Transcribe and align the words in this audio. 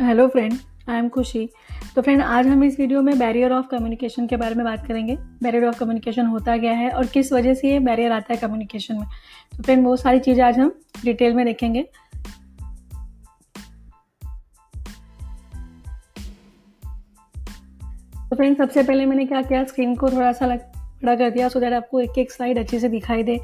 Hello 0.00 0.26
friend 0.28 0.52
I 0.88 0.98
am 0.98 1.08
खुशी 1.08 1.48
तो 1.94 2.02
friend 2.02 2.20
आज 2.22 2.46
हम 2.46 2.62
इस 2.64 2.78
वीडियो 2.80 3.00
में 3.02 3.18
बैरियर 3.18 3.52
ऑफ़ 3.52 3.66
कम्युनिकेशन 3.66 4.26
के 4.26 4.36
बारे 4.36 4.54
में 4.54 4.64
बात 4.64 4.86
करेंगे। 4.86 5.16
बैरियर 5.42 5.64
ऑफ़ 5.64 5.78
कम्युनिकेशन 5.78 6.26
होता 6.26 6.56
क्या 6.58 6.72
है 6.72 6.90
और 6.90 7.06
किस 7.06 7.32
वजह 7.32 7.54
से 7.54 7.70
ये 7.70 7.78
बैरियर 7.78 8.12
आता 8.12 8.32
है 8.32 8.38
कम्युनिकेशन 8.40 8.94
में? 8.94 9.06
तो 9.56 9.62
फ्रेंड 9.62 9.84
वो 9.86 9.96
सारी 9.96 10.18
चीज़ें 10.18 10.44
आज 10.44 10.58
हम 10.58 10.72
डिटेल 11.04 11.34
में 11.34 11.44
देखेंगे। 11.46 11.82
तो 18.30 18.36
फ्रेंड 18.36 18.56
सबसे 18.56 18.82
पहले 18.82 19.06
मैंने 19.06 19.24
क्या 19.24 19.42
किया? 19.42 19.64
स्क्रीन 19.64 19.94
को 19.96 20.10
थोड़ा 20.10 20.32
सा 20.32 20.46
लग 20.46 20.60
बड़ा 21.02 21.14
कर 21.14 21.30
दिया 21.30 21.48
सो 21.48 21.60
दैट 21.60 21.72
आपको 21.72 22.00
एक 22.00 22.18
एक 22.18 22.32
स्लाइड 22.32 22.58
अच्छे 22.58 22.80
से 22.80 22.88
दिखाई 22.88 23.22
दे। 23.22 23.40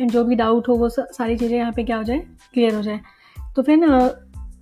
एंड 0.00 0.10
जो 0.10 0.24
भी 0.24 0.34
डाउट 0.34 0.68
हो, 0.68 0.74
वो 0.74 0.88
सारी 0.88 1.36
चीज़ें 1.36 1.56
यहाँ 1.58 1.72
पे 1.72 1.84
क्या 1.84 1.96
हो 1.96 2.02
जाए? 2.02 2.18
क्लियर 2.52 2.74
हो 2.74 2.82
जाए। 2.82 3.00
तो 3.56 3.62
फ्रेंड 3.62 3.84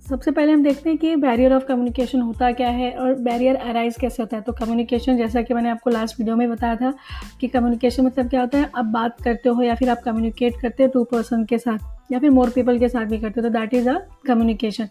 सबसे 0.09 0.31
पहले 0.31 0.51
हम 0.51 0.61
देखते 0.63 0.89
हैं 0.89 0.97
कि 0.97 1.15
बैरियर 1.15 1.53
ऑफ़ 1.53 1.63
कम्युनिकेशन 1.65 2.21
होता 2.21 2.51
क्या 2.51 2.67
है 2.69 2.91
और 2.93 3.13
बैरियर 3.21 3.55
अराइज 3.55 3.95
कैसे 4.01 4.21
होता 4.23 4.37
है। 4.37 4.41
तो 4.43 4.53
कम्युनिकेशन 4.53 5.17
जैसा 5.17 5.41
कि 5.41 5.53
मैंने 5.53 5.69
आपको 5.69 5.89
लास्ट 5.89 6.19
वीडियो 6.19 6.35
में 6.35 6.49
बताया 6.49 6.75
था 6.75 6.93
कि 7.41 7.47
कम्युनिकेशन 7.47 8.05
मतलब 8.05 8.29
क्या 8.29 8.41
होता 8.41 8.57
है? 8.57 8.69
आप 8.75 8.85
बात 8.85 9.21
करते 9.21 9.49
हो 9.49 9.63
या 9.63 9.75
फिर 9.75 9.89
आप 9.89 10.01
कम्युनिकेट 10.05 10.61
करते 10.61 10.83
हो 10.83 10.89
टू 10.89 11.03
पर्सन 11.03 11.43
के 11.45 11.57
साथ 11.57 12.11
या 12.11 12.19
फिर 12.19 12.31
मोर 12.31 12.49
पीपल 12.49 12.79
के 12.79 12.89
साथ 12.89 13.05
भी 13.05 13.17
करते 13.17 13.41
हो 13.41 13.47
तो 13.47 13.53
that 13.53 13.73
is 13.73 13.89
a 13.89 13.97
communication 14.27 14.87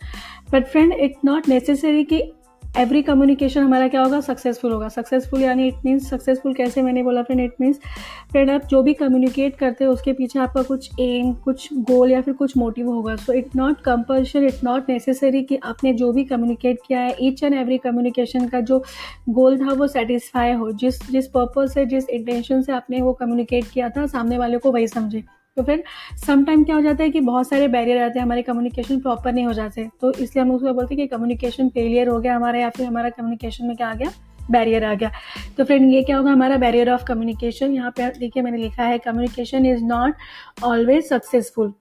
but 0.52 0.66
friend 0.66 0.93
it's 0.93 1.24
not 1.24 1.48
necessary 1.48 2.05
कि 2.05 2.23
एवरी 2.79 3.01
कम्युनिकेशन 3.03 3.62
हमारा 3.62 3.87
क्या 3.89 4.03
होगा? 4.03 4.21
सक्सेसफुल 4.21 4.73
होगा। 4.73 4.89
सक्सेसफुल 4.89 5.43
यानी 5.43 5.66
इट 5.69 5.75
मीन्स 5.85 6.09
सक्सेसफुल 6.11 6.55
कैसे 6.55 6.83
मैंने 6.83 7.02
बोला 7.02 7.23
फ्रेंड 7.23 7.41
इट 7.43 7.52
मीन्स 7.61 7.79
फ्रेंड 8.33 8.51
आप 8.51 8.66
जो 8.66 8.83
भी 8.83 8.95
कम्युनिकेट 8.95 9.57
करते 9.57 9.85
हो, 9.85 9.93
उसके 9.93 10.12
पीछे 10.12 10.39
आपका 10.39 10.62
कुछ 10.62 10.91
एम 11.01 11.32
कुछ 11.45 11.69
गोल 11.82 12.10
या 12.13 12.21
फिर 12.21 12.35
कुछ 12.35 12.57
मोटिव 12.57 12.91
होगा। 12.91 13.15
So 13.16 13.32
it 13.32 13.57
not 13.57 13.80
compulsion 13.80 14.45
it 14.47 14.65
not 14.65 14.91
necessary 14.91 15.43
कि 15.43 15.57
आपने 15.65 15.93
जो 15.93 16.13
भी 16.13 16.24
कम्युनिकेट 16.24 16.79
किया 16.88 17.01
है 17.01 17.15
ईच 17.21 17.43
एंड 17.43 17.54
एवरी 17.54 17.79
कम्युनिकेशन 17.79 18.49
का 18.49 18.60
जो 18.60 18.82
गोल 19.29 19.59
था, 19.60 19.73
वो 19.73 19.87
सेटिस्फाई 19.87 20.52
हो। 20.52 20.71
जिस 20.73 21.01
जिस 21.10 21.27
पर्पज 21.29 21.71
से, 21.71 21.87
जिस 21.87 22.09
इंटेंशन 22.10 22.63
से 22.63 22.73
आपने 22.73 23.02
वो 23.02 23.13
कम्युनिकेट 23.13 23.65
किया 23.65 23.88
था, 23.88 24.07
सामने 24.07 24.38
वाले 24.38 24.59
को 24.59 24.73
वही 24.73 24.88
समझे। 24.88 25.24
तो 25.57 25.62
फिर 25.62 25.82
समटाइम 26.26 26.65
क्या 26.65 26.74
हो 26.76 26.82
जाता 26.82 27.02
है 27.02 27.10
कि 27.10 27.21
बहुत 27.21 27.49
सारे 27.49 27.68
बैरियर 27.68 28.02
आते 28.02 28.18
हैं, 28.18 28.24
हमारे 28.24 28.43
कम्युनिकेशन 28.43 28.99
प्रॉपर 29.01 29.32
नहीं 29.32 29.45
हो 29.46 29.52
जाते। 29.52 29.88
तो 30.01 30.13
इसलिए 30.13 30.43
हम 30.43 30.51
उसको 30.52 30.73
बोलते 30.74 30.95
हैं 30.95 30.98
कि 30.98 31.15
कम्युनिकेशन 31.15 31.68
फेलियर 31.68 32.09
हो 32.09 32.18
गया 32.21 32.35
हमारा 32.37 32.59
या 32.59 32.71
फिर 32.71 32.87
हमारा 32.87 33.10
कम्युनिकेशन 33.10 33.66
में 33.66 33.76
क्या 33.76 33.88
आ 33.88 33.95
गया? 33.95 34.10
बैरियर 34.51 34.85
आ 34.85 34.93
गया। 34.95 35.10
तो 35.57 35.65
फ्रेंड 35.65 35.93
ये 35.93 36.02
क्या 36.02 36.16
होगा 36.16 36.32
हमारा 36.32 36.57
बैरियर 36.57 36.90
ऑफ़ 36.90 37.04
कम्युनिकेशन 37.04 37.73
यहाँ 37.73 37.90
पे 37.90 38.09
देखिए 38.18 38.43
मैंने 38.43 38.59
लिखा 38.59 38.82
है 38.82 38.98
communication 38.98 39.66
is 39.66 39.82
not 39.85 40.65
always 40.65 41.04
successful 41.04 41.73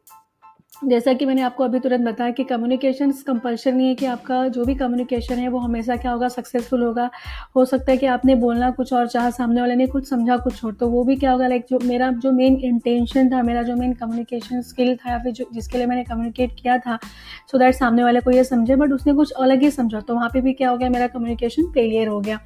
जैसा 0.82 1.14
कि 1.14 1.26
मैंने 1.26 1.42
आपको 1.42 1.64
अभी 1.64 1.80
तुरंत 1.80 2.08
बताया 2.08 2.32
कि 2.32 2.44
कम्युनिकेशन 2.44 3.12
कंपल्शन 3.28 3.76
नहीं 3.76 3.88
है 3.88 3.96
कि 3.96 4.06
आपका 4.06 4.48
जो 4.48 4.66
भी 4.66 4.74
कम्युनिकेशन 4.76 5.36
है, 5.36 5.48
वो 5.48 5.60
हमेशा 5.60 5.96
क्या 5.96 6.12
होगा 6.12 6.28
सक्सेसफुल 6.28 6.82
होगा। 6.84 7.10
हो 7.56 7.64
सकता 7.66 7.92
है 7.92 7.98
कि 7.98 8.06
आपने 8.06 8.36
बोलना 8.36 8.70
कुछ 8.72 8.92
और, 8.94 9.08
चाहा 9.08 9.30
सामने 9.30 9.62
वाले 9.62 9.76
ने 9.76 9.88
कुछ 9.88 10.10
समझा, 10.10 10.38
कुछ 10.38 10.64
और। 10.66 10.74
तो 10.74 10.88
वो 10.88 11.04
भी 11.04 11.16
क्या 11.16 11.32
होगा 11.32 11.48
लाइक 11.48 11.66
जो 11.70 11.80
मेरा 11.84 12.12
जो 12.14 12.32
मेन 12.32 12.56
इंटेंशन 12.64 13.32
था, 13.32 13.42
मेरा 13.44 13.64
जो 13.64 13.76
मेन 13.76 13.94
कम्युनिकेशन 13.94 14.62
स्किल 14.62 14.96
था, 14.96 15.12
या 15.12 15.18
फिर 15.20 15.32
जो, 15.32 15.46
जिसके 15.54 15.78
लिए 15.78 15.88
मैंने 15.88 16.04
कम्युनिकेट 16.04 16.60
किया 16.62 16.78
था 16.78 16.98
सो 16.98 17.58
so 17.58 17.64
दैट 17.64 17.76
सामने 17.76 18.04
वाले 18.04 18.22
को 18.22 18.32
ये 18.32 18.44
समझे 18.44 18.76
बट 18.76 18.92
उसने 18.92 19.14
कुछ 19.14 19.32
अलग 19.32 19.62
ही 19.62 19.72
समझा 19.72 20.00
तो 20.00 20.16
वहाँ 20.16 20.30
पर 20.30 20.42
भी 20.42 20.54
क्या 20.54 20.70
हो 20.70 20.78
गया, 20.78 20.90
मेरा 20.90 21.08
कम्युनिकेशन 21.08 21.72
फेलियर 21.74 22.08
हो 22.08 22.20
गया। 22.20 22.40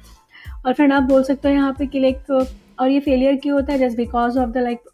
और 0.66 0.72
फ्रेंड 0.72 0.92
आप 0.92 1.02
बोल 1.02 1.22
सकते 1.22 1.48
हो 1.48 1.54
यहाँ 1.54 1.72
पे 1.72 1.86
कि 1.86 2.00
लाइक 2.00 2.30
और 2.80 2.88
ये 2.88 3.00
फेलियर 3.00 3.36
क्यों 3.36 3.54
होता 3.54 3.72
है? 3.72 3.78
Just 3.78 3.96
because 3.96 4.38
of 4.38 4.50
the 4.50 4.58
like 4.58 4.88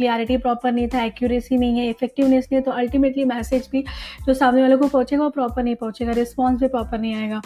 clarity 0.00 0.36
proper 0.48 0.72
नहीं 0.72 0.88
था 0.88 1.04
एक्यूरेसी 1.04 1.56
नहीं 1.56 1.78
है 1.78 1.88
इफेक्टिवनेस 1.90 2.48
नहीं 2.52 2.60
है 2.60 2.64
तो 2.64 2.70
अल्टीमेटली 2.82 3.24
मैसेज 3.24 3.68
भी 3.72 3.84
जो 4.26 4.34
सामने 4.34 4.62
वाले 4.62 4.76
को 4.76 4.88
पहुंचेगा 4.88 5.22
वो 5.22 5.30
प्रॉपर 5.30 5.62
नहीं 5.62 5.74
पहुंचेगा 5.86 6.12
रिस्पॉन्स 6.22 6.60
भी 6.60 6.68
प्रॉपर 6.68 6.98
नहीं 6.98 7.14
आएगा। 7.14 7.42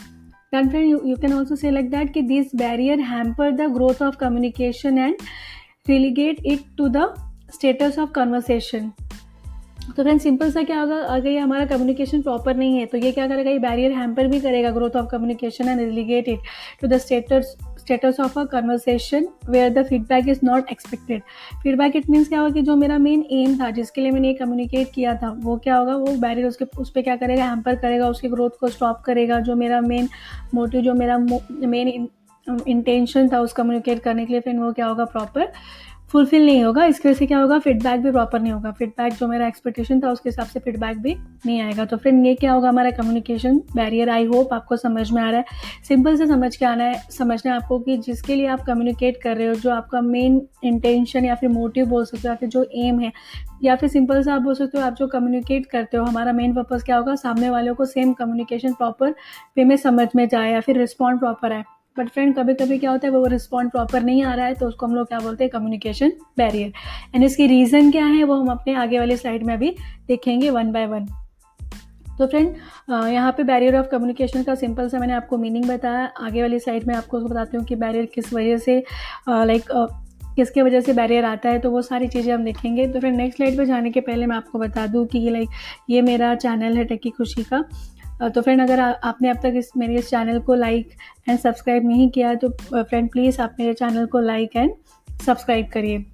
Then 0.53 0.69
friend 0.73 0.89
you, 0.89 0.99
you 1.11 1.15
can 1.23 1.33
also 1.37 1.57
say 1.61 1.71
like 1.75 1.87
that 1.93 2.11
कि 2.13 2.21
this 2.27 2.51
barrier 2.59 2.97
hamper 3.07 3.47
the 3.61 3.67
growth 3.77 4.03
of 4.09 4.19
communication 4.19 5.01
and 5.05 5.25
relegate 5.89 6.45
it 6.53 6.69
to 6.81 6.91
the 6.97 7.07
status 7.57 7.99
of 8.03 8.13
तो 9.97 10.03
फ्रेंड 10.03 10.21
सिंपल 10.21 10.51
सा 10.53 10.63
क्या 10.63 10.81
होगा? 10.81 10.99
अगर 11.15 11.29
ये 11.29 11.39
हमारा 11.39 11.65
कम्युनिकेशन 11.67 12.23
प्रॉपर 12.23 12.57
नहीं 12.57 12.79
है 12.79 12.87
तो 12.87 12.99
ये 12.99 13.13
क्या 13.13 13.27
करेगा? 13.29 13.51
ये 13.51 13.59
बैरियर 13.59 13.93
हैम्पर 13.93 14.27
भी 14.27 14.41
करेगा 14.41 14.71
growth 14.71 14.97
of 14.97 15.11
communication 15.11 15.69
and 15.69 15.81
relegate 15.81 16.29
it 16.29 16.39
to 16.83 16.89
the 16.89 16.99
status 16.99 17.57
status 17.85 18.21
of 18.21 18.39
a 18.39 18.45
conversation 18.45 19.27
where 19.51 19.73
the 19.73 19.85
feedback 19.87 20.29
is 20.29 20.41
not 20.45 20.71
expected 20.73 21.23
feedback 21.63 21.97
it 21.97 22.09
means 22.11 22.29
क्या 22.29 22.41
होगा 22.41 22.53
कि 22.55 22.63
जो 22.63 22.77
मेरा 22.77 22.99
मेन 22.99 23.25
एम 23.31 23.59
था, 23.61 23.71
जिसके 23.71 24.01
लिए 24.01 24.11
मैंने 24.11 24.29
ये 24.29 24.35
कम्युनिकेट 24.35 24.93
किया 24.95 25.15
था, 25.15 25.31
वो 25.37 25.57
क्या 25.57 25.77
होगा? 25.77 25.97
वो 25.97 26.17
बैरियर 26.17 26.47
उसके 26.47 26.65
उस 26.79 26.91
पर 26.91 27.03
क्या 27.03 27.17
करेगा? 27.17 27.45
हैम्पर 27.45 27.77
करेगा, 27.77 28.09
उसकी 28.09 28.29
ग्रोथ 28.29 28.51
को 28.61 28.69
स्टॉप 28.69 29.01
करेगा। 29.07 29.41
जो 29.41 29.55
मेरा 29.57 29.81
मेन 29.81 30.09
मोटिव 30.55 30.81
जो 30.81 30.95
मेरा 30.95 31.19
मेन 31.19 32.09
इंटेंशन 32.69 33.29
था 33.29 33.41
उस 33.41 33.53
कम्युनिकेट 33.53 33.99
करने 34.03 34.25
के 34.27 34.33
लिए, 34.33 34.41
फिर 34.41 34.57
वो 34.57 34.73
क्या 34.73 34.87
होगा? 34.87 35.05
प्रॉपर 35.05 35.53
फुलफिल 36.15 36.45
नहीं 36.47 36.63
होगा, 36.65 36.85
इसकी 36.85 37.09
वजह 37.09 37.19
से 37.19 37.27
क्या 37.27 37.39
होगा 37.39 37.59
फीडबैक 37.59 38.01
भी 38.01 38.11
प्रॉपर 38.11 38.41
नहीं 38.41 38.53
होगा। 38.53 38.71
फीडबैक 38.71 39.13
जो 39.13 39.29
मेरा 39.29 39.47
एक्सपेक्टेशन 39.47 40.01
था, 40.01 40.11
उसके 40.11 40.29
हिसाब 40.29 40.47
से 40.47 40.61
फीडबैक 40.61 40.99
भी 40.99 41.15
नहीं 41.47 41.61
आएगा। 41.61 41.85
तो 41.85 41.97
फिर 41.97 42.15
ये 42.15 42.35
क्या 42.35 42.53
होगा 42.53 42.69
हमारा 42.69 42.91
कम्युनिकेशन 42.91 43.59
बैरियर 43.77 44.11
आई 44.11 44.25
होप 44.25 44.53
आपको 44.55 44.77
समझ 44.77 45.11
में 45.13 45.23
आ 45.23 45.31
रहा 45.31 45.41
है। 45.41 45.83
सिंपल 45.89 46.17
से 46.17 46.27
समझ 46.27 46.55
के 46.57 46.67
आना 46.67 46.85
है, 46.85 47.01
समझना 47.11 47.53
है 47.53 47.59
आपको 47.59 47.79
कि 47.79 47.97
जिसके 47.97 48.35
लिए 48.35 48.47
आप 48.47 48.61
कम्युनिकेट 48.61 49.21
कर 49.23 49.37
रहे 49.37 49.47
हो, 49.47 49.55
जो 49.55 49.71
आपका 49.71 50.01
मेन 50.01 50.41
इंटेंशन 50.65 51.25
या 51.25 51.35
फिर 51.35 51.49
मोटिव 51.49 51.87
बोल 51.87 52.05
सकते 52.05 52.29
हो, 52.29 52.33
या 52.33 52.37
फिर 52.37 52.49
जो 52.49 52.65
एम 52.77 53.01
है, 53.01 53.13
या 53.65 53.77
फिर 53.77 53.89
सिंपल 53.89 54.23
से 54.23 54.31
आप 54.31 54.43
बोल 54.43 54.55
सकते 54.55 54.79
हो, 54.79 54.85
आप 54.85 54.95
जो 54.95 55.07
कम्युनिकेट 55.07 55.67
करते 55.67 55.97
हो, 55.97 56.05
हमारा 56.05 56.33
मेन 56.33 56.55
पर्पज़ 56.55 56.85
क्या 56.85 56.97
होगा? 56.97 57.15
सामने 57.15 57.51
वालों 57.51 57.75
को 57.75 57.85
सेम 57.85 58.13
कम्युनिकेशन 58.13 58.73
प्रॉपर 58.73 59.15
वे 59.57 59.65
में 59.65 59.77
समझ 59.77 60.09
में 60.17 60.29
जाए 60.29 60.53
या 60.53 60.61
फिर 60.61 60.79
रिस्पॉन्ड 60.79 61.21
प्रॉपर 61.21 61.53
आए। 61.53 61.65
बट 61.97 62.09
फ्रेंड 62.09 62.35
कभी 62.37 62.55
कभी 62.55 62.79
क्या 62.79 62.91
होता 62.91 63.07
है, 63.07 63.13
वो 63.13 63.27
रिस्पॉन्ड 63.27 63.71
प्रॉपर 63.71 64.03
नहीं 64.03 64.23
आ 64.25 64.35
रहा 64.35 64.47
है 64.47 64.55
तो 64.55 64.69
उसको 64.69 64.87
हम 64.87 64.95
लोग 64.95 65.09
क्या 65.09 65.19
बोलते 65.21 65.45
हैं 65.45 65.51
कम्युनिकेशन 65.51 66.13
बैरियर 66.39 66.73
एंड 67.15 67.25
इसकी 67.25 67.47
रीज़न 67.47 67.91
क्या 67.91 68.07
है, 68.07 68.23
वो 68.25 68.35
हम 68.35 68.49
अपने 68.51 68.75
आगे 68.77 68.99
वाली 68.99 69.17
स्लाइड 69.17 69.43
में 69.43 69.55
अभी 69.55 69.75
देखेंगे 70.09 70.51
वन 70.51 70.73
बाय 70.73 70.87
वन 70.87 71.07
तो 72.19 72.27
फ्रेंड 72.27 72.55
यहाँ 72.91 73.33
पे 73.33 73.45
बैरियर 73.45 73.77
ऑफ़ 73.77 73.87
कम्युनिकेशन 73.89 74.43
का 74.43 74.55
सिंपल 74.55 74.89
सा 74.89 74.99
मैंने 74.99 75.13
आपको 75.13 75.39
मीनिंग 75.39 75.65
बताया. 75.65 76.05
आगे 76.21 76.43
वाली 76.43 76.59
साइड 76.59 76.87
में 76.87 76.95
आपको 76.95 77.21
बताती 77.21 77.57
हूँ 77.57 77.65
कि 77.67 77.77
बैरियर 77.77 78.07
किस 78.15 78.33
वजह 78.35 78.59
से 78.59 78.83
लाइक 79.29 79.65
किसके 80.37 80.63
वजह 80.63 80.81
से 80.81 80.93
बैरियर 80.93 81.25
आता 81.25 81.49
है 81.49 81.59
तो 81.59 81.71
वो 81.71 81.81
सारी 81.83 82.09
चीज़ें 82.09 82.33
हम 82.35 82.45
देखेंगे. 82.45 82.87
तो 82.87 83.01
फिर 83.01 83.13
नेक्स्ट 83.13 83.37
स्लाइड 83.37 83.57
पे 83.59 83.65
जाने 83.67 83.91
के 83.91 84.01
पहले 84.01 84.27
मैं 84.27 84.37
आपको 84.37 84.59
बता 84.59 84.87
दूँ 84.87 85.05
कि 85.07 85.29
लाइक 85.31 85.49
ये 85.91 86.03
मेरा 86.03 86.35
चैनल 86.37 86.77
है 86.77 86.85
टेकी 86.85 87.11
खुशी 87.11 87.43
का. 87.43 87.63
तो 88.29 88.41
फ्रेंड 88.43 88.61
अगर 88.61 88.81
आ, 88.81 88.91
आपने 88.91 89.31
अब 89.31 89.37
तक 89.43 89.53
इस 89.57 89.71
मेरे 89.77 89.95
इस 89.99 90.09
चैनल 90.11 90.39
को 90.41 90.55
लाइक 90.55 90.91
एंड 91.29 91.39
सब्सक्राइब 91.39 91.87
नहीं 91.89 92.09
किया 92.11 92.29
है 92.29 92.37
तो 92.37 92.49
फ्रेंड 92.73 93.11
प्लीज़ 93.13 93.41
आप 93.43 93.57
मेरे 93.61 93.75
चैनल 93.75 94.07
को 94.07 94.21
लाइक 94.23 94.57
एंड 94.57 94.75
सब्सक्राइब 95.23 95.69
करिए। 95.73 96.05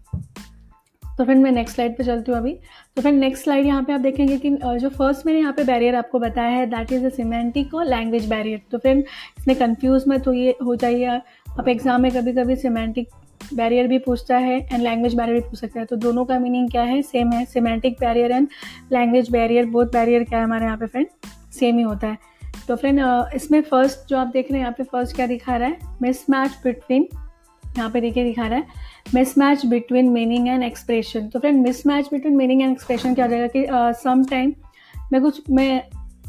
तो 1.02 1.24
फ्रेंड 1.24 1.42
मैं 1.42 1.50
नेक्स्ट 1.52 1.74
स्लाइड 1.74 1.96
पे 1.96 2.04
चलती 2.04 2.32
हूँ 2.32 2.38
अभी। 2.38 2.52
तो 2.96 3.02
फ्रेंड 3.02 3.18
नेक्स्ट 3.20 3.44
स्लाइड 3.44 3.66
यहाँ 3.66 3.82
पे 3.82 3.92
आप 3.92 4.00
देखेंगे 4.00 4.36
कि 4.38 4.50
जो 4.50 4.88
फ़र्स्ट 4.88 5.26
मैंने 5.26 5.38
यहाँ 5.38 5.52
पे 5.52 5.64
बैरियर 5.64 5.94
आपको 5.94 6.18
बताया 6.18 6.50
है 6.50 6.66
दैट 6.66 6.92
इज़ 6.92 7.04
अ 7.06 7.08
सिमेंटिक 7.16 7.74
और 7.74 7.86
लैंग्वेज 7.86 8.28
बैरियर 8.28 8.60
तो 8.70 8.78
फ्रेंड 8.78 9.04
इसमें 9.38 9.56
कंफ्यूज 9.56 10.04
मत 10.08 10.22
तो 10.24 10.32
ये 10.32 10.54
हो 10.64 10.76
जाइए। 10.76 11.06
आप 11.06 11.68
एग्ज़ाम 11.68 12.02
में 12.02 12.10
कभी 12.12 12.32
कभी 12.32 12.56
सिमेंटिक 12.56 13.08
बैरियर 13.54 13.86
भी 13.88 13.98
पूछता 13.98 14.36
है 14.38 14.58
एंड 14.62 14.82
लैंग्वेज 14.82 15.14
बैरियर 15.14 15.40
भी 15.40 15.48
पूछ 15.48 15.60
सकता 15.60 15.80
है। 15.80 15.86
तो 15.86 15.96
दोनों 15.98 16.24
का 16.24 16.38
मीनिंग 16.38 16.70
क्या 16.70 16.82
है? 16.82 17.00
सेम 17.02 17.32
है 17.32 17.44
semantic 17.46 17.96
barrier 18.00 18.32
and 18.32 18.48
language 18.92 19.30
barrier 19.30 19.66
both 19.68 19.92
barrier 19.92 20.24
क्या 20.24 20.38
है 20.38 20.44
हमारे 20.44 20.64
यहाँ 20.64 20.78
पे 20.78 20.86
फ्रेंड 20.86 21.06
सेम 21.52 21.76
ही 21.76 21.82
होता 21.82 22.06
है। 22.06 22.18
तो 22.68 22.76
फ्रेंड 22.76 23.00
इसमें 23.34 23.60
फ़र्स्ट 23.62 24.08
जो 24.08 24.16
आप 24.18 24.26
देख 24.26 24.50
रहे 24.50 24.58
हैं 24.58 24.64
यहाँ 24.64 24.74
पे 24.78 24.84
फ़र्स्ट 24.84 25.16
क्या 25.16 25.26
दिखा 25.26 25.56
रहा 25.56 25.68
है? 25.68 25.78
मिस 26.02 26.28
मैच 26.30 26.58
बिटवीन 26.64 27.06
यहाँ 27.64 27.90
पे 27.90 28.00
देखिए 28.00 28.24
दिखा 28.24 28.46
रहा 28.46 28.58
है। 28.58 28.66
Mismatch 29.38 29.64
between 29.66 30.08
meaning 30.08 30.48
and 30.48 30.62
expression 30.62 31.28
तो 31.28 31.38
friend 31.38 31.62
mismatch 31.86 32.08
between 32.12 32.36
meaning 32.36 32.62
and 32.62 32.72
expression 32.72 33.14
क्या 33.14 33.24
हो 33.24 33.30
जाएगा 33.30 33.46
कि 33.46 33.66
सम 34.02 34.22
uh, 34.22 34.30
टाइम 34.30 34.52
मैं 35.12 35.22
कुछ 35.22 35.42
मैं 35.50 35.82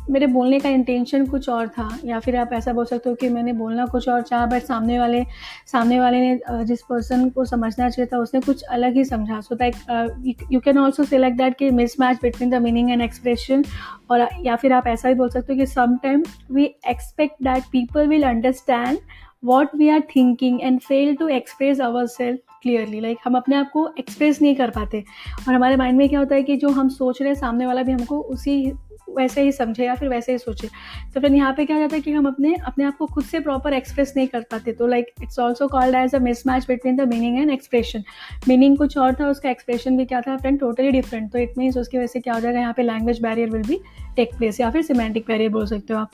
मेरे 0.10 0.28
बोलने 0.28 0.60
का 0.60 0.70
इंटेंशन 0.70 1.26
कुछ 1.26 1.48
और 1.50 1.68
था, 1.68 1.88
या 2.06 2.20
फिर 2.20 2.36
आप 2.36 2.54
ऐसा 2.54 2.74
बोल 2.74 2.86
सकते 2.86 3.10
हो 3.10 3.16
कि 3.16 3.30
मैंने 3.30 3.54
बोलना 3.54 3.86
कुछ 3.86 4.08
और 4.10 4.22
चाहा 4.22 4.46
बट 4.46 4.64
सामने 4.64 5.00
वाले 5.00 5.24
सामने 5.68 6.00
वाले 6.00 6.20
ने 6.20 6.66
जिस 6.66 6.82
पर्सन 6.82 7.30
को 7.30 7.46
समझना 7.46 7.90
चाहिए 7.90 8.10
था, 8.14 8.18
उसने 8.18 8.40
कुछ 8.42 8.62
अलग 8.64 8.96
ही 8.96 9.06
समझा। 9.06 9.40
So 9.42 9.56
that 9.56 10.46
you 10.52 10.60
can 10.60 10.78
also 10.78 11.04
say 11.04 11.18
like 11.18 11.38
that 11.38 11.58
कि 11.58 11.70
mismatch 12.00 12.20
between 12.22 12.50
the 12.50 12.62
meaning 12.64 12.92
and 12.92 13.02
expression 13.02 13.64
और, 14.12 14.28
या 14.42 14.56
फिर 14.56 14.74
आप 14.74 14.88
ऐसा 14.88 15.10
भी 15.10 15.16
बोल 15.16 15.30
सकते 15.30 15.54
हो 15.54 15.60
कि 15.60 15.66
sometime 15.68 16.24
we 16.52 16.64
expect 16.90 17.44
that 17.44 17.64
people 17.72 18.08
will 18.08 18.24
understand 18.24 18.98
what 19.44 19.76
we 19.76 19.90
are 19.90 20.02
thinking 20.16 20.62
and 20.62 20.80
fail 20.80 21.16
to 21.16 21.28
express 21.30 21.80
our 21.82 22.06
self 22.08 22.40
clearly 22.62 23.00
like 23.00 23.18
हम 23.26 23.36
अपने 23.36 23.56
आप 23.56 23.70
को 23.74 23.90
एक्सप्रेस 24.00 24.42
नहीं 24.42 24.56
कर 24.56 24.70
पाते। 24.70 25.04
और 25.48 25.54
हमारे 25.54 25.76
माइंड 25.76 25.98
में 25.98 26.08
क्या 26.10 26.20
होता 26.20 26.36
है 26.36 26.44
कि 26.44 26.58
जो 26.58 26.70
हम 26.70 26.90
सोच 26.90 27.22
रहे 27.22 27.30
हैं, 27.30 27.40
सामने 27.40 27.66
वाला 27.66 27.84
भी 27.84 27.92
हमको 27.92 28.20
उसी 28.22 28.74
वैसे 29.12 29.42
ही 29.42 29.52
समझे 29.52 29.86
या 29.86 29.96
फिर 29.96 30.10
वैसे 30.10 30.32
ही 30.32 30.38
सोचे। 30.38 30.68
तो 31.14 31.22
फिर 31.22 31.34
यहाँ 31.34 31.54
पे 31.54 31.66
क्या 31.66 31.78
जाता 31.80 31.96
है 31.96 32.02
कि 32.02 32.12
हम 32.12 32.28
अपने 32.28 32.54
अपने 32.66 32.86
आप 32.86 32.98
को 32.98 33.06
खुद 33.06 33.24
से 33.26 33.40
प्रॉपर 33.40 33.74
एक्सप्रेस 33.74 34.14
नहीं 34.18 34.28
कर 34.28 34.42
पाते। 34.52 34.72
तो 34.72 34.88
like 34.88 35.14
it's 35.24 35.40
also 35.40 35.68
called 35.68 35.96
as 35.96 36.16
a 36.16 36.20
mismatch 36.48 36.66
between 36.68 36.96
the 36.96 37.08
meaning 37.10 37.38
and 37.38 37.52
expression 37.52 38.04
meaning 38.48 38.78
कुछ 38.78 38.98
और 38.98 39.14
था, 39.14 39.30
उसका 39.30 39.50
एक्सप्रेशन 39.50 39.98
भी 39.98 40.06
क्या 40.06 40.22
था? 40.22 40.38
फ्रेंड 40.38 40.60
टोटली 40.60 40.92
डिफरेंट 40.92 41.32
तो 41.32 41.40
इट 41.40 41.58
मीन्स 41.58 41.78
उसकी 41.78 41.98
वजह 41.98 42.08
से 42.08 42.20
क्या 42.20 42.34
हो 42.34 42.40
जाएगा? 42.40 42.60
यहाँ 42.60 42.74
पे 42.74 42.84
लैंग्वेज 42.84 43.22
बैरियर 43.22 43.50
विल 43.50 43.64
भी 43.64 43.80
टेक 44.16 44.38
प्लेस 44.38 44.60
या 44.60 44.70
फिर 44.72 44.82
सिमेंटिक 44.84 45.26
बैरियर 45.28 45.50
बोल 45.50 45.66
सकते 45.68 45.94
हो 45.94 46.00
आप। 46.00 46.12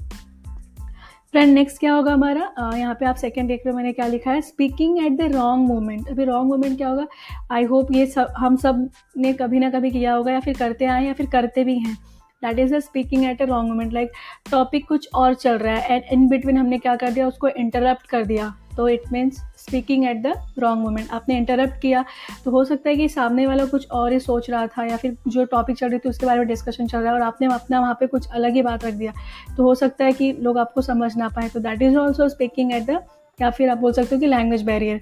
फ्रेंड 1.31 1.53
नेक्स्ट 1.53 1.79
क्या 1.79 1.93
होगा 1.93 2.11
हमारा? 2.13 2.41
यहाँ 2.75 2.93
पे 2.95 3.05
आप 3.05 3.15
सेकंड 3.15 3.47
देख 3.47 3.61
रहे 3.65 3.71
हो 3.71 3.77
मैंने 3.77 3.91
क्या 3.93 4.05
लिखा 4.07 4.31
है? 4.31 4.41
Speaking 4.41 4.97
at 4.97 5.17
the 5.17 5.31
wrong 5.33 5.67
moment 5.67 6.09
अभी 6.09 6.25
रॉन्ग 6.25 6.49
मोमेंट 6.49 6.77
क्या 6.77 6.89
होगा? 6.89 7.05
आई 7.51 7.63
होप 7.63 7.91
ये 7.91 8.05
सब, 8.05 8.33
हम 8.37 8.55
सबने 8.57 9.33
कभी 9.33 9.59
ना 9.59 9.69
कभी 9.69 9.91
किया 9.91 10.13
होगा 10.13 10.31
या 10.31 10.39
फिर 10.39 10.57
करते 10.57 10.85
आए 10.85 11.05
या 11.05 11.13
फिर 11.13 11.25
करते 11.25 11.63
भी 11.63 11.77
हैं। 11.79 11.97
That 12.43 12.59
is 12.59 12.75
a 12.75 12.79
speaking 12.79 13.25
at 13.25 13.41
a 13.41 13.45
wrong 13.45 13.69
moment 13.69 13.93
like 13.93 14.11
topic 14.51 14.87
कुछ 14.87 15.09
और 15.15 15.33
चल 15.35 15.57
रहा 15.57 15.75
है 15.75 15.95
एंड 15.95 16.03
इन 16.13 16.27
बिटवीन 16.29 16.57
हमने 16.57 16.77
क्या 16.77 16.95
कर 16.95 17.11
दिया? 17.11 17.27
उसको 17.27 17.47
इंटरप्ट 17.49 18.07
कर 18.07 18.25
दिया। 18.25 18.53
तो 18.77 18.87
it 18.89 19.03
means 19.11 19.37
speaking 19.57 20.03
at 20.05 20.17
the 20.23 20.33
wrong 20.59 20.83
moment 20.83 21.11
आपने 21.11 21.37
इंटरप्ट 21.37 21.81
किया 21.81 22.03
तो 22.43 22.51
हो 22.51 22.63
सकता 22.65 22.89
है 22.89 22.95
कि 22.95 23.07
सामने 23.09 23.47
वाला 23.47 23.65
कुछ 23.65 23.87
और 23.89 24.11
ही 24.13 24.19
सोच 24.19 24.49
रहा 24.49 24.67
था, 24.67 24.85
या 24.85 24.97
फिर 24.97 25.15
जो 25.27 25.45
टॉपिक 25.45 25.77
चल 25.77 25.89
रही 25.89 25.99
थी, 25.99 26.09
उसके 26.09 26.25
बारे 26.25 26.39
में 26.39 26.47
डिस्कशन 26.47 26.87
चल 26.87 26.97
रहा 26.97 27.07
है, 27.07 27.13
और 27.13 27.21
आपने 27.21 27.47
अपना 27.53 27.79
वहाँ 27.79 27.97
पे 27.99 28.07
कुछ 28.07 28.27
अलग 28.29 28.53
ही 28.53 28.61
बात 28.61 28.85
रख 28.85 28.93
दिया। 28.93 29.13
तो 29.57 29.63
हो 29.63 29.75
सकता 29.75 30.05
है 30.05 30.13
कि 30.13 30.31
लोग 30.33 30.57
आपको 30.57 30.81
समझ 30.81 31.15
ना 31.17 31.29
पाए। 31.29 31.49
तो 31.49 31.59
that 31.59 31.81
is 31.81 31.97
also 31.97 32.29
speaking 32.29 32.73
at 32.73 32.83
the 32.83 32.99
या 33.41 33.49
फिर 33.49 33.69
आप 33.69 33.77
बोल 33.77 33.91
सकते 33.93 34.15
हो 34.15 34.19
कि 34.19 34.27
लैंग्वेज 34.27 34.63
बैरियर 34.63 35.01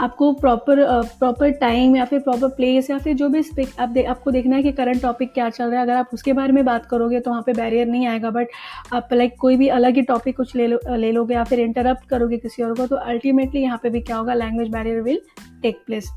आपको 0.00 0.32
प्रॉपर 0.32 1.02
प्रॉपर 1.18 1.50
टाइम 1.50 1.96
या 1.96 2.04
फिर 2.04 2.18
प्रॉपर 2.18 2.48
प्लेस 2.48 2.90
या 2.90 2.98
फिर 2.98 3.14
जो 3.14 3.28
भी 3.28 3.42
स्पिक 3.42 3.68
आप 3.80 3.88
दे, 3.88 4.02
आपको 4.02 4.30
देखना 4.30 4.56
है 4.56 4.62
कि 4.62 4.72
करंट 4.72 5.02
टॉपिक 5.02 5.32
क्या 5.32 5.48
चल 5.50 5.64
रहा 5.64 5.76
है। 5.76 5.82
अगर 5.82 5.96
आप 5.96 6.08
उसके 6.14 6.32
बारे 6.32 6.52
में 6.52 6.64
बात 6.64 6.86
करोगे 6.86 7.20
तो 7.20 7.30
वहाँ 7.30 7.42
पे 7.46 7.52
बैरियर 7.52 7.86
नहीं 7.86 8.06
आएगा 8.06 8.30
बट 8.30 8.46
आप 8.92 9.08
लाइक 9.12 9.36
कोई 9.38 9.56
भी 9.56 9.68
अलग 9.68 9.94
ही 9.94 10.02
टॉपिक 10.02 10.36
कुछ 10.36 10.56
ले 10.56 10.66
लो 10.66 10.78
ले 10.96 11.12
लोगे 11.12 11.34
या 11.34 11.44
फिर 11.44 11.60
इंटरप्ट 11.60 12.08
करोगे 12.08 12.36
किसी 12.36 12.62
और 12.62 12.74
को 12.74 12.86
तो 12.86 12.96
अल्टीमेटली 12.96 13.62
यहाँ 13.62 13.80
पे 13.82 13.90
भी 13.90 14.00
क्या 14.00 14.16
होगा 14.16 14.34
language 14.34 14.68
barrier 14.68 15.00
will 15.00 15.20
take 15.62 15.82
place 15.86 16.10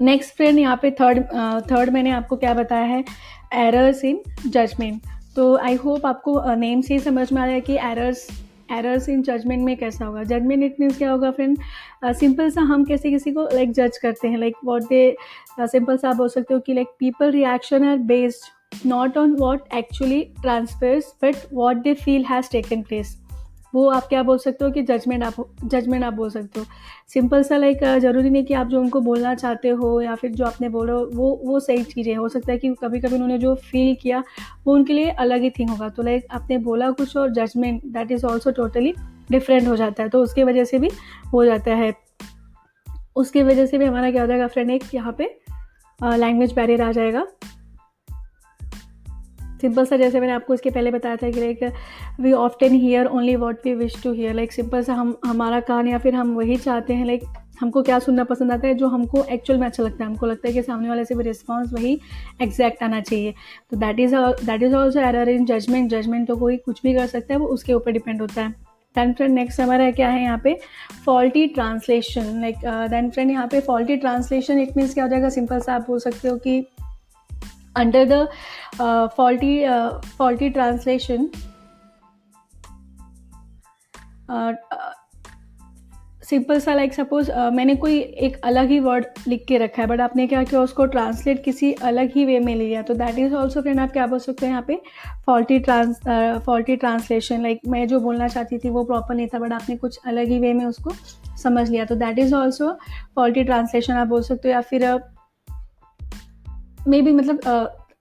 next 0.00 0.36
friend 0.36 0.58
यहाँ 0.58 0.78
पे 0.82 0.90
थर्ड 0.90 1.24
थर्ड 1.72 1.90
मैंने 1.90 2.10
आपको 2.10 2.36
क्या 2.36 2.54
बताया 2.54 2.84
है? 2.84 3.04
एरर्स 3.54 4.04
इन 4.04 4.20
जजमेंट 4.46 5.00
तो 5.36 5.56
आई 5.56 5.74
होप 5.74 6.06
आपको 6.06 6.54
नेम 6.54 6.80
से 6.80 6.94
ही 6.94 7.00
समझ 7.00 7.32
में 7.32 7.42
आ 7.42 7.44
रहा 7.44 7.54
है 7.54 7.60
कि 7.60 7.74
एरर्स 7.74 8.43
एरर्स 8.72 9.08
इन 9.08 9.22
जजमेंट 9.22 9.62
में 9.64 9.76
कैसा 9.76 10.04
होगा? 10.04 10.22
जजमेंट 10.22 10.62
इट 10.64 10.76
मीन्स 10.80 10.98
क्या 10.98 11.10
होगा 11.10 11.30
फ्रेंड 11.30 11.58
सिंपल 12.04 12.50
सा 12.50 12.60
हम 12.62 12.84
कैसे 12.84 13.10
किसी 13.10 13.32
को 13.32 13.42
लाइक 13.42 13.68
like, 13.68 13.74
जज 13.76 13.98
करते 13.98 14.28
हैं? 14.28 14.38
लाइक 14.38 14.56
वॉट 14.64 14.88
दे 14.88 15.16
सिंपल 15.60 15.96
सा 15.96 16.08
आप 16.10 16.16
बोल 16.16 16.28
सकते 16.28 16.54
हो 16.54 16.60
कि 16.60 16.74
like 16.74 16.88
people 16.98 17.30
reaction 17.30 17.84
are 17.84 17.98
based 18.12 18.86
not 18.86 19.18
on 19.18 19.36
what 19.40 19.74
actually 19.74 20.22
transfers 20.42 21.14
but 21.24 21.52
what 21.52 21.76
they 21.76 21.94
feel 21.94 22.24
has 22.24 22.50
taken 22.52 22.82
place 22.82 23.16
वो 23.74 23.88
आप 23.90 24.06
क्या 24.08 24.22
बोल 24.22 24.38
सकते 24.38 24.64
हो 24.64 24.70
कि 24.70 24.82
जजमेंट 24.82 25.22
आप 25.24 25.34
जजमेंट 25.64 26.04
आप 26.04 26.12
बोल 26.12 26.30
सकते 26.30 26.60
हो? 26.60 26.66
सिंपल 27.08 27.42
सा 27.42 27.56
लाइक 27.56 27.84
ज़रूरी 28.00 28.30
नहीं 28.30 28.44
कि 28.44 28.54
आप 28.54 28.66
जो 28.66 28.80
उनको 28.80 29.00
बोलना 29.00 29.34
चाहते 29.34 29.68
हो 29.70 30.00
या 30.00 30.14
फिर 30.14 30.30
जो 30.30 30.44
आपने 30.44 30.68
बोलो 30.68 30.98
वो 31.14 31.30
वो 31.44 31.60
सही 31.60 31.84
चीज़ें 31.84 32.14
हो। 32.16 32.28
सकता 32.28 32.52
है 32.52 32.58
कि 32.58 32.74
कभी 32.82 33.00
कभी 33.00 33.14
उन्होंने 33.14 33.38
जो 33.38 33.54
फील 33.54 33.94
किया, 34.02 34.22
वो 34.66 34.74
उनके 34.74 34.92
लिए 34.92 35.10
अलग 35.10 35.42
ही 35.42 35.50
थिंग 35.50 35.70
होगा। 35.70 35.88
तो 35.88 36.02
लाइक 36.02 36.26
आपने 36.30 36.58
बोला 36.60 36.90
कुछ 36.92 37.16
और 37.16 37.32
judgement 37.32 37.84
that 37.84 38.12
is 38.12 38.26
also 38.26 38.50
totally 38.52 38.94
different 39.30 39.68
हो 39.68 39.76
जाता 39.76 40.02
है। 40.02 40.08
तो 40.08 40.22
उसकी 40.22 40.44
वजह 40.44 40.64
से 40.64 40.78
भी 40.78 40.90
हो 41.32 41.44
जाता 41.44 41.74
है। 41.74 41.92
उसकी 43.16 43.42
वजह 43.42 43.66
से 43.66 43.78
भी 43.78 43.84
हमारा 43.84 44.10
क्या 44.10 44.22
हो 44.22 44.28
जाएगा 44.28 44.46
फ्रेंड 44.46 44.70
एक 44.70 44.94
यहाँ 44.94 45.14
पे 45.18 45.24
लैंग्वेज 46.00 46.52
बैरियर 46.52 46.82
आ 46.82 46.90
जाएगा। 46.92 47.26
सिंपल 49.64 49.84
सा 49.84 49.96
जैसे 49.96 50.20
मैंने 50.20 50.32
आपको 50.32 50.54
इसके 50.54 50.70
पहले 50.70 50.90
बताया 50.90 51.16
था 51.16 51.30
कि 51.30 51.40
like 51.40 51.72
we 52.20 52.32
often 52.40 52.74
hear 52.74 53.06
only 53.06 53.36
what 53.36 53.64
we 53.64 53.74
wish 53.74 54.02
to 54.02 54.12
hear 54.12 54.34
like 54.34 54.52
simple 54.52 54.82
सा 54.82 54.94
हम, 54.94 55.16
हमारा 55.24 55.60
कान 55.62 55.88
या 55.88 55.98
फिर 55.98 56.14
हम 56.14 56.34
वही 56.34 56.56
चाहते 56.58 56.94
हैं 56.94 57.06
लाइक 57.06 57.24
हमको 57.60 57.82
क्या 57.82 57.98
सुनना 57.98 58.22
पसंद 58.24 58.52
आता 58.52 58.66
है, 58.66 58.74
जो 58.74 58.88
हमको 58.88 59.22
एक्चुअल 59.24 59.58
में 59.58 59.66
अच्छा 59.66 59.82
लगता 59.82 60.04
है. 60.04 60.08
हमको 60.10 60.26
लगता 60.26 60.48
है 60.48 60.52
कि 60.54 60.62
सामने 60.62 60.88
वाले 60.88 61.04
से 61.04 61.14
भी 61.14 61.24
रिस्पॉन्स 61.24 61.72
वही 61.72 61.98
एग्जैक्ट 62.42 62.82
आना 62.82 63.00
चाहिए. 63.00 63.34
तो 63.70 63.76
that 63.76 64.00
is 64.00 64.14
that 64.16 64.62
is 64.62 64.74
also 64.74 65.00
error 65.00 65.28
in 65.28 65.44
judgement 65.46 65.90
judgement 65.90 66.26
तो 66.28 66.36
कोई 66.36 66.56
कुछ 66.56 66.82
भी 66.82 66.94
कर 66.94 67.06
सकता 67.06 67.34
है, 67.34 67.40
वो 67.40 67.46
उसके 67.46 67.74
ऊपर 67.74 67.92
डिपेंड 67.92 68.20
होता 68.20 68.42
है. 68.42 68.50
दैन 68.96 69.12
फ्रेंड 69.12 69.34
नेक्स्ट 69.34 69.60
हमारा 69.60 69.90
क्या 69.90 70.08
है 70.08 70.22
यहाँ 70.22 70.40
पे? 70.44 70.58
Faulty 71.04 71.46
translation 71.48 72.40
like 72.40 72.56
then 72.90 73.10
friend 73.10 73.30
यहाँ 73.30 73.46
पे 73.52 73.60
फॉल्टी 73.60 73.96
ट्रांसलेशन 73.96 74.58
इट 74.60 74.76
मीन्स 74.76 74.94
क्या 74.94 75.04
हो 75.04 75.10
जाएगा? 75.10 75.28
सिंपल 75.30 75.60
सा 75.60 75.74
आप 75.74 75.86
बोल 75.88 75.98
सकते 76.00 76.28
हो 76.28 76.36
कि 76.36 76.60
under 77.76 78.04
the 78.06 78.28
uh, 78.80 79.08
faulty 79.08 79.64
uh, 79.64 80.00
faulty 80.18 80.50
translation 80.50 81.28
simple 86.24 86.60
सा 86.60 86.74
लाइक 86.74 86.94
सपोज़ 86.94 87.30
मैंने 87.32 87.74
कोई 87.74 87.98
एक 87.98 88.36
अलग 88.44 88.68
ही 88.68 88.78
वर्ड 88.80 89.04
लिख 89.28 89.44
के 89.48 89.58
रखा 89.58 89.82
है 89.82 89.88
बट 89.88 90.00
आपने 90.00 90.26
क्या 90.26 90.44
किया 90.44 90.60
उसको 90.60 90.86
ट्रांसलेट 90.86 91.44
किसी 91.44 91.72
अलग 91.72 92.12
ही 92.14 92.24
वे 92.24 92.38
में 92.40 92.54
लिया 92.54 92.82
तो 92.82 92.94
दैट 92.94 93.18
इज़ 93.18 93.34
ऑल्सो 93.34 93.62
फ्रेंड 93.62 93.80
आप 93.80 93.92
क्या 93.92 94.06
बोल 94.06 94.18
सकते 94.18 94.46
हैं 94.46 94.52
यहाँ 94.52 94.64
पे? 94.68 94.80
Faulty 95.26 95.58
trans 95.58 96.00
faulty 96.46 96.76
translation 96.76 97.42
like 97.42 97.60
मैं 97.68 97.88
जो 97.88 98.00
बोलना 98.00 98.28
चाहती 98.28 98.58
थी 98.58 98.70
वो 98.70 98.84
प्रॉपर 98.84 99.14
नहीं 99.14 99.26
था 99.26 99.38
बट 99.38 99.52
आपने 99.52 99.76
कुछ 99.76 99.98
अलग 100.06 100.28
ही 100.28 100.38
वे 100.38 100.52
में 100.52 100.64
उसको 100.66 100.90
समझ 101.42 101.70
लिया 101.70 101.84
तो 101.84 101.94
that 101.94 102.18
is 102.18 102.34
also 102.34 102.72
faulty 103.16 103.44
translation 103.44 103.92
आप 103.92 104.06
बोल 104.06 104.22
सकते 104.22 104.48
हो 104.48 104.52
या 104.52 104.60
फिर 104.60 104.84
मे 106.88 107.00
बी 107.02 107.12
मतलब 107.12 107.40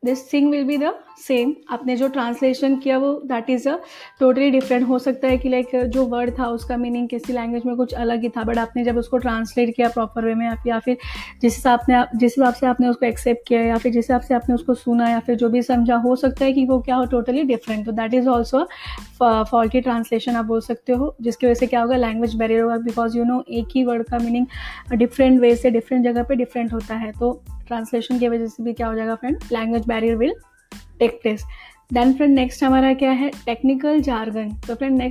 this 0.05 0.31
thing 0.33 0.49
will 0.51 0.63
be 0.65 0.77
the 0.77 0.93
same 1.27 1.53
आपने 1.69 1.95
जो 1.97 2.07
ट्रांसलेशन 2.09 2.75
किया 2.75 2.97
वो 2.97 3.11
that 3.25 3.49
is 3.49 3.67
a 3.69 3.75
totally 4.19 4.49
different 4.51 4.87
हो 4.87 4.99
सकता 4.99 5.27
है 5.27 5.37
कि 5.37 5.49
लाइक 5.49 5.75
जो 5.85 6.05
वर्ड 6.05 6.37
था 6.39 6.47
उसका 6.49 6.77
मीनिंग 6.77 7.07
किसी 7.09 7.33
लैंग्वेज 7.33 7.65
में 7.65 7.75
कुछ 7.75 7.93
अलग 7.95 8.21
ही 8.21 8.29
था 8.29 8.43
बट 8.43 8.57
आपने 8.57 8.83
जब 8.83 8.97
उसको 8.97 9.17
ट्रांसलेट 9.17 9.75
किया 9.75 9.89
प्रॉपर 9.89 10.25
वे 10.25 10.33
में, 10.35 10.47
आप 10.47 10.67
या 10.67 10.79
फिर 10.79 10.97
जिस 11.41 11.55
हिसाब 11.55 11.79
ने 11.89 12.03
जिस 12.15 12.35
हिसाब 12.37 12.53
से 12.53 12.67
आपने 12.67 12.87
उसको 12.87 13.05
एक्सेप्ट 13.05 13.47
किया 13.47 13.61
या 13.61 13.77
फिर 13.77 13.91
जिस 13.91 14.03
हिसाब 14.03 14.21
से 14.21 14.33
आपने 14.33 14.55
उसको 14.55 14.73
सुना 14.75 15.09
या 15.09 15.19
फिर 15.19 15.35
जो 15.35 15.49
भी 15.49 15.61
समझा, 15.63 15.95
हो 15.95 16.15
सकता 16.15 16.45
है 16.45 16.53
कि 16.53 16.65
वो 16.65 16.79
क्या 16.81 16.95
हो 16.95 17.05
टोटली 17.05 17.43
डिफरेंट 17.45 17.85
तो 17.85 17.91
that 17.91 18.13
is 18.13 18.27
also 18.29 18.65
faulty 19.19 19.81
translation 19.81 20.35
आप 20.35 20.45
बोल 20.45 20.61
सकते 20.61 20.93
हो, 20.93 21.15
जिसकी 21.21 21.45
वजह 21.45 21.53
से 21.55 21.67
क्या 21.67 21.81
होगा 21.81 21.95
लैंग्वेज 21.97 22.35
बैरियर 22.35 22.61
होगा 22.61 22.77
बिकॉज़ 22.79 23.17
यू 23.17 23.23
नो 23.23 23.43
एक 23.49 23.75
ही 23.75 23.83
वर्ड 23.83 24.07
का 24.07 24.19
मीनिंग 24.19 24.45
डिफरेंट 24.93 25.39
वे 25.41 25.55
से 25.55 25.69
डिफरेंट 25.71 26.03
जगह 26.03 26.23
पे 26.23 26.35
डिफरेंट 26.35 26.73
होता 26.73 26.95
है. 26.95 27.11
तो 27.11 27.31
ट्रांसलेशन 27.67 28.19
की 28.19 28.27
वजह 28.27 28.47
से 28.47 28.63
भी 28.63 28.73
क्या 28.73 28.87
हो 28.87 28.95
जाएगा 28.95 29.15
friend 29.15 29.37
language 29.51 29.87
barrier 29.87 30.15
will 30.15 30.33
take 30.99 31.19
place. 31.21 31.43
Then 31.93 32.13
friend 32.13 32.33
next 32.35 32.63
हमारा 32.63 32.93
क्या 32.93 33.11
है? 33.11 33.29
टेक्निकल 33.45 33.99
जार्गन 34.01 34.49
तो 34.67 34.75
friend 34.75 35.01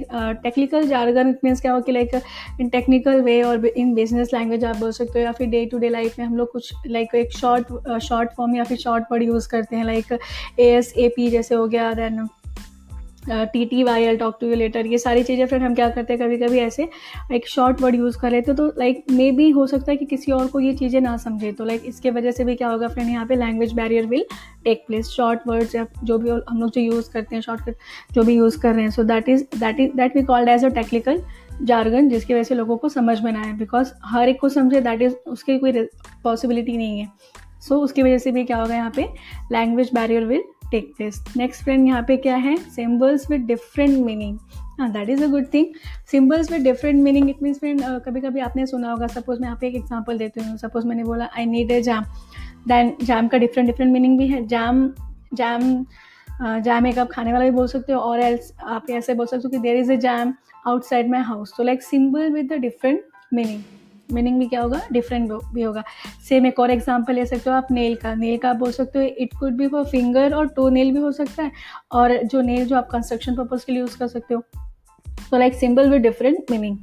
technical 0.43 0.87
jargon 0.89 1.31
it 1.31 1.39
means 1.45 1.61
क्या 1.61 1.73
हो 1.73 1.81
कि 1.81 1.93
लाइक 1.93 2.15
इन 2.61 2.69
टेक्निकल 2.69 3.21
वे 3.23 3.41
और 3.43 3.67
इन 3.67 3.95
बिज़नेस 3.95 4.31
लैंग्वेज 4.35 4.65
आप 4.65 4.77
बोल 4.77 4.93
सकते 4.93 5.19
हो 5.19 5.25
या 5.25 5.33
फिर 5.33 5.49
डे 5.49 5.65
टू 5.67 5.79
डे 5.79 5.89
लाइफ 5.89 6.19
में 6.19 6.27
हम 6.27 6.37
लोग 6.37 6.53
कुछ 6.53 6.73
लाइक 6.87 7.09
like, 7.09 7.27
एक 7.27 7.33
शॉर्ट 7.33 7.99
शॉर्ट 8.03 8.31
फॉर्म 8.37 8.57
या 8.57 8.65
फिर 8.65 8.79
शॉर्ट 8.79 9.05
वर्ड 9.13 9.23
यूज़ 9.23 9.49
करते 9.49 9.77
हैं 9.77 9.85
like 9.85 10.13
A 10.13 10.69
S 10.69 10.93
A 10.97 11.09
P 11.17 11.29
जैसे 11.31 11.55
हो 11.55 11.67
गया 11.67 11.93
then 11.95 12.27
T 13.23 13.65
T 13.65 13.83
Y 13.83 14.03
L 14.03 14.17
talk 14.17 14.37
to 14.41 14.47
you 14.47 14.55
later 14.55 14.87
ये 14.87 14.99
सारी 14.99 15.23
चीज़ें 15.23 15.45
फ्रेंड 15.47 15.65
हम 15.65 15.75
क्या 15.75 15.89
करते 15.91 16.13
हैं 16.13 16.23
कभी 16.23 16.37
कभी 16.39 16.59
ऐसे 16.59 16.89
एक 17.33 17.49
शॉर्ट 17.49 17.81
वर्ड 17.81 17.95
यूज़ 17.95 18.19
कर 18.19 18.31
लेते 18.31 18.55
तो 18.55 18.67
लाइक 18.79 19.05
मे 19.11 19.31
बी 19.33 19.49
हो 19.51 19.67
सकता 19.67 19.91
है 19.91 19.97
कि 19.97 20.05
किसी 20.07 20.33
और 20.33 20.47
को 20.47 20.61
ये 20.61 20.73
चीज़ें 20.75 21.01
ना 21.01 21.17
समझे 21.17 21.53
तो 21.53 21.65
लाइक 21.65 21.83
इसके 21.87 22.11
वजह 22.11 22.31
से 22.31 22.45
भी 22.45 22.55
क्या 22.55 22.69
होगा 22.69 22.89
फ्रेंड 22.89 23.11
यहाँ 23.11 23.27
पे 23.27 23.37
language 23.37 23.73
barrier 23.73 24.07
will 24.07 24.25
take 24.65 24.85
place 24.87 25.09
short 25.09 25.47
words 25.47 25.75
या 25.75 25.87
जो 26.05 26.19
भी 26.19 26.31
हम 26.31 26.61
लोग 26.61 26.71
जो 26.71 26.81
यूज़ 26.81 27.11
करते 27.13 27.35
हैं 27.35 27.43
शॉर्टकट 27.43 28.15
जो 28.15 28.23
भी 28.23 28.35
यूज़ 28.35 28.59
कर 28.61 28.75
रहे 28.75 28.83
हैं 28.83 28.91
so 28.91 29.05
that 29.05 29.29
is 29.29 29.45
that 29.57 29.81
is 29.81 29.97
that 29.97 30.17
we 30.17 30.23
called 30.23 30.49
as 30.49 30.65
a 30.65 30.69
technical 30.73 31.23
jargon 31.63 32.09
जिसकी 32.09 32.35
वजह 32.35 32.43
से 32.43 32.55
लोगों 32.55 32.77
को 32.77 32.89
समझ 32.89 33.21
में 33.21 33.33
ना 33.33 33.43
आए 33.43 33.53
बिकॉज़ 33.55 33.93
हर 34.05 34.29
एक 34.29 34.41
को 34.41 34.49
समझे 34.51 34.81
दैट 34.81 35.03
इज़ 35.03 35.15
उसकी 35.29 35.59
कोई 35.59 35.89
पॉसिबिलिटी 36.25 36.77
नहीं 36.77 37.01
है 37.01 37.09
सो 37.61 37.75
so, 37.75 37.81
उसकी 37.81 38.03
वजह 38.03 38.19
से 38.19 38.31
भी 38.33 38.45
क्या 38.45 38.57
होगा 38.57 38.75
यहाँ 38.75 38.91
पे 38.91 39.03
language 39.53 39.91
barrier 39.95 40.25
will 40.25 40.43
take 40.73 40.93
this 40.99 41.23
next 41.37 41.65
friend 41.65 41.87
यहाँ 41.89 42.03
पे 42.09 42.17
क्या 42.19 42.37
है? 42.37 42.57
Symbols 42.57 43.31
with 43.31 43.47
different 43.47 43.99
meaning 44.05 44.39
that 44.93 45.09
is 45.09 45.25
a 45.25 45.27
good 45.31 45.47
thing 45.55 45.67
symbols 46.11 46.51
with 46.53 46.63
different 46.65 47.03
meaning 47.03 47.31
it 47.31 47.43
means 47.43 47.59
friend 47.59 47.83
कभी 48.05 48.21
कभी 48.21 48.41
आपने 48.41 48.67
सुना 48.67 48.91
होगा 48.91 49.07
सपोज़ 49.09 49.41
मैं 49.41 49.49
यहाँ 49.49 49.59
पे 49.61 49.67
एक 49.69 49.75
एग्ज़ाम्पल 49.77 50.19
देती 50.19 50.41
हूँ. 50.41 50.57
सपोज़ 50.59 50.87
मैंने 50.87 51.05
बोला 51.05 51.29
I 51.39 51.47
need 51.47 51.71
a 51.71 51.81
jam 51.83 52.05
then 52.69 52.93
jam 53.03 53.29
का 53.29 53.39
डिफरेंट 53.39 53.67
डिफरेंट 53.67 53.93
मीनिंग 53.93 54.19
भी 54.19 54.29
है. 54.29 54.47
जैम 54.47 54.89
जैम 55.35 55.85
जैम 56.39 56.87
एक 56.87 56.99
आप 56.99 57.09
खाने 57.13 57.33
वाला 57.33 57.45
भी 57.45 57.51
बोल 57.51 57.67
सकते 57.67 57.93
हो 57.93 57.99
और 58.01 58.21
एल्स 58.21 58.53
आप 58.61 58.91
ऐसे 58.91 59.15
बोल 59.15 59.27
सकते 59.27 59.43
हो 59.45 59.51
कि 59.51 59.59
there 59.59 59.77
is 59.77 59.93
a 59.93 59.97
jam 59.97 60.35
outside 60.67 61.11
my 61.11 61.21
house 61.23 61.55
तो 61.57 61.63
like 61.63 61.83
symbol 61.83 62.33
with 62.33 62.53
the 62.53 62.59
different 62.61 63.05
meaning 63.35 63.63
meaning 64.13 64.39
भी 64.39 64.47
क्या 64.47 64.61
होगा? 64.61 64.81
डिफरेंट 64.93 65.33
भी 65.55 65.63
होगा। 65.63 65.83
सेम 66.29 66.47
एक 66.47 66.61
और 66.61 66.71
एग्ज़ाम्पल 66.71 67.15
ले 67.15 67.27
सकते 67.27 67.51
हो 67.51 67.57
आप 67.57 67.71
नेल 67.71 67.95
का। 67.97 68.15
नेल 68.15 68.39
का 68.39 68.51
आप 68.51 68.57
बोल 68.57 68.73
सकते 68.73 68.99
हो 68.99 69.05
it 69.05 69.35
could 69.41 69.57
be 69.57 69.69
for 69.69 69.85
finger 69.87 70.35
और 70.35 70.49
टो 70.57 70.69
नेल 70.71 70.93
भी 70.93 71.01
हो 71.01 71.13
सकता 71.13 71.43
है। 71.43 71.53
और 71.93 72.17
जो 72.25 72.43
नेल 72.43 72.65
जो 72.67 72.77
आप 72.77 72.89
कंस्ट्रक्शन 72.93 73.37
पर्पज़ 73.37 73.67
के 73.67 73.73
लिए 73.73 73.81
यूज़ 73.81 73.99
कर 73.99 74.07
सकते 74.09 74.35
हो। 74.35 74.43
तो 75.31 75.39
like 75.39 75.55
symbol 75.55 75.91
with 75.91 76.03
different 76.03 76.51
meaning 76.51 76.79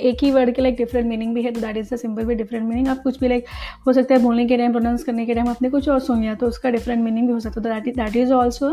एक 0.00 0.18
ही 0.22 0.30
वर्ड 0.30 0.50
के 0.54 0.62
लाइक 0.62 0.76
डिफरेंट 0.76 1.06
मीनिंग 1.06 1.34
भी 1.34 1.42
है 1.42 1.50
तो 1.52 1.60
that 1.60 1.76
is 1.76 1.92
the 1.94 1.96
simple 1.98 2.24
with 2.24 2.38
different 2.38 2.64
meaning 2.64 2.88
आप 2.88 3.00
कुछ 3.02 3.18
भी 3.20 3.28
लाइक 3.28 3.46
हो 3.86 3.92
सकता 3.92 4.14
है 4.14 4.20
बोलने 4.22 4.44
के 4.46 4.56
टाइम 4.56 4.72
प्रोनाउंस 4.72 5.04
करने 5.04 5.26
के 5.26 5.34
टाइम 5.34 5.48
आपने 5.48 5.70
कुछ 5.70 5.88
और 5.88 5.98
सुन 6.00 6.20
लिया 6.20 6.34
तो 6.34 6.46
उसका 6.46 6.70
डिफरेंट 6.70 7.02
मीनिंग 7.04 7.26
भी 7.26 7.32
हो 7.32 7.40
सकता 7.40 7.74
है। 7.74 7.80
तो 7.80 7.90
that 7.92 8.16
is 8.16 8.32
also 8.32 8.70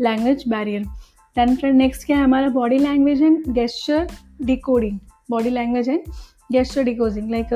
language 0.00 0.44
barrier 0.48 0.84
then 1.36 1.56
friend 1.56 1.76
next 1.76 2.06
क्या 2.06 2.16
है? 2.16 2.24
हमारा 2.24 2.48
body 2.50 2.78
language 2.78 3.22
and 3.22 3.52
gesture 3.54 4.06
decoding 4.42 4.98
body 5.30 5.50
language 5.50 5.88
and 5.88 6.00
gesture 6.50 6.82
decoding 6.82 7.30
like 7.30 7.52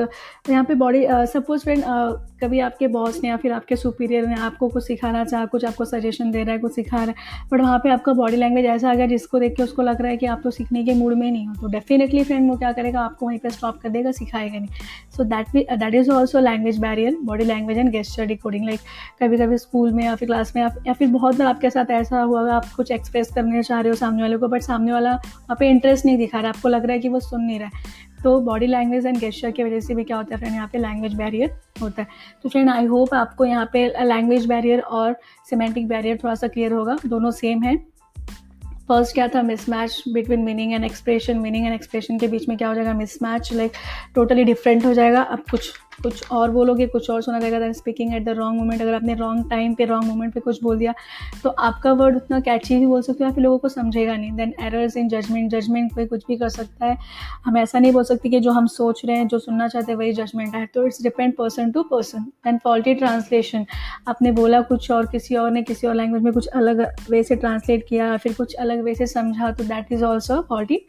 यहाँ 0.49 0.63
पे 0.63 0.73
बॉडी 0.75 1.05
सपोज़ 1.27 1.63
फ्रेंड 1.63 1.83
कभी 2.41 2.59
आपके 2.59 2.87
बॉस 2.89 3.19
ने 3.23 3.29
या 3.29 3.37
फिर 3.37 3.51
आपके 3.53 3.75
सुपीरियर 3.75 4.25
ने 4.27 4.35
आपको 4.37 4.67
कुछ 4.69 4.83
सिखाना 4.83 5.23
चाहा, 5.25 5.45
कुछ 5.45 5.65
आपको 5.65 5.85
सजेशन 5.85 6.31
दे 6.31 6.43
रहा 6.43 6.53
है, 6.53 6.59
कुछ 6.59 6.75
सिखा 6.75 6.97
रहा 6.97 7.05
है 7.07 7.47
बट 7.51 7.61
वहाँ 7.61 7.77
पे 7.79 7.89
आपका 7.89 8.13
बॉडी 8.13 8.37
लैंग्वेज 8.37 8.65
ऐसा 8.65 8.89
आ 8.91 8.93
गया 8.93 9.07
जिसको 9.07 9.39
देख 9.39 9.55
के 9.57 9.63
उसको 9.63 9.81
लग 9.81 10.01
रहा 10.01 10.11
है 10.11 10.17
कि 10.17 10.25
आप 10.25 10.41
तो 10.43 10.51
सीखने 10.51 10.83
के 10.83 10.93
मूड 10.93 11.13
में 11.13 11.29
नहीं 11.31 11.45
हो 11.47 11.53
तो 11.61 11.67
डेफिनेटली 11.69 12.23
फ्रेंड 12.23 12.49
वो 12.51 12.57
क्या 12.57 12.71
करेगा, 12.71 13.01
आपको 13.01 13.25
वहीं 13.27 13.39
पर 13.39 13.49
स्टॉप 13.49 13.79
कर 13.81 13.89
देगा, 13.89 14.11
सिखाएगा 14.11 14.59
नहीं। 14.59 14.67
सो 15.17 15.23
दैट 15.25 15.51
भी 15.53 15.65
that 15.73 15.95
is 15.95 16.11
also 16.11 16.39
language 16.39 16.79
barrier 16.81 17.17
body 17.23 17.45
language 17.45 17.77
and 17.77 17.89
gesture 17.91 18.25
decoding 18.25 18.65
like 18.65 18.79
कभी 19.21 19.37
कभी 19.37 19.57
स्कूल 19.57 19.91
में 19.93 20.03
या 20.03 20.15
फिर 20.15 20.27
क्लास 20.27 20.53
में 20.55 20.63
या 20.63 20.93
फिर 20.93 21.07
बहुत 21.09 21.37
बार 21.37 21.47
आपके 21.47 21.69
साथ 21.69 21.91
ऐसा 21.91 22.21
हुआ, 22.21 22.51
आप 22.53 22.69
कुछ 22.75 22.91
एक्सप्रेस 22.91 23.31
करने 23.35 23.63
चाह 23.63 23.79
रहे 23.79 23.89
हो 23.89 23.95
सामने 23.95 24.21
वाले 24.21 24.37
को 24.37 24.47
बट 24.47 24.61
सामने 24.61 24.93
वाला 24.93 25.13
वहाँ 25.13 25.55
पे 25.59 25.69
इंटरेस्ट 25.69 26.05
नहीं 26.05 26.17
दिखा 26.17 26.39
रहा, 26.39 26.49
आपको 26.49 26.69
लग 26.69 26.85
रहा 26.85 26.93
है 26.93 26.99
कि 26.99 27.09
वो 27.09 27.19
सुन 27.21 27.41
नहीं 27.41 27.59
रहा 27.59 27.67
है। 27.67 28.11
तो 28.23 28.39
बॉडी 28.41 28.67
लैंग्वेज 28.67 28.82
एंड 28.83 29.17
गेस्टर 29.17 29.51
की 29.51 29.63
वजह 29.63 29.79
से 29.79 29.95
भी 29.95 30.03
क्या 30.03 30.17
होता 30.17 30.35
है 30.35 30.39
फ्रेंड 30.39 30.55
यहाँ 30.55 30.67
पे 30.67 30.77
लैंग्वेज 30.77 31.13
बैरियर 31.13 31.55
होता 31.81 32.01
है। 32.01 32.07
तो 32.43 32.49
फ्रेंड 32.49 32.69
आई 32.69 32.85
होप 32.85 33.13
आपको 33.13 33.45
यहाँ 33.45 33.69
पे 33.73 33.87
लैंग्वेज 34.05 34.45
बैरियर 34.45 34.79
और 34.79 35.15
सिमेंटिक 35.49 35.87
बैरियर 35.87 36.19
थोड़ा 36.23 36.35
सा 36.35 36.47
क्लियर 36.47 36.73
होगा। 36.73 36.97
दोनों 37.05 37.31
सेम 37.31 37.63
है। 37.63 37.75
फ़र्स्ट 38.87 39.13
क्या 39.13 39.27
था? 39.27 39.41
Mismatch 39.41 40.03
between 40.13 40.39
meaning 40.39 40.73
and 40.73 40.85
expression 40.85 41.37
meaning 41.37 41.65
and 41.65 41.75
expression 41.75 42.17
के 42.19 42.27
बीच 42.27 42.47
में 42.49 42.57
क्या 42.57 42.67
हो 42.67 42.75
जाएगा? 42.75 42.93
मिसमैच 42.93 43.53
लाइक 43.53 43.71
टोटली 44.15 44.43
डिफरेंट 44.43 44.85
हो 44.85 44.93
जाएगा। 44.93 45.21
अब 45.21 45.43
कुछ 45.51 45.71
कुछ 46.03 46.31
और 46.31 46.51
बोलोगे, 46.51 46.87
कुछ 46.87 47.09
और 47.09 47.21
सुना 47.21 47.39
जाएगा 47.39 47.71
speaking 47.73 48.13
at 48.15 48.23
the 48.25 48.29
wrong 48.29 48.59
moment 48.59 48.81
अगर 48.81 48.93
आपने 48.93 49.13
रॉन्ग 49.15 49.49
टाइम 49.49 49.73
पे 49.73 49.85
रॉन्ग 49.85 50.07
मोमेंट 50.07 50.33
पे 50.33 50.39
कुछ 50.39 50.61
बोल 50.63 50.77
दिया 50.77 50.93
तो 51.43 51.49
आपका 51.49 51.91
वर्ड 51.93 52.15
उतना 52.15 52.39
कैची 52.39 52.75
ही 52.75 52.85
बोल 52.85 53.01
सकते 53.01 53.23
हो 53.23 53.31
फिर 53.31 53.43
लोगों 53.43 53.57
को 53.57 53.69
समझेगा 53.69 54.15
नहीं। 54.15 54.31
Then 54.31 54.53
errors 54.61 54.97
in 54.97 55.09
judgement 55.09 55.51
judgement 55.51 55.93
कोई 55.95 56.05
कुछ 56.05 56.23
भी 56.27 56.37
कर 56.37 56.49
सकता 56.49 56.85
है। 56.85 56.97
हम 57.45 57.57
ऐसा 57.57 57.79
नहीं 57.79 57.91
बोल 57.91 58.03
सकते 58.03 58.29
कि 58.29 58.39
जो 58.39 58.51
हम 58.51 58.67
सोच 58.67 59.01
रहे 59.05 59.17
हैं, 59.17 59.27
जो 59.27 59.39
सुनना 59.39 59.67
चाहते 59.67 59.91
हैं, 59.91 59.97
वही 59.99 60.13
जजमेंट 60.13 60.55
है। 60.55 60.65
तो 60.65 60.85
it's 60.87 61.01
depend 61.03 61.35
person 61.35 61.71
to 61.71 61.83
person 61.83 62.23
then 62.45 62.57
faulty 62.63 62.93
translation 62.95 63.65
आपने 64.07 64.31
बोला 64.31 64.61
कुछ 64.63 64.89
और, 64.91 65.05
किसी 65.05 65.35
और 65.35 65.51
ने 65.51 65.61
किसी 65.63 65.87
और 65.87 65.95
लैंग्वेज 65.95 66.23
में 66.23 66.33
कुछ 66.33 66.47
अलग 66.47 66.85
वे 67.09 67.23
से 67.23 67.35
ट्रांसलेट 67.35 67.85
किया, 67.89 68.15
फिर 68.17 68.33
कुछ 68.33 68.53
अलग 68.55 68.83
वे 68.83 68.95
से 68.95 69.07
समझा 69.07 69.51
तो 69.51 69.63
that 69.63 69.91
is 69.91 70.03
also 70.03 70.41
faulty 70.49 70.85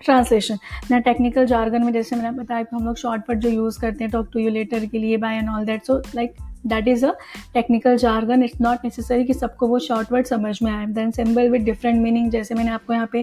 translation. 0.00 0.58
ना 0.90 0.98
टेक्निकल 1.00 1.46
जार्गन 1.46 1.84
में 1.84 1.92
जैसे 1.92 2.16
मैंने 2.16 2.30
बताया 2.38 2.62
कि 2.62 2.76
हम 2.76 2.84
लोग 2.86 2.96
शॉर्टकट 2.96 3.38
जो 3.38 3.48
यूज़ 3.48 3.78
करते 3.80 4.04
हैं 4.04 4.10
टॉक 4.12 4.28
टू 4.32 4.40
यू 4.40 4.50
लेटर 4.50 4.84
के 4.86 4.98
लिए 4.98 5.16
bye 5.16 5.36
and 5.36 5.48
all 5.48 5.64
that 5.64 5.84
so 5.84 5.98
like 6.14 6.34
that 6.66 6.88
is 6.88 7.06
a 7.06 7.12
technical 7.54 7.96
jargon 7.96 8.42
it's 8.42 8.60
not 8.60 8.84
necessary 8.84 9.24
कि 9.24 9.34
सबको 9.34 9.66
वो 9.68 9.78
शॉर्ट 9.78 10.12
वर्ड 10.12 10.26
समझ 10.26 10.58
में 10.62 10.72
आए। 10.72 10.86
Then 10.86 11.10
symbol 11.10 11.50
with 11.50 11.62
different 11.62 12.00
meaning 12.02 12.30
जैसे 12.30 12.54
मैंने 12.54 12.70
आपको 12.70 12.92
यहाँ 12.92 13.08
पे 13.12 13.22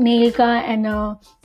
नील 0.00 0.30
का 0.30 0.54
एंड 0.58 0.86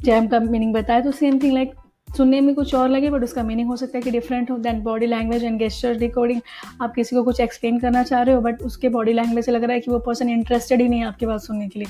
जैम 0.02 0.28
का 0.28 0.40
मीनिंग 0.40 0.74
बताया 0.74 1.02
तो 1.02 1.12
सेम 1.12 1.40
थिंग 1.40 1.54
लाइक 1.54 1.74
सुनने 2.18 2.40
में 2.42 2.54
कुछ 2.56 2.74
और 2.76 2.90
लगे 2.90 3.10
बट 3.10 3.24
उसका 3.24 3.42
मीनिंग 3.44 3.68
हो 3.70 3.76
सकता 3.76 3.98
है 3.98 4.02
कि 4.02 4.12
डिफरेंट 4.12 4.52
हो 4.52 4.58
then 4.58 4.82
body 4.82 5.06
language 5.06 5.44
and 5.44 5.58
gesture 5.60 5.96
recording 5.96 6.40
आप 6.82 6.94
किसी 6.94 7.16
को 7.16 7.24
कुछ 7.24 7.40
एक्सप्लेन 7.40 7.80
करना 7.80 8.04
चाह 8.04 8.22
रहे 8.22 8.36
हो 8.36 8.42
बट 8.42 8.62
उसके 8.62 8.90
बॉडी 8.90 9.14
लैंग्वेज 9.14 9.46
से 9.46 9.52
लग 9.52 9.64
रहा 9.64 9.74
है 9.74 9.80
कि 9.80 9.92
वो 9.92 10.00
पर्सन 10.00 10.30
इंटरेस्टेड 10.30 10.82
ही 10.82 10.88
नहीं 10.88 11.00
है 11.00 11.06
आपकी 11.06 11.26
बात 11.26 11.42
सुनने 11.42 11.68
के 11.68 11.80
लिए। 11.80 11.88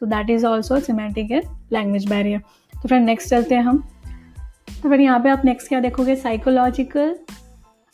So 0.00 0.06
that 0.06 0.30
is 0.30 0.46
also 0.46 0.80
semantic 0.80 1.30
and 1.32 1.44
language 1.72 2.08
barrier 2.10 2.40
तो 2.72 2.88
फ्रेंड 2.88 3.06
नेक्स्ट 3.06 3.30
चलते 3.30 3.54
हैं 3.54 3.62
हम। 3.62 3.82
तो 4.82 4.88
फिर 4.88 5.00
यहाँ 5.00 5.20
पे 5.20 5.28
आप 5.30 5.44
नेक्स्ट 5.44 5.68
क्या 5.68 5.80
देखोगे? 5.80 6.16
Psychological 6.16 7.14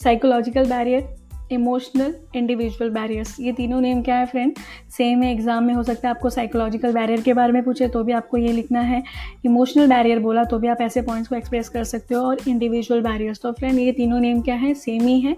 psychological 0.00 0.68
barrier 0.68 1.14
emotional 1.52 2.14
individual 2.36 2.90
barriers 2.90 3.36
ये 3.40 3.52
तीनों 3.52 3.80
नेम 3.80 4.00
क्या 4.02 4.16
है 4.16 4.26
फ्रेंड 4.26 4.58
सेम 4.90 5.22
है 5.22 5.30
एग्ज़ाम 5.32 5.64
में 5.64 5.74
हो 5.74 5.82
सकता 5.82 6.08
है 6.08 6.14
आपको 6.14 6.30
साइकोलॉजिकल 6.30 6.92
बैरियर 6.92 7.20
के 7.20 7.32
बारे 7.34 7.52
में 7.52 7.62
पूछे 7.64 7.88
तो 7.88 8.02
भी 8.04 8.12
आपको 8.12 8.36
ये 8.36 8.52
लिखना 8.52 8.80
है। 8.80 9.02
इमोशनल 9.46 9.88
बैरियर 9.88 10.18
बोला 10.18 10.44
तो 10.44 10.58
भी 10.58 10.68
आप 10.68 10.80
ऐसे 10.80 11.02
पॉइंट्स 11.02 11.28
को 11.28 11.36
एक्सप्रेस 11.36 11.68
कर 11.68 11.84
सकते 11.84 12.14
हो, 12.14 12.20
और 12.22 12.38
इंडिविजुअल 12.48 13.02
बैरियर्स 13.02 13.40
तो 13.42 13.52
फ्रेंड 13.52 13.78
ये 13.78 13.92
तीनों 13.92 14.20
नेम 14.20 14.40
क्या 14.42 14.54
है? 14.54 14.72
सेम 14.74 15.06
ही 15.06 15.20
है। 15.20 15.36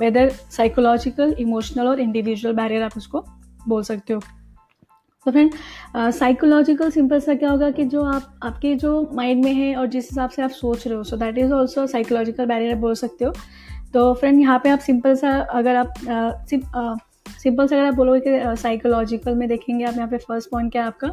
वेदर 0.00 0.28
साइकोलॉजिकल 0.28 1.34
इमोशनल 1.40 1.88
और 1.88 2.00
इंडिविजुअल 2.00 2.54
बैरियर 2.56 2.82
आप 2.82 2.96
उसको 2.96 3.24
बोल 3.68 3.82
सकते 3.82 4.12
हो। 4.12 4.20
तो 5.26 5.32
फ्रेंड 5.32 5.52
साइकोलॉजिकल 6.14 6.90
सिंपल 6.90 7.20
सा 7.20 7.34
क्या 7.34 7.50
होगा 7.50 7.70
कि 7.70 7.84
जो 7.84 8.02
आप 8.04 8.38
आपके 8.44 8.74
जो 8.74 8.90
माइंड 9.14 9.44
में 9.44 9.52
है 9.52 9.74
और 9.76 9.86
जिस 9.86 10.10
हिसाब 10.10 10.30
से 10.30 10.42
आप 10.42 10.50
सोच 10.50 10.86
रहे 10.86 10.96
हो 10.96 11.02
so 11.04 11.16
that 11.16 11.38
is 11.38 11.52
also 11.52 11.86
psychological 11.86 12.46
barrier 12.46 12.76
बोल 12.76 12.94
सकते 12.94 13.24
हो। 13.24 13.32
तो 13.94 14.12
फ्रेंड 14.14 14.40
यहाँ 14.40 14.58
पे 14.64 14.70
आप 14.70 14.78
सिंपल 14.78 15.14
सा 15.14 15.30
अगर 15.54 15.76
आप 15.76 15.94
सिंपल 16.48 17.66
सा 17.66 17.76
अगर 17.76 17.86
आप 17.86 17.94
बोलोगे 17.94 18.20
कि 18.20 18.56
साइकोलॉजिकल 18.62 19.34
में 19.34 19.48
देखेंगे 19.48 19.84
आप 19.84 19.96
यहाँ 19.96 20.08
पे 20.08 20.18
फ़र्स्ट 20.18 20.50
पॉइंट 20.50 20.72
क्या 20.72 20.82
है 20.82 20.88
आपका? 20.88 21.08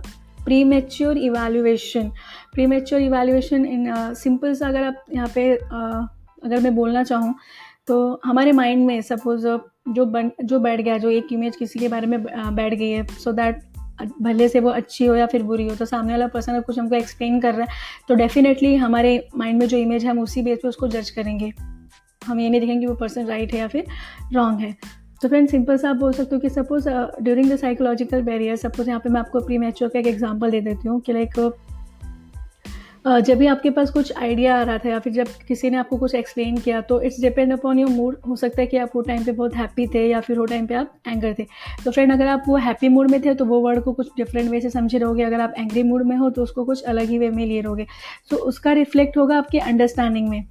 Premature 0.63 1.17
evaluation 1.17 2.11
premature 2.65 3.01
evaluation 3.01 3.65
in 3.65 3.93
simple 4.13 4.53
सा 4.53 4.67
अगर 4.67 4.83
आप 4.83 5.05
यहाँ 5.13 5.27
पे 5.35 5.55
uh, 5.55 6.07
अगर 6.45 6.59
मैं 6.59 6.75
बोलना 6.75 7.03
चाहूँ 7.03 7.35
तो 7.87 8.21
हमारे 8.25 8.51
माइंड 8.51 8.85
में 8.85 9.01
सपोज़ 9.01 9.47
जो 9.89 10.05
बन 10.05 10.31
जो 10.43 10.59
बैठ 10.59 10.81
गया 10.81 10.97
जो 10.97 11.09
एक 11.09 11.33
इमेज 11.33 11.55
किसी 11.55 11.79
के 11.79 11.87
बारे 11.87 12.07
में 12.07 12.23
बैठ 12.23 12.73
गई 12.73 12.89
है 12.89 13.05
सो 13.05 13.31
दैट 13.31 13.61
भले 14.21 14.47
से 14.49 14.59
वो 14.59 14.69
अच्छी 14.69 15.05
हो 15.05 15.15
या 15.15 15.25
फिर 15.25 15.43
बुरी 15.43 15.67
हो 15.67 15.75
तो 15.75 15.85
सामने 15.85 16.13
वाला 16.13 16.27
पर्सन 16.27 16.59
कुछ 16.61 16.79
हमको 16.79 16.95
एक्सप्लेन 16.95 17.39
कर 17.39 17.53
रहा 17.53 17.61
है 17.61 18.05
तो 18.07 18.15
डेफिनेटली 18.15 18.75
हमारे 18.75 19.11
माइंड 19.37 19.59
में 19.59 19.67
जो 19.67 19.77
इमेज 19.77 20.03
है 20.03 20.09
हम 20.09 20.19
उसी 20.19 20.41
बेस 20.41 20.59
पे 20.63 20.67
उसको 20.67 20.87
जज 20.87 21.09
करेंगे। 21.09 21.51
हम 22.21 22.39
ये 22.39 22.49
नहीं 22.49 22.61
देखेंगे 22.61 22.79
कि 22.79 22.85
वो 22.85 22.95
पर्सन 22.95 23.25
राइट 23.25 23.53
है 23.53 23.59
या 23.59 23.67
फिर 23.67 23.85
रॉन्ग 24.33 24.59
है। 24.59 24.75
तो 25.21 25.27
फ्रेंड 25.29 25.47
सिंपल 25.49 25.77
सा 25.77 25.89
आप 25.89 25.95
बोल 25.95 26.13
सकते 26.13 26.35
हो 26.35 26.39
कि 26.41 26.49
suppose 26.49 26.89
during 27.21 27.51
the 27.51 27.55
psychological 27.55 28.21
barrier 28.21 28.55
suppose 28.55 28.89
यहाँ 28.89 28.99
पे 28.99 29.09
मैं 29.09 29.19
आपको 29.19 29.39
प्री 29.39 29.57
मैच्योर 29.57 29.91
का 29.91 29.99
एक 29.99 30.07
एग्ज़ाम्पल 30.07 30.51
दे 30.51 30.61
देती 30.61 30.87
हूँ 30.87 30.99
कि 31.01 31.13
लाइक 31.13 31.39
जब 33.05 33.37
भी 33.37 33.47
आपके 33.47 33.69
पास 33.69 33.89
कुछ 33.91 34.11
आइडिया 34.17 34.57
आ 34.57 34.61
रहा 34.63 34.77
था 34.77 34.89
या 34.89 34.99
फिर 34.99 35.13
जब 35.13 35.27
किसी 35.47 35.69
ने 35.69 35.77
आपको 35.77 35.97
कुछ 35.97 36.13
एक्सप्लेन 36.15 36.57
किया 36.57 36.79
तो 36.81 37.01
it's 37.01 37.19
depend 37.21 37.53
upon 37.53 37.79
your 37.79 37.89
mood 37.89 38.17
हो 38.27 38.35
सकता 38.35 38.61
है 38.61 38.67
कि 38.67 38.77
आप 38.77 38.91
वो 38.95 39.01
टाइम 39.01 39.23
पे 39.23 39.31
बहुत 39.31 39.55
हैप्पी 39.55 39.87
थे 39.87 40.07
या 40.07 40.19
फिर 40.21 40.39
वो 40.39 40.45
टाइम 40.45 40.67
पे 40.67 40.75
आप 40.75 40.93
एंगर 41.07 41.33
थे. 41.39 41.45
तो 41.85 41.91
फ्रेंड 41.91 42.11
अगर 42.13 42.27
आप 42.27 42.43
वो 42.47 42.57
हैप्पी 42.57 42.89
मूड 42.89 43.11
में 43.11 43.19
थे 43.25 43.33
तो 43.33 43.45
वो 43.45 43.59
वर्ड 43.59 43.83
को 43.83 43.93
कुछ 43.93 44.09
डिफरेंट 44.17 44.49
वे 44.51 44.61
से 44.61 44.69
समझे 44.69 44.97
रहोगे. 44.97 45.23
अगर 45.23 45.41
आप 45.41 45.53
एंग्री 45.57 45.83
मूड 45.83 46.03
में 46.07 46.15
हो 46.17 46.29
तो 46.29 46.43
उसको 46.43 46.65
कुछ 46.65 46.83
अलग 46.83 47.09
ही 47.09 47.17
वे 47.17 47.29
में 47.29 47.45
लिए 47.45 47.61
रहोगे. 47.61 47.85
तो 48.29 48.37
उसका 48.37 48.71
रिफ्लेक्ट 48.71 49.17
होगा 49.17 49.37
आपके 49.37 49.59
अंडरस्टैंडिंग 49.59 50.29
में. 50.29 50.43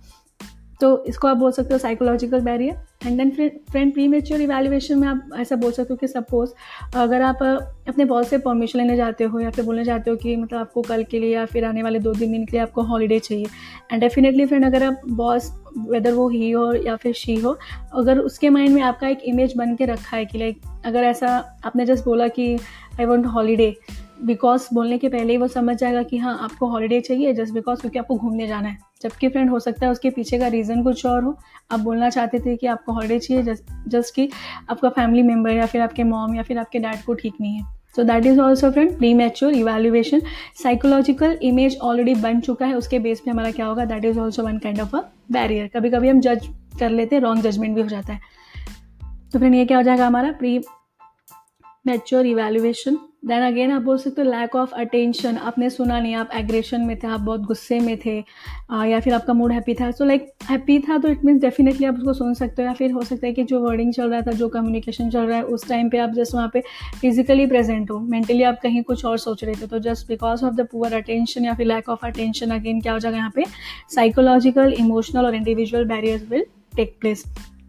तो 0.81 1.05
इसको 1.05 1.29
आप 1.29 1.37
बोल 1.37 1.53
सकते 1.53 1.75
हो 1.75 1.79
psychological 1.79 2.41
barrier 2.41 2.77
and 3.07 3.17
then 3.19 3.31
friend 3.71 3.93
premature 4.09 4.41
evaluation 4.41 4.99
में 4.99 5.07
आप 5.09 5.31
ऐसा 5.39 5.57
बोल 5.57 5.73
सकते 5.73 5.93
हो 5.93 5.97
कि 5.97 6.09
सपोज़ 6.09 6.51
अगर 6.97 7.23
आप 7.23 7.43
अपने 7.89 8.05
बॉस 8.05 8.29
से 8.31 8.39
परमिशन 8.39 8.79
लेने 8.79 8.97
जाते 8.97 9.25
हो 9.25 9.41
या 9.41 9.51
फिर 9.51 9.65
बोलने 9.65 9.85
जाते 9.85 10.11
हो 10.11 10.17
कि 10.17 10.37
मतलब 10.37 10.59
आपको 10.59 10.83
कल 10.83 11.03
के 11.05 11.19
लिए 11.19 11.35
या 11.35 11.45
फिर 11.47 11.65
आने 11.65 11.83
वाले 11.83 11.99
दो 11.99 12.13
तीन 12.15 12.33
दिन 12.33 12.45
के 12.45 12.53
लिए 12.53 12.61
आपको 12.63 12.83
हॉलीडे 12.83 13.19
चाहिए। 13.19 13.47
एंड 13.93 14.01
डेफिनेटली 14.01 14.47
फ्रेंड 14.47 14.65
अगर 14.65 14.83
आप 14.83 15.01
बॉस 15.11 15.51
वेदर 15.79 16.13
वो 16.13 16.29
ही 16.29 16.51
हो 16.51 16.73
या 16.75 16.97
फिर 16.97 17.13
शी 17.13 17.35
हो, 17.35 17.57
अगर 17.95 18.19
उसके 18.19 18.51
माइंड 18.51 18.75
में 18.75 18.83
आपका 18.83 19.09
एक 19.09 19.23
इमेज 19.25 19.55
बन 19.57 19.75
के 19.77 19.87
रखा 19.87 20.17
है 20.17 20.25
कि 20.25 20.39
लाइक 20.39 20.61
अगर 20.85 21.05
ऐसा 21.05 21.37
आपने 21.65 21.87
जस्ट 21.87 22.05
बोला 22.05 22.29
कि 22.29 22.55
आई 23.01 23.05
वॉन्ट 23.05 23.27
हॉलीडे 23.27 23.75
बिकॉज़ 24.25 24.69
बोलने 24.75 24.99
के 24.99 25.09
पहले 25.09 25.33
ही 25.33 25.39
वो 25.39 25.49
समझ 25.49 25.77
जाएगा 25.77 26.03
कि 26.03 26.19
हाँ 26.19 26.39
आपको 26.43 26.67
हॉलीडे 26.67 27.01
चाहिए 27.01 27.33
जस्ट 27.35 27.55
बिकॉज़ 27.55 27.81
क्योंकि 27.81 27.99
आपको 27.99 28.17
घूमने 28.17 28.47
जाना 28.47 28.69
है। 28.69 28.92
जबकि 29.03 29.29
फ्रेंड 29.29 29.51
हो 29.51 29.59
सकता 29.61 29.87
है 29.87 29.93
उसके 29.93 30.11
पीछे 30.11 30.39
का 30.39 30.47
रीज़न 30.47 30.83
कुछ 30.83 31.05
और 31.07 31.25
हो। 31.25 31.37
आप 31.71 31.81
बोलना 31.81 32.11
चाहते 32.11 32.39
थे 32.39 32.57
कि 32.57 32.67
आपको 32.67 32.93
हॉलीडे 32.93 33.19
चाहिए 33.19 33.55
जस्ट 33.89 34.15
कि 34.15 34.29
आपका 34.71 34.89
फैमिली 34.89 35.23
मेंबर 35.23 35.51
या 35.51 35.67
फिर 35.67 35.81
आपके 35.81 36.05
मॉम 36.05 36.35
या 36.35 36.43
फिर 36.43 36.59
आपके 36.59 36.79
डैड 36.79 37.03
को 37.05 37.15
ठीक 37.15 37.35
नहीं 37.41 37.55
है। 37.55 37.65
So 37.97 38.03
that 38.03 38.27
is 38.27 38.41
also 38.41 38.71
friend 38.71 38.97
premature 39.15 39.53
evaluation 39.53 40.23
psychological 40.63 41.39
image 41.43 41.77
already 41.83 42.15
बन 42.15 42.41
चुका 42.41 42.67
है, 42.67 42.75
उसके 42.75 42.99
बेस 42.99 43.21
पे 43.21 43.31
हमारा 43.31 43.51
क्या 43.51 43.67
होगा? 43.67 43.85
That 43.85 44.05
is 44.05 44.19
also 44.21 44.43
one 44.43 44.59
kind 44.59 44.81
of 44.81 44.97
a 44.97 45.01
barrier 45.33 45.69
कभी 45.69 45.91
कभी 45.91 46.09
हम 46.09 46.21
जज 46.21 46.49
कर 46.81 46.91
लेते 46.91 47.17
हैं 47.17 47.23
रॉन्ग 47.23 47.43
जजमेंट 47.43 47.75
भी 47.75 47.83
हो 47.83 47.89
जाता 47.89 48.13
है। 48.13 48.21
तो 49.33 49.39
फ्रेंड 49.39 49.55
ये 49.55 49.65
क्या 49.65 49.77
हो 49.77 49.83
जाएगा 49.83 50.07
हमारा? 50.07 50.33
Pre 50.33 50.59
mature 51.87 52.27
evaluation 52.27 52.99
then 53.23 53.43
again 53.43 53.71
आप 53.73 53.83
बोल 53.83 53.99
सकते 53.99 54.23
हो 54.23 54.31
लैक 54.31 54.55
ऑफ़ 54.57 54.73
अटेंशन 54.75 55.37
आपने 55.39 55.69
सुना 55.71 55.99
नहीं 56.01 56.15
आप 56.15 56.31
एग्रेशन 56.35 56.81
में 56.81 56.97
थे 56.99 57.07
आप 57.07 57.21
बहुत 57.21 57.41
गुस्से 57.41 57.79
में 57.81 57.97
थे 58.07 58.19
आ, 58.71 58.85
या 58.85 58.99
फिर 59.01 59.15
आपका 59.15 59.33
मूड 59.33 59.53
हैप्पी 59.53 59.75
था. 59.75 59.91
सो 59.91 60.05
लाइक 60.05 60.27
हैप्पी 60.45 60.79
था 60.79 60.97
तो 60.99 61.09
इट 61.09 61.25
मीन्स 61.25 61.41
डेफिनेटली 61.43 61.87
आप 61.87 61.95
उसको 61.95 62.13
सुन 62.13 62.35
सकते 62.35 62.63
हो. 62.63 62.67
या 62.69 62.73
फिर 62.75 62.93
हो 62.93 63.03
सकता 63.03 63.27
है 63.27 63.33
कि 63.33 63.45
जो 63.45 63.61
वर्डिंग 63.61 63.93
चल 63.93 64.11
रहा 64.11 64.21
था 64.21 64.33
जो 64.33 64.49
कम्युनिकेशन 64.49 65.11
चल 65.11 65.27
रहा 65.27 65.37
है 65.37 65.45
उस 65.45 65.69
टाइम 65.69 65.89
पे 65.91 65.99
आप 65.99 66.11
जस्ट 66.11 66.35
वहाँ 66.35 66.51
पे 66.55 66.63
फिजिकली 67.01 67.47
प्रेजेंट 67.47 67.91
हो. 67.91 67.99
मेंटली 68.01 68.43
आप 68.43 68.59
कहीं 68.63 68.83
कुछ 68.83 69.05
और 69.05 69.19
सोच 69.19 69.45
रहे 69.45 69.55
थे. 69.55 69.67
तो 69.67 69.79
just 69.81 70.09
because 70.09 70.45
of 70.45 70.55
the 70.55 70.67
poor 70.73 70.95
attention 70.95 71.45
या 71.45 71.55
फिर 71.55 71.67
लैक 71.67 71.89
ऑफ़ 71.89 72.07
अटेंशन 72.07 72.51
अगेन 72.51 72.81
क्या 72.81 72.93
हो 72.93 72.99
जाएगा 72.99 73.19
यहाँ 73.19 73.33
पे? 73.37 73.45
साइकोलॉजिकल 73.95 74.73
इमोशनल 74.79 75.27
और 75.27 75.35
individual 75.35 75.85
barriers 75.85 76.29
will 76.31 76.47
take 76.77 76.97
place 77.01 77.25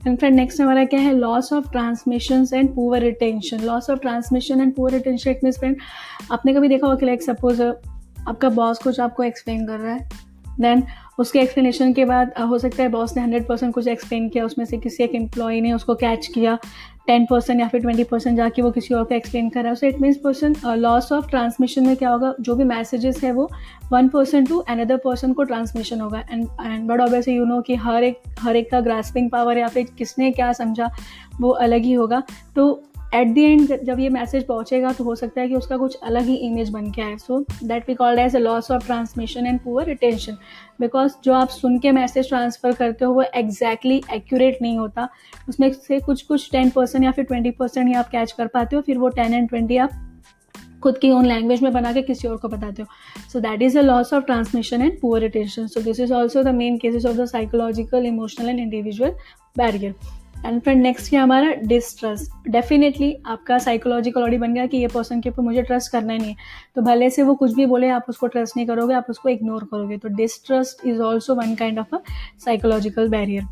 and 0.07 0.17
friend 0.17 0.35
next 0.35 0.61
हमारा 0.61 0.83
क्या 0.85 0.99
है? 0.99 1.13
Loss 1.13 1.53
of 1.53 1.71
transmission 1.71 2.45
and 2.53 2.75
poor 2.75 3.01
retention 3.01 3.59
loss 3.59 3.89
of 3.89 3.99
transmission 3.99 4.61
and 4.61 4.73
poor 4.75 4.91
retention 4.91 5.31
it 5.31 5.43
mean 5.43 5.53
friend 5.53 5.77
आपने 6.31 6.53
कभी 6.53 6.67
देखा 6.67 6.87
होगा 6.87 6.99
कि 6.99 7.05
लाइक 7.05 7.21
सपोज़ 7.21 7.61
आपका 8.29 8.49
बॉस 8.49 8.79
कुछ 8.79 8.99
आपको 8.99 9.23
एक्सप्लेन 9.23 9.67
कर 9.67 9.79
रहा 9.79 9.93
है 9.93 10.09
देन 10.59 10.83
उसके 11.19 11.39
एक्सप्लेनेशन 11.39 11.93
के 11.93 12.05
बाद 12.05 12.33
हो 12.39 12.57
सकता 12.57 12.83
है 12.83 12.89
बॉस 12.89 13.15
ने 13.17 13.23
हंड्रेड 13.23 13.47
परसेंट 13.47 13.73
कुछ 13.73 13.87
एक्सप्लेन 13.87 14.29
किया, 14.29 14.45
उसमें 14.45 14.65
से 14.65 14.77
किसी 14.77 15.03
एक 15.03 15.15
एम्प्लॉय 15.15 15.61
ने 15.61 15.73
उसको 15.73 15.95
कैच 15.95 16.27
किया 16.27 16.57
टेन 17.07 17.25
परसेंट 17.29 17.59
या 17.59 17.67
फिर 17.67 17.81
ट्वेंटी 17.81 18.03
परसेंट 18.03 18.37
जाके 18.37 18.61
वो 18.61 18.71
किसी 18.71 18.93
और 18.93 19.03
को 19.03 19.15
एक्सप्लेन 19.15 19.49
कर 19.49 19.61
रहा 19.61 19.69
है। 19.69 19.75
So 19.75 19.87
it 19.87 19.99
means 20.01 20.17
person 20.17 20.55
loss 20.67 21.11
of 21.11 21.29
transmission 21.29 21.85
में 21.87 21.95
क्या 21.97 22.09
होगा? 22.09 22.33
जो 22.41 22.55
भी 22.55 22.63
मैसेजेस 22.63 23.23
है 23.23 23.31
वो 23.31 23.49
one 23.91 24.07
person 24.09 24.45
to 24.45 24.57
another 24.59 24.97
person 24.97 25.33
को 25.33 25.43
ट्रांसमिशन 25.43 26.01
होगा। 26.01 26.19
And 26.31 26.47
and 26.61 26.87
but 26.87 27.01
obviously 27.01 27.35
you 27.35 27.45
know 27.45 27.61
कि 27.61 27.75
हर 27.75 28.03
एक 28.03 28.21
हर 28.39 28.55
एक 28.55 28.71
का 28.71 28.81
ग्रास्पिंग 28.81 29.29
पावर 29.31 29.57
या 29.57 29.67
फिर 29.67 29.87
किसने 29.97 30.31
क्या 30.31 30.51
समझा 30.53 30.89
वो 31.41 31.49
अलग 31.49 31.81
ही 31.81 31.93
होगा। 31.93 32.23
तो 32.55 32.83
एट 33.13 33.27
द 33.27 33.37
एंड 33.37 33.83
जब 33.85 33.99
ये 33.99 34.09
मैसेज 34.09 34.43
पहुंचेगा 34.45 34.91
तो 34.93 35.03
हो 35.03 35.15
सकता 35.15 35.41
है 35.41 35.47
कि 35.47 35.55
उसका 35.55 35.77
कुछ 35.77 35.95
अलग 36.03 36.25
ही 36.25 36.35
इमेज 36.47 36.69
बन 36.69 36.89
के 36.91 37.01
आए। 37.01 37.15
So 37.17 37.39
that 37.63 37.89
we 37.89 37.95
called 37.95 38.19
as 38.19 38.35
a 38.35 38.39
loss 38.39 38.69
of 38.71 38.85
transmission 38.85 39.47
and 39.47 39.59
poor 39.59 39.85
retention 39.85 40.37
because 40.81 41.13
जो 41.23 41.33
आप 41.33 41.49
सुन 41.49 41.77
के 41.79 41.91
मैसेज 41.91 42.29
ट्रांसफ़र 42.29 42.73
करते 42.73 43.05
हो, 43.05 43.13
वो 43.13 43.21
एग्जैक्टली 43.23 43.99
exactly 43.99 44.15
एक्यूरेट 44.15 44.61
नहीं 44.61 44.77
होता। 44.77 45.07
उसमें 45.49 45.71
से 45.73 45.99
कुछ 45.99 46.21
कुछ 46.21 46.49
टेन 46.51 46.69
परसेंट 46.69 47.03
या 47.05 47.11
फिर 47.11 47.25
ट्वेंटी 47.25 47.51
परसेंट 47.51 47.87
ही 47.87 47.93
आप 47.93 48.09
कैच 48.09 48.31
कर 48.31 48.47
पाते 48.47 48.75
हो, 48.75 48.81
फिर 48.81 48.97
वो 48.97 49.09
टेन 49.09 49.33
एंड 49.33 49.49
ट्वेंटी 49.49 49.77
आप 49.77 49.89
खुद 50.83 50.97
की 50.97 51.11
ओन 51.11 51.25
लैंग्वेज 51.25 51.61
में 51.63 51.71
बना 51.73 51.91
के 51.93 52.01
किसी 52.01 52.27
और 52.27 52.37
को 52.37 52.47
बताते 52.47 52.81
हो। 52.81 52.87
So 53.31 53.39
that 53.39 53.61
is 53.61 53.77
a 53.79 53.81
loss 53.81 54.13
of 54.13 54.23
transmission 54.23 54.81
and 54.81 54.99
poor 55.01 55.21
retention 55.21 55.67
so 55.67 55.81
this 55.81 55.99
is 55.99 56.13
also 56.13 56.43
the 56.43 56.55
main 56.55 56.77
cases 56.77 57.05
of 57.05 57.17
the 57.17 57.25
psychological 57.27 58.05
emotional 58.05 58.49
and 58.49 58.59
individual 58.59 59.11
barrier 59.57 59.95
and 60.45 60.61
फिर 60.61 60.75
नेक्स्ट 60.75 61.09
क्या 61.09 61.23
हमारा 61.23 61.51
डिस्ट्रस्ट 61.63 62.49
डेफिनेटली 62.49 63.15
आपका 63.25 63.57
साइकोलॉजिकल 63.57 64.23
ऑडी 64.23 64.37
बन 64.37 64.53
गया 64.53 64.65
कि 64.65 64.77
ये 64.77 64.87
पर्सन 64.87 65.21
के 65.21 65.29
ऊपर 65.29 65.43
मुझे 65.43 65.61
ट्रस्ट 65.61 65.91
करना 65.91 66.13
ही 66.13 66.19
नहीं 66.19 66.29
है। 66.29 66.35
तो 66.75 66.81
भले 66.81 67.09
से 67.09 67.23
वो 67.23 67.35
कुछ 67.35 67.53
भी 67.55 67.65
बोले, 67.65 67.89
आप 67.89 68.05
उसको 68.09 68.27
ट्रस्ट 68.27 68.57
नहीं 68.57 68.67
करोगे, 68.67 68.93
आप 68.93 69.09
उसको 69.09 69.29
इग्नोर 69.29 69.63
करोगे। 69.63 69.97
तो 69.97 70.09
distrust 70.15 70.85
is 70.87 71.01
also 71.01 71.35
one 71.35 71.55
kind 71.55 71.79
of 71.79 71.95
a 71.95 71.99
psychological 72.45 73.09
barrier 73.09 73.43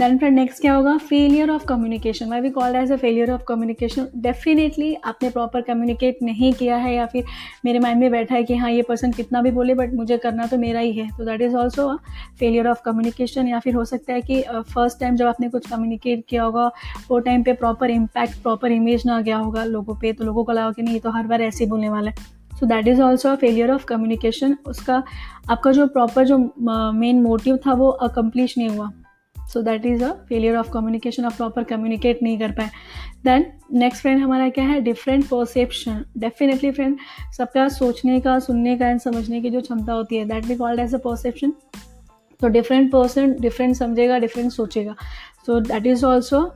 then 0.00 0.16
friend 0.18 0.34
next 0.36 0.60
क्या 0.60 0.74
होगा? 0.74 0.96
Failure 0.98 1.50
of 1.50 1.64
communication 1.66 2.28
why 2.30 2.40
we 2.40 2.50
called 2.50 2.76
as 2.76 2.92
a 2.92 2.96
failure 2.96 3.30
of 3.30 3.42
communication 3.48 4.06
definitely 4.16 4.94
आपने 5.06 5.30
प्रॉपर 5.30 5.60
कम्युनिकेट 5.62 6.18
नहीं 6.22 6.52
किया 6.52 6.76
है 6.76 6.94
या 6.94 7.06
फिर 7.06 7.24
मेरे 7.64 7.78
माइंड 7.78 8.00
में 8.00 8.10
बैठा 8.10 8.34
है 8.34 8.44
कि 8.44 8.56
हाँ 8.56 8.70
ये 8.70 8.82
पर्सन 8.82 9.12
कितना 9.12 9.42
भी 9.42 9.50
बोले 9.50 9.74
बट 9.74 9.92
मुझे 9.94 10.16
करना 10.18 10.46
तो 10.46 10.58
मेरा 10.58 10.80
ही 10.80 10.92
है। 10.92 11.08
तो 11.18 11.24
that 11.24 11.40
is 11.40 11.56
also 11.56 11.86
a 11.88 11.96
failure 12.38 12.68
of 12.68 12.80
communication 12.84 13.48
या 13.48 13.58
फिर 13.58 13.74
हो 13.74 13.84
सकता 13.84 14.12
है 14.12 14.22
कि 14.22 14.40
फ़र्स्ट 14.42 14.96
uh, 14.96 15.00
टाइम 15.00 15.16
जब 15.16 15.26
आपने 15.26 15.48
कुछ 15.48 15.68
कम्युनिकेट 15.70 16.24
किया 16.28 16.42
होगा 16.42 16.70
वो 17.10 17.18
टाइम 17.18 17.42
पे 17.42 17.52
प्रॉपर 17.54 17.90
इम्पैक्ट 17.90 18.42
प्रॉपर 18.42 18.72
इमेज 18.72 19.02
ना 19.06 19.20
गया 19.20 19.36
होगा 19.36 19.64
लोगों 19.64 19.94
पे 19.94 20.12
तो 20.12 20.24
लोगों 20.24 20.44
को 20.44 20.52
लगा 20.52 20.70
कि 20.72 20.82
नहीं 20.82 21.00
तो 21.00 21.10
हर 21.10 21.26
बार 21.26 21.42
ऐसे 21.42 21.64
ही 21.64 21.70
बोलने 21.70 21.88
वाला 21.88 22.10
है। 22.10 22.56
So 22.58 22.66
that 22.66 22.88
is 22.88 23.02
also 23.02 23.28
a 23.28 23.34
failure 23.34 23.70
of 23.70 23.84
communication 23.84 24.56
उसका 24.66 25.02
आपका 25.50 25.72
जो 25.72 25.86
प्रॉपर 25.88 26.26
जो 26.26 26.38
मेन 26.94 27.22
मोटिव 27.22 27.58
था 27.66 27.74
वो 27.74 27.88
अकम्प्लिश 28.08 28.58
नहीं 28.58 28.68
हुआ। 28.68 28.90
So 29.52 29.62
that 29.62 29.86
is 29.86 30.04
a 30.04 30.12
failure 30.28 30.56
of 30.56 30.70
communication 30.72 31.24
आप 31.24 31.32
प्रॉपर 31.32 31.64
कम्युनिकेट 31.64 32.22
नहीं 32.22 32.38
कर 32.38 32.52
पाए। 32.52 32.70
देन 33.24 33.46
नेक्स्ट 33.72 34.02
फ्रेंड 34.02 34.22
हमारा 34.22 34.48
क्या 34.48 34.64
है? 34.64 34.80
डिफरेंट 34.80 35.24
परसेप्शन 35.28 36.04
डेफिनेटली 36.18 36.70
फ्रेंड 36.70 36.96
सबका 37.36 37.68
सोचने 37.68 38.20
का 38.20 38.38
सुनने 38.38 38.76
का 38.78 38.88
एंड 38.88 39.00
समझने 39.00 39.40
की 39.40 39.50
जो 39.50 39.60
क्षमता 39.60 39.92
होती 39.92 40.16
है 40.16 40.24
that 40.28 40.46
be 40.46 40.56
called 40.56 40.80
as 40.80 40.94
a 40.94 40.98
perception 41.04 41.52
तो 42.40 42.48
डिफरेंट 42.48 42.90
पर्सन 42.92 43.34
डिफरेंट 43.40 43.76
समझेगा 43.76 44.18
डिफरेंट 44.18 44.50
सोचेगा। 44.52 44.94
So 45.46 45.60
that 45.60 45.86
is 45.86 46.04
also 46.06 46.50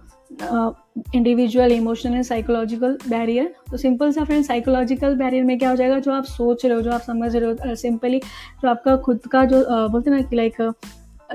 individual 1.15 1.73
emotional 1.73 2.15
and 2.15 2.25
psychological 2.25 2.97
barrier 3.09 3.55
तो 3.71 3.77
सिंपल 3.77 4.13
सा 4.13 4.25
फ्रेंड 4.25 4.45
साइकोलॉजिकल 4.45 5.15
बैरियर 5.17 5.45
में 5.45 5.59
क्या 5.59 5.71
हो 5.71 5.77
जाएगा? 5.77 5.99
जो 5.99 6.13
आप 6.13 6.25
सोच 6.25 6.65
रहे 6.67 6.75
हो 6.75 6.83
जो 6.83 6.91
आप 6.93 7.01
समझ 7.03 7.35
रहे 7.37 7.51
हो 7.51 7.75
सिंपली 7.77 8.19
जो 8.19 8.69
आपका 8.69 8.97
खुद 8.97 9.21
का 9.33 9.45
जो 9.45 9.61
uh, 9.61 9.91
बोलते 9.91 10.11
ना 10.11 10.21
कि 10.21 10.37
लाइक 10.37 10.61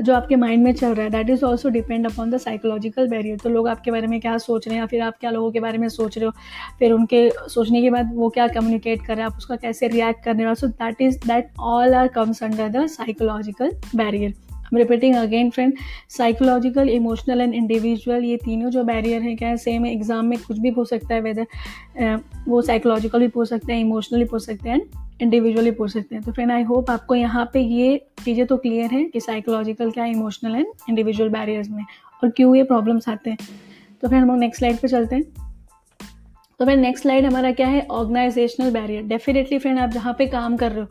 जो 0.02 0.14
आपके 0.16 0.36
माइंड 0.36 0.64
में 0.64 0.74
चल 0.74 0.94
रहा 0.94 1.04
है 1.04 1.10
that 1.10 1.30
is 1.30 1.44
also 1.46 1.70
depend 1.70 2.06
upon 2.06 2.30
the 2.32 2.38
psychological 2.38 3.08
barrier 3.08 3.38
तो 3.38 3.50
लोग 3.50 3.68
आपके 3.68 3.92
बारे 3.92 4.08
में 4.08 4.20
क्या 4.22 4.38
सोच 4.38 4.68
रहे 4.68 4.76
हैं 4.76 4.82
या 4.82 4.88
फिर 4.88 5.02
आप 5.02 5.18
क्या 5.20 5.32
लोगों 5.32 5.52
के 5.52 5.60
बारे 5.60 5.78
में 5.78 5.88
सोच 5.90 6.18
रहे 6.18 6.26
हो? 6.26 6.32
फिर 6.80 6.92
उनके 6.92 7.30
सोचने 7.50 7.82
के 7.82 7.90
बाद 7.90 8.12
वो 8.16 8.30
क्या 8.30 8.48
कम्युनिकेट 8.48 9.02
कर 9.02 9.14
रहे 9.14 9.18
हैं? 9.18 9.26
आप 9.26 9.38
उसका 9.38 9.56
कैसे 9.56 9.88
रिएक्ट 9.88 10.24
करने 10.24 10.46
वाले 10.46 10.56
so 10.56 10.68
that 10.68 11.02
is 11.02 11.18
that 11.28 11.50
all 11.60 11.94
are 11.94 12.08
comes 12.08 12.44
under 12.44 12.70
the 12.70 12.86
psychological 12.88 13.72
barrier 13.96 14.34
repeating 14.74 15.16
again 15.16 15.50
friend 15.50 15.74
psychological 16.10 16.90
emotional 16.90 17.42
and 17.42 17.54
individual 17.54 18.24
ये 18.24 18.38
तीनों 18.38 18.70
जो 18.70 18.84
बैरियर 18.84 19.22
हैं, 19.22 19.36
क्या 19.38 19.50
है 19.50 19.58
सेम 19.58 19.86
है 19.86 19.92
एग्ज़ाम 19.94 20.26
में 20.26 20.38
कुछ 20.40 20.60
भी 20.60 20.72
पूछ 20.72 20.90
सकता 20.90 21.14
है 21.16 21.22
वेदर 21.22 22.20
वो 22.48 22.62
साइकोलॉजिकल 22.62 23.20
भी 23.20 23.28
पूछ 23.28 23.50
सकते 23.50 23.74
हैं 23.74 23.80
इमोशनल 23.82 24.26
पूछ 24.26 24.42
सकते 24.42 24.70
हैं 24.70 24.82
इंडिविजुअली 25.22 25.72
पूछ 25.72 25.92
सकते 25.94 26.16
हैं. 26.16 26.24
तो 26.24 26.32
फ्रेंड 26.32 26.52
आई 26.52 26.64
होप 26.64 26.90
आपको 26.92 27.16
यहाँ 27.16 27.50
पे 27.54 27.60
ये 27.62 27.98
चीज़ें 28.26 28.46
तो 28.48 28.58
क्लियर 28.58 28.94
है 28.94 29.04
कि 29.04 29.20
साइकोलॉजिकल 29.20 29.92
क्या 29.92 30.06
इमोशनल 30.06 30.56
एंड 30.56 30.66
इंडिविजुअल 30.90 31.30
बैरियर्स 31.30 31.70
में. 31.70 31.84
और 32.24 32.30
क्यों 32.30 32.56
ये 32.56 32.64
प्रॉब्लम्स 32.64 33.10
आते 33.10 33.30
हैं? 33.30 33.38
तो 34.02 34.08
फिर 34.08 34.18
हम 34.18 34.28
लोग 34.28 34.38
नेक्स्ट 34.38 34.60
स्लाइड 34.60 34.78
पे 34.78 34.88
चलते 34.88 35.16
हैं. 35.16 35.24
तो 36.60 36.66
फिर 36.66 36.78
नेक्स्ट 36.78 37.04
स्लाइड 37.04 37.26
हमारा 37.26 37.52
क्या 37.52 37.68
है? 37.68 37.82
ऑर्गेनाइजेशनल 37.82 38.72
बैरियर 38.72 39.04
डेफिनेटली 39.08 39.60
फ्रेंड 39.60 39.80
आप 39.80 39.90
जहाँ 39.90 40.14
पे 40.18 40.28
काम 40.28 40.58
कर 40.58 40.72
रहे 40.72 40.82
हो 40.82 40.88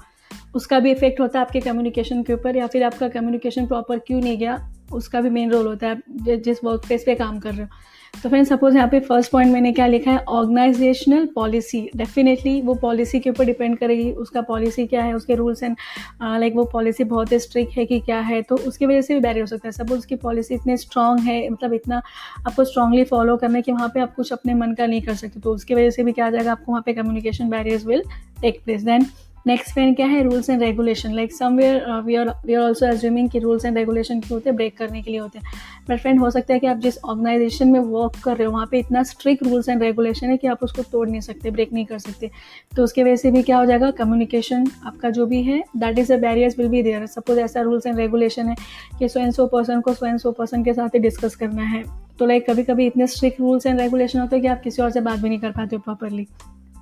उसका 0.55 0.79
भी 0.81 0.91
इफ़ेक्ट 0.91 1.21
होता 1.21 1.39
है 1.39 1.45
आपके 1.45 1.61
कम्युनिकेशन 1.61 2.23
के 2.23 2.33
ऊपर 2.33 2.57
या 2.57 2.67
फिर 2.67 2.85
आपका 2.85 3.09
कम्युनिकेशन 3.09 3.67
प्रॉपर 3.67 3.99
क्यों 3.99 4.21
नहीं 4.21 4.39
गया, 4.39 4.59
उसका 4.93 5.21
भी 5.21 5.31
मेन 5.31 5.51
रोल 5.51 5.67
होता 5.67 5.87
है 5.87 5.95
आप 5.95 6.41
जिस 6.41 6.65
वर्क 6.65 6.87
प्लेस 6.87 7.03
पे 7.07 7.15
काम 7.15 7.39
कर 7.39 7.55
रहे 7.55 7.63
हो। 7.63 7.69
तो 8.15 8.29
फ्रेंड 8.29 8.47
सपोज़ 8.47 8.77
यहाँ 8.77 8.89
पे 8.89 8.99
फ़र्स्ट 9.01 9.31
पॉइंट 9.31 9.53
मैंने 9.53 9.73
क्या 9.73 9.87
लिखा 9.87 10.11
है? 10.11 10.19
ऑर्गेनाइजेशनल 10.19 11.27
पॉलिसी 11.35 11.81
डेफिनेटली 11.97 12.61
वो 12.63 12.75
पॉलिसी 12.75 13.21
के 13.21 13.31
ऊपर 13.31 13.45
डिपेंड 13.45 13.77
करेगी। 13.79 14.11
उसका 14.13 14.41
पॉलिसी 14.43 14.87
क्या 14.87 15.03
है? 15.03 15.13
उसके 15.15 15.35
रूल्स 15.35 15.63
एंड 15.63 15.77
लाइक 16.23 16.55
वो 16.57 16.65
पॉलिसी 16.65 17.05
बहुत 17.05 17.33
ही 17.33 17.39
स्ट्रिक्ट 17.39 17.77
है 17.77 17.85
कि 17.87 18.01
क्या 18.01 18.21
है? 18.21 18.41
तो 18.43 18.57
उसकी 18.59 18.87
वजह 18.87 19.01
से 19.01 19.15
भी 19.15 19.21
बैरियर 19.21 19.43
हो 19.43 19.47
सकता 19.47 19.69
है। 19.69 19.73
सपोज़ 19.73 19.99
उसकी 19.99 20.17
पॉलिसी 20.17 20.55
इतनी 20.55 20.77
स्ट्रांग 20.77 21.21
है 21.21 21.49
मतलब 21.49 21.75
इतना 21.75 22.03
आपको 22.47 22.65
स्ट्रांगली 22.65 23.05
फॉलो 23.05 23.37
करना 23.37 23.57
है 23.57 23.63
कि 23.63 23.73
वहाँ 23.73 23.89
पर 23.89 24.01
आप 24.01 24.15
कुछ 24.15 24.33
अपने 24.33 24.55
मन 24.55 24.75
का 24.75 24.87
नहीं 24.87 25.03
कर 25.03 25.15
सकते 25.15 25.41
तो 25.41 25.55
उसकी 25.55 25.75
वजह 25.75 25.91
से 25.91 26.05
भी 26.05 26.13
क्या 26.13 26.27
आ 26.27 26.31
जाएगा? 26.31 26.53
आपको 26.53 26.73
वहाँ 26.73 26.83
पर 26.83 26.93
communication 26.93 27.51
barriers 27.51 27.87
will 27.87 28.03
take 28.41 28.63
place 28.65 28.83
then 28.83 29.07
next 29.49 29.73
friend 29.73 29.95
क्या 29.97 30.07
है? 30.07 30.23
Rules 30.23 30.49
and 30.51 30.63
regulation 30.63 31.13
like 31.15 31.33
somewhere 31.33 32.01
we 32.07 32.15
are 32.15 32.29
we 32.47 32.55
are 32.55 32.63
also 32.63 32.87
assuming 32.87 33.29
कि 33.31 33.39
रूल्स 33.39 33.65
एंड 33.65 33.77
रेगुलेशन 33.77 34.21
क्यों 34.21 34.33
होते 34.33 34.49
हैं 34.51 34.57
ब्रेक 34.57 34.77
करने 34.79 35.01
के 35.03 35.11
लिए 35.11 35.21
होते 35.21 35.39
हैं. 35.39 35.53
बट 35.89 36.01
फ्रेंड 36.01 36.19
हो 36.21 36.31
सकता 36.31 36.55
है 36.55 36.61
कि 36.61 36.67
आप 36.67 36.77
जिस 36.77 36.99
ऑर्गेनाइजेशन 37.05 37.69
में 37.69 37.79
वर्क 37.81 38.19
कर 38.25 38.37
रहे 38.37 38.47
हो, 38.47 38.53
वहाँ 38.53 38.67
पे 38.71 38.79
इतना 38.79 39.03
स्ट्रिक्ट 39.03 39.43
रूल्स 39.43 39.69
एंड 39.69 39.83
रेगुलेशन 39.83 40.31
है 40.31 40.37
कि 40.37 40.47
आप 40.47 40.65
उसको 40.65 40.83
तोड़ 40.83 41.09
नहीं 41.09 41.21
सकते 41.21 41.51
ब्रेक 41.51 41.73
नहीं 41.73 41.85
कर 41.87 41.99
सकते. 41.99 42.31
तो 42.77 42.85
उसके 42.85 43.05
वजह 43.05 43.17
से 43.17 43.31
भी 43.31 43.43
क्या 43.43 43.59
हो 43.59 43.67
जाएगा? 43.67 43.91
कम्युनिकेशन 43.93 44.67
आपका 44.87 45.11
जो 45.11 45.27
भी 45.27 45.43
है 45.43 45.63
that 45.77 45.99
is 45.99 46.13
a 46.13 46.17
barriers 46.17 46.59
will 46.59 46.69
be 46.69 46.83
there 46.83 47.07
suppose 47.07 47.41
ऐसा 47.41 47.61
रूल्स 47.61 47.87
एंड 47.87 47.97
रेगुलेशन 47.97 48.49
है 48.49 48.57
कि 48.99 49.09
सो 49.09 49.21
एंड 49.21 49.33
सो 49.33 49.47
पर्सन 49.47 49.81
को 49.81 49.95
सो 49.95 50.07
एंड 50.07 50.19
सो 50.19 50.33
पर्सन 50.33 50.65
के 50.65 50.75
साथ 50.75 50.89
ही 50.89 50.99
डिस्कस 50.99 51.37
करना 51.37 51.63
है. 51.63 51.83
तो 52.19 52.27
लाइक 52.27 52.51
कभी 52.51 52.63
कभी 52.65 52.87
इतने 52.87 53.07
स्ट्रिक्ट 53.07 53.41
रूल्स 53.41 53.67
एंड 53.67 53.81
रेगुलेशन 53.81 54.19
होते 54.19 54.37
हैं 54.37 54.43
कि 54.43 54.49
आप 54.49 54.61
किसी 54.63 54.83
और 54.83 54.91
से 54.91 55.01
बात 55.01 55.19
भी 55.19 55.29
नहीं 55.29 55.39
कर 55.39 55.51
पाते 55.51 55.77
हो 55.77 55.83
प्रॉपरली 55.85 56.27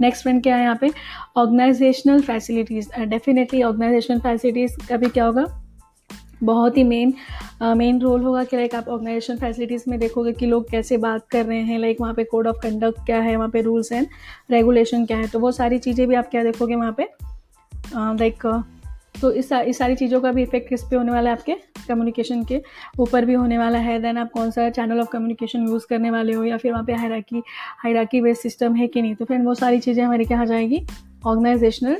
नेक्स्ट 0.00 0.22
फ्रेंड 0.22 0.42
क्या 0.42 0.56
है 0.56 0.62
यहाँ 0.62 0.78
पे? 0.80 0.90
Organisational 1.36 2.20
facilities 2.22 2.88
definitely 3.00 3.62
organisational 3.62 4.20
facilities 4.20 4.76
का 4.88 4.96
भी 4.96 5.08
क्या 5.08 5.24
होगा? 5.24 5.46
बहुत 6.42 6.76
ही 6.76 6.82
मेन 6.84 7.12
मेन 7.76 8.00
रोल 8.00 8.22
होगा 8.22 8.42
कि 8.44 8.56
लाइक 8.56 8.74
आप 8.74 8.88
ऑर्गेनाइजेशन 8.88 9.36
फैसिलिटीज़ 9.38 9.84
में 9.88 9.98
देखोगे 9.98 10.32
कि 10.32 10.46
लोग 10.46 10.70
कैसे 10.70 10.96
बात 10.96 11.26
कर 11.30 11.44
रहे 11.46 11.60
हैं 11.60 11.78
लाइक 11.78 12.00
वहाँ 12.00 12.14
पे 12.14 12.24
कोड 12.24 12.46
ऑफ़ 12.46 12.56
कंडक्ट 12.62 13.04
क्या 13.06 13.20
है, 13.20 13.36
वहाँ 13.36 13.48
पे 13.48 13.60
रूल्स 13.62 13.92
एंड 13.92 14.06
रेगुलेशन 14.50 15.06
क्या 15.06 15.18
है। 15.18 15.28
तो 15.28 15.38
वो 15.40 15.52
सारी 15.52 15.78
चीज़ें 15.78 16.06
भी 16.08 16.14
आप 16.14 16.28
क्या 16.30 16.42
देखोगे 16.44 16.74
वहाँ 16.74 16.92
पे? 16.92 17.08
लाइक 17.94 18.46
तो 19.20 19.30
इस 19.32 19.52
इस 19.52 19.78
सारी 19.78 19.94
चीज़ों 19.96 20.20
का 20.20 20.32
भी 20.32 20.42
इफ़ेक्ट 20.42 20.68
किस 20.68 20.82
पे 20.82 20.96
होने 20.96 21.12
वाला 21.12 21.30
है 21.30 21.36
आपके 21.36 21.54
कम्युनिकेशन 21.88 22.42
के? 22.44 22.60
ऊपर 23.00 23.24
भी 23.24 23.34
होने 23.34 23.58
वाला 23.58 23.78
है 23.78 23.98
देन 24.02 24.18
आप 24.18 24.30
कौन 24.32 24.50
सा 24.50 24.68
चैनल 24.70 25.00
ऑफ़ 25.00 25.08
कम्युनिकेशन 25.12 25.66
यूज़ 25.68 25.86
करने 25.90 26.10
वाले 26.10 26.32
हो 26.32 26.44
या 26.44 26.56
फिर 26.56 26.72
वहाँ 26.72 26.84
पे 26.84 26.94
हायराकी 26.94 27.42
हायराकी 27.82 28.20
बेस्ड 28.20 28.42
सिस्टम 28.42 28.74
है 28.74 28.86
कि 28.86 29.02
नहीं? 29.02 29.14
तो 29.14 29.24
फिर 29.24 29.40
वो 29.42 29.54
सारी 29.54 29.80
चीज़ें 29.80 30.04
हमारे 30.04 30.24
क्या 30.24 30.40
आ 30.40 30.44
जाएगी? 30.44 30.84
ऑर्गेनाइजेशनल 31.26 31.96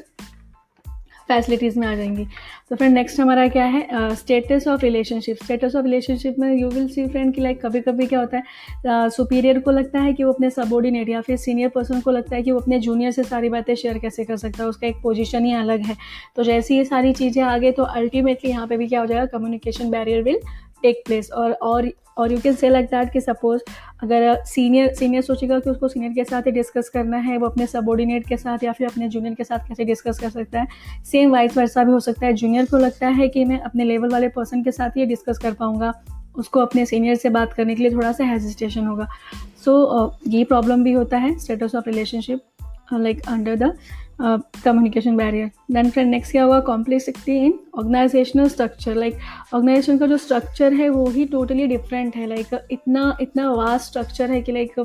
फैसिलिटीज़ 1.29 1.79
में 1.79 1.87
आ 1.87 1.95
जाएँगी। 1.95 2.27
तो 2.71 2.77
फ्रेंड 2.77 2.95
नेक्स्ट 2.95 3.21
हमारा 3.21 3.47
क्या 3.49 3.65
है? 3.65 4.15
Status 4.15 4.69
of 4.69 4.83
relationship 4.83 5.37
status 5.45 5.77
of 5.77 5.85
relationship 5.85 6.39
में 6.39 6.55
यू 6.55 6.69
विल 6.69 6.89
सी 6.89 7.07
फ्रेंड 7.07 7.35
कि 7.35 7.41
लाइक 7.41 7.61
कभी 7.67 7.81
कभी 7.81 8.07
क्या 8.07 8.21
होता 8.21 8.37
है 8.37 9.09
सुपीरियर 9.11 9.59
uh, 9.59 9.65
को 9.65 9.71
लगता 9.71 10.01
है 10.01 10.13
कि 10.13 10.25
वो 10.25 10.33
अपने 10.33 10.51
सबॉर्डिनेट 10.51 11.09
या 11.09 11.21
फिर 11.21 11.37
सीनियर 11.37 11.69
पर्सन 11.69 12.01
को 12.01 12.11
लगता 12.11 12.37
है 12.37 12.43
कि 12.43 12.53
वो 12.53 12.61
अपने 12.61 12.79
जूनियर 12.79 13.11
से 13.11 13.23
सारी 13.25 13.49
बातें 13.49 13.75
शेयर 13.75 13.99
कैसे 13.99 14.25
कर 14.25 14.37
सकता 14.37 14.63
है 14.63 14.69
उसका 14.69 14.87
एक 14.87 14.97
पोजिशन 15.03 15.45
ही 15.45 15.53
अलग 15.53 15.81
है। 15.81 15.97
तो 16.37 16.45
जैसे 16.45 16.77
ये 16.77 16.85
सारी 16.85 17.13
चीज़ें 17.13 17.43
आ 17.43 17.55
आगे 17.57 17.71
तो 17.73 17.83
अल्टीमेटली 17.83 18.51
यहाँ 18.51 18.67
पे 18.67 18.77
भी 18.77 18.87
क्या 18.89 19.01
हो 19.01 19.07
जाएगा 19.07 19.27
communication 19.27 19.91
barrier 19.91 20.23
will 20.23 20.39
take 20.83 21.03
place 21.07 21.31
और 21.31 21.53
और 21.53 21.91
और 22.17 22.33
you 22.33 22.39
can 22.41 22.55
say 22.55 22.69
like 22.69 22.87
that 22.87 23.13
कि 23.13 23.21
सपोज़ 23.21 23.63
अगर 24.03 24.45
सीनियर 24.45 24.95
सीनियर 24.95 25.23
सोचेगा 25.23 25.59
कि 25.59 25.71
उसको 25.71 25.89
सीनियर 25.89 26.13
के 26.13 26.25
साथ 26.25 26.43
ही 26.43 26.51
डिस्कस 26.51 26.89
करना 26.89 27.17
है 27.17 27.39
वो 27.39 27.47
अपने 27.47 27.67
सबॉर्डिनेट 27.67 28.27
के 28.29 28.37
साथ 28.37 28.65
या 28.65 28.73
फिर 28.73 28.87
अपने 28.87 29.09
जूनियर 29.09 29.35
के 29.35 29.45
साथ 29.45 29.69
कैसे 29.69 29.85
डिस्कस 29.85 30.19
कर 30.19 30.31
सकता 30.31 30.61
है? 30.61 30.67
सेम 31.05 31.33
वाइस 31.33 31.57
वर्सा 31.57 31.85
भी 31.85 31.93
हो 31.93 32.01
सकता 32.01 32.27
है। 32.27 32.33
जूनियर 32.33 32.65
को 32.65 32.77
लगता 32.77 33.09
है 33.09 33.29
कि 33.29 33.45
मैं 33.45 33.61
अपने 33.61 33.85
लेवल 33.85 34.09
वाले 34.09 34.29
पर्सन 34.29 34.63
के 34.63 34.73
साथ 34.73 34.97
ही 34.97 35.07
डिस्कस 35.07 35.39
कर 35.39 35.53
पाऊँगा। 35.53 35.93
उसको 36.39 36.61
अपने 36.61 36.87
सीनियर 36.87 37.15
से 37.15 37.29
बात 37.29 37.53
करने 37.53 37.75
के 37.75 37.83
लिए 37.83 37.93
थोड़ा 37.93 38.13
सा 38.13 38.25
हेजिटेशन 38.25 38.87
होगा। 38.87 39.09
सो 39.65 39.73
so, 40.07 40.35
ये 40.35 40.45
प्रॉब्लम 40.45 40.85
भी 40.85 40.93
होता 40.93 41.17
है 41.17 41.39
status 41.39 41.75
of 41.75 41.89
relationship 41.89 42.41
like 42.93 43.23
under 43.29 43.57
the 43.57 43.73
communication 44.21 45.17
barrier 45.17 45.51
then 45.71 45.91
friend 45.91 46.11
next 46.11 46.33
क्या 46.33 46.45
हुआ? 46.45 46.61
Complexity 46.61 47.37
in 47.47 47.59
organisational 47.79 48.49
structure 48.49 48.95
like 48.95 49.19
organisation 49.55 49.99
का 49.99 50.07
जो 50.07 50.17
स्ट्रक्चर 50.17 50.75
है 50.75 50.89
वो 50.89 51.09
ही 51.11 51.25
टोटली 51.27 51.67
डिफरेंट 51.67 52.17
है. 52.17 52.27
लाइक 52.27 52.47
like, 52.47 52.61
इतना 52.71 53.17
इतना 53.21 53.51
वास्ट 53.53 53.87
स्ट्रक्चर 53.87 54.31
है 54.31 54.41
कि 54.43 54.53
लाइक 54.53 54.81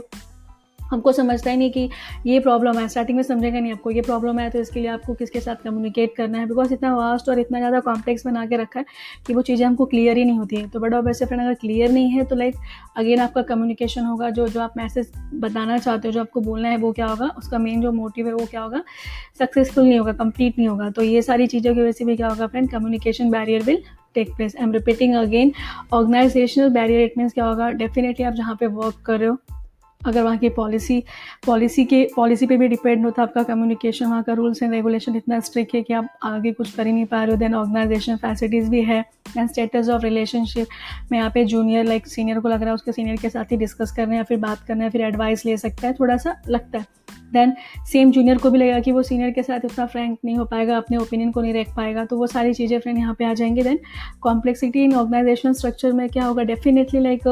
हमको 0.91 1.11
समझता 1.11 1.51
ही 1.51 1.57
नहीं 1.57 1.71
कि 1.71 1.89
ये 2.25 2.39
प्रॉब्लम 2.39 2.79
है। 2.79 2.87
स्टार्टिंग 2.87 3.15
में 3.17 3.23
समझेगा 3.23 3.59
नहीं 3.59 3.71
आपको, 3.71 3.91
ये 3.91 4.01
प्रॉब्लम 4.01 4.39
है 4.39 4.49
तो 4.49 4.59
इसके 4.59 4.79
लिए 4.79 4.89
आपको 4.89 5.13
किसके 5.13 5.39
साथ 5.39 5.63
कम्युनिकेट 5.63 6.15
करना 6.15 6.37
है? 6.37 6.45
बिकॉज़ 6.47 6.73
इतना 6.73 6.95
वास्ट 6.95 7.29
और 7.29 7.39
इतना 7.39 7.59
ज़्यादा 7.59 7.79
कॉम्प्लेक्स 7.81 8.25
बना 8.25 8.45
के 8.45 8.57
रखा 8.57 8.79
है 8.79 8.85
कि 9.27 9.33
वो 9.33 9.41
चीज़ें 9.41 9.65
हमको 9.65 9.85
क्लियर 9.85 10.17
ही 10.17 10.25
नहीं 10.25 10.37
होती 10.39 10.55
है। 10.55 10.67
तो 10.67 10.79
बड़ा 10.79 10.97
और 10.97 11.03
वैसे 11.03 11.25
फ्रेंड 11.25 11.41
अगर 11.41 11.53
क्लियर 11.55 11.91
नहीं 11.91 12.09
है 12.11 12.23
तो 12.23 12.35
लाइक 12.35 12.55
अगेन 12.97 13.19
आपका 13.19 13.41
कम्युनिकेशन 13.43 14.05
होगा, 14.05 14.29
जो 14.29 14.47
जो 14.47 14.61
आप 14.61 14.73
मैसेज 14.77 15.11
बताना 15.35 15.77
चाहते 15.77 16.07
हो, 16.07 16.11
जो 16.11 16.21
आपको 16.21 16.41
बोलना 16.41 16.69
है, 16.69 16.77
वो 16.77 16.91
क्या 16.91 17.07
होगा? 17.07 17.27
उसका 17.37 17.57
मेन 17.59 17.81
जो 17.81 17.91
मोटिव 17.93 18.27
है, 18.27 18.33
वो 18.33 18.45
क्या 18.45 18.61
होगा? 18.61 18.83
सक्सेसफुल 19.39 19.83
नहीं 19.83 19.99
होगा 19.99 20.13
कंप्लीट 20.15 20.57
नहीं 20.57 20.67
होगा। 20.67 20.89
तो 20.89 21.01
ये 21.03 21.21
सारी 21.21 21.47
चीज़ों 21.47 21.73
की 21.75 21.81
वजह 21.81 21.91
से 21.91 22.05
भी 22.05 22.15
क्या 22.15 22.27
होगा 22.27 22.47
friend 22.47 22.69
communication 22.71 23.29
barrier 23.31 23.63
will 23.63 23.81
take 24.15 24.35
place 24.35 24.55
I 24.55 24.63
am 24.63 24.71
repeating 24.71 25.15
again 25.15 25.51
organisational 25.93 26.69
barrier 26.71 27.01
it 27.01 27.17
means 27.17 27.33
क्या 27.33 27.45
होगा? 27.45 27.69
डेफिनेटली 27.71 28.25
आप 28.25 28.33
जहाँ 28.33 28.55
पे 28.59 28.67
वर्क 28.67 29.01
कर 29.05 29.19
रहे 29.19 29.29
हो 29.29 29.37
अगर 30.07 30.21
वहाँ 30.23 30.37
की 30.37 30.49
पॉलिसी 30.49 31.03
पॉलिसी 31.45 31.85
के 31.85 32.03
पॉलिसी 32.15 32.47
पे 32.47 32.57
भी 32.57 32.67
डिपेंड 32.67 33.05
होता 33.05 33.21
है 33.21 33.27
आपका 33.27 33.43
कम्युनिकेशन 33.43 34.05
वहाँ 34.05 34.23
का 34.23 34.33
रूल्स 34.33 34.61
एंड 34.63 34.71
रेगुलेशन 34.71 35.15
इतना 35.15 35.39
स्ट्रिक्ट 35.39 35.75
है 35.75 35.81
कि 35.81 35.93
आप 35.93 36.07
आगे 36.23 36.51
कुछ 36.51 36.71
कर 36.71 36.87
ही 36.87 36.93
नहीं 36.93 37.05
पा 37.05 37.23
रहे 37.23 37.31
हो। 37.31 37.37
देन 37.37 37.55
ऑर्गेनाइजेशन 37.55 38.15
फैसिलिटीज़ 38.15 38.69
भी 38.69 38.81
है 38.81 38.99
एंड 39.37 39.49
स्टेटस 39.49 39.89
ऑफ़ 39.89 40.01
रिलेशनशिप 40.03 40.67
में 41.11 41.17
यहाँ 41.19 41.31
पे 41.33 41.45
जूनियर 41.45 41.85
लाइक 41.85 42.07
सीनियर 42.07 42.39
को 42.39 42.49
लग 42.49 42.59
रहा 42.59 42.69
है 42.69 42.73
उसके 42.73 42.91
सीनियर 42.91 43.17
के 43.17 43.29
साथ 43.29 43.51
ही 43.51 43.57
डिस्कस 43.57 43.91
करना 43.91 44.15
या 44.15 44.23
फिर 44.23 44.37
बात 44.39 44.59
करना 44.67 44.83
है, 44.83 44.89
फिर 44.89 45.01
एडवाइस 45.01 45.45
ले 45.45 45.57
सकता 45.57 45.87
है, 45.87 45.93
थोड़ा 45.93 46.17
सा 46.17 46.35
लगता 46.49 46.77
है। 46.77 46.85
देन 47.33 47.53
सेम 47.87 48.11
जूनियर 48.11 48.37
को 48.37 48.49
भी 48.51 48.57
लगेगा 48.57 48.79
कि 48.79 48.91
वो 48.91 49.03
सीनियर 49.03 49.31
के 49.31 49.43
साथ 49.43 49.65
उतना 49.65 49.85
फ्रैंक 49.85 50.17
नहीं 50.25 50.35
हो 50.37 50.45
पाएगा, 50.45 50.77
अपने 50.77 50.97
ओपिनियन 50.97 51.31
को 51.31 51.41
नहीं 51.41 51.53
रख 51.53 51.75
पाएगा 51.75 52.05
तो 52.05 52.17
वो 52.17 52.27
सारी 52.27 52.53
चीज़ें 52.53 52.79
फ्रेंड 52.79 52.97
यहाँ 52.97 53.13
पे 53.19 53.25
आ 53.25 53.33
जाएँगे। 53.33 53.63
Then 53.63 53.79
complexity 54.21 54.83
in 54.83 54.95
organisational 54.95 55.53
structure 55.53 55.91
में 55.91 56.07
क्या 56.09 56.25
होगा? 56.25 56.43
डेफिनेटली 56.43 56.99
लाइक 56.99 57.27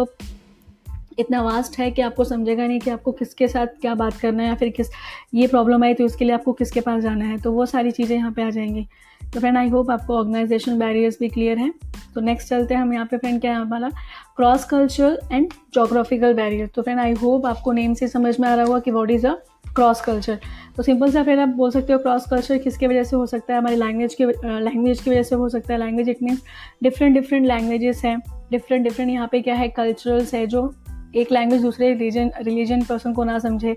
इतना 1.19 1.41
वास्ट 1.41 1.77
है 1.79 1.89
कि 1.91 2.01
आपको 2.01 2.23
समझेगा 2.23 2.67
नहीं 2.67 2.79
कि 2.79 2.89
आपको 2.89 3.11
किसके 3.11 3.47
साथ 3.47 3.67
क्या 3.81 3.95
बात 3.95 4.17
करना 4.17 4.43
है 4.43 4.49
या 4.49 4.55
फिर 4.55 4.69
किस, 4.69 4.87
ये 5.33 5.47
प्रॉब्लम 5.47 5.83
आई 5.83 5.93
तो 5.93 6.05
उसके 6.05 6.25
लिए 6.25 6.33
आपको 6.33 6.53
किसके 6.53 6.81
पास 6.81 7.03
जाना 7.03 7.25
है। 7.25 7.37
तो 7.37 7.51
वो 7.51 7.65
सारी 7.65 7.91
चीज़ें 7.91 8.15
यहाँ 8.17 8.31
पे 8.31 8.43
आ 8.43 8.49
जाएँगी। 8.49 8.87
तो 9.33 9.39
फ्रेंड 9.39 9.57
आई 9.57 9.69
होप 9.69 9.89
आपको 9.91 10.17
ऑर्गेनाइजेशन 10.17 10.79
बैरियर्स 10.79 11.17
भी 11.19 11.27
क्लियर 11.29 11.57
हैं। 11.57 11.73
तो 12.15 12.21
नेक्स्ट 12.21 12.49
चलते 12.49 12.73
हैं 12.73 12.81
हम 12.81 12.93
यहाँ 12.93 13.05
पे 13.05 13.17
फ्रेंड 13.17 13.41
क्या 13.41 13.51
है 13.51 13.57
हमारा 13.57 13.89
cross 14.37 14.63
cultural 14.65 15.19
and 15.31 15.53
geographical 15.73 16.33
barrier 16.33 16.67
तो 16.67 16.81
फ्रेंड 16.81 16.99
आई 16.99 17.13
होप 17.13 17.45
आपको 17.45 17.71
नेम 17.71 17.93
से 17.93 18.07
समझ 18.07 18.39
में 18.39 18.47
आ 18.49 18.55
रहा 18.55 18.65
होगा 18.65 18.79
कि 18.79 18.91
what 18.91 19.11
is 19.11 19.27
a 19.27 19.33
cross 19.75 20.01
culture 20.01 20.39
तो 20.77 20.83
सिंपल 20.83 21.11
सा 21.11 21.23
फिर 21.23 21.39
आप 21.39 21.49
बोल 21.49 21.71
सकते 21.71 21.93
हो 21.93 21.99
क्रॉस 21.99 22.25
कल्चर 22.29 22.57
किसके 22.57 22.87
वजह 22.87 23.03
से 23.03 23.15
हो 23.15 23.25
सकता 23.25 23.53
है? 23.53 23.59
हमारी 23.59 23.75
लैंग्वेज 23.75 24.13
के 24.13 24.25
लैंग्वेज 24.25 25.01
की 25.01 25.09
वजह 25.11 25.23
से 25.23 25.35
हो 25.35 25.49
सकता 25.49 25.73
है। 25.73 25.79
Language 25.79 26.09
it 26.09 26.23
means 26.23 26.43
different 26.83 27.13
different 27.13 27.45
languages 27.47 28.01
हैं। 28.05 28.17
डिफरेंट 28.51 28.83
डिफरेंट 28.83 29.11
यहाँ 29.11 29.27
पे 29.31 29.41
क्या 29.41 29.55
है? 29.55 29.67
कल्चरल्स 29.69 30.33
है 30.33 30.45
जो 30.47 30.67
एक 31.15 31.31
लैंग्वेज 31.31 31.61
दूसरे 31.61 31.93
रिलीजन 31.93 32.31
रिलीजन 32.41 32.81
पर्सन 32.81 33.13
को 33.13 33.23
ना 33.23 33.39
समझे। 33.39 33.75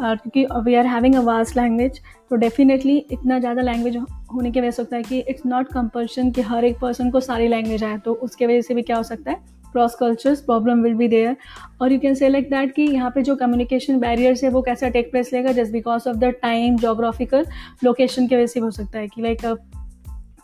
क्योंकि 0.00 0.46
we 0.64 0.74
are 0.74 0.86
having 0.86 1.14
a 1.14 1.20
vast 1.20 1.56
language 1.56 2.00
तो 2.30 2.36
डेफिनेटली 2.36 2.96
इतना 3.12 3.38
ज़्यादा 3.38 3.62
लैंग्वेज 3.62 3.96
होने 4.34 4.50
की 4.50 4.60
वजह 4.60 4.70
से 4.70 4.82
होता 4.82 4.96
है 4.96 5.02
कि 5.02 5.18
इट्स 5.18 5.46
नॉट 5.46 5.68
कंपल्शन 5.68 6.30
कि 6.30 6.40
हर 6.40 6.64
एक 6.64 6.78
पर्सन 6.78 7.10
को 7.10 7.20
सारी 7.20 7.48
लैंग्वेज 7.48 7.84
आए 7.84 7.98
तो 7.98 8.12
उसके 8.14 8.46
वजह 8.46 8.60
से 8.60 8.74
भी 8.74 8.82
क्या 8.82 8.96
हो 8.96 9.02
सकता 9.02 9.30
है? 9.30 9.36
Cross 9.72 9.94
cultures 9.94 10.40
problem 10.40 10.82
will 10.82 10.94
be 10.94 11.08
there 11.08 11.36
और 11.82 11.92
you 11.92 11.98
can 11.98 12.14
say 12.14 12.28
like 12.28 12.48
that 12.50 12.72
कि 12.74 12.82
यहाँ 12.82 13.10
पे 13.10 13.22
जो 13.22 13.36
कम्युनिकेशन 13.36 13.98
बैरियर्स 13.98 14.42
है 14.44 14.50
वो 14.50 14.62
कैसा 14.62 14.88
टेक 14.88 15.10
प्लेस 15.10 15.32
लेगा? 15.32 15.52
Just 15.52 15.72
because 15.72 16.08
of 16.08 16.16
the 16.16 16.24
time 16.42 16.76
geographical 16.76 17.46
location 17.84 18.26
की 18.26 18.36
वजह 18.36 18.46
से 18.46 18.60
हो 18.60 18.70
सकता 18.70 18.98
है 18.98 19.08
कि 19.08 19.22
लाइक 19.22 19.40
like, 19.40 19.58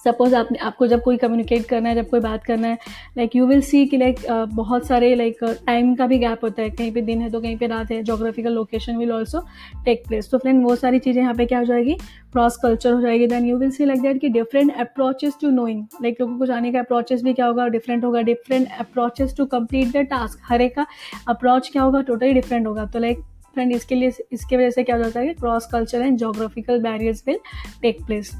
सपोज़ 0.07 0.35
आपने 0.35 0.59
आपको 0.61 0.87
जब 0.87 1.03
कोई 1.03 1.16
कम्युनिकेट 1.16 1.64
करना 1.66 1.88
है 1.88 1.95
जब 1.95 2.09
कोई 2.11 2.21
बात 2.21 2.45
करना 2.45 2.69
है 2.69 2.79
लाइक 3.19 3.37
यू 3.37 3.47
विल 3.47 3.61
सी 3.62 3.85
कि 3.87 3.97
लाइक 3.97 4.19
uh, 4.19 4.47
बहुत 4.55 4.87
सारे 4.87 5.14
लाइक 5.14 5.45
टाइम 5.45 5.92
uh, 5.92 5.99
का 5.99 6.07
भी 6.07 6.19
गैप 6.19 6.45
होता 6.45 6.62
है। 6.62 6.71
कहीं 6.71 6.92
पे 6.92 7.01
दिन 7.03 7.21
है 7.23 7.31
तो 7.31 7.40
कहीं 7.40 7.57
पे 7.57 7.66
रात 7.66 7.90
है। 7.90 8.03
Geographical 8.03 8.53
location 8.53 8.97
will 8.97 9.12
also 9.12 9.40
take 9.85 10.03
place 10.09 10.31
तो 10.31 10.38
फ्रेंड 10.38 10.64
वो 10.64 10.75
सारी 10.77 10.99
चीज़ें 10.99 11.23
यहाँ 11.23 11.35
पे 11.35 11.47
क्या 11.47 11.59
हो 11.59 11.64
जाएगी? 11.64 11.95
क्रॉस 12.33 12.57
कल्चर 12.57 12.92
हो 12.92 13.01
जाएगी। 13.01 13.27
Then 13.27 13.45
you 13.45 13.57
will 13.59 13.71
see 13.71 13.85
like 13.85 14.01
that 14.03 14.21
कि 14.21 14.29
different 14.29 14.75
approaches 14.81 15.37
to 15.40 15.51
knowing 15.51 15.85
like 16.03 16.21
लोगों 16.21 16.38
को 16.38 16.47
जाने 16.47 16.73
का 16.73 16.81
अप्रोचेस 16.81 17.23
भी 17.23 17.33
क्या 17.33 17.47
होगा? 17.47 17.69
डिफरेंट 17.69 18.05
होगा। 18.05 18.23
Different 18.23 18.69
approaches 18.81 19.37
to 19.37 19.45
complete 19.47 19.92
the 19.92 20.07
task 20.11 20.40
हर 20.49 20.62
एक 20.62 20.75
का 20.77 20.87
अप्रोच 21.29 21.71
क्या 21.73 21.83
होगा? 21.83 22.01
टोटली 22.03 22.33
डिफरेंट 22.33 22.66
होगा। 22.66 22.85
तो 22.87 22.99
लाइक 22.99 23.21
फ्रेंड 23.55 23.73
इसके 23.73 23.95
लिए 23.95 24.12
इसके 24.33 24.57
वजह 24.57 24.71
से 24.71 24.83
क्या 24.85 24.97
हो 24.97 25.03
जाता 25.03 25.21
है 25.21 25.27
कि 25.27 25.35
cross 25.35 25.66
culture 25.66 26.03
and 26.03 26.19
geographical 26.19 26.83
barriers 26.83 27.23
will 27.27 27.38
take 27.83 28.05
place 28.07 28.35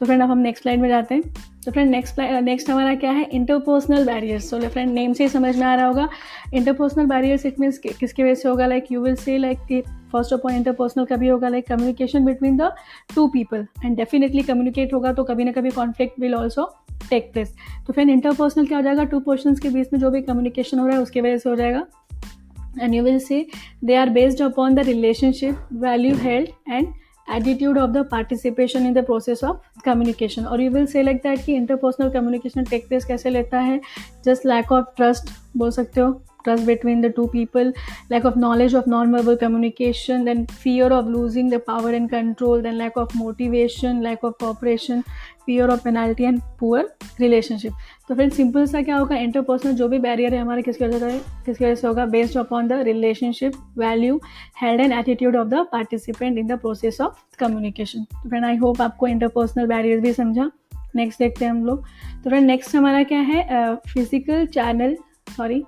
तो 0.00 0.06
फ्रेंड 0.06 0.22
अब 0.22 0.30
हम 0.30 0.38
नेक्स्ट 0.38 0.62
स्लाइड 0.62 0.80
में 0.80 0.88
जाते 0.88 1.14
हैं। 1.14 1.22
तो 1.64 1.72
फ्रेंड 1.72 1.90
नेक्स्ट 1.90 2.20
नेक्स्ट 2.20 2.70
हमारा 2.70 2.94
क्या 2.94 3.10
है? 3.10 3.22
इंटरपर्सनल 3.24 4.04
बैरियर्स 4.06 4.50
तो 4.50 4.58
फ्रेंड 4.60 4.92
नेम 4.94 5.12
से 5.12 5.24
ही 5.24 5.28
समझ 5.30 5.56
में 5.56 5.66
आ 5.66 5.74
रहा 5.74 5.86
होगा। 5.86 6.08
इंटरपर्सनल 6.54 7.06
बैरियर्स 7.06 7.46
इट 7.46 7.60
मीन्स 7.60 7.78
किसकी 7.78 8.22
वजह 8.22 8.34
से 8.34 8.48
होगा? 8.48 8.66
Like 8.66 8.92
you 8.92 9.00
will 9.02 9.14
say 9.16 9.36
like 9.38 9.82
first 10.12 10.32
of 10.32 10.40
all 10.46 10.52
interpersonal 10.52 11.04
कभी 11.04 11.28
होगा? 11.28 11.48
Like 11.48 11.66
communication 11.68 12.24
between 12.24 12.56
the 12.56 12.70
two 13.14 13.26
people 13.28 13.66
and 13.84 13.96
definitely 13.96 14.42
communicate 14.42 14.92
होगा 14.94 15.12
तो 15.12 15.24
कभी 15.24 15.44
ना 15.44 15.52
कभी 15.52 15.70
conflict 15.70 16.20
will 16.20 16.34
also 16.34 16.70
take 17.10 17.32
place 17.32 17.54
तो 17.86 17.92
फ्रेंड 17.92 18.10
इंटरपर्सनल 18.10 18.66
क्या 18.66 18.78
हो 18.78 18.84
जाएगा? 18.84 19.04
टू 19.04 19.20
पर्सन 19.20 19.54
के 19.54 19.68
बीच 19.68 19.92
में 19.92 20.00
जो 20.00 20.10
भी 20.10 20.22
कम्युनिकेशन 20.22 20.78
हो 20.78 20.86
रहा 20.86 20.96
है, 20.96 21.02
उसकी 21.02 21.20
वजह 21.20 21.36
से 21.36 21.50
हो 21.50 21.56
जाएगा। 21.56 21.86
And 22.80 22.94
you 22.94 23.02
will 23.02 23.18
say 23.18 23.46
they 23.84 23.94
are 23.94 24.10
based 24.10 24.42
upon 24.42 24.74
the 24.74 24.86
relationship 24.86 25.68
value 25.74 26.14
health 26.16 26.70
and 26.70 26.88
attitude 27.28 27.76
of 27.76 27.92
the 27.92 28.04
participation 28.04 28.86
in 28.86 28.94
the 28.94 29.02
process 29.02 29.42
of 29.42 29.60
communication 29.84 30.46
or 30.46 30.60
you 30.60 30.70
will 30.70 30.86
say 30.86 31.02
like 31.02 31.22
that 31.22 31.44
कि 31.46 31.58
interpersonal 31.60 32.12
communication 32.12 32.64
take 32.64 32.88
place 32.88 33.04
कैसे 33.04 33.30
लेता 33.30 33.60
है 33.60 33.80
just 34.28 34.46
lack 34.52 34.72
of 34.78 34.84
trust 35.00 35.32
बोल 35.56 35.70
सकते 35.70 36.00
हो 36.00 36.12
trust 36.46 36.66
between 36.66 37.06
the 37.06 37.12
two 37.20 37.28
people 37.28 37.72
lack 38.10 38.28
of 38.30 38.42
knowledge 38.44 38.74
of 38.74 38.90
non-verbal 38.94 39.38
communication 39.44 40.24
then 40.24 40.44
fear 40.64 40.90
of 40.98 41.08
losing 41.08 41.54
the 41.54 41.62
power 41.70 41.94
and 42.00 42.10
control 42.10 42.62
then 42.62 42.78
lack 42.78 43.00
of 43.04 43.14
motivation 43.22 44.02
lack 44.02 44.22
of 44.22 44.36
cooperation 44.38 45.04
fear 45.46 45.66
of 45.68 45.82
penalty 45.84 46.24
and 46.24 46.42
poor 46.58 46.84
relationship 47.20 47.84
तो 48.08 48.14
फिर 48.14 48.28
simple 48.30 48.66
सा 48.66 48.80
क्या 48.82 48.96
होगा 48.96 49.16
interpersonal 49.16 49.72
जो 49.76 49.88
भी 49.88 49.98
barrier 49.98 50.34
है 50.34 50.40
हमारे 50.40 50.62
किसकी 50.62 50.84
वजह 50.84 51.10
से 51.10 51.18
किसकी 51.46 51.64
वजह 51.64 51.74
से 51.74 51.86
होगा 51.86 52.04
based 52.06 52.38
upon 52.38 52.68
the 52.68 52.72
relationship 52.86 53.52
value 53.78 54.20
held 54.62 54.80
and 54.80 54.92
attitude 54.92 55.36
of 55.36 55.48
the 55.48 55.66
participant 55.72 56.38
in 56.38 56.46
the 56.46 56.58
process 56.60 57.00
of 57.00 57.36
communication 57.38 58.04
तो 58.12 58.28
फ्रेंड 58.28 58.44
आई 58.44 58.56
होप 58.56 58.82
आपको 58.82 59.06
इंटरपर्सनल 59.06 59.66
बैरियर 59.66 60.00
भी 60.00 60.12
समझा 60.12 60.50
नेक्स्ट 60.96 61.18
देखते 61.18 61.44
हैं 61.44 61.52
हम 61.52 61.64
लोग 61.66 61.86
तो 62.24 62.30
फ्रेंड 62.30 62.46
नेक्स्ट 62.46 62.76
हमारा 62.76 63.02
क्या 63.12 63.20
है 63.32 63.44
physical 63.88 64.46
channel 64.54 64.96
sorry 65.36 65.62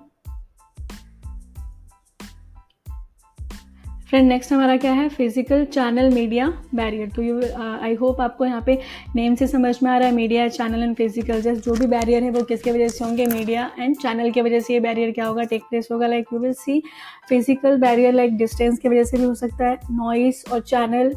friend 4.08 4.28
next 4.28 4.52
हमारा 4.52 4.76
क्या 4.76 4.92
है? 4.92 5.08
फ़िज़िकल 5.08 5.64
चैनल 5.64 6.08
मीडिया 6.10 6.46
बैरियर 6.74 7.08
तो 7.16 7.22
यू 7.22 7.40
आई 7.82 7.94
होप 7.94 8.20
आपको 8.20 8.44
यहाँ 8.46 8.60
पे 8.66 8.78
नेम 9.16 9.34
से 9.34 9.46
समझ 9.46 9.74
में 9.82 9.90
आ 9.90 9.96
रहा 9.98 10.08
है 10.08 10.14
media 10.14 10.46
channel 10.48 10.82
and 10.82 10.94
physical 10.96 11.40
just 11.42 11.64
जो 11.64 11.74
भी 11.74 11.86
बैरियर 11.86 12.22
है 12.24 12.30
वो 12.30 12.42
किसके 12.42 12.72
वजह 12.72 12.88
से 12.88 13.04
होंगे? 13.04 13.26
मीडिया 13.26 13.70
एंड 13.78 13.96
चैनल 13.96 14.30
की 14.30 14.42
वजह 14.42 14.60
से 14.60 14.74
ये 14.74 14.80
बैरियर 14.80 15.10
क्या 15.10 15.26
होगा? 15.26 15.44
टेक 15.44 15.62
प्लेस 15.70 15.88
होगा 15.92 16.06
like 16.06 16.32
you 16.32 16.38
will 16.38 16.52
see 16.54 16.80
physical 17.28 17.76
barrier 17.80 18.14
like 18.14 18.36
distance 18.36 18.78
की 18.78 18.88
वजह 18.88 19.04
से 19.04 19.16
भी 19.16 19.24
हो 19.24 19.34
सकता 19.34 19.66
है. 19.66 19.78
नॉइस 19.90 20.44
और 20.52 20.60
चैनल 20.62 21.12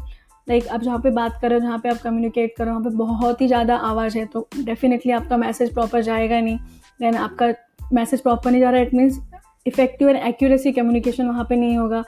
लाइक 0.46 0.68
आप 0.68 0.82
जहाँ 0.82 0.98
पे 0.98 1.10
बात 1.12 1.38
करो, 1.42 1.58
जहाँ 1.60 1.78
पे 1.78 1.88
आप 1.88 2.02
कम्युनिकेट 2.04 2.54
करो, 2.58 2.70
वहाँ 2.70 2.82
पे 2.82 2.96
बहुत 2.96 3.40
ही 3.40 3.46
ज़्यादा 3.46 3.76
आवाज़ 3.90 4.18
है 4.18 4.26
तो 4.26 4.48
डेफिनेटली 4.56 5.12
आपका 5.12 5.36
मैसेज 5.38 5.74
प्रॉपर 5.74 6.02
जाएगा 6.02 6.40
नहीं. 6.40 6.58
देन 7.00 7.14
आपका 7.16 7.52
मैसेज 7.92 8.20
प्रॉपर 8.20 8.50
नहीं 8.50 8.60
जा 8.60 8.70
रहा 8.70 8.80
है 8.80 8.86
it 8.86 8.94
means 8.94 9.20
effective 9.66 10.08
and 10.08 10.18
accuracy 10.18 10.72
communication 10.72 11.26
वहाँ 11.26 11.44
पे 11.48 11.56
नहीं 11.56 11.76
होगा। 11.76 12.02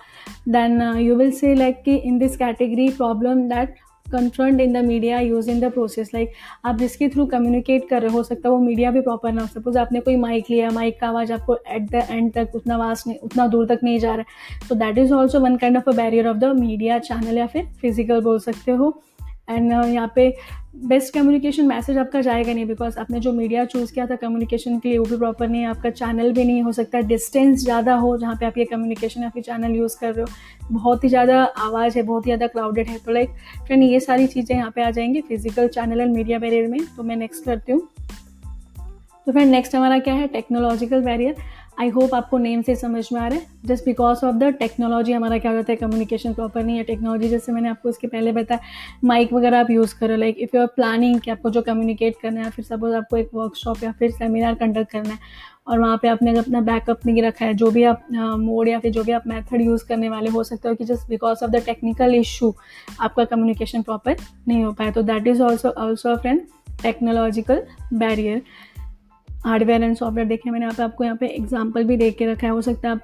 Then 0.48 0.80
you 0.98 1.16
will 1.16 1.30
say 1.32 1.54
like 1.54 1.82
कि 1.84 1.96
in 1.96 2.18
this 2.18 2.36
category 2.36 2.88
problem 2.90 3.48
that 3.48 3.74
confront 4.06 4.60
in 4.60 4.72
the 4.72 4.84
media 4.84 5.18
use 5.20 5.50
in 5.50 5.60
the 5.60 5.70
process 5.72 6.10
like 6.14 6.32
आप 6.64 6.78
जिसके 6.78 7.08
थ्रू 7.08 7.24
कम्युनिकेट 7.26 7.88
कर 7.90 8.02
रहे 8.02 8.12
हो 8.12 8.22
सकता 8.22 8.48
है 8.48 8.52
वो 8.52 8.58
मीडिया 8.60 8.90
भी 8.90 9.00
प्रॉपर 9.00 9.32
ना 9.32 9.42
हो। 9.42 9.46
सपोज़ 9.48 9.78
आपने 9.78 10.00
कोई 10.00 10.16
माइक 10.16 10.50
लिया 10.50 10.70
माइक 10.70 10.98
का 11.00 11.08
आवाज़ 11.08 11.32
आपको 11.32 11.56
एट 11.56 11.90
द 11.90 12.06
एंड 12.10 12.32
तक, 12.32 12.50
उतना 12.54 12.74
आवाज़ 12.74 13.02
नहीं, 13.06 13.18
उतना 13.18 13.46
दूर 13.46 13.66
तक 13.66 13.80
नहीं 13.84 13.98
जा 13.98 14.14
रहा 14.14 14.24
है। 14.28 14.68
तो 14.68 14.74
that 14.74 14.98
is 14.98 15.12
also 15.14 15.40
one 15.40 15.56
kind 15.56 15.76
of 15.76 15.90
a 15.90 15.96
barrier 15.96 16.28
of 16.28 16.36
the 16.36 16.52
media 16.56 16.98
channel 17.00 17.38
या 17.38 17.46
फिर 17.46 17.64
फ़िज़िकल 17.80 18.20
बोल 18.20 18.38
सकते 18.40 18.72
हो। 18.72 18.90
एंड 19.48 19.72
uh, 19.72 19.86
यहाँ 19.86 20.12
पे 20.14 20.34
बेस्ट 20.84 21.12
कम्युनिकेशन 21.14 21.66
मैसेज 21.66 21.98
आपका 21.98 22.20
जाएगा 22.20 22.52
नहीं 22.52 22.66
बिकॉज़ 22.66 22.98
आपने 22.98 23.20
जो 23.20 23.32
मीडिया 23.32 23.64
चूज़ 23.64 23.92
किया 23.94 24.06
था 24.06 24.16
कम्युनिकेशन 24.16 24.78
के 24.78 24.88
लिए 24.88 24.98
वो 24.98 25.04
भी 25.04 25.16
प्रॉपर 25.16 25.48
नहीं 25.48 25.60
है। 25.62 25.68
आपका 25.68 25.90
चैनल 25.90 26.32
भी 26.32 26.44
नहीं 26.44 26.62
हो 26.62 26.72
सकता। 26.72 27.00
डिस्टेंस 27.02 27.58
ज़्यादा 27.58 27.94
हो 27.94 28.16
जहाँ 28.18 28.34
पे 28.36 28.46
आप 28.46 28.58
ये 28.58 28.64
कम्युनिकेशन 28.64 29.22
या 29.22 29.28
फिर 29.28 29.42
चैनल 29.42 29.76
यूज़ 29.76 29.96
कर 30.00 30.12
रहे 30.14 30.22
हो। 30.22 30.74
बहुत 30.78 31.04
ही 31.04 31.08
ज़्यादा 31.08 31.42
आवाज़ 31.44 31.98
है 31.98 32.02
बहुत 32.02 32.26
ही 32.26 32.28
ज़्यादा 32.28 32.46
क्राउडेड 32.46 32.88
है। 32.88 32.98
तो 32.98 33.12
लाइक 33.12 33.30
फ्रेंड 33.66 33.82
ये 33.82 34.00
सारी 34.00 34.26
चीज़ें 34.26 34.56
यहाँ 34.56 34.70
पे 34.70 34.82
आ 34.82 34.90
जाएँगी 34.90 35.20
physical 35.20 35.68
channel 35.68 36.00
and 36.00 36.14
media 36.14 36.38
barrier 36.38 36.68
में। 36.68 36.80
तो 36.96 37.02
मैं 37.02 37.16
नेक्स्ट 37.16 37.44
करती 37.44 37.72
हूँ। 37.72 37.88
तो 39.26 39.32
फ्रेंड 39.32 39.50
नेक्स्ट 39.50 39.74
हमारा 39.74 39.98
क्या 39.98 40.14
है? 40.14 40.26
टेक्नोलॉजिकल 40.28 41.02
बैरियर 41.02 41.36
आई 41.78 41.88
होप 41.88 42.14
आपको 42.14 42.38
नेम 42.38 42.62
से 42.62 42.74
समझ 42.76 43.08
में 43.12 43.20
आ 43.20 43.26
रहा 43.28 43.38
है। 43.38 43.46
Just 43.66 43.84
because 43.84 44.24
of 44.26 44.34
the 44.36 44.52
technology 44.58 45.12
हमारा 45.12 45.38
क्या 45.38 45.52
होता 45.52 45.72
है 45.72 45.76
कम्युनिकेशन 45.76 46.34
प्रॉपर 46.34 46.64
नहीं 46.64 46.76
है। 46.76 46.82
टेक्नोलॉजी 46.84 47.28
जैसे 47.28 47.52
मैंने 47.52 47.68
आपको 47.68 47.88
इसके 47.88 48.06
पहले 48.06 48.32
बताया 48.32 48.60
माइक 49.04 49.32
वगैरह 49.32 49.60
आप 49.60 49.70
यूज़ 49.70 49.94
करो। 50.00 50.16
Like 50.16 50.38
if 50.38 50.56
you 50.56 50.60
are 50.62 50.66
planning 50.76 51.20
कि 51.20 51.30
आपको 51.30 51.50
जो 51.50 51.62
कम्युनिकेट 51.62 52.16
करना 52.22 52.42
है, 52.42 52.50
फिर 52.50 52.64
सपोज़ 52.64 52.94
आपको 52.96 53.16
एक 53.16 53.30
वर्कशॉप 53.34 53.82
या 53.84 53.92
फिर 53.92 54.10
सेमिनार 54.10 54.54
कंडक्ट 54.54 54.90
करना 54.92 55.10
है, 55.10 55.18
और 55.66 55.78
वहाँ 55.80 55.98
पे 56.02 56.08
आपने 56.08 56.36
अपना 56.38 56.60
बैकअप 56.62 57.06
नहीं 57.06 57.22
रखा 57.22 57.44
है, 57.44 57.54
जो 57.54 57.70
भी 57.70 57.84
आप 57.84 58.06
मोड 58.12 58.68
या 58.68 58.78
फिर 58.78 58.92
जो 58.92 59.04
भी 59.04 59.12
आप 59.12 59.26
मेथड 59.26 59.60
यूज़ 59.60 59.86
करने 59.88 60.08
वाले, 60.08 60.30
हो 60.30 60.42
सकते 60.44 60.68
हो 60.68 60.74
कि 60.74 60.84
just 60.84 61.08
because 61.08 61.44
of 61.44 61.50
the 61.50 61.62
technical 61.66 62.14
issue 62.14 62.54
आपका 63.00 63.24
कम्युनिकेशन 63.24 63.82
प्रॉपर 63.82 64.16
नहीं 64.48 64.64
हो 64.64 64.72
पाया। 64.72 64.90
तो 64.90 65.02
that 65.02 65.26
is 65.26 65.42
also 65.42 65.68
also 65.70 66.10
a 66.10 66.16
friend 66.16 66.40
technological 66.82 67.62
barrier 67.94 68.42
hardware 69.44 69.82
and 69.82 69.94
software 69.96 70.28
देखें, 70.28 70.50
मैंने 70.50 70.64
यहाँ 70.64 70.74
पे 70.74 70.82
आपको 70.82 71.04
यहाँ 71.04 71.16
पे 71.16 71.26
एग्जांपल 71.28 71.84
भी 71.84 71.96
देख 71.96 72.16
के 72.18 72.26
रखा 72.26 72.46
है। 72.46 72.52
हो 72.52 72.60
सकता 72.62 72.88
है 72.88 72.94
आप 72.94 73.00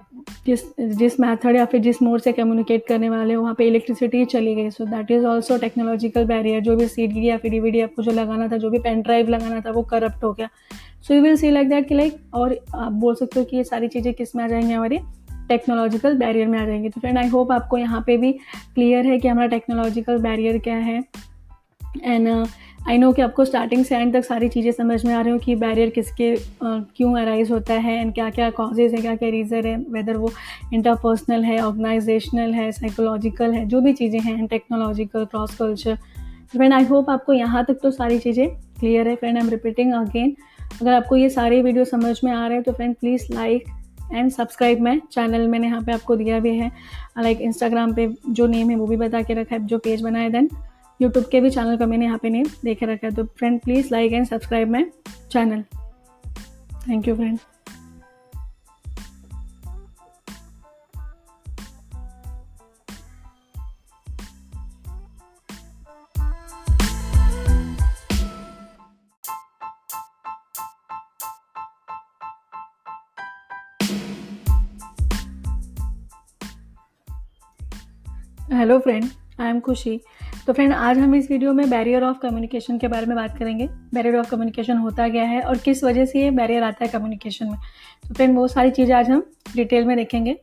जिस 0.46 0.62
जिस 0.80 1.18
मेथड 1.20 1.56
या 1.56 1.64
फिर 1.64 1.80
जिस 1.80 2.02
मोड 2.02 2.20
से 2.20 2.32
कम्युनिकेट 2.32 2.86
करने 2.88 3.10
वाले 3.10 3.34
हो, 3.34 3.42
वहाँ 3.42 3.54
पे 3.54 3.66
इलेक्ट्रिसिटी 3.66 4.24
चली 4.24 4.54
गई। 4.54 4.70
So 4.70 4.84
that 4.86 5.10
is 5.10 5.24
also 5.26 5.58
technological 5.58 6.24
barrier 6.24 6.60
जो 6.60 6.76
भी 6.76 6.86
सी 6.88 7.06
डी 7.06 7.26
या 7.28 7.36
फिर 7.38 7.60
डी 7.62 7.80
आपको 7.80 8.02
जो 8.02 8.12
लगाना 8.12 8.48
था, 8.48 8.56
जो 8.56 8.70
भी 8.70 8.78
पेन 8.78 9.02
ड्राइव 9.02 9.28
लगाना 9.28 9.60
था, 9.60 9.70
वो 9.70 9.82
करप्ट 9.82 10.24
हो 10.24 10.32
गया। 10.32 10.48
So 11.02 11.14
you 11.14 11.22
will 11.22 11.36
see 11.36 11.50
like 11.50 11.68
that 11.68 11.88
कि 11.88 11.94
लाइक 11.94 12.16
और 12.34 12.58
आप 12.74 12.92
बोल 12.92 13.14
सकते 13.14 13.40
हो 13.40 13.44
कि 13.44 13.56
ये 13.56 13.64
सारी 13.64 13.88
चीज़ें 13.88 14.12
किसमें 14.14 14.44
आ 14.44 14.48
जाएँगी? 14.48 14.72
हमारी 14.72 14.98
टेक्नोलॉजिकल 15.48 16.14
बैरियर 16.14 16.46
में 16.46 16.58
आ 16.58 16.64
जाएँगी। 16.66 16.88
तो 16.88 17.00
फ्रेंड 17.00 17.18
आई 17.18 17.28
होप 17.28 17.52
आपको 17.52 17.78
यहाँ 17.78 18.02
पे 18.06 18.16
भी 18.16 18.32
क्लियर 18.74 19.06
है 19.06 19.18
कि 19.18 19.28
हमारा 19.28 19.48
टेक्नोलॉजिकल 19.48 20.18
बैरियर 20.18 20.58
क्या 20.58 20.76
है। 20.76 21.02
एंड 22.04 22.28
आई 22.88 22.98
नो 22.98 23.10
कि 23.12 23.22
आपको 23.22 23.44
स्टार्टिंग 23.44 23.84
से 23.84 23.96
एंड 23.96 24.12
तक 24.12 24.24
सारी 24.24 24.48
चीज़ें 24.48 24.70
समझ 24.72 25.04
में 25.04 25.12
आ 25.14 25.20
रही 25.20 25.32
हो 25.32 25.38
कि 25.38 25.54
बैरियर 25.54 25.90
किसके 25.90 26.34
क्यों 26.62 27.14
अराइज 27.18 27.50
होता 27.50 27.74
है 27.74 27.96
एंड 28.00 28.12
क्या 28.14 28.28
क्या 28.30 28.48
कॉजेज़ 28.50 28.94
है 28.94 29.00
क्या 29.02 29.14
क्या 29.16 29.28
रीज़न 29.28 29.66
है 29.66 29.76
वेदर 29.90 30.16
वो 30.16 30.30
इंटरपर्सनल 30.74 31.44
है 31.44 31.58
ऑर्गेनाइजेशनल 31.60 32.54
है 32.54 32.70
साइकोलॉजिकल 32.72 33.52
है, 33.52 33.64
जो 33.66 33.80
भी 33.80 33.92
चीज़ें 33.92 34.20
हैं 34.20 34.46
technological 34.46 35.24
cross 35.24 35.54
culture 35.56 35.96
friend 36.52 36.72
I 36.74 36.84
hope 36.84 37.10
आपको 37.10 37.32
यहाँ 37.32 37.64
तक 37.64 37.78
तो 37.82 37.90
सारी 37.90 38.18
चीज़ें 38.18 38.48
क्लियर 38.80 39.08
है. 39.08 39.14
Friend 39.16 39.36
I 39.36 39.42
am 39.44 39.50
repeating 39.50 39.92
again 39.92 40.34
अगर 40.80 40.92
आपको 40.92 41.16
ये 41.16 41.28
सारे 41.30 41.60
वीडियो 41.62 41.84
समझ 41.84 42.16
में 42.24 42.32
आ 42.32 42.46
रहे 42.46 42.54
हैं 42.54 42.62
तो 42.62 42.72
friend 42.72 42.94
please 42.96 43.32
like 43.32 43.64
and 44.14 44.30
subscribe 44.30 44.80
मैं 44.80 45.00
चैनल 45.12 45.46
मैंने 45.48 45.66
यहाँ 45.66 45.80
पे 45.82 45.92
आपको 45.92 46.16
दिया 46.16 46.38
भी 46.38 46.56
है 46.58 46.70
लाइक 47.18 47.40
इंस्टाग्राम 47.40 47.94
पे 47.94 48.08
जो 48.28 48.46
नेम 48.46 48.70
है 48.70 48.76
वो 48.76 48.86
भी 48.86 48.96
बता 48.96 49.22
के 49.22 49.34
रखा 49.34 49.54
है, 49.56 49.66
जो 49.66 49.78
पेज 49.78 50.02
बनाया 50.02 50.28
देन 50.28 50.48
यूट्यूब 51.00 51.24
के 51.32 51.40
भी 51.40 51.50
चैनल 51.50 51.76
का 51.76 51.86
मैंने 51.86 52.04
यहाँ 52.04 52.18
पे 52.18 52.30
नेम 52.30 52.46
देखे 52.64 52.86
रखा 52.86 53.06
है 53.06 53.14
तो 53.14 53.24
friend 53.38 53.60
please 53.60 53.88
like 53.92 54.12
and 54.12 54.26
subscribe 54.26 54.70
my 54.70 54.90
channel 55.30 55.64
thank 56.88 57.08
you 57.08 57.14
friend 57.16 57.38
hello 78.50 78.78
friend 78.78 79.04
I 79.40 79.48
am 79.48 79.60
Khushi 79.60 80.00
तो 80.46 80.52
फ्रेंड 80.52 80.72
आज 80.72 80.98
हम 80.98 81.14
इस 81.14 81.30
वीडियो 81.30 81.52
में 81.52 81.68
बैरियर 81.70 82.02
ऑफ़ 82.02 82.18
कम्युनिकेशन 82.18 82.78
के 82.78 82.88
बारे 82.88 83.06
में 83.06 83.14
बात 83.16 83.36
करेंगे। 83.38 83.66
बैरियर 83.94 84.16
ऑफ़ 84.16 84.30
कम्युनिकेशन 84.30 84.76
होता 84.76 85.08
क्या 85.08 85.24
है 85.24 85.40
और 85.40 85.58
किस 85.58 85.82
वजह 85.84 86.04
से 86.04 86.22
ये 86.22 86.30
बैरियर 86.30 86.62
आता 86.62 86.84
है 86.84 86.90
कम्युनिकेशन 86.90 87.46
में? 87.46 87.56
तो 88.08 88.14
फ्रेंड 88.14 88.36
वो 88.36 88.46
सारी 88.48 88.70
चीज़ें 88.70 88.94
आज 88.96 89.10
हम 89.10 89.22
डिटेल 89.56 89.84
में 89.84 89.96
देखेंगे। 89.96 90.34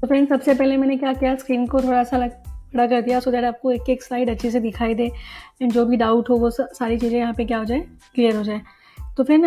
तो 0.00 0.06
फ्रेंड 0.06 0.28
सबसे 0.28 0.54
पहले 0.54 0.76
मैंने 0.76 0.96
क्या 0.96 1.12
किया 1.12 1.34
स्क्रीन 1.36 1.66
को 1.66 1.80
थोड़ा 1.80 2.02
सा 2.04 2.16
लग 2.16 2.30
बड़ा 2.74 2.86
कर 2.86 3.02
दिया 3.02 3.20
सो 3.20 3.30
दैट 3.30 3.44
आपको 3.44 3.72
एक 3.72 3.90
एक 3.90 4.02
स्लाइड 4.02 4.30
अच्छे 4.30 4.50
से 4.50 4.60
दिखाई 4.60 4.94
दे। 4.94 5.10
एंड 5.62 5.72
जो 5.72 5.84
भी 5.84 5.96
डाउट 5.96 6.30
हो, 6.30 6.36
वो 6.36 6.50
सारी 6.50 6.98
चीज़ें 6.98 7.18
यहाँ 7.18 7.34
पे 7.34 7.44
क्या 7.44 7.58
हो 7.58 7.64
जाए 7.64 7.80
क्लियर 8.14 8.36
हो 8.36 8.42
जाए। 8.42 8.60
तो 9.16 9.24
फ्रेंड 9.24 9.46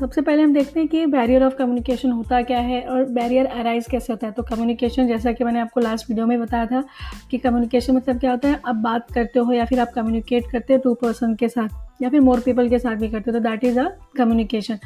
सबसे 0.00 0.20
पहले 0.20 0.42
हम 0.42 0.52
देखते 0.54 0.80
हैं 0.80 0.88
कि 0.88 1.06
बैरियर 1.06 1.42
ऑफ़ 1.44 1.54
कम्युनिकेशन 1.56 2.10
होता 2.10 2.40
क्या 2.42 2.58
है 2.60 2.80
और 2.82 3.04
बैरियर 3.12 3.46
अराइज 3.46 3.86
कैसे 3.90 4.12
होता 4.12 4.26
है। 4.26 4.32
तो 4.32 4.42
कम्युनिकेशन 4.42 5.08
जैसा 5.08 5.32
कि 5.32 5.44
मैंने 5.44 5.60
आपको 5.60 5.80
लास्ट 5.80 6.10
वीडियो 6.10 6.26
में 6.26 6.40
बताया 6.40 6.66
था 6.66 6.82
कि 7.30 7.38
कम्युनिकेशन 7.38 7.96
मतलब 7.96 8.20
क्या 8.20 8.30
होता 8.30 8.48
है, 8.48 8.60
आप 8.66 8.74
बात 8.76 9.10
करते 9.12 9.38
हो 9.38 9.52
या 9.52 9.64
फिर 9.64 9.80
आप 9.80 9.92
कम्युनिकेट 9.94 10.50
करते 10.52 10.74
हो 10.74 10.80
टू 10.80 10.94
पर्सन 10.94 11.34
के 11.34 11.48
साथ 11.48 12.02
या 12.02 12.08
फिर 12.08 12.20
मोर 12.20 12.40
पीपल 12.40 12.68
के 12.68 12.78
साथ 12.78 12.96
भी 12.96 13.08
करते 13.08 13.30
हो 13.30 13.38
तो 13.38 13.44
that 13.44 13.64
is 13.64 13.80
a 13.80 13.88
communication 14.16 14.78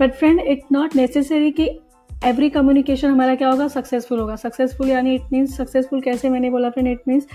but 0.00 0.14
friend 0.14 0.40
it 0.40 0.62
not 0.72 0.96
necessary 0.96 1.50
कि 1.50 1.68
एवरी 2.24 2.48
कम्युनिकेशन 2.50 3.08
हमारा 3.08 3.34
क्या 3.34 3.48
होगा? 3.48 3.66
सक्सेसफुल 3.68 4.18
होगा। 4.18 4.34
सक्सेसफुल 4.36 4.88
यानी 4.88 5.14
इट 5.14 5.22
मीन्स 5.32 5.56
सक्सेसफुल 5.56 6.00
कैसे 6.00 6.28
मैंने 6.28 6.50
बोला 6.50 6.68
फ्रेंड 6.70 6.88
इट 6.88 7.00
मीन्स 7.08 7.26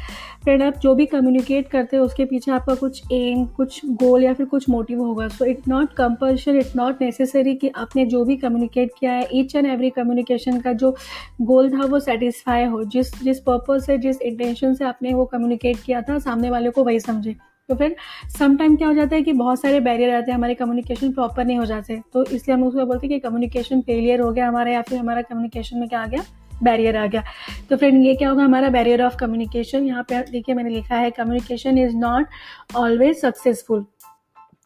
फ्रेंड 0.44 0.64
आप 0.64 0.78
जो 0.78 0.94
भी 0.96 1.06
कम्युनिकेट 1.06 1.68
करते 1.68 1.98
हो, 1.98 2.06
उसके 2.06 2.26
पीछे 2.26 2.52
आपका 2.52 2.76
कुछ 2.76 3.12
एम 3.12 3.46
कुछ 3.58 3.82
गोल 3.86 4.24
या 4.24 4.34
फिर 4.34 4.46
कुछ 4.46 4.70
मोटिव 4.70 5.02
होगा। 5.04 5.28
So 5.28 5.46
it 5.46 5.68
not 5.68 5.94
compulsion 5.94 6.58
it 6.58 6.76
not 6.76 7.02
necessary 7.02 7.54
कि 7.56 7.70
आपने 7.76 8.06
जो 8.06 8.24
भी 8.26 8.38
कम्युनिकेट 8.38 8.92
किया 9.00 9.12
है 9.12 9.28
ईच 9.34 9.56
एंड 9.56 9.68
एवरी 9.68 9.90
कम्युनिकेशन 9.90 10.60
का 10.60 10.74
जो 10.74 10.96
गोल 11.42 11.70
था, 11.72 11.86
वो 11.86 12.00
सेटिस्फाई 12.00 12.66
हो। 12.66 12.84
जिस 12.86 13.14
जिस 13.24 13.40
पर्पज 13.40 13.86
से, 13.86 13.98
जिस 13.98 14.22
इंटेंशन 14.22 14.74
से 14.74 14.86
आपने 14.86 15.14
वो 15.14 15.26
कम्युनिकेट 15.26 15.78
किया 15.78 16.02
था, 16.02 16.20
सामने 16.20 16.50
वाले 16.50 16.70
को 16.70 16.84
वही 16.84 17.00
समझे। 17.00 17.36
तो 17.70 17.76
फिर 17.76 17.96
समटाइम 18.38 18.76
क्या 18.76 18.88
हो 18.88 18.94
जाता 18.94 19.16
है 19.16 19.22
कि 19.24 19.34
बहुत 19.34 19.62
सारे 19.62 19.80
बैरियर 19.80 20.14
आते 20.16 20.32
हैं, 20.32 20.38
हमारे 20.38 20.54
कम्युनिकेशन 20.56 21.12
प्रॉपर 21.14 21.46
नहीं 21.46 21.58
हो 21.58 21.66
जाते। 21.66 22.02
तो 22.14 22.24
इसलिए 22.26 22.56
हम 22.56 22.64
उसको 22.64 22.86
बोलते 22.86 23.08
हैं 23.08 23.10
कि 23.12 23.28
कम्युनिकेशन 23.28 23.82
फेलियर 23.82 24.22
हो 24.22 24.32
गया 24.32 24.48
हमारा 24.48 24.72
या 24.72 24.82
फिर 24.82 24.98
हमारा 25.00 25.22
कम्युनिकेशन 25.22 25.80
में 25.80 25.88
क्या 25.90 26.00
आ 26.02 26.08
गया? 26.08 26.24
बैरियर 26.64 26.98
आ 26.98 27.06
गया। 27.06 27.24
तो 27.70 27.78
फ्रेंड 27.78 28.06
ये 28.06 28.16
क्या 28.16 28.30
होगा 28.30 28.44
हमारा 28.44 28.70
बैरियर 28.70 29.02
ऑफ़ 29.04 29.16
कम्युनिकेशन 29.18 29.86
यहाँ 29.86 30.04
पे 30.04 30.22
देखिए 30.32 30.56
मैंने 30.56 30.70
लिखा 30.70 30.96
है 30.96 31.12
communication 31.12 31.78
is 31.78 31.96
not 31.98 32.76
always 32.76 33.16
successful 33.18 33.86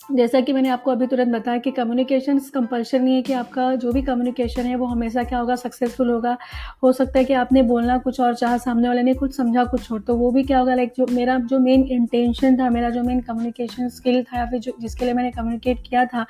जैसा 0.10 0.40
कि 0.42 0.54
मैंने 0.54 0.70
आपको 0.70 0.92
अभी 0.92 1.06
तुरंत 1.08 1.34
बताया 1.34 1.58
कि 1.58 1.72
कम्युनिकेशन 1.72 2.40
कंपल्शन 2.54 3.02
नहीं 3.04 3.16
है 3.16 3.22
कि 3.22 3.34
आपका 3.34 3.76
जो 3.76 3.92
भी 3.92 4.02
कम्युनिकेशन 4.02 4.62
है, 4.62 4.76
वो 4.76 4.86
हमेशा 4.86 5.24
क्या 5.24 5.40
होगा 5.40 5.56
सक्सेसफुल 5.56 6.10
होगा। 6.10 6.38
हो 6.84 6.92
सकता 6.92 7.20
है 7.20 7.26
कि 7.26 7.34
आपने 7.34 7.62
बोलना 7.64 7.98
कुछ 7.98 8.20
और, 8.20 8.34
चाहा 8.36 8.58
सामने 8.58 8.88
वाले 8.88 9.04
ने 9.04 9.14
कुछ 9.14 9.36
समझा, 9.38 9.64
कुछ 9.64 9.92
और। 9.92 10.02
तो 10.02 10.16
वो 10.16 10.32
भी 10.32 10.44
क्या 10.44 10.60
होगा 10.60 10.76
लाइक 10.76 10.94
जो 10.98 11.06
मेरा 11.12 11.38
जो 11.42 11.60
मेन 11.60 11.84
इंटेंशन 11.84 12.58
था, 12.60 12.70
मेरा 12.70 12.90
जो 12.90 13.04
मेन 13.04 13.22
कम्युनिकेशन 13.22 13.90
स्किल 13.90 14.22
था, 14.24 14.38
या 14.40 14.46
फिर 14.46 14.60
जो, 14.60 14.74
जिसके 14.82 15.06
लिए 15.06 15.14
मैंने 15.14 15.32
कम्युनिकेट 15.32 15.88
किया 15.88 16.06
था 16.06 16.26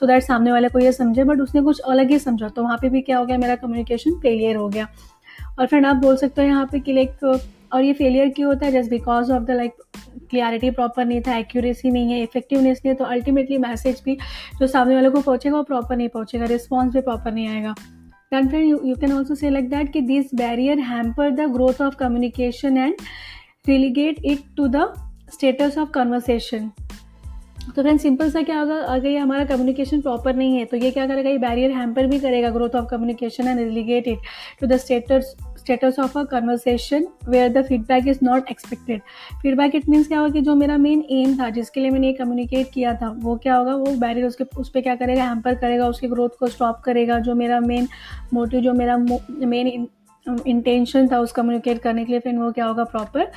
सो 0.00 0.06
दैट 0.06 0.22
सामने 0.22 0.52
वाले 0.52 0.68
को 0.68 0.78
ये 0.78 0.92
समझे 0.92 1.24
बट 1.24 1.40
उसने 1.40 1.62
कुछ 1.62 1.80
अलग 1.80 2.10
ही 2.10 2.18
समझा 2.18 2.48
तो 2.48 2.62
वहाँ 2.62 2.76
पर 2.78 2.88
भी 2.88 3.00
क्या 3.00 3.18
हो 3.18 3.26
गया, 3.26 3.38
मेरा 3.38 3.56
कम्युनिकेशन 3.56 4.20
फेलियर 4.22 4.56
हो 4.56 4.68
गया। 4.68 4.88
और 5.58 5.66
फ्रेंड 5.66 5.86
आप 5.86 5.96
बोल 5.96 6.16
सकते 6.16 6.42
हो 6.42 6.48
यहाँ 6.48 6.66
पे 6.66 6.80
कि 6.80 6.92
लाइक 6.92 7.40
और 7.74 7.82
ये 7.82 7.92
फेलियर 7.92 8.28
क्यों 8.28 8.48
होता 8.48 8.66
है? 8.66 8.72
Just 8.72 8.90
because 8.90 9.32
of 9.32 9.42
the 9.42 9.50
like 9.50 9.72
clarity 10.30 10.70
proper 10.70 11.04
नहीं 11.04 11.20
था 11.20 11.36
एक्यूरेसी 11.36 11.90
नहीं 11.90 12.12
है 12.12 12.22
इफेक्टिवनेस 12.22 12.80
नहीं 12.84 12.92
है 12.92 12.96
तो 12.96 13.04
अल्टीमेटली 13.06 13.58
मैसेज 13.58 14.02
भी 14.04 14.16
जो 14.60 14.66
सामने 14.66 14.94
वाले 14.94 15.10
को 15.10 15.20
पहुंचेगा, 15.20 15.56
वो 15.56 15.62
प्रॉपर 15.62 15.96
नहीं 15.96 16.08
पहुंचेगा 16.08 16.44
रिस्पॉन्स 16.46 16.94
भी 16.94 17.00
प्रॉपर 17.00 17.32
नहीं 17.32 17.48
आएगा। 17.48 17.74
Then 18.32 18.48
friend 18.48 18.68
you 18.68 18.94
can 18.96 19.12
also 19.12 19.34
say 19.40 19.50
like 19.52 19.68
that 19.72 19.90
कि 19.92 20.00
this 20.02 20.34
barrier 20.34 20.78
hamper 20.80 21.30
the 21.30 21.50
growth 21.52 21.82
of 21.82 21.96
communication 21.96 22.76
and 22.76 22.94
relegate 23.68 24.24
it 24.24 24.38
to 24.56 24.68
the 24.68 24.92
status 25.34 25.78
of 25.78 25.90
conversation 25.90 26.70
तो 27.66 27.82
फ्रेंड 27.82 27.98
सिंपल 28.00 28.30
सा 28.30 28.42
क्या 28.42 28.58
होगा? 28.60 28.76
अगर 28.76 29.08
ये 29.08 29.18
हमारा 29.18 29.44
कम्युनिकेशन 29.44 30.00
प्रॉपर 30.00 30.34
नहीं 30.36 30.56
है 30.56 30.64
तो 30.64 30.76
ये 30.76 30.90
क्या 30.90 31.06
करेगा? 31.06 31.30
ये 31.30 31.38
बैरियर 31.38 31.70
हैम्पर 31.70 32.06
भी 32.06 32.18
करेगा 32.20 32.50
growth 32.50 32.76
of 32.76 32.86
communication 32.90 33.48
and 33.48 33.58
relegate 33.58 34.08
it 34.08 34.18
to 34.60 34.66
the 34.66 34.76
status 34.76 35.34
status 35.64 35.98
of 35.98 36.18
a 36.18 36.22
conversation 36.24 37.06
where 37.28 37.52
the 37.52 37.64
feedback 37.64 38.08
is 38.08 38.18
not 38.22 38.50
expected 38.50 39.00
feedback 39.42 39.74
it 39.74 39.88
means 39.88 40.08
क्या 40.08 40.18
होगा 40.18 40.32
कि 40.32 40.40
जो 40.40 40.54
मेरा 40.54 40.76
मेन 40.78 41.04
एम 41.10 41.38
था, 41.38 41.48
जिसके 41.50 41.80
लिए 41.80 41.90
मैंने 41.90 42.06
ये 42.06 42.12
कम्युनिकेट 42.12 42.70
किया 42.74 42.94
था, 42.94 43.08
वो 43.18 43.36
क्या 43.36 43.56
होगा? 43.56 43.74
वो 43.74 43.94
बैरियर 43.96 44.26
उसके 44.26 44.44
उस 44.58 44.70
पर 44.70 44.80
क्या 44.80 44.94
करेगा? 44.96 45.24
हैम्पर 45.24 45.54
करेगा, 45.54 45.88
उसकी 45.88 46.08
ग्रोथ 46.08 46.38
को 46.38 46.48
स्टॉप 46.48 46.80
करेगा। 46.84 47.18
जो 47.18 47.34
मेरा 47.34 47.60
मेन 47.60 47.88
मोटिव 48.34 48.60
जो 48.60 48.72
मेरा 48.72 48.96
मेन 48.96 49.86
इंटेंशन 50.46 51.08
था 51.08 51.18
उस 51.20 51.32
कम्युनिकेट 51.32 51.78
करने 51.78 52.04
के 52.04 52.12
लिए, 52.12 52.20
फिर 52.20 52.38
वो 52.38 52.50
क्या 52.52 52.66
होगा? 52.66 52.84
प्रॉपर 52.84 53.30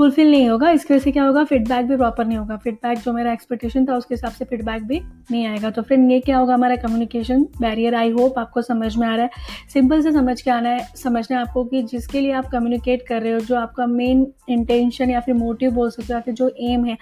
फुलफिल 0.00 0.30
नहीं 0.30 0.48
होगा, 0.48 0.70
इसकी 0.70 0.94
वजह 0.94 1.02
से 1.04 1.10
क्या 1.12 1.24
होगा 1.24 1.42
फीडबैक 1.44 1.86
भी 1.86 1.96
प्रॉपर 1.96 2.26
नहीं 2.26 2.38
होगा। 2.38 2.56
फीडबैक 2.56 2.98
जो 2.98 3.12
मेरा 3.12 3.32
एक्सपेक्टेशन 3.32 3.86
था, 3.86 3.96
उसके 3.96 4.14
हिसाब 4.14 4.32
से 4.32 4.44
फीडबैक 4.44 4.82
भी 4.82 5.00
नहीं 5.30 5.46
आएगा। 5.46 5.70
तो 5.70 5.82
फिर 5.82 5.98
ये 6.00 6.20
क्या 6.20 6.38
होगा 6.38 6.54
हमारा 6.54 6.76
कम्युनिकेशन 6.76 7.42
बैरियर 7.60 7.94
आई 7.94 8.10
होप 8.10 8.38
आपको 8.38 8.62
समझ 8.62 8.96
में 8.96 9.06
आ 9.08 9.14
रहा 9.14 9.24
है। 9.24 9.68
सिंपल 9.72 10.02
से 10.02 10.12
समझ 10.12 10.40
के 10.42 10.50
आना 10.50 10.68
है, 10.68 10.86
समझना 10.96 11.36
है 11.36 11.42
आपको 11.42 11.64
कि 11.64 11.82
जिसके 11.82 12.20
लिए 12.20 12.32
आप 12.32 12.46
कम्युनिकेट 12.46 13.06
कर 13.08 13.22
रहे 13.22 13.32
हो, 13.32 13.40
जो 13.40 13.56
आपका 13.56 13.86
मेन 13.86 14.26
इंटेंशन 14.48 15.10
या 15.10 15.20
फिर 15.20 15.34
मोटिव 15.34 15.70
बोल 15.70 15.90
सकते 15.90 16.12
हो, 16.12 16.14
या 16.14 16.20
फिर 16.20 16.34
जो 16.34 16.50
एम 16.60 16.84
है, 16.84 16.96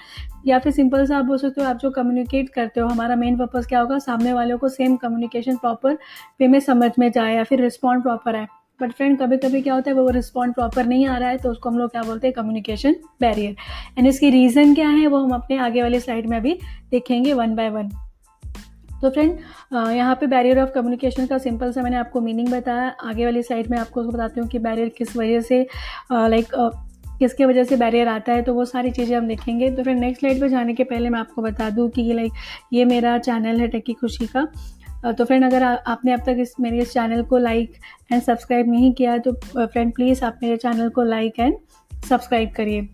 या 0.47 0.59
फिर 0.59 0.73
सिंपल 0.73 1.07
से 1.07 1.15
आप 1.15 1.25
बोल 1.25 1.39
सकते 1.39 1.61
हो, 1.61 1.69
आप 1.69 1.79
जो 1.79 1.91
कम्युनिकेट 1.91 2.49
करते 2.49 2.81
हो, 2.81 2.89
हमारा 2.89 3.17
मेन 3.17 3.39
पर्पज़ 3.39 3.69
क्या 3.69 3.81
होगा? 3.81 3.99
सामने 3.99 4.33
वालों 4.33 4.59
को 4.59 4.69
सेम 4.69 4.97
कम्युनिकेशन 4.97 5.57
प्रॉपर 5.57 5.99
वे 6.41 6.49
में 6.49 6.61
समझ 6.61 6.91
में 6.99 7.11
जाए 7.11 7.35
या 7.37 7.45
फिर 7.45 7.63
रिस्पॉन्ड 7.63 8.03
प्रॉपर 8.03 8.37
आए। 8.37 8.47
बट 8.81 8.93
फ्रेंड 8.93 9.19
कभी 9.19 9.37
कभी 9.39 9.61
क्या 9.63 9.75
होता 9.75 9.91
है, 9.91 9.97
वो 9.97 10.09
रिस्पॉन्ड 10.11 10.55
प्रॉपर 10.55 10.87
नहीं 10.87 11.07
आ 11.07 11.17
रहा 11.19 11.29
है 11.29 11.39
तो 11.39 11.51
उसको 11.51 11.69
हम 11.69 11.79
लोग 11.79 11.91
क्या 11.91 12.03
बोलते 12.03 12.27
हैं 12.27 12.35
कम्युनिकेशन 12.35 12.97
बैरियर 13.21 13.57
एंड 13.99 14.07
इसकी 14.07 14.31
रीज़न 14.31 14.75
क्या 14.75 14.89
है, 14.89 15.07
वो 15.07 15.19
हम 15.19 15.35
अपने 15.35 15.59
आगे 15.59 15.83
वाली 15.83 16.01
स्लाइड 16.01 16.27
में 16.27 16.37
अभी 16.37 16.59
देखेंगे 16.91 17.33
वन 17.35 17.55
बाय 17.55 17.71
वन 17.71 17.89
तो 19.03 19.11
फ्रेंड 19.11 19.39
यहाँ 19.73 20.15
पे 20.15 20.27
बैरियर 20.27 20.61
ऑफ़ 20.61 20.71
कम्युनिकेशन 20.75 21.27
का 21.27 21.39
सिंपल 21.39 21.73
सा 21.73 21.83
मैंने 21.83 21.97
आपको 21.97 22.21
मीनिंग 22.21 22.49
बताया. 22.49 22.89
आगे 23.05 23.25
वाली 23.25 23.43
साइड 23.43 23.71
में 23.71 23.79
आपको 23.79 24.03
बताती 24.05 24.41
हूँ 24.41 24.49
कि 24.49 24.59
बैरियर 24.59 24.89
किस 24.99 25.17
वजह 25.17 25.41
से 25.41 25.67
लाइक 26.13 26.55
किसके 27.19 27.45
वजह 27.45 27.65
से 27.65 27.77
बैरियर 27.77 28.09
आता 28.09 28.33
है 28.33 28.43
तो 28.43 28.55
वो 28.55 28.65
सारी 28.65 28.91
चीज़ें 28.91 29.17
हम 29.17 29.27
देखेंगे. 29.29 29.71
तो 29.71 29.83
फिर 29.83 29.95
नेक्स्ट 29.95 30.21
स्लाइड 30.21 30.41
पे 30.41 30.49
जाने 30.49 30.75
के 30.75 30.85
पहले 30.85 31.09
मैं 31.11 31.19
आपको 31.21 31.43
बता 31.43 31.71
दूँ 31.71 31.89
कि 31.91 32.13
लाइक 32.13 32.33
ये 32.73 32.85
मेरा 32.85 33.17
चैनल 33.19 33.61
है 33.61 33.69
टेकी 33.69 33.93
खुशी 33.93 34.27
का. 34.27 34.47
तो 35.09 35.25
फ्रेंड 35.25 35.45
अगर 35.45 35.63
आ, 35.63 35.75
आपने 35.75 36.13
अब 36.13 36.21
तक 36.27 36.37
इस 36.41 36.55
मेरे 36.61 36.79
इस 36.79 36.93
चैनल 36.93 37.23
को 37.23 37.39
लाइक 37.39 37.75
एंड 38.13 38.23
सब्सक्राइब 38.23 38.71
नहीं 38.71 38.93
किया 38.93 39.13
है 39.13 39.19
तो 39.21 39.33
फ्रेंड 39.57 39.95
प्लीज़ 39.95 40.25
आप 40.25 40.39
मेरे 40.43 40.57
चैनल 40.59 40.89
को 40.91 41.03
लाइक 41.05 41.41
एंड 41.41 41.57
सब्सक्राइब 42.09 42.51
करिए। 42.57 42.89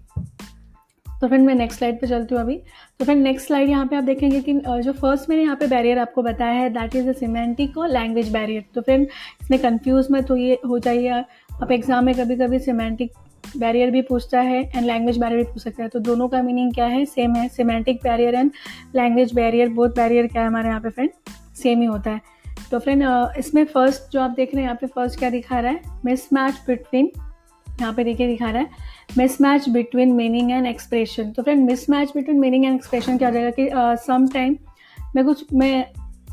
तो 1.06 1.28
फ्रेंड 1.28 1.44
मैं 1.46 1.54
नेक्स्ट 1.54 1.78
स्लाइड 1.78 2.00
पे 2.00 2.06
चलती 2.06 2.34
हूँ 2.34 2.42
अभी। 2.42 2.56
तो 2.98 3.04
फ्रेंड 3.04 3.22
नेक्स्ट 3.22 3.46
स्लाइड 3.46 3.68
यहाँ 3.68 3.86
पे 3.86 3.96
आप 3.96 4.04
देखेंगे 4.04 4.40
कि 4.40 4.52
जो 4.54 4.92
फ़र्स्ट 4.92 5.28
मैंने 5.28 5.42
यहाँ 5.42 5.56
पे 5.56 5.66
बैरियर 5.66 5.98
आपको 5.98 6.22
बताया 6.22 6.54
है 6.54 6.68
दैट 6.70 6.94
इज़ 6.96 7.08
अ 7.08 7.12
सिमेंटिक 7.18 7.78
और 7.78 7.88
लैंग्वेज 7.88 8.32
बैरियर 8.32 8.64
तो 8.74 8.80
फ्रेंड 8.80 9.06
इसमें 9.42 9.58
कंफ्यूज 9.60 10.08
मत 10.10 10.30
हो 10.30 10.36
ये 10.36 10.58
हो 10.66 10.78
जाइए। 10.78 11.08
आप 11.08 11.70
एग्ज़ाम 11.72 12.04
में 12.04 12.14
कभी 12.14 12.36
कभी 12.36 12.58
सिमेंटिक 12.60 13.12
बैरियर 13.56 13.90
भी 13.90 14.02
पूछता 14.02 14.40
है 14.40 14.60
एंड 14.66 14.84
लैंग्वेज 14.86 15.18
बैरियर 15.18 15.38
भी 15.38 15.52
पूछ 15.52 15.62
सकता 15.62 15.82
है। 15.82 15.88
तो 15.88 15.98
दोनों 16.00 16.28
का 16.28 16.42
मीनिंग 16.42 16.72
क्या 16.74 16.86
है? 16.86 17.04
सेम 17.06 17.34
है 17.36 17.48
semantic 17.50 18.02
barrier 18.02 18.34
and 18.34 18.50
language 18.96 19.34
barrier 19.34 19.68
both 19.70 19.96
barrier 19.96 20.26
क्या 20.26 20.42
है 20.42 20.48
हमारे 20.48 20.68
यहाँ 20.68 20.80
पे 20.80 20.90
फ्रेंड 20.90 21.10
सेम 21.64 21.80
ही 21.80 21.86
होता 21.86 22.10
है। 22.10 22.20
तो 22.70 22.78
फ्रेंड 22.78 23.02
इसमें 23.38 23.64
फ़र्स्ट 23.64 24.12
जो 24.12 24.20
आप 24.20 24.30
देख 24.32 24.54
रहे 24.54 24.62
हैं, 24.62 24.68
यहाँ 24.68 24.78
पे 24.80 24.86
फ़र्स्ट 24.86 25.18
क्या 25.18 25.30
दिखा 25.30 25.60
रहा 25.60 25.72
है? 25.72 25.80
मिस 26.04 26.32
मैच 26.32 26.60
बिटवीन 26.66 27.10
यहाँ 27.80 27.92
पे 27.94 28.04
देखिए 28.04 28.26
दिखा 28.26 28.50
रहा 28.50 28.62
है। 28.62 28.68
Mismatch 29.40 29.68
between 29.68 30.12
meaning 30.12 30.50
and 30.50 30.66
expression 30.66 31.30
तो 31.30 31.42
friend 31.42 31.64
mismatch 31.90 32.12
between 32.14 32.40
meaning 32.40 32.64
and 32.64 32.74
expression 32.74 33.18
क्या 33.18 33.28
हो 33.28 33.34
जाएगा 33.34 33.50
कि 33.50 33.68
सम 34.02 34.28
टाइम 34.28 34.56
मैं 35.16 35.24
कुछ, 35.24 35.44
मैं 35.52 35.86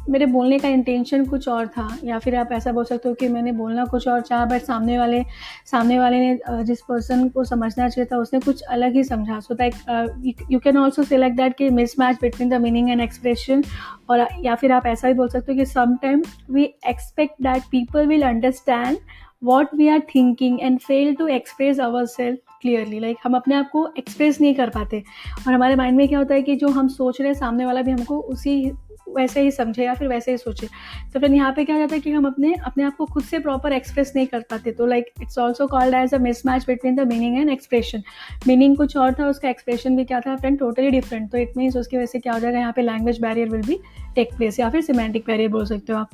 मेरे 0.10 0.26
बोलने 0.26 0.58
का 0.60 0.68
इंटेंशन 0.70 1.26
कुछ 1.26 1.48
और 1.48 1.68
था, 1.68 1.88
या 2.04 2.18
फिर 2.20 2.36
आप 2.36 2.52
ऐसा 2.52 2.72
बोल 2.72 2.86
सकते 2.86 3.10
हो 3.10 3.16
कि 3.16 3.28
मैंने 3.30 3.52
बोलना 3.52 3.86
कुछ 3.86 4.08
और 4.08 4.22
चाहा 4.22 4.46
बट 4.46 4.62
सामने 4.62 4.98
वाले 4.98 5.24
सामने 5.66 6.00
वाले 6.00 6.20
ने 6.20 6.64
जिस 6.66 6.82
पर्सन 6.82 7.28
को 7.30 7.44
समझना 7.44 7.88
चाहिए 7.90 8.08
था, 8.12 8.18
उसने 8.18 8.40
कुछ 8.40 8.62
अलग 8.62 8.96
ही 8.96 9.04
समझा। 9.04 9.40
So 9.40 9.56
that 9.56 10.46
you 10.52 10.60
can 10.60 10.78
also 10.78 11.04
say 11.04 11.18
like 11.18 11.36
that 11.36 11.56
कि 11.58 11.70
mismatch 12.00 12.18
between 12.22 12.50
the 12.50 12.62
meaning 12.62 12.90
and 12.90 13.02
expression 13.02 13.64
और, 14.10 14.28
या 14.42 14.56
फिर 14.56 14.72
आप 14.72 14.86
ऐसा 14.88 15.08
भी 15.08 15.14
बोल 15.14 15.30
सकते 15.30 15.52
हो 15.52 15.58
कि 15.58 15.66
sometime 15.66 16.24
we 16.52 16.64
expect 16.88 17.42
that 17.44 17.64
people 17.72 18.08
will 18.08 18.24
understand 18.28 18.98
what 19.44 19.76
we 19.76 19.88
are 19.88 20.00
thinking 20.16 20.60
and 20.62 20.80
fail 20.80 21.16
to 21.16 21.28
express 21.30 21.80
our 21.80 22.06
self 22.08 22.40
clearly 22.62 23.00
like 23.00 23.18
हम 23.24 23.36
अपने 23.36 23.56
आप 23.56 23.70
को 23.72 23.88
एक्सप्रेस 23.98 24.42
नहीं 24.42 24.54
कर 24.56 24.70
पाते। 24.70 25.04
और 25.48 25.54
हमारे 25.54 25.76
माइंड 25.76 25.98
में 25.98 26.08
क्या 26.08 26.20
होता 26.20 26.34
है 26.34 26.42
कि 26.42 26.56
जो 26.56 26.68
हम 26.70 26.88
सोच 26.90 27.20
रहे 27.22 27.30
हैं, 27.30 27.36
सामने 27.36 27.66
वाला 27.66 27.82
भी 27.82 27.92
हमको 27.92 28.20
उसी 28.22 28.72
वैसे 29.12 29.42
ही 29.42 29.52
समझे 29.52 29.84
या 29.84 29.94
फिर 29.94 30.08
वैसे 30.08 30.32
ही 30.32 30.38
सोचे। 30.38 30.68
तो 31.14 31.20
फिर 31.20 31.34
यहाँ 31.34 31.52
पे 31.54 31.66
क्या 31.66 31.78
जाता 31.78 31.96
है 31.96 32.02
कि 32.02 32.12
हम 32.12 32.26
अपने 32.28 32.54
अपने 32.66 32.84
आप 32.84 32.96
को 32.96 33.06
खुद 33.06 33.24
से 33.24 33.40
प्रॉपर 33.40 33.74
एक्सप्रेस 33.74 34.12
नहीं 34.16 34.28
कर 34.28 34.42
पाते। 34.52 34.72
तो 34.72 34.86
like 34.86 35.12
it's 35.22 35.38
also 35.40 35.68
called 35.68 35.96
as 35.96 36.14
a 36.14 36.18
mismatch 36.46 36.66
between 36.68 36.96
the 36.96 37.08
meaning 37.08 37.38
and 37.38 37.50
expression 37.50 38.04
meaning 38.48 38.78
कुछ 38.78 38.98
और 38.98 39.14
था, 39.14 39.28
उसका 39.28 39.50
एक्सप्रेशन 39.50 39.96
भी 39.98 40.06
क्या 40.06 40.20
था? 40.20 40.36
फ्रेंड 40.36 40.60
टोटली 40.60 40.92
डिफरेंट 40.92 41.32
तो 41.32 41.38
इट 41.38 41.58
मीन्स 41.58 41.78
उसकी 41.78 41.98
वजह 41.98 42.06
से 42.06 42.20
क्या 42.20 42.34
हो 42.34 42.40
जाएगा? 42.40 42.60
यहाँ 42.60 42.74
पे 42.74 42.82
लैंग्वेज 42.82 43.22
बैरियर 43.22 43.50
विल 43.50 43.62
भी 43.62 43.80
टेक 44.16 44.36
प्लेस 44.38 44.60
या 44.60 44.70
फिर 44.70 44.82
सिमेंटिक 44.82 45.24
बैरियर 45.28 45.50
बोल 45.50 45.66
सकते 45.66 45.94
हो 45.94 46.00
आप। 46.00 46.10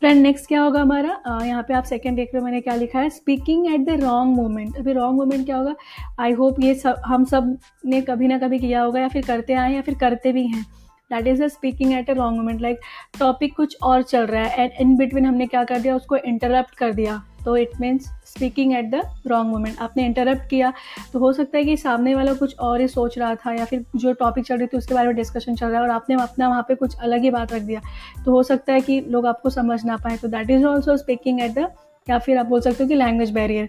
फ्रेंड 0.00 0.20
नेक्स्ट 0.22 0.46
क्या 0.46 0.60
होगा 0.60 0.80
हमारा? 0.80 1.42
यहाँ 1.44 1.62
पे 1.62 1.74
आप 1.74 1.84
सेकंड 1.84 2.16
देख 2.16 2.30
रहे 2.32 2.40
हो 2.40 2.44
मैंने 2.44 2.60
क्या 2.60 2.74
लिखा 2.74 3.00
है? 3.00 3.10
Speaking 3.10 3.66
at 3.66 3.80
the 3.80 4.00
wrong 4.00 4.36
moment 4.36 4.76
अभी 4.78 4.92
रॉन्ग 4.92 5.18
मोमेंट 5.18 5.44
क्या 5.46 5.56
होगा? 5.56 5.74
आई 6.20 6.32
होप 6.32 6.60
ये 6.60 6.74
सब, 6.74 7.00
हम 7.06 7.24
सबने 7.24 8.00
कभी 8.02 8.28
ना 8.28 8.38
कभी 8.38 8.58
किया 8.58 8.82
होगा 8.82 9.00
या 9.00 9.08
फिर 9.08 9.24
करते 9.26 9.54
आए 9.54 9.72
या 9.74 9.80
फिर 9.82 9.94
करते 9.94 10.32
भी 10.32 10.46
हैं। 10.46 10.64
That 11.10 11.26
is 11.26 11.42
a 11.42 11.48
speaking 11.48 11.92
at 11.92 12.10
a 12.10 12.14
wrong 12.14 12.38
moment 12.38 12.60
like 12.62 12.80
topic 13.18 13.56
कुछ 13.56 13.76
और 13.82 14.02
चल 14.02 14.26
रहा 14.26 14.42
है 14.42 14.62
एंड 14.62 14.80
इन 14.80 14.96
बिटवीन 14.96 15.26
हमने 15.26 15.46
क्या 15.46 15.64
कर 15.64 15.80
दिया? 15.80 15.96
उसको 15.96 16.16
इंटरप्ट 16.16 16.74
कर 16.74 16.92
दिया। 16.92 17.22
तो 17.44 17.56
it 17.56 17.70
means 17.80 18.04
speaking 18.26 18.72
at 18.74 18.84
the 18.90 19.00
wrong 19.26 19.50
moment 19.50 19.78
आपने 19.80 20.04
इंटरप्ट 20.06 20.48
किया 20.50 20.72
तो 21.12 21.18
हो 21.18 21.32
सकता 21.32 21.58
है 21.58 21.64
कि 21.64 21.76
सामने 21.76 22.14
वाला 22.14 22.32
कुछ 22.34 22.56
और 22.58 22.80
ही 22.80 22.88
सोच 22.88 23.18
रहा 23.18 23.34
था, 23.34 23.52
या 23.52 23.64
फिर 23.64 23.84
जो 23.96 24.12
टॉपिक 24.14 24.44
चल 24.44 24.56
रही 24.56 24.66
थी, 24.66 24.76
उसके 24.76 24.94
बारे 24.94 25.06
में 25.06 25.16
डिस्कशन 25.16 25.54
चल 25.54 25.66
रहा 25.66 25.76
है, 25.76 25.82
और 25.82 25.90
आपने 25.90 26.16
अपना 26.22 26.48
वहाँ 26.48 26.64
पे 26.68 26.74
कुछ 26.74 26.96
अलग 26.96 27.22
ही 27.22 27.30
बात 27.30 27.52
रख 27.52 27.62
दिया। 27.62 27.80
तो 28.24 28.32
हो 28.32 28.42
सकता 28.42 28.72
है 28.72 28.80
कि 28.80 29.00
लोग 29.00 29.26
आपको 29.26 29.50
समझ 29.50 29.84
ना 29.84 29.96
पाए। 29.96 30.16
तो 30.16 30.28
that 30.28 30.50
is 30.50 30.64
also 30.66 30.96
speaking 30.96 31.40
at 31.40 31.50
the 31.50 31.68
या 32.10 32.18
फिर 32.18 32.38
आप 32.38 32.46
बोल 32.46 32.60
सकते 32.60 32.84
हो 32.84 32.88
कि 32.88 32.94
लैंग्वेज 32.94 33.30
बैरियर 33.30 33.68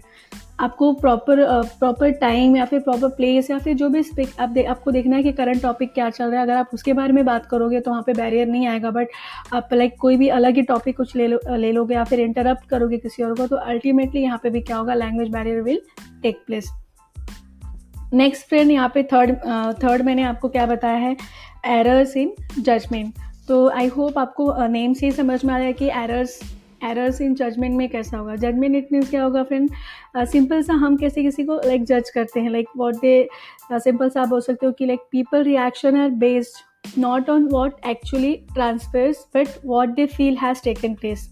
आपको 0.59 0.93
प्रॉपर 0.93 1.63
प्रॉपर 1.79 2.11
टाइम 2.11 2.57
या 2.57 2.65
फिर 2.65 2.79
प्रॉपर 2.79 3.07
प्लेस 3.07 3.49
या 3.51 3.57
फिर 3.57 3.75
जो 3.75 3.89
भी 3.89 4.03
स्पिक 4.03 4.29
आप 4.39 4.49
दे, 4.49 4.63
आपको 4.63 4.91
देखना 4.91 5.15
है 5.15 5.23
कि 5.23 5.31
करंट 5.31 5.61
टॉपिक 5.61 5.93
क्या 5.93 6.09
चल 6.09 6.25
रहा 6.25 6.37
है। 6.37 6.43
अगर 6.43 6.57
आप 6.57 6.69
उसके 6.73 6.93
बारे 6.93 7.13
में 7.13 7.25
बात 7.25 7.45
करोगे 7.45 7.79
तो 7.79 7.91
वहाँ 7.91 8.03
पे 8.03 8.13
बैरियर 8.13 8.47
नहीं 8.47 8.67
आएगा 8.67 8.91
बट 8.91 9.07
आप 9.53 9.69
लाइक 9.73 9.95
कोई 9.99 10.17
भी 10.17 10.27
अलग 10.27 10.55
ही 10.55 10.61
टॉपिक 10.61 10.97
कुछ 10.97 11.15
ले 11.15 11.27
लो 11.27 11.55
ले 11.55 11.71
लोगे 11.71 11.95
या 11.95 12.03
फिर 12.03 12.19
इंटरप्ट 12.19 12.69
करोगे 12.69 12.97
किसी 12.97 13.23
और 13.23 13.35
को 13.35 13.47
तो 13.47 13.55
अल्टीमेटली 13.55 14.21
यहाँ 14.21 14.39
पे 14.43 14.49
भी 14.49 14.61
क्या 14.61 14.77
होगा 14.77 14.93
language 14.93 15.29
barrier 15.29 15.61
will 15.61 15.81
take 16.23 16.43
place 16.47 16.71
next 18.13 18.47
friend 18.47 18.71
यहाँ 18.71 18.91
पे 18.93 19.03
थर्ड 19.03 19.37
थर्ड 19.83 20.01
मैंने 20.01 20.23
आपको 20.23 20.49
क्या 20.49 20.65
बताया 20.65 20.97
है? 20.97 21.17
एरर्स 21.65 22.17
इन 22.17 22.33
जजमेंट 22.59 23.13
तो 23.47 23.69
आई 23.69 23.87
होप 23.87 24.17
आपको 24.17 24.67
नेम 24.67 24.93
से 24.93 25.05
ही 25.05 25.11
समझ 25.11 25.45
में 25.45 25.53
आ 25.53 25.57
रहा 25.57 25.65
है 25.65 25.73
कि 25.73 25.87
एरर्स 25.87 26.56
एरर्स 26.81 27.21
इन 27.21 27.33
जजमेंट 27.35 27.75
में 27.75 27.87
कैसा 27.89 28.17
होगा? 28.17 28.35
जजमेंट 28.35 28.75
इट 28.75 28.87
मीन्स 28.91 29.09
क्या 29.09 29.23
होगा 29.23 29.43
फ्रेंड 29.43 29.69
सिंपल 30.17 30.61
सा 30.61 30.73
हम 30.73 30.97
कैसे 30.97 31.23
किसी 31.23 31.43
को 31.43 31.55
लाइक 31.55 31.81
like, 31.81 31.87
जज 31.87 32.09
करते 32.09 32.39
हैं? 32.39 32.49
लाइक 32.49 32.67
वॉट 32.77 32.95
दे 33.01 33.27
सिंपल 33.73 34.09
सा 34.09 34.21
आप 34.21 34.27
बोल 34.27 34.41
सकते 34.41 34.65
हो 34.65 34.71
कि 34.71 34.85
like 34.85 34.99
people 35.11 35.43
reaction 35.43 35.97
are 35.97 36.09
based 36.25 36.99
not 36.99 37.29
on 37.29 37.47
what 37.51 37.85
actually 37.87 38.33
transfers 38.53 39.25
but 39.35 39.65
what 39.65 39.89
they 39.89 40.05
feel 40.07 40.37
has 40.37 40.63
taken 40.63 40.93
place 40.93 41.29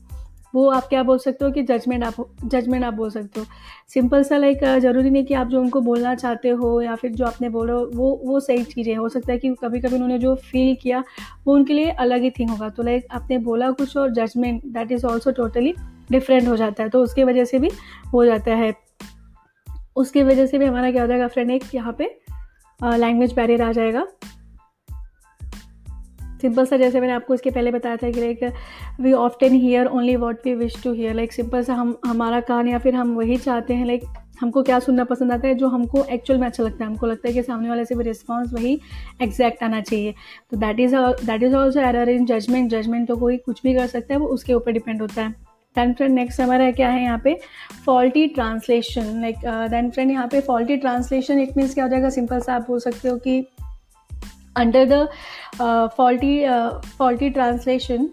वो 0.55 0.67
आप 0.71 0.87
क्या 0.89 1.01
बोल 1.03 1.17
सकते 1.17 1.45
हो 1.45 1.51
कि 1.51 1.61
जजमेंट 1.63 2.03
आप 2.03 2.15
जजमेंट 2.43 2.83
आप 2.83 2.93
बोल 2.93 3.09
सकते 3.09 3.39
हो? 3.39 3.45
सिंपल 3.89 4.23
सा 4.23 4.37
लाइक 4.37 4.63
ज़रूरी 4.81 5.09
नहीं 5.09 5.23
कि 5.25 5.33
आप 5.33 5.47
जो 5.47 5.61
उनको 5.61 5.81
बोलना 5.81 6.13
चाहते 6.15 6.49
हो 6.51 6.81
या 6.81 6.95
फिर 6.95 7.11
जो 7.11 7.25
आपने 7.25 7.49
बोलो 7.49 7.79
वो 7.95 8.11
वो 8.23 8.39
सही 8.39 8.63
चीज़ें 8.63 8.95
हो। 8.95 9.09
सकता 9.09 9.31
है 9.31 9.37
कि 9.39 9.53
कभी 9.63 9.79
कभी 9.79 9.95
उन्होंने 9.95 10.19
जो 10.19 10.35
फील 10.35 10.75
किया, 10.75 11.03
वो 11.45 11.53
उनके 11.53 11.73
लिए 11.73 11.89
अलग 11.91 12.21
ही 12.21 12.29
थिंग 12.29 12.49
होगा। 12.49 12.69
तो 12.69 12.83
लाइक 12.83 13.07
आपने 13.11 13.37
बोला 13.39 13.71
कुछ 13.71 13.97
और 13.97 14.13
judgement 14.13 14.65
that 14.65 14.91
is 14.91 15.05
also 15.05 15.31
totally 15.31 15.73
different 16.11 16.47
हो 16.47 16.55
जाता 16.55 16.83
है। 16.83 16.89
तो 16.89 17.01
उसकी 17.03 17.23
वजह 17.23 17.45
से 17.45 17.59
भी 17.59 17.69
हो 18.13 18.25
जाता 18.25 18.55
है। 18.55 18.73
उसकी 19.95 20.23
वजह 20.23 20.45
से 20.45 20.57
भी 20.57 20.65
हमारा 20.65 20.91
क्या 20.91 21.01
हो 21.01 21.07
जाएगा 21.07 21.27
फ्रेंड 21.27 21.51
एक 21.51 21.63
यहाँ 21.75 21.95
पे 21.97 22.15
लैंग्वेज 22.79 23.33
बैरियर 23.33 23.61
आ 23.61 23.71
जाएगा। 23.71 24.05
सिंपल 26.41 26.65
सा 26.65 26.77
जैसे 26.77 26.99
मैंने 26.99 27.13
आपको 27.13 27.33
इसके 27.33 27.49
पहले 27.49 27.71
बताया 27.71 27.95
था 27.95 28.09
कि 28.11 28.21
like 28.21 28.51
we 29.01 29.13
often 29.13 29.53
hear 29.53 29.85
only 29.87 30.15
what 30.15 30.45
we 30.45 30.53
wish 30.55 30.83
to 30.83 30.93
hear 30.93 31.13
like 31.13 31.33
simple 31.33 31.63
सा 31.63 31.73
हम, 31.73 31.95
हमारा 32.05 32.39
कान 32.41 32.67
या 32.67 32.77
फिर 32.77 32.95
हम 32.95 33.15
वही 33.15 33.37
चाहते 33.37 33.73
हैं 33.73 33.85
लाइक 33.85 34.03
हमको 34.41 34.61
क्या 34.63 34.77
सुनना 34.79 35.03
पसंद 35.03 35.31
आता 35.31 35.47
है, 35.47 35.53
जो 35.55 35.67
हमको 35.67 36.03
एक्चुअल 36.05 36.39
में 36.39 36.45
अच्छा 36.47 36.63
लगता 36.63 36.83
है. 36.83 36.89
हमको 36.89 37.07
लगता 37.07 37.27
है 37.27 37.33
कि 37.33 37.41
सामने 37.43 37.69
वाले 37.69 37.85
से 37.85 37.95
भी 37.95 38.03
रिस्पॉन्स 38.03 38.53
वही 38.53 38.79
एग्जैक्ट 39.21 39.63
आना 39.63 39.79
चाहिए. 39.81 40.13
तो 40.51 40.57
that 40.57 40.79
is 40.79 40.95
that 40.95 41.43
is 41.43 41.55
also 41.55 41.79
error 41.79 42.09
in 42.09 42.25
judgement 42.25 42.69
judgement 42.71 43.07
तो 43.07 43.15
कोई 43.17 43.37
कुछ 43.37 43.61
भी 43.63 43.73
कर 43.75 43.87
सकता 43.87 44.13
है, 44.13 44.19
वो 44.19 44.27
उसके 44.27 44.53
ऊपर 44.53 44.71
डिपेंड 44.71 45.01
होता 45.01 45.21
है. 45.21 45.31
दैन 45.75 45.93
फ्रेंड 45.93 46.13
नेक्स्ट 46.15 46.41
हमारा 46.41 46.69
क्या 46.71 46.89
है 46.89 47.01
यहाँ 47.03 47.21
पे? 47.23 47.37
Faulty 47.85 48.27
translation 48.27 49.21
like 49.21 49.35
then 49.71 49.89
friend 49.89 50.11
यहाँ 50.11 50.27
पे 50.27 50.41
फॉल्टी 50.41 50.77
ट्रांसलेशन 50.77 51.39
इट 51.39 51.57
मीन्स 51.57 51.73
क्या 51.73 51.83
हो 51.83 51.89
जाएगा? 51.89 52.09
सिंपल 52.09 52.39
सा 52.39 52.55
आप 52.55 52.67
बोल 52.67 52.79
सकते 52.79 53.09
हो 53.09 53.17
कि 53.17 53.41
under 54.55 54.85
the 54.85 55.01
uh, 55.59 55.89
faulty 55.89 56.45
uh, 56.45 56.71
faulty 56.99 57.31
translation 57.31 58.07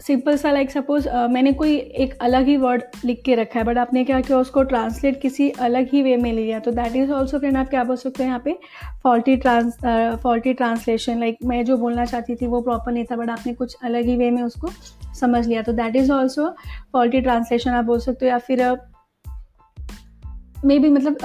simple 0.00 0.36
सा 0.36 0.50
लाइक 0.52 0.70
सपोज़ 0.70 1.08
मैंने 1.08 1.52
कोई 1.52 1.76
एक 1.76 2.18
अलग 2.20 2.46
ही 2.46 2.56
वर्ड 2.56 2.82
लिख 3.04 3.22
के 3.24 3.34
रखा 3.34 3.58
है 3.58 3.64
बट 3.64 3.78
आपने 3.78 4.04
क्या 4.04 4.20
किया 4.20 4.38
उसको 4.38 4.62
ट्रांसलेट 4.62 5.20
किसी 5.20 5.50
अलग 5.50 5.88
ही 5.92 6.02
वे 6.02 6.16
में 6.16 6.32
लिया 6.32 6.58
तो 6.58 6.70
दैट 6.70 6.96
इज़ 6.96 7.12
ऑल्सो 7.12 7.38
फ्रेंड 7.38 7.56
आप 7.56 7.68
क्या 7.68 7.84
बोल 7.84 7.96
सकते 7.96 8.22
हैं 8.22 8.30
यहाँ 8.30 8.42
पे? 8.44 8.58
Faulty 9.02 9.36
trans 9.36 9.78
faulty 10.22 10.52
translation 10.52 11.20
like 11.20 11.38
मैं 11.44 11.64
जो 11.64 11.76
बोलना 11.76 12.04
चाहती 12.04 12.34
थी 12.34 12.46
वो 12.46 12.60
प्रॉपर 12.60 12.92
नहीं 12.92 13.04
था 13.04 13.16
बट 13.16 13.30
आपने 13.30 13.54
कुछ 13.54 13.76
अलग 13.82 14.04
ही 14.04 14.16
वे 14.16 14.30
में 14.30 14.42
उसको 14.42 14.68
समझ 15.20 15.46
लिया 15.46 15.62
तो 15.62 15.72
that 15.72 15.96
is 15.96 16.12
also 16.12 16.50
faulty 16.92 17.20
translation 17.20 17.70
आप 17.70 17.84
बोल 17.84 18.00
सकते 18.00 18.26
हो 18.26 18.30
या 18.30 18.38
फिर 18.38 18.91
मे 20.64 20.78
बी 20.78 20.88
मतलब 20.88 21.16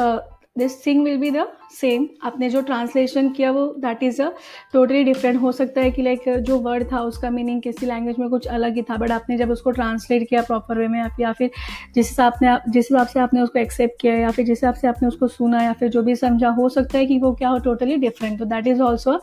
this 0.57 0.85
thing 0.85 1.03
will 1.03 1.17
be 1.17 1.31
the 1.31 1.47
same 1.71 2.07
आपने 2.23 2.49
जो 2.49 2.61
ट्रांसलेशन 2.61 3.29
किया 3.29 3.51
वो 3.51 3.65
that 3.79 4.03
is 4.03 4.21
a 4.21 4.29
totally 4.73 5.03
different 5.03 5.41
हो 5.41 5.51
सकता 5.51 5.81
है 5.81 5.91
कि 5.91 6.01
लाइक 6.01 6.27
जो 6.39 6.57
वर्ड 6.59 6.91
था 6.91 7.01
उसका 7.01 7.29
मीनिंग 7.29 7.61
किसी 7.61 7.85
लैंग्वेज 7.85 8.15
में 8.19 8.29
कुछ 8.29 8.47
अलग 8.47 8.75
ही 8.75 8.81
था 8.81 8.97
बट 8.97 9.11
आपने 9.11 9.37
जब 9.37 9.51
उसको 9.51 9.71
ट्रांसलेट 9.71 10.27
किया 10.29 10.41
प्रॉपर 10.41 10.77
वे 10.77 10.87
में, 10.87 10.99
आप 11.01 11.19
या 11.19 11.31
फिर 11.33 11.51
जिस 11.95 12.09
हिसाब 12.09 12.33
ने 12.41 12.57
जिस 12.69 12.87
हिसाब 12.91 13.07
से 13.07 13.19
आपने 13.19 13.41
उसको 13.41 13.59
एक्सेप्ट 13.59 14.01
किया 14.01 14.13
या 14.15 14.31
फिर 14.31 14.45
जिस 14.45 14.57
हिसाब 14.57 14.73
से 14.73 14.87
आपने 14.87 15.07
उसको 15.07 15.27
सुना 15.27 15.61
या 15.63 15.73
फिर 15.73 15.89
जो 15.89 16.03
भी 16.03 16.15
समझा, 16.15 16.49
हो 16.49 16.69
सकता 16.69 16.97
है 16.97 17.05
कि 17.05 17.17
वो 17.19 17.33
क्या 17.33 17.49
हो 17.49 17.59
टोटली 17.59 17.97
डिफरेंट 17.97 18.39
तो 18.39 18.45
that 18.45 18.67
is 18.67 18.81
also 18.81 19.19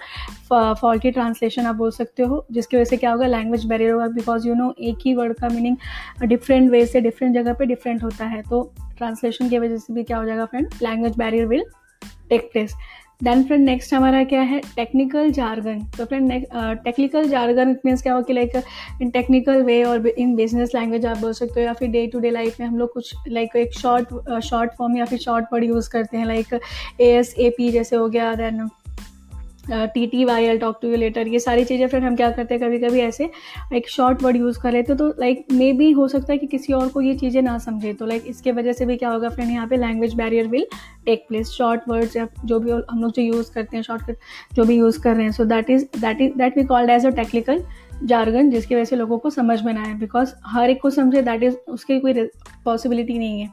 faulty 0.50 1.10
translation 1.10 1.66
आप 1.66 1.74
बोल 1.74 1.90
सकते 1.90 2.22
हो, 2.22 2.44
जिसकी 2.52 2.76
वजह 2.76 2.84
से 2.84 2.96
क्या 2.96 3.12
होगा 3.12 3.26
लैंग्वेज 3.26 3.64
बैरियर 3.66 3.92
होगा 3.92 4.06
बिकॉज़ 4.08 4.48
यू 4.48 4.54
नो 4.54 4.74
एक 4.80 5.06
ही 5.06 5.14
वर्ड 5.14 5.38
का 5.38 5.48
मीनिंग 5.48 5.76
डिफरेंट 6.24 6.70
वे 6.70 6.84
से 6.86 7.00
डिफरेंट 7.00 7.34
जगह 7.34 7.54
पे 7.54 7.66
डिफरेंट 7.66 8.02
होता 8.02 8.24
है. 8.26 8.42
तो 8.42 8.62
ट्रांसलेशन 8.98 9.48
की 9.48 9.58
वजह 9.58 9.76
से 9.76 9.94
भी 9.94 10.02
क्या 10.02 10.18
हो 10.18 10.24
जाएगा 10.24 10.44
friend 10.44 10.68
language 10.82 11.16
barrier 11.18 11.46
will 11.46 11.64
take 12.38 12.68
then 13.22 13.42
friend 13.44 13.64
next 13.64 13.92
हमारा 13.94 14.22
क्या 14.24 14.40
है? 14.40 14.60
टेक्निकल 14.76 15.30
जार्गन 15.30 15.80
तो 15.98 16.04
फ्रेंड 16.04 16.32
टेक्निकल 16.84 17.28
जार्गन 17.28 17.76
मीन्स 17.84 18.02
क्या 18.02 18.14
हो 18.14 18.22
कि 18.22 18.32
लाइक 18.32 18.56
इन 19.02 19.10
टेक्निकल 19.10 19.62
वे 19.62 19.82
और 19.84 20.06
इन 20.08 20.34
बिज़नेस 20.36 20.74
लैंग्वेज 20.74 21.06
आप 21.06 21.18
बोल 21.18 21.32
सकते 21.32 21.60
हो 21.60 21.66
या 21.66 21.72
फिर 21.72 21.88
डे 21.88 22.06
टू 22.06 22.20
डे 22.20 22.30
लाइफ 22.30 22.60
में 22.60 22.66
हम 22.66 22.78
लोग 22.78 22.92
कुछ 22.92 23.14
लाइक 23.28 23.50
like, 23.50 23.66
एक 23.66 23.72
शॉर्ट 23.72 24.40
शॉर्ट 24.44 24.72
फॉर्म 24.78 24.96
या 24.96 25.04
फिर 25.04 25.18
शॉर्ट 25.18 25.46
वर्ड 25.52 25.64
यूज़ 25.64 25.90
करते 25.90 26.16
हैं 26.16 26.26
like 26.26 26.54
A 27.00 27.10
S 27.10 27.34
A 27.38 27.50
P 27.50 27.68
जैसे 27.68 27.96
हो 27.96 28.08
गया 28.08 28.34
then 28.34 28.68
T 29.70 30.06
T 30.06 30.24
Y 30.24 30.44
L 30.44 30.58
talk 30.58 30.78
to 30.82 30.88
you 30.88 30.96
later 30.96 31.28
ये 31.28 31.38
सारी 31.40 31.64
चीज़ें 31.64 31.86
फिर 31.88 32.02
हम 32.02 32.16
क्या 32.16 32.30
करते 32.30 32.54
हैं 32.54 32.62
कभी 32.62 32.78
कभी 32.78 33.00
ऐसे 33.00 33.30
एक 33.74 33.88
शॉर्ट 33.88 34.22
वर्ड 34.22 34.36
यूज़ 34.36 34.58
कर 34.60 34.72
लेते 34.72 34.94
तो 34.94 35.08
लाइक 35.20 35.46
मे 35.52 35.72
बी 35.72 35.90
हो 35.92 36.08
सकता 36.08 36.32
है 36.32 36.38
कि 36.38 36.46
किसी 36.46 36.72
और 36.72 36.88
को 36.88 37.00
ये 37.00 37.14
चीज़ें 37.14 37.40
ना 37.42 37.56
समझे 37.58 37.92
तो 37.92 38.06
लाइक 38.06 38.24
इसके 38.26 38.52
वजह 38.52 38.72
से 38.72 38.86
भी 38.86 38.96
क्या 38.96 39.10
होगा 39.10 39.28
फ्रेंड 39.28 39.50
यहाँ 39.50 39.66
पे 39.66 39.76
language 39.76 40.14
barrier 40.14 40.46
will 40.46 40.66
take 41.06 41.24
place 41.28 41.50
short 41.50 41.88
words 41.88 42.16
या 42.16 42.28
जो 42.44 42.58
भी 42.60 42.70
हम 42.70 43.00
लोग 43.00 43.12
जो 43.12 43.22
यूज़ 43.22 43.52
करते 43.54 43.76
हैं 43.76 43.82
शॉर्टकट 43.84 44.16
जो 44.54 44.64
भी 44.64 44.76
यूज़ 44.76 45.00
कर 45.00 45.14
रहे 45.14 45.24
हैं 45.24 45.32
so 45.32 45.44
that 45.46 45.70
is 45.70 45.84
that 45.96 46.20
is 46.20 46.38
that 46.38 46.58
we 46.58 46.64
called 46.64 46.90
as 46.90 47.06
a 47.06 47.10
technical 47.12 47.64
jargon 48.04 48.50
जिसकी 48.50 48.74
वजह 48.74 48.84
से 48.84 48.96
लोगों 48.96 49.18
को 49.18 49.30
समझ 49.30 49.60
में 49.62 49.72
ना 49.72 49.82
आए 49.82 49.94
बिकॉज़ 49.96 50.34
हर 50.46 50.70
एक 50.70 50.82
को 50.82 50.90
समझे 50.90 51.22
दैट 51.22 51.42
इज़ 51.42 51.56
उसकी 51.68 51.98
कोई 52.00 52.28
पॉसिबिलिटी 52.64 53.18
नहीं 53.18 53.40
है 53.40 53.52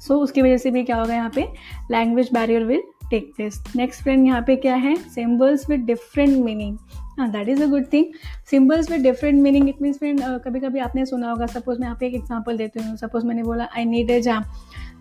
सो 0.00 0.14
so, 0.14 0.20
उसकी 0.20 0.42
वजह 0.42 0.56
से 0.56 0.70
भी 0.70 0.82
क्या 0.84 0.96
होगा 0.96 1.14
यहाँ 1.14 1.30
पे 1.34 1.46
language 1.90 2.28
barrier 2.32 2.64
will 2.64 2.82
take 3.12 3.32
this 3.38 3.60
next 3.76 4.02
friend 4.02 4.26
यहाँ 4.26 4.42
पे 4.46 4.56
क्या 4.56 4.74
है? 4.76 4.94
सिम्बल्स 5.14 5.68
विद 5.70 5.80
डिफरेंट 5.86 6.36
मीनिंग 6.44 6.76
हाँ 7.18 7.30
that 7.30 7.48
is 7.48 7.62
a 7.62 7.66
good 7.68 7.86
thing 7.92 8.04
symbols 8.50 8.90
with 8.90 9.00
different 9.02 9.42
meaning 9.42 9.68
it 9.68 9.82
means 9.82 9.98
friend 9.98 10.20
कभी 10.44 10.60
कभी 10.60 10.78
आपने 10.80 11.04
सुना 11.06 11.30
होगा 11.30 11.46
सपोज़ 11.48 11.78
मैं 11.80 11.86
यहाँ 11.86 11.96
पे 12.00 12.06
एक 12.06 12.14
एग्ज़ाम्पल 12.14 12.56
देती 12.56 12.82
हूँ. 12.82 12.96
सपोज़ 12.96 13.26
मैंने 13.26 13.42
बोला 13.42 13.68
I 13.76 13.84
need 13.84 14.10
a 14.10 14.20
jam 14.20 14.44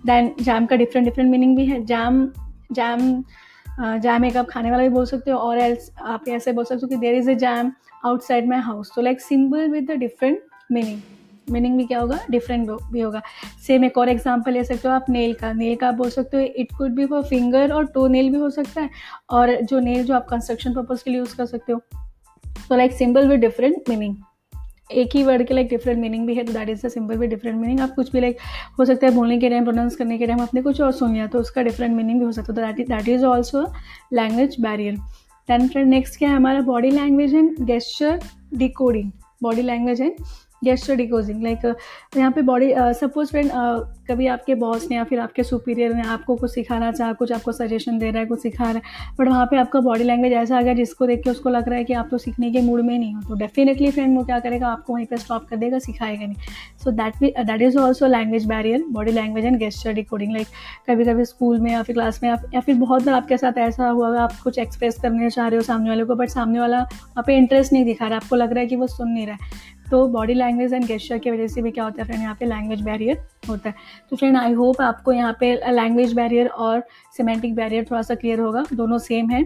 then 0.06 0.34
jam 0.42 0.66
का 0.66 0.76
डिफरेंट 0.76 1.06
डिफरेंट 1.06 1.32
मीनिंग 1.32 1.56
भी 1.58 1.66
है. 1.66 1.84
जैम 1.86 2.28
जैम 2.72 3.24
जैम 3.80 4.26
एक 4.26 4.38
आप 4.38 4.48
खाने 4.50 4.72
वाला 4.72 4.84
भी 4.84 4.90
बोल 4.90 5.06
सकते 5.06 5.32
हो 5.32 5.38
और 5.38 5.60
एल्स 5.60 5.92
आप 6.00 6.28
ऐसे 6.30 6.52
बोल 6.52 6.66
सकते 6.66 6.86
हो 6.86 6.88
कि 6.88 6.98
there 6.98 7.16
is 7.16 7.30
a 7.32 7.34
jam 7.36 7.72
outside 8.06 8.48
my 8.50 8.60
house 8.62 8.92
तो 8.96 9.02
like 9.02 9.22
symbol 9.22 9.68
with 9.72 9.92
the 9.92 9.98
different 10.00 10.42
meaning 10.72 11.00
meaning 11.48 11.78
भी 11.78 11.86
क्या 11.86 12.00
होगा? 12.00 12.20
डिफरेंट 12.32 12.70
भी 12.92 13.00
होगा। 13.00 13.22
सेम 13.68 13.86
एक 13.86 13.98
और 13.98 14.10
एग्ज़ाम्पल 14.10 14.52
ले 14.52 14.64
सकते 14.64 14.88
हो 14.88 14.94
आप 14.94 15.06
नेल 15.10 15.34
का। 15.34 15.52
नेल 15.54 15.76
का 15.76 15.88
आप 15.88 15.96
बोल 15.96 16.10
सकते 16.10 16.38
हो 16.38 16.44
it 16.44 16.72
could 16.78 16.96
be 16.96 17.06
for 17.06 17.24
finger 17.26 17.72
और 17.74 17.86
टो 17.94 18.08
नेल 18.08 18.30
भी 18.32 18.38
हो 18.38 18.50
सकता 18.50 18.82
है। 18.82 18.90
और 19.30 19.56
जो 19.62 19.80
नेल 19.80 20.04
जो 20.04 20.14
आप 20.16 20.28
कंस्ट्रक्शन 20.30 20.74
पर्पज 20.74 21.02
के 21.02 21.12
लिए 21.12 21.20
यूज़ 21.20 21.36
कर 21.38 21.46
सकते 21.46 21.74
हो। 21.74 21.82
तो 22.70 22.76
like 22.76 22.92
symbol 22.94 23.28
with 23.28 23.40
different 23.40 23.90
meaning 23.90 24.16
एक 24.92 25.16
ही 25.16 25.24
वर्ड 25.24 25.44
के 25.48 25.54
लाइक 25.54 25.68
डिफरेंट 25.70 26.00
मीनिंग 26.00 26.26
भी 26.28 26.34
है 26.36 26.44
तो 26.44 26.54
that 26.54 26.70
is 26.70 26.86
the 26.86 26.90
simple 26.90 27.18
with 27.18 27.30
different 27.30 27.58
meaning 27.58 27.80
आप 27.82 27.94
कुछ 27.96 28.12
भी 28.12 28.22
लाइक 28.22 28.38
हो 28.80 28.86
सकता 28.86 29.08
है 29.08 29.14
बोलने 29.14 29.38
के 29.40 29.50
टाइम 29.50 29.64
प्रोनाउंस 29.64 29.96
करने 29.96 30.18
के 30.18 30.28
टाइम, 30.28 30.42
आपने 30.42 30.62
कुछ 30.62 30.82
और 30.82 30.92
सुन 30.92 31.14
लिया 31.14 31.28
तो 31.28 31.40
उसका 31.40 31.62
डिफरेंट 31.64 31.96
मीनिंग 31.96 32.20
भी 32.20 32.26
हो 32.26 32.32
सकता 32.32 32.66
है। 32.66 32.74
तो 32.74 32.84
that 32.86 33.10
is 33.10 33.26
also 33.26 33.62
language 34.14 34.56
barrier 34.62 34.96
then 35.50 35.68
friend 35.68 35.90
next 35.90 36.18
क्या 36.18 36.30
है? 36.30 36.36
हमारा 36.36 36.62
body 36.62 36.92
language 36.92 37.36
and 37.36 37.64
gesture 37.66 38.20
decoding 38.56 39.12
body 39.44 39.62
language 39.62 40.02
and 40.02 40.24
gesture 40.62 40.96
decoding 40.96 41.44
like 41.44 41.66
यहाँ 42.18 42.32
पे 42.32 42.42
बॉडी 42.44 42.74
सपोज़ 42.96 43.30
फ्रेंड 43.30 43.52
कभी 44.10 44.28
आपके 44.28 44.56
बॉस 44.56 44.88
ने 44.90 44.96
या 44.96 45.04
फिर 45.04 45.20
आपके 45.20 45.44
सुपीरियर 45.44 45.94
ने 45.96 46.02
आपको 46.04 46.36
कुछ 46.36 46.52
सिखाना 46.52 46.92
चाहा, 46.92 47.14
कुछ 47.14 47.32
आपको 47.32 47.52
सजेशन 47.52 47.98
दे 48.00 48.10
रहा 48.12 48.20
है, 48.20 48.26
कुछ 48.26 48.42
सिखा 48.42 48.64
रहा 48.64 48.74
है 48.74 49.14
बट 49.20 49.28
वहाँ 49.28 49.46
पे 49.46 49.58
आपका 49.58 49.80
बॉडी 49.82 50.04
लैंग्वेज 50.04 50.34
ऐसा 50.34 50.58
आ 50.58 50.62
गया 50.62 50.74
जिसको 50.74 51.06
देख 51.08 51.24
के 51.24 51.30
उसको 51.30 51.50
लग 51.50 51.70
रहा 51.70 51.78
है 51.78 51.84
कि 51.84 51.94
आप 51.94 52.08
तो 52.12 52.18
सीखने 52.18 52.52
के 52.52 52.62
मूड 52.62 52.82
में 52.82 52.98
नहीं 52.98 53.14
हो 53.14 53.22
तो 53.22 53.36
डेफिनेटली 53.36 53.92
फ्रेंड 53.92 54.18
वो 54.18 54.24
क्या 54.26 54.40
करेगा, 54.40 54.68
आपको 54.68 54.94
वहीं 54.94 55.06
पर 55.06 55.18
स्टॉप 55.18 55.48
कर 55.50 55.58
देगा, 55.58 55.80
सिखाएगा 55.80 56.26
नहीं। 56.26 56.36
So 56.84 56.92
that 56.92 57.18
that 57.40 57.62
is 57.62 57.78
also 57.78 58.08
language 58.08 58.46
barrier 58.48 58.84
body 58.92 59.12
language 59.12 59.46
and 59.46 59.58
gesture 59.60 59.94
decoding 59.94 60.34
like 60.34 60.48
कभी 60.90 61.06
कभी 61.06 61.26
स्कूल 61.26 61.60
में 61.60 61.72
या 61.72 61.82
फिर 61.84 61.96
क्लास 61.96 62.20
में 62.24 62.30
या 62.30 62.60
फिर 62.60 62.76
बहुत 62.76 63.06
बार 63.06 63.16
आपके 63.16 63.38
साथ 63.38 63.58
ऐसा 63.60 63.88
हुआ, 63.88 64.18
आप 64.20 64.40
कुछ 64.44 64.60
एक्सप्रेस 64.60 65.00
करने 65.02 65.30
चाह 65.30 65.48
रहे 65.48 65.58
हो 65.58 65.64
सामने 65.64 65.90
वाले 65.90 66.06
को 66.06 66.16
बट 66.16 66.30
सामने 66.30 66.60
वाला 66.60 66.82
वहाँ 66.82 67.24
पे 67.28 67.38
इंटरेस्ट 67.38 67.74
नहीं 67.74 67.86
दिखा 67.86 68.08
रहा, 68.08 68.18
आपको 68.18 68.36
लग 68.36 68.54
रहा 68.54 68.60
है 68.60 68.68
कि 68.68 68.76
वो 68.76 68.88
सुन 68.90 69.10
नहीं 69.10 69.28
रहा 69.28 69.36
है। 69.36 69.80
तो 69.92 70.06
बॉडी 70.08 70.34
लैंग्वेज 70.34 70.74
एंड 70.74 70.86
गेस्टर 70.86 71.18
की 71.18 71.32
वजह 71.32 71.48
से 71.48 71.62
भी 71.62 71.72
क्या 71.72 71.84
होता 71.84 72.02
है 72.02 72.08
फ्रेंड 72.08 72.22
यहाँ 72.22 72.36
पे 72.40 72.46
लैंग्वेज 72.46 72.82
बैरियर 72.82 73.24
होता 73.50 73.70
है। 73.70 73.76
तो 74.10 74.16
फ्रेंड 74.16 74.38
आई 74.38 74.54
होप 74.54 74.82
आपको 74.82 75.12
यहाँ 75.12 75.38
पे 75.40 75.54
लैंग्वेज 75.72 76.14
बैरियर 76.14 76.48
और 76.48 76.84
सिमेंटिक 77.18 77.56
बैरियर 77.56 77.86
थोड़ा 77.92 78.02
सा 78.02 78.16
क्लियर 78.16 78.40
होगा। 78.40 78.64
दोनों 78.74 78.98
सेम 78.98 79.30
है। 79.30 79.44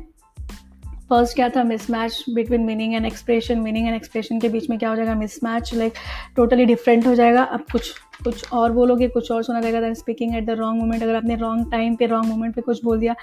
फ़र्स्ट 1.09 1.35
क्या 1.35 1.49
था? 1.49 1.63
Mismatch 1.63 2.23
between 2.29 2.61
meaning 2.61 2.93
and 2.93 3.05
expression 3.05 3.59
meaning 3.59 3.87
and 3.87 3.95
expression 3.95 4.39
के 4.39 4.49
बीच 4.49 4.69
में 4.69 4.77
क्या 4.79 4.89
हो 4.89 4.95
जाएगा? 4.95 5.15
मिसमैच 5.15 5.73
लाइक 5.73 5.93
टोटली 6.35 6.65
डिफरेंट 6.65 7.07
हो 7.07 7.15
जाएगा। 7.15 7.43
अब 7.43 7.65
कुछ 7.71 7.93
कुछ 8.23 8.51
और 8.53 8.71
बोलोगे, 8.71 9.07
कुछ 9.07 9.31
और 9.31 9.43
सुना 9.43 9.61
जाएगा 9.61 9.93
speaking 9.95 10.35
at 10.35 10.45
the 10.45 10.49
wrong 10.51 10.81
moment 10.81 11.03
अगर 11.03 11.15
आपने 11.15 11.35
रॉन्ग 11.37 11.71
टाइम 11.71 11.95
पे 11.95 12.05
रॉन्ग 12.07 12.27
मोमेंट 12.27 12.55
पे 12.55 12.61
कुछ 12.61 12.83
बोल 12.83 12.99
दिया 12.99 13.15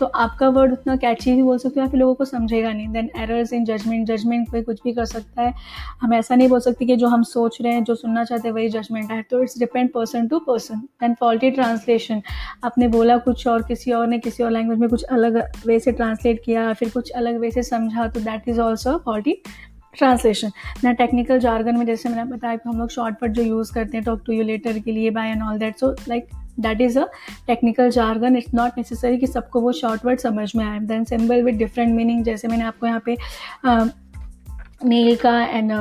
तो 0.00 0.06
आपका 0.06 0.48
वर्ड 0.50 0.72
उतना 0.72 0.96
कैची 0.96 1.32
भी 1.32 1.42
बोल 1.42 1.58
सकते 1.58 1.80
हो, 1.80 1.84
या 1.84 1.90
फिर 1.90 2.00
लोगों 2.00 2.14
को 2.14 2.24
समझेगा 2.24 2.72
नहीं। 2.72 2.88
Then 2.88 3.10
errors 3.18 3.52
in 3.52 3.64
judgement 3.64 4.06
judgement 4.08 4.50
कोई 4.50 4.62
कुछ 4.62 4.80
भी 4.84 4.92
कर 4.92 5.04
सकता 5.06 5.42
है। 5.42 5.54
हम 6.00 6.14
ऐसा 6.14 6.34
नहीं 6.34 6.48
बोल 6.48 6.60
सकते 6.60 6.86
कि 6.86 6.96
जो 6.96 7.08
हम 7.08 7.22
सोच 7.24 7.58
रहे 7.62 7.72
हैं, 7.72 7.84
जो 7.84 7.94
सुनना 7.94 8.24
चाहते 8.24 8.48
हैं, 8.48 8.54
वही 8.54 8.68
जजमेंट 8.70 9.10
है। 9.10 9.22
तो 9.22 9.42
it's 9.42 9.58
depend 9.58 9.92
person 9.92 10.28
to 10.28 10.38
person 10.40 10.80
then 11.00 11.14
faulty 11.20 11.50
translation 11.50 12.22
आपने 12.64 12.88
बोला 12.88 13.16
कुछ 13.20 13.46
और, 13.46 13.62
किसी 13.62 13.92
और 13.92 14.06
ने 14.06 14.18
किसी 14.20 14.42
और 14.42 14.50
लैंग्वेज 14.50 14.78
में 14.78 14.88
कुछ 14.88 15.02
अलग 15.02 15.42
वे 15.66 15.78
से 15.80 15.92
ट्रांसलेट 15.92 16.42
किया, 16.44 16.72
फिर 16.72 16.90
कुछ 16.90 17.10
अलग 17.12 17.38
वे 17.40 17.50
से 17.50 17.62
समझा 17.62 18.06
तो 18.08 18.20
that 18.20 18.48
is 18.48 18.60
also 18.60 18.96
faulty 19.04 19.40
translation. 19.94 20.50
ना 20.84 20.92
टेक्निकल 20.94 21.38
जार्गन 21.38 21.76
में 21.76 21.84
जैसे 21.86 22.08
मैंने 22.08 22.24
बताया 22.26 22.56
कि 22.56 22.68
हम 22.68 22.78
लोग 22.78 22.90
शॉर्टकट 22.90 23.30
जो 23.30 23.42
यूज़ 23.42 23.72
करते 23.74 23.96
हैं 23.96 24.04
टॉक 24.06 24.22
टू 24.26 24.32
यू 24.32 24.42
लेटर 24.42 24.78
के 24.78 24.92
लिए 24.92 25.10
bye 25.10 25.30
and 25.30 25.42
all 25.42 25.58
that 25.58 25.78
so 25.78 25.90
like 26.08 26.28
that 26.60 26.80
is 26.80 26.98
a 26.98 27.04
technical 27.46 27.90
jargon 27.90 28.36
it's 28.36 28.54
not 28.54 28.78
necessary 28.78 29.18
कि 29.18 29.26
सबको 29.26 29.60
वो 29.60 29.72
शॉर्ट 29.72 30.04
वर्ड 30.06 30.20
समझ 30.20 30.50
में 30.56 30.64
आए। 30.64 30.78
Then 30.80 31.04
symbol 31.04 31.42
with 31.42 31.56
different 31.56 31.94
meaning 31.94 32.24
जैसे 32.24 32.48
मैंने 32.48 32.64
आपको 32.64 32.86
यहाँ 32.86 33.02
पे 33.06 33.16
नील 34.84 35.16
का 35.16 35.40
एंड 35.44 35.72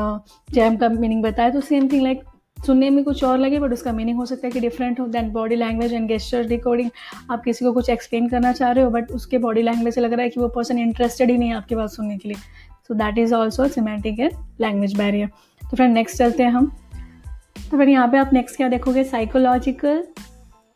जैम 0.49 0.78
का 0.78 0.89
मीनिंग 0.89 1.24
बताया 1.24 1.49
तो 1.49 1.62
सेम 1.62 1.88
थिंग 1.89 2.03
लाइक 2.03 2.24
सुनने 2.57 2.89
में 2.89 3.03
कुछ 3.03 3.24
और 3.24 3.38
लगे 3.38 3.60
बट 3.60 3.74
उसका 3.74 3.91
मीनिंग 3.91 4.18
हो 4.18 4.26
सकता 4.26 4.47
है 4.47 4.51
कि 4.51 4.60
डिफरेंट 4.60 4.99
हो। 4.99 5.05
Then 5.07 5.30
body 5.32 5.55
language 5.55 5.93
and 5.93 6.07
gesture 6.07 6.43
recording 6.45 6.89
आप 7.32 7.43
किसी 7.43 7.66
को 7.66 7.72
कुछ 7.74 7.89
एक्सप्लेन 7.89 8.28
करना 8.30 8.51
चाह 8.53 8.72
रहे 8.72 8.84
हो 8.84 8.89
बट 8.91 9.12
उसके 9.12 9.38
बॉडी 9.38 9.62
लैंग्वेज 9.62 9.93
से 9.95 10.01
लग 10.01 10.14
रहा 10.14 10.24
है 10.24 10.30
कि 10.30 10.39
वो 10.39 10.47
पर्सन 10.47 10.80
इंटरेस्टेड 10.80 11.32
ही 11.32 11.38
नहीं 11.38 11.49
है 11.49 11.55
आपकी 11.55 11.76
बात 11.76 11.89
सुनने 11.89 12.18
के 12.18 12.30
लिए। 12.30 12.38
So 12.89 12.95
that 12.95 13.17
is 13.17 13.33
also 13.35 13.67
semantic 13.69 14.19
and 14.19 14.31
language 14.61 14.97
barrier 14.97 15.27
तो 15.61 15.75
फ्रेंड 15.75 15.93
नेक्स्ट 15.93 16.17
चलते 16.17 16.43
हैं 16.43 16.51
हम। 16.51 16.71
तो 17.71 17.77
फिर 17.77 17.89
यहाँ 17.89 18.07
पे 18.07 18.17
आप 18.17 18.29
नेक्स्ट 18.33 18.57
क्या 18.57 18.67
देखोगे? 18.69 19.03
Psychological 19.03 20.03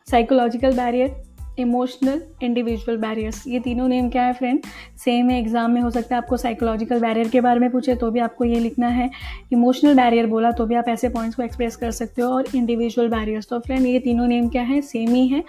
psychological 0.06 0.76
barrier 0.76 1.22
emotional 1.58 2.20
individual 2.42 2.96
barriers 2.98 3.42
ये 3.48 3.58
तीनों 3.60 3.88
नेम 3.88 4.08
क्या 4.10 4.22
है 4.22 4.32
फ्रेंड 4.32 4.60
सेम 4.98 5.30
है 5.30 5.38
एग्ज़ाम 5.40 5.70
में 5.70 5.80
हो 5.80 5.90
सकता 5.90 6.14
है 6.14 6.22
आपको 6.22 6.36
साइकोलॉजिकल 6.36 7.00
बैरियर 7.00 7.28
के 7.28 7.40
बारे 7.40 7.60
में 7.60 7.70
पूछे 7.70 7.94
तो 7.96 8.10
भी 8.10 8.20
आपको 8.20 8.44
ये 8.44 8.60
लिखना 8.60 8.88
है। 8.88 9.10
इमोशनल 9.52 9.94
बैरियर 9.96 10.26
बोला 10.26 10.50
तो 10.52 10.66
भी 10.66 10.74
आप 10.74 10.88
ऐसे 10.88 11.08
पॉइंट्स 11.08 11.36
को 11.36 11.42
एक्सप्रेस 11.42 11.76
कर 11.76 11.90
सकते 11.90 12.22
हो, 12.22 12.28
और 12.28 12.46
इंडिविजुअल 12.54 13.08
बैरियर्स 13.08 13.48
तो 13.48 13.58
फ्रेंड 13.58 13.86
ये 13.86 13.98
तीनों 14.00 14.26
नेम 14.26 14.48
क्या 14.48 14.62
है? 14.62 14.80
सेम 14.82 15.14
ही 15.14 15.26
है। 15.28 15.42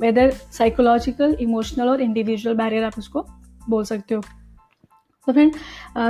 वेदर 0.00 0.30
साइकोलॉजिकल 0.30 1.36
इमोशनल 1.40 1.88
और 1.88 2.00
इंडिविजुअल 2.02 2.56
बैरियर 2.56 2.84
आप 2.84 2.98
उसको 2.98 3.26
बोल 3.68 3.84
सकते 3.84 4.14
हो। 4.14 4.22
तो 5.28 5.32
फ्रेंड 5.32 5.52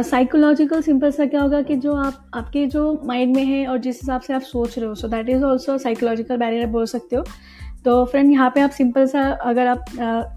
साइकोलॉजिकल 0.05 0.83
सिंपल 0.83 1.11
सा 1.11 1.25
क्या 1.27 1.41
होगा 1.41 1.61
कि 1.63 1.77
जो 1.77 1.95
आप 1.95 2.31
आपके 2.35 2.65
जो 2.67 2.83
माइंड 3.07 3.35
में 3.37 3.45
है 3.45 3.67
और 3.67 3.79
जिस 3.79 4.01
हिसाब 4.03 4.21
से 4.21 4.33
आप 4.35 4.43
सोच 4.43 4.79
रहे 4.79 4.89
हो 4.89 4.95
so 4.95 5.09
that 5.09 5.29
is 5.29 5.45
also 5.45 5.77
psychological 5.79 6.37
barrier 6.37 6.67
बोल 6.67 6.85
सकते 6.87 7.17
हो। 7.17 7.25
तो 7.85 8.05
फ्रेंड 8.05 8.31
यहाँ 8.33 8.51
पे 8.55 8.61
आप 8.61 8.71
सिंपल 8.71 9.07
सा 9.07 9.23
अगर 9.45 9.67
आप 9.67 9.85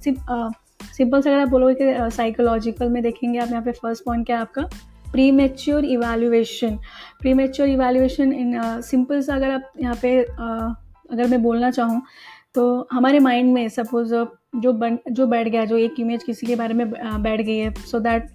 सिंपल 0.03 1.21
सा 1.21 1.29
अगर 1.29 1.39
आप 1.39 1.47
बोलोगे 1.47 1.75
कि 1.75 2.09
साइकोलॉजिकल 2.15 2.89
में 2.89 3.01
देखेंगे 3.03 3.39
आप 3.39 3.51
यहाँ 3.51 3.61
पे 3.61 3.71
फ़र्स्ट 3.71 4.05
पॉइंट 4.05 4.25
क्या 4.25 4.35
है 4.35 4.41
आपका? 4.41 4.61
Premature 5.31 5.85
evaluation 5.85 6.77
premature 7.33 7.69
evaluation 7.69 8.33
in 8.33 8.59
simple 8.81 9.21
सा 9.21 9.35
अगर 9.35 9.51
आप 9.51 9.71
यहाँ 9.81 9.95
पे 10.01 10.23
uh, 10.23 10.75
अगर 11.11 11.27
मैं 11.27 11.43
बोलना 11.43 11.71
चाहूँ 11.71 12.01
तो 12.55 12.87
हमारे 12.91 13.19
माइंड 13.19 13.53
में 13.53 13.67
सपोज़ 13.69 14.15
जो 14.55 14.73
बन 14.73 14.99
जो 15.11 15.27
बैठ 15.27 15.47
गया 15.47 15.65
जो 15.65 15.77
एक 15.77 15.99
इमेज 15.99 16.23
किसी 16.23 16.47
के 16.47 16.55
बारे 16.55 16.73
में 16.73 16.89
बैठ 16.91 17.41
गई 17.41 17.57
है 17.57 17.73
सो 17.73 17.99
दैट 17.99 18.29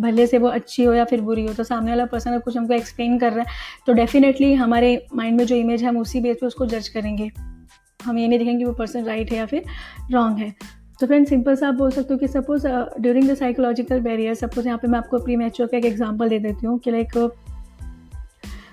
भले 0.00 0.26
से 0.26 0.38
वो 0.38 0.48
अच्छी 0.48 0.84
हो 0.84 0.92
या 0.92 1.04
फिर 1.04 1.20
बुरी 1.20 1.46
हो 1.46 1.52
तो 1.54 1.64
सामने 1.64 1.90
वाला 1.90 2.04
पर्सन 2.06 2.38
कुछ 2.38 2.56
हमको 2.56 2.74
एक्सप्लेन 2.74 3.18
कर 3.18 3.32
रहा 3.32 3.40
है 3.40 3.84
तो 3.86 3.92
डेफिनेटली 3.92 4.52
हमारे 4.54 4.94
माइंड 5.14 5.38
में 5.38 5.46
जो 5.46 5.56
इमेज 5.56 5.82
है, 5.82 5.88
हम 5.88 5.98
उसी 5.98 6.20
बेस 6.20 6.36
पे 6.40 6.46
उसको 6.46 6.66
जज 6.66 6.88
करेंगे। 6.88 7.30
हम 8.00 8.18
ये 8.18 8.28
नहीं 8.28 8.38
देखेंगे 8.38 8.58
कि 8.58 8.64
वो 8.64 8.72
पर्सन 8.72 9.04
राइट 9.04 9.30
है 9.32 9.38
या 9.38 9.46
फिर 9.46 9.64
रॉन्ग 10.12 10.38
है। 10.38 10.54
तो 11.00 11.06
फ्रेंड 11.06 11.26
सिंपल 11.26 11.54
सा 11.56 11.68
आप 11.68 11.74
बोल 11.74 11.90
सकते 11.90 12.14
हो 12.14 12.18
कि 12.18 12.28
suppose 12.28 12.66
during 13.00 13.30
the 13.30 13.34
psychological 13.34 14.00
barrier 14.00 14.34
suppose 14.34 14.66
यहाँ 14.66 14.78
पे 14.78 14.88
मैं 14.88 14.98
आपको 14.98 15.18
प्री 15.18 15.36
मैच्योर 15.36 15.68
का 15.68 15.76
एक 15.78 15.84
एग्ज़ाम्पल 15.84 16.28
दे 16.28 16.38
देती 16.38 16.66
हूँ 16.66 16.78
कि 16.78 16.90
लाइक 16.90 17.16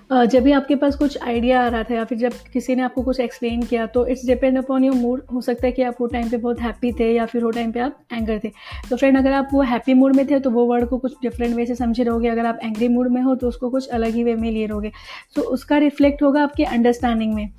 जब 0.09 0.43
भी 0.43 0.51
आपके 0.51 0.75
पास 0.75 0.95
कुछ 0.95 1.17
आइडिया 1.23 1.61
आ 1.61 1.67
रहा 1.67 1.83
था 1.83 1.93
या 1.95 2.03
फिर 2.05 2.17
जब 2.17 2.33
किसी 2.53 2.75
ने 2.75 2.81
आपको 2.83 3.01
कुछ 3.01 3.19
एक्सप्लेन 3.19 3.63
किया 3.63 3.85
तो 3.87 4.05
it's 4.07 4.25
depend 4.25 4.57
upon 4.57 4.83
your 4.83 4.95
mood 4.95 5.21
हो 5.33 5.41
सकता 5.41 5.67
है 5.67 5.71
कि 5.71 5.81
आप 5.81 5.95
वो 6.01 6.07
टाइम 6.07 6.29
पे 6.29 6.37
बहुत 6.37 6.61
हैप्पी 6.61 6.91
थे 6.99 7.11
या 7.13 7.25
फिर 7.25 7.43
वो 7.43 7.51
टाइम 7.51 7.71
पे 7.71 7.79
आप 7.79 7.99
एंगर 8.13 8.39
थे. 8.43 8.51
तो 8.89 8.95
फ्रेंड 8.95 9.17
अगर 9.17 9.31
आप 9.31 9.49
वो 9.53 9.61
हैप्पी 9.61 9.93
मूड 9.93 10.15
में 10.15 10.25
थे 10.29 10.39
तो 10.39 10.51
वो 10.51 10.65
वर्ड 10.65 10.87
को 10.89 10.97
कुछ 10.97 11.13
डिफरेंट 11.21 11.55
वे 11.55 11.65
से 11.65 11.75
समझे 11.75 12.03
रहोगे. 12.03 12.27
अगर 12.27 12.45
आप 12.45 12.59
एंग्री 12.63 12.87
मूड 12.87 13.11
में 13.11 13.21
हो 13.21 13.35
तो 13.35 13.47
उसको 13.47 13.69
कुछ 13.69 13.87
अलग 13.89 14.15
ही 14.15 14.23
वे 14.23 14.35
में 14.35 14.51
लिए 14.51 14.65
रहोगे. 14.65 14.91
सो 15.35 15.41
so, 15.41 15.47
उसका 15.47 15.77
रिफ्लेक्ट 15.77 16.23
होगा 16.23 16.43
आपके 16.43 16.63
अंडरस्टैंडिंग 16.63 17.33
में. 17.33 17.49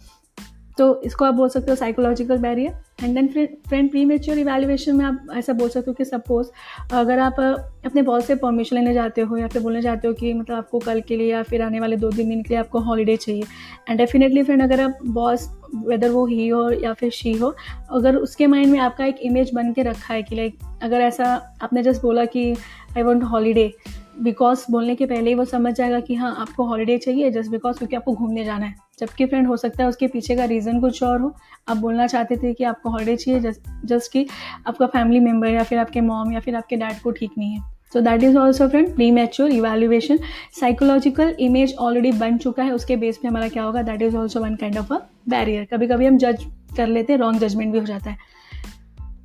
तो 0.81 1.03
इसको 1.03 1.25
आप 1.25 1.35
बोल 1.35 1.49
सकते 1.49 1.71
हो 1.71 1.75
psychological 1.77 2.39
barrier 2.39 3.05
and 3.05 3.15
then 3.15 3.27
friend 3.69 3.91
premature 4.05 4.39
evaluation 4.39 4.97
में 4.97 5.05
आप 5.05 5.27
ऐसा 5.37 5.53
बोल 5.53 5.69
सकते 5.69 5.91
हो 5.91 5.95
कि 5.95 6.05
सपोज़ 6.05 6.49
अगर 6.93 7.19
आप 7.19 7.41
अपने 7.87 8.03
बॉस 8.03 8.27
से 8.27 8.35
परमिशन 8.35 8.77
लेने 8.77 8.95
जाते 8.95 9.21
हो 9.21 9.37
या 9.37 9.49
फिर 9.49 9.63
बोलने 9.63 9.83
जाते 9.83 10.09
हो 10.09 10.15
कि 10.15 10.33
मतलब 10.35 10.57
आपको 10.57 10.79
कल 10.79 11.01
के 11.01 11.17
लिए 11.17 11.31
या 11.33 11.43
फिर 11.43 11.63
आने 11.63 11.81
वाले 11.81 11.97
दो 11.97 12.11
तीन 12.11 12.29
दिन 12.29 12.43
के 12.43 12.49
लिए 12.49 12.59
आपको 12.59 12.79
हॉलीडे 12.79 13.17
चाहिए. 13.17 13.43
एंड 13.89 13.99
डेफिनेटली 13.99 14.43
फ्रेंड 14.43 14.63
अगर 14.63 14.81
आप 14.81 14.99
बॉस 15.07 15.49
वेदर 15.75 16.11
वो 16.11 16.27
ही 16.27 16.49
हो 16.49 16.71
या 16.71 16.93
फिर 16.93 17.11
शी 17.11 17.33
हो, 17.33 17.55
अगर 17.91 18.17
उसके 18.17 18.47
माइंड 18.47 18.73
में 18.73 18.79
आपका 18.79 19.05
एक 19.05 19.19
इमेज 19.23 19.51
बन 19.55 19.73
के 19.73 19.83
रखा 19.83 20.15
है 20.15 20.23
कि 20.23 20.37
लाइक 20.37 20.59
अगर 20.83 21.01
ऐसा 21.01 21.57
आपने 21.63 21.83
जस्ट 21.83 22.03
बोला 22.03 22.25
कि 22.25 22.53
आई 22.97 23.03
वॉन्ट 23.03 23.25
हॉलीडे 23.25 23.73
बिकॉज़ 24.21 24.65
बोलने 24.71 24.95
के 24.95 25.07
पहले 25.07 25.31
ही 25.31 25.35
वो 25.35 25.45
समझ 25.45 25.73
जाएगा 25.75 26.01
कि 26.01 26.15
हाँ 26.15 26.35
आपको 26.39 26.65
हॉलीडे 26.65 26.99
चाहिए 26.99 27.31
जस्ट 27.31 27.51
बिकॉज़ 27.51 27.79
क्योंकि 27.79 27.97
आपको 27.97 28.13
घूमने 28.13 28.45
जाना 28.45 28.67
है। 28.67 28.75
जबकि 29.01 29.27
फ्रेंड 29.27 29.47
हो 29.47 29.57
सकता 29.57 29.83
है 29.83 29.89
उसके 29.89 30.07
पीछे 30.07 30.37
का 30.37 30.45
रीज़न 30.45 30.81
कुछ 30.81 31.03
और 31.03 31.21
हो। 31.21 31.35
आप 31.69 31.77
बोलना 31.77 32.07
चाहते 32.07 32.37
थे 32.37 32.53
कि 32.55 32.65
आपको 32.65 32.91
हॉलीडे 32.91 33.17
चाहिए 33.17 33.41
जस्ट 33.41 33.61
जस्ट 33.85 34.13
कि 34.13 34.27
आपका 34.67 34.87
फैमिली 34.87 35.21
मेंबर 35.21 35.49
या 35.49 35.63
फिर 35.63 35.79
आपके 35.79 36.01
मॉम 36.01 36.33
या 36.33 36.41
फिर 36.41 36.57
आपके 36.57 36.77
डैड 36.77 37.01
को 37.01 37.11
ठीक 37.11 37.31
नहीं 37.39 37.53
है। 37.53 37.61
So 37.93 38.01
that 38.01 38.23
is 38.23 38.37
also 38.39 38.69
friend 38.69 38.95
premature 39.11 39.51
evaluation 39.51 40.19
psychological 40.61 41.35
image 41.41 41.75
already 41.79 42.13
बन 42.13 42.39
चुका 42.39 42.63
है, 42.63 42.73
उसके 42.73 42.97
बेस 42.97 43.19
पे 43.19 43.29
हमारा 43.29 43.49
क्या 43.49 43.63
होगा? 43.63 43.83
That 43.83 44.03
is 44.03 44.17
also 44.17 44.41
one 44.41 44.55
kind 44.57 44.79
of 44.79 44.95
a 44.95 44.99
barrier 45.29 45.65
कभी 45.65 45.87
कभी 45.87 46.07
हम 46.07 46.19
जज 46.19 46.45
कर 46.77 46.87
लेते 46.87 47.13
हैं 47.13 47.21
रॉन्ग 47.21 47.41
जजमेंट 47.41 47.73
भी 47.73 47.79
हो 47.79 47.85
जाता 47.85 48.11
है। 48.11 48.17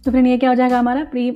तो 0.06 0.12
फ्रेंड 0.12 0.28
ये 0.28 0.38
क्या 0.38 0.50
हो 0.50 0.56
जाएगा 0.56 0.80
हमारा? 0.80 1.04
Pre 1.04 1.32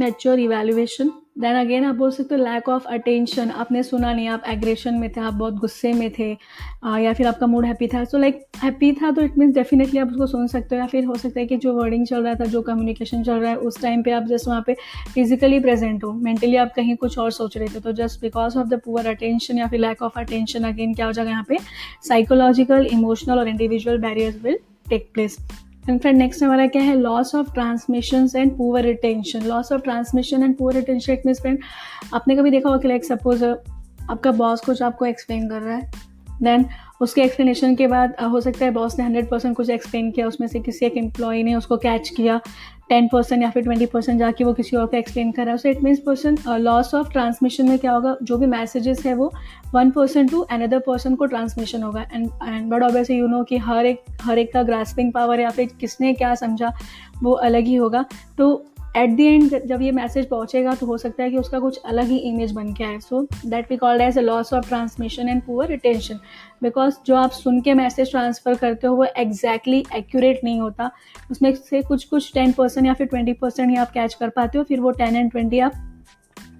mature 0.00 0.40
evaluation 0.40 1.10
then 1.36 1.56
again 1.56 1.84
आप 1.84 1.94
बोल 1.94 2.10
सकते 2.10 2.34
हो 2.34 2.42
लैक 2.42 2.68
ऑफ़ 2.68 2.84
अटेंशन 2.88 3.50
आपने 3.50 3.82
सुना 3.82 4.12
नहीं 4.12 4.28
आप 4.28 4.42
एग्रेशन 4.48 4.94
में 4.94 5.08
थे 5.12 5.20
आप 5.20 5.34
बहुत 5.34 5.54
गुस्से 5.54 5.92
में 5.92 6.10
थे 6.18 6.30
आ, 6.84 6.98
या 6.98 7.12
फिर 7.12 7.26
आपका 7.26 7.46
मूड 7.46 7.64
हैप्पी 7.64 7.88
था. 7.88 8.04
सो 8.04 8.18
लाइक 8.18 8.40
हैप्पी 8.62 8.92
था 8.92 9.10
तो 9.10 9.22
इट 9.22 9.36
मीन्स 9.38 9.54
डेफिनेटली 9.54 10.00
आप 10.00 10.08
उसको 10.08 10.26
सुन 10.26 10.46
सकते 10.46 10.74
हो. 10.74 10.80
या 10.80 10.86
फिर 10.86 11.04
हो 11.04 11.14
सकता 11.14 11.40
है 11.40 11.46
कि 11.46 11.56
जो 11.56 11.72
वर्डिंग 11.74 12.06
चल 12.06 12.22
रहा 12.22 12.34
था 12.34 12.44
जो 12.44 12.62
कम्युनिकेशन 12.62 13.22
चल 13.22 13.40
रहा 13.40 13.50
है 13.50 13.56
उस 13.58 13.80
टाइम 13.82 14.02
पे 14.02 14.10
आप 14.10 14.22
जस्ट 14.26 14.48
वहाँ 14.48 14.62
पे 14.66 14.76
फिजिकली 15.14 15.60
प्रेजेंट 15.60 16.04
हो. 16.04 16.12
मेंटली 16.12 16.56
आप 16.56 16.72
कहीं 16.76 16.96
कुछ 16.96 17.18
और 17.18 17.30
सोच 17.32 17.56
रहे 17.56 17.68
थे. 17.74 17.80
तो 17.80 17.92
just 17.92 18.20
because 18.20 18.58
of 18.58 18.68
the 18.68 18.80
poor 18.84 19.06
attention 19.06 19.58
या 19.58 19.66
फिर 19.66 19.80
लैक 19.80 20.02
ऑफ़ 20.02 20.18
अटेंशन 20.20 20.64
अगेन 20.64 20.94
क्या 20.94 21.06
हो 21.06 21.12
जाएगा 21.12 21.30
यहाँ 21.30 21.44
पे? 21.48 21.58
साइकोलॉजिकल 22.08 22.86
इमोशनल 22.92 23.38
और 23.38 23.48
individual 23.48 23.98
barriers 23.98 24.42
will 24.42 24.58
take 24.88 25.10
place 25.14 25.38
and 25.90 26.00
friend 26.00 26.18
next 26.18 26.42
हमारा 26.42 26.66
क्या 26.66 26.82
है? 26.82 26.94
Loss 26.96 27.34
of 27.34 27.52
transmission 27.52 28.28
and 28.36 28.56
poor 28.56 28.82
retention 28.82 29.42
loss 29.42 29.72
of 29.72 29.80
transmission 29.80 30.42
and 30.42 30.56
poor 30.56 30.74
retention 30.74 31.12
it 31.12 31.22
mean 31.26 31.34
friend 31.34 31.58
आपने 32.14 32.36
कभी 32.36 32.50
देखा 32.50 32.68
होगा 32.68 32.80
कि 32.80 32.88
लाइक 32.88 33.04
सपोज़ 33.04 33.44
आपका 34.10 34.30
बॉस 34.32 34.60
कुछ 34.60 34.82
आपको 34.82 35.06
एक्सप्लेन 35.06 35.48
कर 35.48 35.62
रहा 35.62 35.76
है 35.76 35.90
देन 36.42 36.66
उसके 37.00 37.22
एक्सप्लेनेशन 37.22 37.74
के 37.74 37.86
बाद 37.86 38.14
हो 38.22 38.40
सकता 38.40 38.64
है 38.64 38.70
बॉस 38.70 38.98
ने 38.98 39.04
हंड्रेड 39.04 39.28
परसेंट 39.28 39.56
कुछ 39.56 39.70
एक्सप्लेन 39.70 40.10
किया, 40.10 40.26
उसमें 40.26 40.48
से 40.48 40.60
किसी 40.60 40.86
एक 40.86 40.96
एम्प्लॉय 40.96 41.42
ने 41.42 41.54
उसको 41.54 41.76
कैच 41.76 42.08
किया 42.08 42.40
टेन 42.88 43.08
परसेंट 43.12 43.42
या 43.42 43.50
फिर 43.50 43.62
ट्वेंटी 43.62 43.86
परसेंट 43.86 44.18
जाके 44.18 44.44
वो 44.44 44.52
किसी 44.52 44.76
और 44.76 44.86
को 44.86 44.96
एक्सप्लेन 44.96 45.32
कर 45.32 45.44
रहा 45.44 45.52
है। 45.52 45.58
So 45.58 45.68
it 45.68 45.82
means 45.82 45.98
person 45.98 46.36
loss 46.48 46.94
of 46.94 47.10
transmission 47.12 47.68
में 47.68 47.78
क्या 47.78 47.92
होगा? 47.92 48.16
जो 48.22 48.38
भी 48.38 48.46
मैसेजेस 48.46 49.04
है 49.06 49.14
वो 49.14 49.32
one 49.74 49.90
person 49.90 50.28
to 50.28 50.40
another 50.40 50.78
person 50.78 51.14
को 51.14 51.26
ट्रांसमिशन 51.26 51.82
होगा। 51.82 52.02
And 52.12 52.26
and 52.26 52.70
but 52.70 52.82
obviously 52.82 53.16
you 53.16 53.26
know 53.26 53.42
कि 53.44 53.56
हर 53.58 53.86
एक 53.86 54.02
हर 54.22 54.38
एक 54.38 54.52
का 54.52 54.62
ग्रास्पिंग 54.62 55.12
पावर 55.12 55.40
या 55.40 55.50
फिर 55.50 55.68
किसने 55.80 56.12
क्या 56.12 56.34
समझा 56.34 56.72
वो 57.22 57.32
अलग 57.32 57.64
ही 57.64 57.74
होगा। 57.74 58.04
तो 58.38 58.64
एट 58.96 59.10
द 59.10 59.20
एंड 59.20 59.66
जब 59.66 59.82
ये 59.82 59.90
मैसेज 59.92 60.26
पहुंचेगा 60.28 60.74
तो 60.74 60.86
हो 60.86 60.96
सकता 60.98 61.22
है 61.22 61.30
कि 61.30 61.36
उसका 61.36 61.58
कुछ 61.60 61.80
अलग 61.84 62.08
ही 62.08 62.16
इमेज 62.28 62.52
बन 62.52 62.72
के 62.74 62.84
आए। 62.84 62.98
So 63.00 63.20
that 63.46 63.70
we 63.70 63.76
called 63.76 64.02
as 64.02 64.18
a 64.18 64.22
loss 64.22 64.52
of 64.54 64.68
transmission 64.68 65.28
and 65.28 65.42
poor 65.42 65.68
retention 65.68 66.20
because 66.62 66.94
जो 67.06 67.14
आप 67.16 67.30
सुन 67.32 67.60
के 67.60 67.74
मैसेज 67.74 68.10
ट्रांसफ़र 68.10 68.54
करते 68.54 68.86
हो, 68.86 68.94
वो 68.94 69.04
एग्जैक्टली 69.04 69.82
exactly 69.82 69.98
एक्यूरेट 69.98 70.40
नहीं 70.44 70.60
होता। 70.60 70.90
उसमें 71.30 71.54
से 71.54 71.82
कुछ 71.82 72.04
कुछ 72.04 72.32
टेन 72.34 72.52
परसेंट 72.52 72.86
या 72.86 72.94
फिर 72.94 73.06
ट्वेंटी 73.06 73.32
परसेंट 73.34 73.68
ही 73.70 73.76
आप 73.76 73.90
कैच 73.90 74.14
कर 74.14 74.28
पाते 74.30 74.58
हो, 74.58 74.64
फिर 74.64 74.80
वो 74.80 74.90
टेन 74.92 75.16
एंड 75.16 75.30
ट्वेंटी 75.30 75.58
आप 75.60 75.72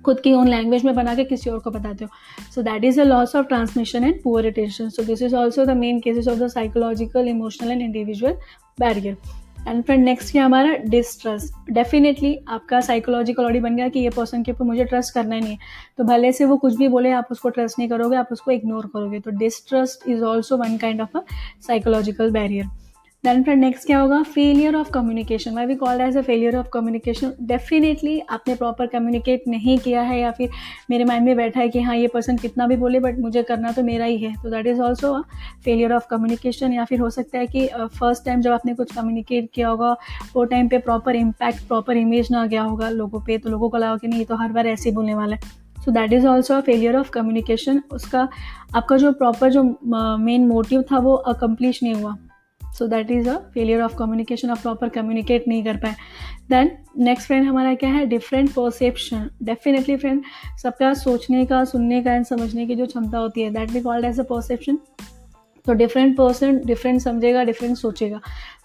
खुद 0.05 0.21
की 0.21 0.33
ओन 0.33 0.49
लैंग्वेज 0.49 0.85
में 0.85 0.95
बना 0.95 1.15
के 1.15 1.25
किसी 1.25 1.51
और 1.51 1.59
को 1.59 1.71
बताते 1.71 2.05
हो। 2.05 2.11
So 2.55 2.63
that 2.63 2.85
is 2.85 3.01
a 3.01 3.05
loss 3.05 3.35
of 3.37 3.47
transmission 3.47 4.05
and 4.05 4.23
poor 4.23 4.43
retention 4.43 4.89
so 4.89 5.03
this 5.05 5.23
is 5.23 5.35
also 5.37 5.65
the 5.65 5.77
main 5.77 6.01
cases 6.01 6.29
of 6.29 6.39
the 6.39 6.49
psychological 6.49 7.29
emotional 7.29 7.71
and 7.71 7.83
individual 7.83 8.33
barrier 8.79 9.17
and 9.67 9.83
फिर 9.85 9.97
नेक्स्ट 9.97 10.35
है 10.35 10.41
हमारा 10.43 10.75
डिस्ट्रस्ट 10.87 11.71
डेफिनेटली 11.71 12.39
आपका 12.49 12.81
साइकोलॉजिकल 12.81 13.45
ऑडी 13.45 13.61
बन 13.61 13.77
गया 13.77 13.89
कि 13.89 14.01
ये 14.01 14.11
पर्सन 14.11 14.43
के 14.43 14.53
ऊपर 14.53 14.65
मुझे 14.65 14.85
ट्रस्ट 14.85 15.15
करना 15.15 15.35
ही 15.35 15.41
नहीं 15.41 15.53
है। 15.53 15.59
तो 15.99 16.05
भले 16.05 16.33
से 16.33 16.45
वो 16.45 16.57
कुछ 16.57 16.77
भी 16.77 16.89
बोले, 16.89 17.11
आप 17.11 17.29
उसको 17.31 17.49
ट्रस्ट 17.49 17.79
नहीं 17.79 17.89
करोगे, 17.89 18.17
आप 18.17 18.29
उसको 18.33 18.51
इग्नोर 18.51 18.87
करोगे। 18.87 19.21
तो 19.21 19.31
distrust 19.31 20.09
is 20.09 20.23
also 20.25 20.57
one 20.57 20.77
kind 20.77 21.01
of 21.01 21.19
a 21.19 21.23
psychological 21.67 22.31
barrier 22.31 22.67
then 23.25 23.43
friend 23.43 23.61
next 23.61 23.87
क्या 23.87 23.99
होगा? 23.99 24.23
Failure 24.25 24.77
of 24.77 24.91
communication 24.91 25.55
why 25.55 25.67
we 25.67 25.75
called 25.77 26.01
as 26.01 26.17
a 26.17 26.21
failure 26.23 26.57
of 26.57 26.67
communication 26.73 27.33
definitely 27.43 28.19
आपने 28.31 28.55
प्रॉपर 28.55 28.87
कम्युनिकेट 28.87 29.45
नहीं 29.49 29.77
किया 29.79 30.03
है 30.03 30.19
या 30.21 30.31
फिर 30.31 30.51
मेरे 30.91 31.05
माइंड 31.05 31.25
में 31.27 31.37
बैठा 31.37 31.61
है 31.61 31.69
कि 31.69 31.81
हाँ 31.81 31.97
ये 31.97 32.09
पर्सन 32.09 32.37
कितना 32.37 32.67
भी 32.67 32.77
बोले 32.77 33.01
बट 33.01 33.19
मुझे 33.19 33.43
करना 33.43 33.73
तो 33.73 33.83
मेरा 33.83 34.05
ही 34.05 34.17
है। 34.19 34.35
तो 34.43 34.51
that 34.51 34.67
is 34.67 34.81
also 34.81 35.13
a 35.13 35.23
failure 35.65 35.93
of 35.93 36.07
communication 36.11 36.73
या 36.73 36.85
फिर 36.85 37.01
हो 37.01 37.11
सकता 37.11 37.39
है 37.39 37.47
कि 37.47 37.67
फ़र्स्ट 37.67 38.21
uh, 38.21 38.27
टाइम 38.27 38.41
जब 38.41 38.53
आपने 38.53 38.75
कुछ 38.75 38.95
कम्युनिकेट 38.95 39.49
किया 39.55 39.69
होगा 39.69 39.97
वो 40.35 40.45
टाइम 40.45 40.69
पे 40.69 40.79
प्रॉपर 40.79 41.17
इम्पैक्ट 41.17 41.67
प्रॉपर 41.69 41.97
इमेज 41.97 42.29
ना 42.33 42.45
गया 42.47 42.63
होगा 42.63 42.91
लोगों 42.91 43.21
पे 43.21 43.39
तो 43.39 43.51
लोगों 43.51 43.71
को 43.71 43.79
लगा 43.79 43.97
कि 43.97 44.09
नहीं 44.09 44.25
तो 44.25 44.37
हर 44.37 44.53
बार 44.53 44.67
ऐसे 44.67 44.89
ही 44.89 44.95
बोलने 44.97 45.15
वाला 45.15 45.37
है। 45.37 45.83
So 45.85 45.91
that 45.91 46.13
is 46.13 46.27
also 46.27 46.55
a 46.55 46.61
failure 46.61 46.97
of 46.97 47.11
communication 47.11 47.83
उसका 47.93 48.29
आपका 48.75 48.97
जो 48.97 49.13
प्रॉपर 49.15 49.51
जो 49.51 49.63
मेन 49.63 50.43
uh, 50.43 50.49
मोटिव 50.49 50.85
था 50.93 50.99
वो 50.99 51.15
अकम्प्लिश 51.35 51.83
नहीं 51.83 51.95
हुआ। 51.95 52.17
So 52.79 52.87
that 52.87 53.11
is 53.11 53.29
a 53.29 53.37
failure 53.55 53.83
of 53.83 53.97
communication 53.99 54.51
आप 54.51 54.59
प्रॉपर 54.59 54.89
कम्युनिकेट 54.89 55.49
नहीं 55.49 55.65
कर 55.65 55.77
पाए। 55.77 55.95
देन 56.51 56.71
नेक्स्ट 56.99 57.27
फ्रेंड 57.27 57.47
हमारा 57.47 57.75
क्या 57.75 57.91
है? 57.91 58.05
डिफरेंट 58.07 58.51
परसेप्शन 58.51 59.31
डेफिनेटली 59.43 59.97
फ्रेंड 59.97 60.23
सबका 60.63 60.93
सोचने 60.95 61.45
का 61.47 61.65
सुनने 61.65 62.03
का 62.03 62.15
एंड 62.15 62.25
समझने 62.27 62.67
की 62.67 62.75
जो 62.75 62.87
क्षमता 62.87 63.19
होती 63.19 63.43
है 63.43 63.51
that 63.51 63.71
we 63.71 63.81
called 63.81 64.05
as 64.05 64.21
a 64.21 64.25
perception 64.31 64.79
तो 65.67 65.73
डिफरेंट 65.73 66.17
पर्सन 66.17 66.61
डिफरेंट 66.67 67.01
समझेगा 67.01 67.45
डिफरेंट 67.45 67.77
सोचेगा। 67.77 68.21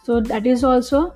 So 0.08 0.20
that 0.22 0.48
is 0.48 0.66
also 0.66 1.12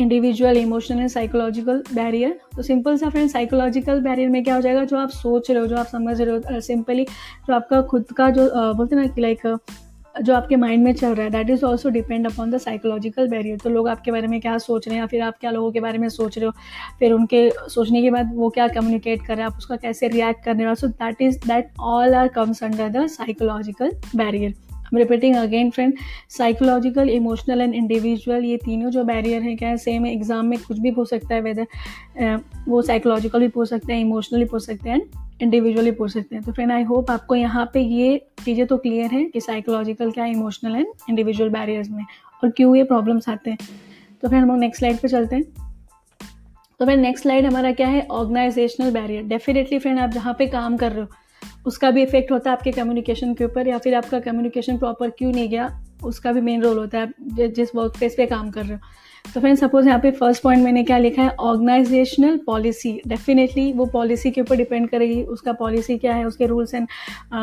individual 0.00 0.56
emotional 0.56 1.06
psychological 1.08 1.82
barrier 1.94 2.38
तो 2.56 2.62
सिंपल 2.62 2.96
सा 2.96 3.08
फ्रेंड 3.10 3.30
साइकोलॉजिकल 3.30 4.00
बैरियर 4.00 4.28
में 4.28 4.42
क्या 4.44 4.54
हो 4.54 4.60
जाएगा? 4.60 4.84
जो 4.84 4.96
आप 4.98 5.08
सोच 5.10 5.50
रहे 5.50 5.60
हो 5.60 5.66
जो 5.66 5.76
आप 5.76 5.86
समझ 5.86 6.20
रहे 6.20 6.36
हो 6.36 6.60
सिंपली 6.60 7.04
जो 7.04 7.54
आपका 7.54 7.80
खुद 7.82 8.12
का 8.16 8.30
जो 8.30 8.46
uh, 8.46 8.76
बोलते 8.76 8.96
हैं 8.96 9.02
ना 9.02 9.14
कि 9.14 9.20
लाइक 9.20 9.46
जो 10.22 10.34
आपके 10.34 10.56
माइंड 10.56 10.82
में 10.84 10.92
चल 10.92 11.14
रहा 11.14 11.24
है 11.24 11.30
that 11.30 11.50
is 11.50 11.64
also 11.64 11.88
depend 11.90 12.26
upon 12.26 12.50
the 12.50 12.58
psychological 12.58 13.28
barrier 13.28 13.58
तो 13.58 13.70
लोग 13.70 13.88
आपके 13.88 14.10
बारे 14.10 14.26
में 14.26 14.40
क्या 14.40 14.56
सोच 14.58 14.88
रहे 14.88 14.96
हैं 14.96 15.02
या 15.02 15.06
फिर 15.06 15.22
आप 15.22 15.34
क्या 15.40 15.50
लोगों 15.50 15.70
के 15.72 15.80
बारे 15.80 15.98
में 15.98 16.08
सोच 16.08 16.38
रहे 16.38 16.46
हो? 16.46 16.52
फिर 16.98 17.12
उनके 17.12 17.50
सोचने 17.68 18.02
के 18.02 18.10
बाद 18.10 18.34
वो 18.34 18.50
क्या 18.50 18.66
कम्युनिकेट 18.68 19.20
कर 19.20 19.34
रहे 19.34 19.36
हैं, 19.36 19.46
आप 19.46 19.58
उसका 19.58 19.76
कैसे 19.76 20.08
रिएक्ट 20.08 20.44
करने 20.44 20.64
वाले 20.64 20.74
so 20.74 20.86
that 20.86 21.22
is 21.22 21.38
that 21.38 21.68
all 21.80 22.14
are 22.14 22.28
comes 22.28 22.62
under 22.64 22.88
the 22.88 23.06
psychological 23.06 23.92
barrier 24.16 24.54
repeating 24.94 25.36
again 25.36 25.70
friend 25.70 25.94
psychological 26.28 27.10
emotional 27.10 27.60
and 27.60 27.74
individual 27.74 28.44
ये 28.44 28.56
तीनों 28.56 28.90
जो 28.90 29.04
बैरियर 29.04 29.42
हैं, 29.42 29.56
क्या 29.56 29.68
है 29.68 29.76
सेम 29.76 30.06
एग्ज़ाम 30.06 30.46
में 30.46 30.58
कुछ 30.58 30.78
भी 30.78 30.90
पूछ 30.90 31.10
सकता 31.10 31.34
है 31.34 31.40
वेदर 31.40 32.40
वो 32.68 32.82
साइकोलॉजिकल 32.82 33.40
भी 33.40 33.48
पूछ 33.48 33.68
सकते 33.68 33.92
हैं 33.92 34.00
इमोशनली 34.00 34.44
पूछ 34.44 34.62
सकते 34.62 34.90
हैं 34.90 35.29
इंडिविजुअली 35.40 35.90
पूछ 35.90 36.12
सकते 36.12 36.36
हैं। 36.36 36.44
तो 36.44 36.52
फ्रेंड 36.52 36.72
आई 36.72 36.82
होप 36.82 37.10
आपको 37.10 37.34
यहाँ 37.34 37.70
पे 37.74 37.80
ये 37.80 38.20
चीज़ें 38.44 38.66
तो 38.66 38.76
क्लियर 38.76 39.10
है 39.10 39.24
कि 39.24 39.40
साइकोलॉजिकल 39.40 40.10
क्या 40.10 40.24
इमोशनल 40.26 40.76
एंड 40.76 40.86
इंडिविजुअल 41.08 41.50
बैरियर्स 41.50 41.90
में 41.90 42.04
और 42.42 42.50
क्यों 42.50 42.74
ये 42.76 42.84
प्रॉब्लम्स 42.84 43.28
आते 43.28 43.50
हैं। 43.50 43.58
तो 44.22 44.28
फिर 44.28 44.38
हम 44.38 44.48
लोग 44.48 44.58
नेक्स्ट 44.58 44.78
स्लाइड 44.78 44.98
पे 44.98 45.08
चलते 45.08 45.36
हैं। 45.36 45.44
तो 46.80 46.86
फिर 46.86 46.96
नेक्स्ट 46.96 47.22
स्लाइड 47.22 47.46
हमारा 47.46 47.72
क्या 47.72 47.88
है? 47.88 48.00
ऑर्गेनाइजेशनल 48.02 48.90
बैरियर 48.92 49.22
डेफिनेटली 49.24 49.78
फ्रेंड 49.78 49.98
आप 49.98 50.10
जहाँ 50.10 50.34
पे 50.34 50.46
काम 50.46 50.76
कर 50.76 50.92
रहे 50.92 51.02
हो, 51.02 51.08
उसका 51.66 51.90
भी 51.90 52.02
इफ़ेक्ट 52.02 52.32
होता 52.32 52.50
है 52.50 52.56
आपके 52.56 52.70
कम्युनिकेशन 52.72 53.34
के 53.34 53.44
ऊपर 53.44 53.68
या 53.68 53.78
फिर 53.78 53.94
आपका 53.94 54.20
कम्युनिकेशन 54.20 54.78
प्रॉपर 54.78 55.10
क्यों 55.10 55.32
नहीं 55.32 55.48
गया, 55.48 55.68
उसका 56.04 56.32
भी 56.32 56.40
मेन 56.40 56.62
रोल 56.62 56.78
होता 56.78 56.98
है। 56.98 57.48
जिस 57.48 57.74
वर्क 57.74 57.98
प्लेस 57.98 58.14
पे 58.16 58.26
काम 58.26 58.50
कर 58.50 58.64
रहे 58.64 58.74
हो। 58.74 58.80
तो 59.24 59.40
फ्रेंड 59.40 59.56
सपोज़ 59.58 59.86
यहाँ 59.86 59.98
पे 60.00 60.10
फ़र्स्ट 60.10 60.42
पॉइंट 60.42 60.62
मैंने 60.64 60.82
क्या 60.84 60.96
लिखा 60.98 61.22
है? 61.22 61.28
ऑर्गेनाइजेशनल 61.30 62.36
पॉलिसी 62.46 62.92
डेफिनेटली 63.08 63.72
वो 63.72 63.84
पॉलिसी 63.86 64.30
के 64.30 64.40
ऊपर 64.40 64.56
डिपेंड 64.56 64.88
करेगी। 64.90 65.22
उसका 65.24 65.52
पॉलिसी 65.52 65.96
क्या 65.98 66.14
है? 66.14 66.24
उसके 66.24 66.46
रूल्स 66.46 66.74
एंड 66.74 66.86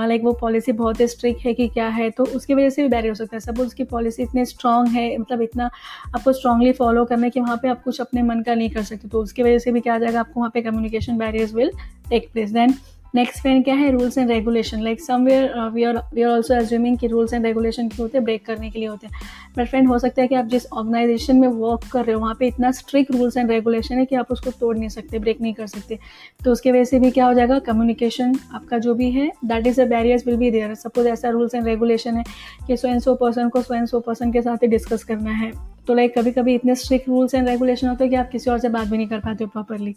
लाइक 0.08 0.24
वो 0.24 0.32
पॉलिसी 0.42 0.72
बहुत 0.72 1.00
ही 1.02 1.08
स्ट्रिक्ट 1.08 1.46
है 1.46 1.54
कि 1.54 1.68
क्या 1.68 1.88
है? 1.90 2.10
तो 2.10 2.26
उसकी 2.26 2.54
वजह 2.54 2.70
से 2.70 2.82
भी 2.82 2.88
बैरियर 2.88 3.12
हो 3.12 3.16
सकता 3.16 3.36
है। 3.36 3.40
सपोज़ 3.40 3.68
उसकी 3.68 3.84
पॉलिसी 3.86 4.24
इतनी 4.24 4.46
स्ट्रांग 4.46 4.88
है 4.88 5.18
मतलब 5.18 5.42
इतना 5.42 5.70
आपको 6.16 6.34
स्ट्रांगली 6.34 6.72
फॉलो 6.74 7.06
करना 7.06 7.24
है 7.24 7.30
कि 7.30 7.40
वहाँ 7.40 7.58
पर 7.58 7.70
आप 7.70 7.84
कुछ 7.84 8.02
अपने 8.02 8.22
मन 8.22 8.42
का 8.42 8.56
नहीं 8.56 8.70
कर 8.70 8.84
सकते। 8.84 9.08
तो 9.08 9.22
उसकी 9.22 9.44
वजह 9.44 9.60
से 9.60 9.72
भी 9.72 9.80
क्या 9.80 9.96
आ 9.96 9.98
जाएगा? 9.98 10.20
आपको 10.20 10.40
वहाँ 10.40 10.52
पे 10.54 10.62
communication 10.62 11.18
barriers 11.18 11.54
will 11.54 11.72
take 12.10 12.30
place 12.34 12.52
then 12.52 12.74
next 13.16 13.41
friend 13.41 13.64
क्या 13.64 13.76
है? 13.76 13.91
Rules 13.91 14.18
and 14.18 14.30
regulation 14.32 14.82
like 14.84 15.01
somewhere 15.01 15.70
we 15.74 15.84
are 15.84 15.97
we 16.14 16.22
are 16.22 16.32
also 16.32 16.53
assuming 16.53 16.97
कि 16.97 17.08
रूल्स 17.08 17.34
एंड 17.34 17.45
रेगुलेशन 17.45 17.88
क्यों 17.88 17.99
होते 17.99 18.18
हैं 18.18 18.24
ब्रेक 18.26 18.45
करने 18.45 18.70
के 18.70 18.80
लिए 18.80 18.88
होते 18.88 19.08
हैं. 19.08 19.14
बट 19.58 19.68
फ्रेंड 19.68 19.88
हो 19.88 19.99
सकता 19.99 20.22
है 20.22 20.28
कि 20.28 20.36
आप 20.36 20.45
जिस 20.45 20.66
ऑर्गेनाइजेशन 20.68 21.36
में 21.36 21.47
वर्क 21.47 21.88
कर 21.91 22.05
रहे 22.05 22.16
हो, 22.16 22.22
वहाँ 22.22 22.36
पे 22.39 22.47
इतना 22.47 22.72
स्ट्रिक्ट 22.72 23.12
रूल्स 23.12 23.38
एंड 23.38 23.51
रेगुलेशन 23.51 23.97
है 23.97 24.05
कि 24.05 24.16
आप 24.16 24.32
उसको 24.32 24.51
तोड़ 24.60 24.78
नहीं 24.78 24.89
सकते 24.89 25.20
ब्रेक 25.20 25.41
नहीं 25.41 25.53
कर 25.53 25.68
सकते. 25.68 25.99
तो 26.45 26.51
उसके 26.51 26.72
वजह 26.72 26.84
से 26.84 26.99
भी 26.99 27.12
क्या 27.12 27.26
हो 27.26 27.34
जाएगा? 27.34 27.60
कम्युनिकेशन 27.62 28.36
आपका 28.53 28.78
जो 28.78 28.93
भी 28.95 29.10
है 29.12 29.32
that 29.45 29.68
is 29.68 29.82
a 29.82 29.86
barriers 29.86 30.28
will 30.28 30.38
be 30.38 30.51
there 30.51 30.76
suppose 30.76 31.08
ऐसा 31.08 31.30
रूल्स 31.30 31.55
एंड 31.55 31.66
रेगुलेशन 31.66 32.18
है 32.18 32.24
कि 32.68 32.78
सो 32.78 32.88
एंड 32.88 33.01
सो 33.01 33.16
पर्सन 33.16 33.49
को 33.49 33.62
सो 33.62 33.74
एंड 33.74 33.88
सो 33.88 33.99
पर्सन 33.99 34.32
के 34.32 34.41
साथ 34.41 34.64
ही 34.64 34.68
डिस्कस 34.68 35.03
करना 35.03 35.32
है. 35.32 35.51
तो 35.88 35.93
लाइक 35.93 36.18
कभी 36.18 36.32
कभी 36.32 36.55
इतने 36.55 36.76
स्ट्रिक्ट 36.76 37.10
रूल्स 37.10 37.36
एंड 37.36 37.47
रेगुलेशन 37.47 37.88
होते 37.88 38.03
हैं 38.03 38.12
कि 38.12 38.16
आप 38.16 38.30
किसी 38.30 38.49
और 38.51 38.60
से 38.60 38.70
बात 38.70 38.88
भी 38.88 38.97
नहीं 38.97 39.08
कर 39.08 39.20
पाते 39.20 39.43
हो 39.43 39.49
प्रॉपरली 39.49 39.95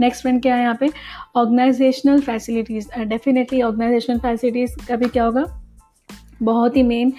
नेक्स्ट 0.00 0.24
पॉइंट 0.24 0.42
क्या 0.42 0.54
है 0.54 0.62
यहाँ 0.62 0.76
पे? 0.80 0.90
Organisational 1.36 2.20
facilities 2.20 2.88
definitely 2.98 3.62
organisational 3.62 4.18
facilities 4.18 4.76
का 4.88 4.96
भी 4.96 5.08
क्या 5.08 5.24
होगा? 5.24 5.44
बहुत 6.42 6.76
ही 6.76 6.82
मेन 6.82 7.12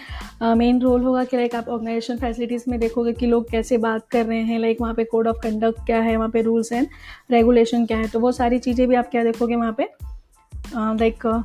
मेन 0.57 0.79
रोल 0.81 1.03
होगा 1.03 1.23
कि 1.23 1.37
लाइक 1.37 1.55
आप 1.55 1.69
ऑर्गेनाइजेशन 1.69 2.17
फैसिलिटीज़ 2.17 2.63
में 2.69 2.79
देखोगे 2.79 3.13
कि 3.13 3.25
लोग 3.25 3.49
कैसे 3.51 3.77
बात 3.77 4.07
कर 4.11 4.25
रहे 4.25 4.39
हैं 4.39 4.59
लाइक 4.59 4.81
वहाँ 4.81 4.93
पे 4.93 5.03
कोड 5.03 5.27
ऑफ़ 5.27 5.37
कंडक्ट 5.43 5.85
क्या 5.85 6.01
है 6.01 6.15
वहाँ 6.17 6.29
पे 6.29 6.41
रूल्स 6.41 6.71
एंड 6.71 6.87
रेगुलेशन 7.31 7.85
क्या 7.85 7.97
है। 7.97 8.07
तो 8.07 8.19
वो 8.19 8.31
सारी 8.31 8.59
चीज़ें 8.59 8.87
भी 8.87 8.95
आप 8.95 9.09
क्या 9.11 9.23
देखोगे 9.23 9.55
वहाँ 9.55 9.75
पे? 9.77 9.87
लाइक 10.75 11.27
uh, 11.27 11.41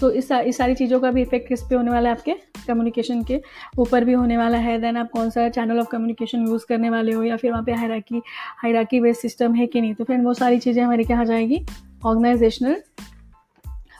तो 0.00 0.10
इस 0.10 0.30
इस 0.32 0.56
सारी 0.56 0.74
चीज़ों 0.74 1.00
का 1.00 1.10
भी 1.10 1.22
इफ़ेक्ट 1.22 1.48
किस 1.48 1.62
पे 1.62 1.74
होने 1.74 1.90
वाला 1.90 2.08
है 2.08 2.14
आपके 2.16 2.32
कम्युनिकेशन 2.66 3.22
के? 3.22 3.40
ऊपर 3.78 4.04
भी 4.04 4.12
होने 4.12 4.36
वाला 4.36 4.58
है 4.58 4.78
देन 4.80 4.96
आप 4.96 5.10
कौन 5.10 5.30
सा 5.30 5.48
चैनल 5.48 5.78
ऑफ़ 5.80 5.88
कम्युनिकेशन 5.90 6.46
यूज़ 6.48 6.66
करने 6.68 6.90
वाले 6.90 7.12
हो 7.12 7.22
या 7.22 7.36
फिर 7.36 7.50
वहाँ 7.50 7.64
पे 7.64 7.72
हायराकी 7.72 8.22
हायराकी 8.62 9.00
बेस्ड 9.00 9.20
सिस्टम 9.20 9.54
है 9.54 9.66
कि 9.66 9.80
नहीं? 9.80 9.94
तो 9.94 10.04
फिर 10.04 10.20
वो 10.20 10.34
सारी 10.34 10.58
चीज़ें 10.58 10.82
हमारे 10.82 11.04
क्या 11.04 11.20
आ 11.20 11.24
जाएगी? 11.24 11.64
ऑर्गेनाइजेशनल 12.04 12.76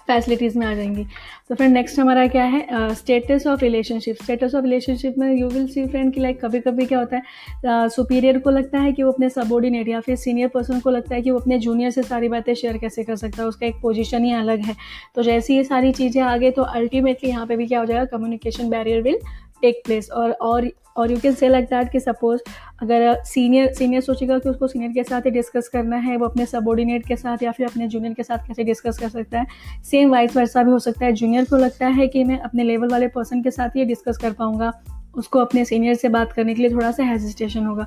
फैसिलिटीज़ 0.06 0.58
में 0.58 0.66
आ 0.66 0.74
जाएँगी। 0.74 1.04
तो 1.48 1.54
फ्रेंड 1.54 1.72
नेक्स्ट 1.74 1.98
हमारा 1.98 2.26
क्या 2.26 2.44
है? 2.44 2.94
Status 2.94 3.46
of 3.46 3.60
relationship 3.60 4.16
status 4.22 4.54
of 4.54 4.64
relationship 4.64 5.18
में 5.18 5.32
यू 5.34 5.48
विल 5.48 5.66
सी 5.68 5.86
फ्रेंड 5.86 6.12
कि 6.14 6.20
लाइक 6.20 6.40
कभी 6.44 6.60
कभी 6.60 6.86
क्या 6.86 6.98
होता 6.98 7.16
है? 7.16 7.88
सुपीरियर 7.88 8.36
uh, 8.36 8.42
को 8.42 8.50
लगता 8.50 8.78
है 8.78 8.92
कि 8.92 9.02
वो 9.02 9.12
अपने 9.12 9.28
सबॉर्डिनेट 9.30 9.88
या 9.88 10.00
फिर 10.00 10.16
सीनियर 10.16 10.48
पर्सन 10.48 10.80
को 10.80 10.90
लगता 10.90 11.14
है 11.14 11.22
कि 11.22 11.30
वो 11.30 11.38
अपने 11.38 11.58
जूनियर 11.58 11.90
से 11.90 12.02
सारी 12.02 12.28
बातें 12.28 12.52
शेयर 12.54 12.78
कैसे 12.78 13.04
कर 13.04 13.16
सकता 13.16 13.42
है? 13.42 13.48
उसका 13.48 13.66
एक 13.66 13.80
पोजिशन 13.82 14.24
ही 14.24 14.32
अलग 14.32 14.60
है। 14.60 14.74
तो 15.14 15.22
जैसे 15.22 15.56
ये 15.56 15.64
सारी 15.64 15.92
चीज़ें 15.92 16.22
आ 16.22 16.36
गई 16.36 16.50
तो 16.50 16.62
अल्टीमेटली 16.62 17.30
यहाँ 17.30 17.46
पे 17.46 17.56
भी 17.56 17.66
क्या 17.66 17.80
हो 17.80 17.86
जाएगा? 17.86 18.04
Communication 18.06 18.70
barrier 18.70 19.02
will 19.02 19.18
take 19.62 19.82
place 19.84 20.10
और 20.10 20.30
और 20.30 20.70
और 20.96 21.10
you 21.12 21.18
can 21.20 21.34
say 21.34 21.48
like 21.48 21.64
that 21.64 21.90
कि 21.92 22.00
सपोज़ 22.00 22.40
अगर 22.82 23.22
सीनियर 23.24 23.72
सीनियर 23.72 24.02
सोचेगा 24.02 24.38
कि 24.38 24.48
उसको 24.48 24.66
सीनियर 24.66 24.92
के 24.92 25.04
साथ 25.04 25.20
ही 25.20 25.30
डिस्कस 25.30 25.68
करना 25.68 25.96
है 25.96 26.16
वो 26.16 26.26
अपने 26.26 26.46
सबॉर्डिनेट 26.46 27.06
के 27.06 27.16
साथ 27.16 27.42
या 27.42 27.50
फिर 27.52 27.66
अपने 27.66 27.88
जूनियर 27.88 28.14
के 28.14 28.22
साथ 28.22 28.38
कैसे 28.38 28.64
डिस्कस 28.64 28.98
कर 28.98 29.08
सकता 29.08 29.40
है? 29.40 29.46
सेम 29.84 30.10
वाइस 30.10 30.36
वर्सा 30.36 30.62
भी 30.62 30.70
हो 30.70 30.78
सकता 30.78 31.06
है। 31.06 31.12
जूनियर 31.12 31.44
को 31.44 31.56
लगता 31.56 31.86
है 31.86 32.08
कि 32.08 32.24
मैं 32.24 32.38
अपने 32.38 32.64
लेवल 32.64 32.88
वाले 32.88 33.08
पर्सन 33.08 33.42
के 33.42 33.50
साथ 33.50 33.76
ही 33.76 33.84
डिस्कस 33.84 34.18
कर 34.18 34.32
पाऊँगा। 34.32 34.72
उसको 35.16 35.38
अपने 35.38 35.64
सीनियर 35.64 35.94
से 35.94 36.08
बात 36.08 36.32
करने 36.32 36.54
के 36.54 36.62
लिए 36.62 36.70
थोड़ा 36.70 36.90
सा 36.92 37.04
हेजिटेशन 37.04 37.66
होगा। 37.66 37.86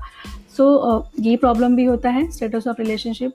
सो 0.58 0.66
so, 1.00 1.26
ये 1.26 1.36
प्रॉब्लम 1.38 1.76
भी 1.76 1.86
होता 1.86 2.10
है 2.10 2.30
status 2.32 2.68
of 2.68 2.82
relationship 2.82 3.32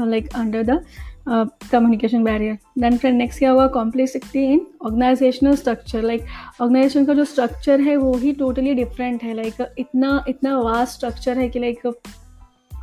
like 0.00 0.28
under 0.34 0.62
the 0.62 0.84
communication 1.28 2.24
barrier 2.24 2.58
then 2.78 2.96
friend 2.98 3.16
next 3.18 3.38
क्या 3.38 3.50
हुआ? 3.50 3.66
Complexity 3.66 4.44
in 4.52 4.66
organisational 4.82 5.54
structure 5.56 6.02
like 6.02 6.24
organisation 6.60 7.04
का 7.04 7.14
जो 7.14 7.24
स्ट्रक्चर 7.24 7.80
है 7.80 7.96
वो 7.96 8.16
ही 8.16 8.32
टोटली 8.32 8.74
डिफरेंट 8.74 9.22
है. 9.22 9.34
लाइक 9.34 9.54
like, 9.54 9.68
इतना 9.78 10.24
इतना 10.28 10.58
वास्ट 10.58 10.94
स्ट्रक्चर 10.94 11.38
है 11.38 11.48
कि 11.48 11.58
लाइक 11.58 11.80
like, 11.86 12.06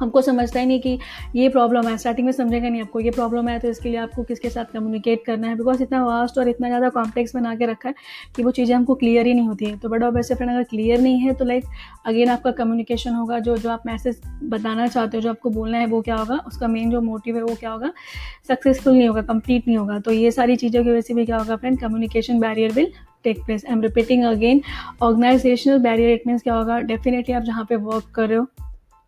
हमको 0.02 0.22
समझता 0.22 0.60
ही 0.60 0.66
नहीं 0.66 0.80
कि 0.82 0.98
ये 1.36 1.50
प्रॉब्लम 1.50 1.88
है। 1.88 1.98
स्टार्टिंग 1.98 2.26
में 2.26 2.32
समझेगा 2.34 2.70
नहीं 2.70 2.82
आपको, 2.82 3.00
ये 3.00 3.12
प्रॉब्लम 3.12 3.48
है 3.48 3.58
तो 3.60 3.70
इसके 3.70 3.90
लिए 3.90 3.98
आपको 4.00 4.24
किसके 4.24 4.50
साथ 4.50 4.74
कम्युनिकेट 4.74 5.24
करना 5.26 5.48
है? 5.48 5.56
बिकॉज़ 5.56 5.84
इतना 5.84 6.04
वास्ट 6.06 6.38
और 6.38 6.50
इतना 6.50 6.68
ज़्यादा 6.68 6.90
कॉम्प्लेक्स 6.92 7.36
बना 7.36 7.56
के 7.56 7.66
रखा 7.66 7.90
है 7.90 7.96
कि 8.36 8.44
वो 8.44 8.52
चीज़ें 8.52 8.76
हमको 8.76 8.96
क्लियर 8.96 9.28
ही 9.28 9.34
नहीं 9.34 9.48
होती 9.48 9.66
है। 9.66 9.78
तो 9.78 9.90
बड़ा 9.90 10.10
वैसे 10.10 10.36
फ्रेंड 10.36 10.52
अगर 10.52 10.64
क्लियर 10.66 11.02
नहीं 11.02 11.20
है 11.20 11.34
तो 11.34 11.46
लाइक 11.46 11.66
अगेन 12.06 12.30
आपका 12.30 12.52
कम्युनिकेशन 12.54 13.14
होगा, 13.14 13.40
जो 13.40 13.58
जो 13.58 13.70
आप 13.70 13.84
मैसेज 13.86 14.22
बताना 14.46 14.88
चाहते 14.88 15.18
हो, 15.18 15.22
जो 15.22 15.30
आपको 15.30 15.50
बोलना 15.52 15.78
है 15.78 15.86
वो 15.88 16.02
क्या 16.02 16.16
होगा? 16.16 16.36
उसका 16.48 16.68
मेन 16.68 16.92
जो 16.92 17.02
मोटिव 17.02 17.36
है 17.36 17.44
वो 17.44 17.56
क्या 17.56 17.72
होगा? 17.72 17.92
सक्सेसफुल 18.48 18.94
नहीं 18.94 19.08
होगा 19.08 19.22
कंप्लीट 19.24 19.68
नहीं 19.68 19.78
होगा। 19.78 20.00
तो 20.00 20.12
ये 20.12 20.32
सारी 20.32 20.56
चीज़ों 20.56 20.84
की 20.84 20.90
वजह 20.90 21.02
से 21.02 21.14
भी 21.14 21.26
क्या 21.26 21.38
होगा 21.38 21.56
friend 21.56 21.80
communication 21.80 22.40
barrier 22.40 22.72
will 22.72 22.92
take 23.24 23.44
place 23.46 23.66
I 23.66 23.74
am 23.74 23.82
repeating 23.82 24.24
again 24.26 24.62
organisational 25.04 25.80
barrier 25.80 26.10
it 26.12 26.28
means 26.28 26.42
क्या 26.42 26.54
होगा? 26.54 26.80
डेफिनेटली 26.82 27.36
आप 27.36 27.44
जहाँ 27.44 27.66
पे 27.70 27.76
वर्क 27.78 28.12
कर 28.16 28.28
रहे 28.30 28.38
हो 28.38 28.48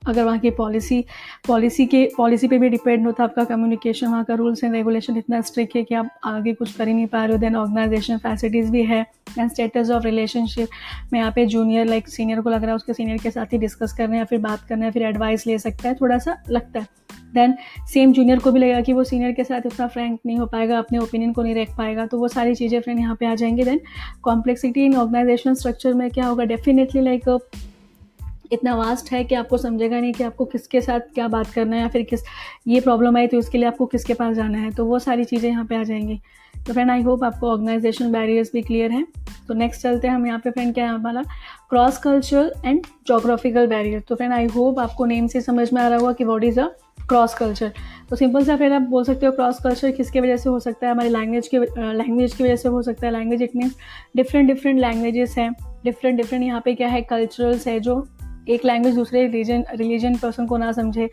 अगर 0.08 0.24
वहाँ 0.24 0.40
की 0.40 0.50
पॉलिसी 0.52 1.04
पॉलिसी 1.48 1.86
के 1.86 2.04
पॉलिसी 2.18 2.48
पे 2.48 2.58
भी 2.58 2.70
डिपेंड 2.70 3.06
होता 3.06 3.24
है 3.24 3.30
आपका 3.30 3.44
कम्युनिकेशन 3.46 4.08
वहाँ 4.08 4.24
का 4.24 4.34
रूल्स 4.34 4.64
एंड 4.64 4.74
रेगुलेशन 4.74 5.18
इतना 5.18 5.42
स्ट्रिक्ट 5.42 5.76
है 5.76 5.84
कि 5.84 5.96
आप 5.96 6.10
आगे 6.24 6.54
कुछ 6.54 6.74
कर 6.74 6.88
ही 6.88 6.94
नहीं 6.94 7.08
पा 7.08 7.24
रहे 7.26 7.34
हो। 7.34 7.40
देन 7.40 7.56
ऑर्गेनाइजेशन 7.56 8.18
फैसिलिटीज़ 8.18 8.72
भी 8.72 8.84
है 8.84 9.06
एंड 9.40 9.52
स्टेटस 9.52 9.90
ऑफ़ 9.90 10.04
रिलेशनशिप 10.04 10.68
में 11.14 11.20
यहाँ 11.20 11.32
पे 11.32 11.46
जूनियर 11.46 11.86
लाइक 11.86 12.08
सीनियर 12.08 12.42
को 12.42 12.50
लग 12.50 12.62
रहा 12.62 12.70
है, 12.70 12.76
उसके 12.76 12.94
सीनियर 12.94 13.18
के 13.18 13.32
साथ 13.32 13.54
ही 13.54 13.58
डिस्कस 13.58 13.94
करना 13.94 14.18
या 14.18 14.24
फिर 14.24 14.40
बात 14.40 14.68
करना 14.70 14.86
है, 14.86 14.92
फिर 14.92 15.04
एडवाइस 15.04 15.48
ले 15.48 15.58
सकता 15.60 15.90
है, 15.90 15.96
थोड़ा 15.96 16.18
सा 16.18 16.38
लगता 16.50 16.80
है। 16.80 16.88
देन 17.34 17.54
सेम 17.88 18.12
जूनियर 18.14 18.40
को 18.40 18.52
भी 18.52 18.60
लगेगा 18.60 18.82
कि 18.82 18.94
वो 18.94 19.04
सीनियर 19.04 19.32
के 19.32 19.44
साथ 19.44 19.62
इतना 19.66 19.88
फ्रैंक 19.88 20.20
नहीं 20.26 20.38
हो 20.38 20.46
पाएगा, 20.46 20.78
अपने 20.78 20.98
ओपिनियन 20.98 21.34
को 21.34 21.44
नहीं 21.44 21.56
रख 21.56 21.76
पाएगा 21.78 22.06
तो 22.06 22.20
वो 22.20 22.28
सारी 22.28 22.56
चीज़ें 22.56 22.80
फ्रेंड 22.82 23.00
यहाँ 23.00 23.16
पे 23.20 23.26
आ 23.26 23.36
जाएँगे। 23.36 23.64
Then 23.64 23.80
complexity 24.24 24.86
in 24.86 24.96
organisation 24.96 25.54
structure 25.54 25.94
में 25.94 26.10
क्या 26.10 26.26
होगा? 26.26 26.46
डेफिनेटली 26.46 27.02
लाइक 27.02 27.30
इतना 28.54 28.76
वास्ट 28.76 29.12
है 29.12 29.24
कि 29.24 29.36
आपको 29.36 29.58
समझेगा 29.58 30.00
नहीं 30.00 30.14
कि 30.14 30.24
आपको 30.24 30.46
किसके 30.46 30.82
साथ 30.82 31.00
क्या 31.16 31.28
बात 31.28 31.48
करना 31.48 31.76
है 31.76 31.82
या 31.82 31.88
फिर 31.88 32.04
किस, 32.04 32.24
ये 32.68 32.80
प्रॉब्लम 32.80 33.18
आई 33.18 33.28
तो 33.28 33.38
उसके 33.38 33.58
लिए 33.58 33.68
आपको 33.68 33.86
किसके 33.86 34.14
पास 34.14 34.36
जाना 34.36 34.58
है। 34.58 34.72
तो 34.72 34.86
वो 34.86 35.00
सारी 35.00 35.24
चीज़ें 35.24 35.50
यहाँ 35.50 35.66
पे 35.66 35.76
आ 35.76 35.84
जाएँगी। 35.84 36.20
तो 36.68 36.74
फ्रेंड 36.74 36.92
आई 36.92 37.02
होप 37.02 37.24
आपको 37.24 37.50
ऑर्गेनाइजेशन 37.52 38.12
बैरियर्स 38.12 38.52
भी 38.54 38.62
क्लियर 38.62 38.92
हैं। 38.92 39.06
तो 39.48 39.54
नेक्स्ट 39.54 39.82
चलते 39.82 40.08
हैं 40.08 40.16
हम 40.16 40.28
यहाँ 40.28 40.40
पे 40.40 40.52
फ्रेंड 40.52 40.74
क्या 40.74 40.86
है 40.86 40.92
हमारा 40.92 41.24
cross 41.70 41.98
cultural 41.98 42.52
and 42.66 42.86
geographical 43.08 43.68
barrier 43.68 44.00
तो 44.00 44.16
फ्रेंड 44.16 44.34
आई 44.34 44.46
होप 44.46 44.80
आपको 44.80 45.06
नेम 45.06 45.28
से 45.28 45.42
समझ 45.42 45.72
में 45.74 45.82
आ 45.82 45.88
रहा 45.88 46.00
होगा 46.00 46.14
कि 46.14 46.24
what 46.24 46.44
is 46.44 46.60
a 46.60 46.68
cross 47.10 47.34
culture 47.34 47.72
तो 48.10 48.16
सिंपल 48.16 48.44
सा 48.46 48.56
फिर 48.58 48.74
आप 48.74 48.82
बोल 48.82 49.04
सकते 49.04 49.26
हो 49.26 49.32
क्रॉस 49.32 49.60
कल्चर 49.64 49.92
किसके 49.92 50.22
वजह 50.22 50.38
से 50.38 50.50
हो 50.50 50.60
सकता 50.60 50.88
है? 50.88 50.92
हमारी 50.94 51.10
लैंग्वेज 51.10 51.48
के 51.48 51.60
लैंग्वेज 51.94 52.34
की 52.34 52.44
वजह 52.44 52.56
से 52.56 52.70
हो 52.70 52.82
सकता 52.82 53.08
है। 53.08 53.14
Language 53.14 53.42
it 53.42 53.56
means 53.56 53.76
different 54.16 54.48
different 54.48 54.80
languages 54.80 55.38
हैं। 55.38 55.52
डिफरेंट 55.86 56.18
डिफरेंट 56.18 56.44
यहाँ 56.44 56.62
पे 56.66 56.74
क्या 56.76 56.88
है? 56.88 57.02
कल्चरल्स 57.02 57.68
है 57.68 57.80
जो 57.80 57.96
एक 58.50 58.66
लैंग्वेज 58.66 58.96
दूसरे 58.96 59.26
रिलीजन 59.28 59.64
रिलीजन 59.76 60.16
पर्सन 60.16 60.46
को 60.46 60.58
ना 60.58 60.72
समझे। 60.72 61.10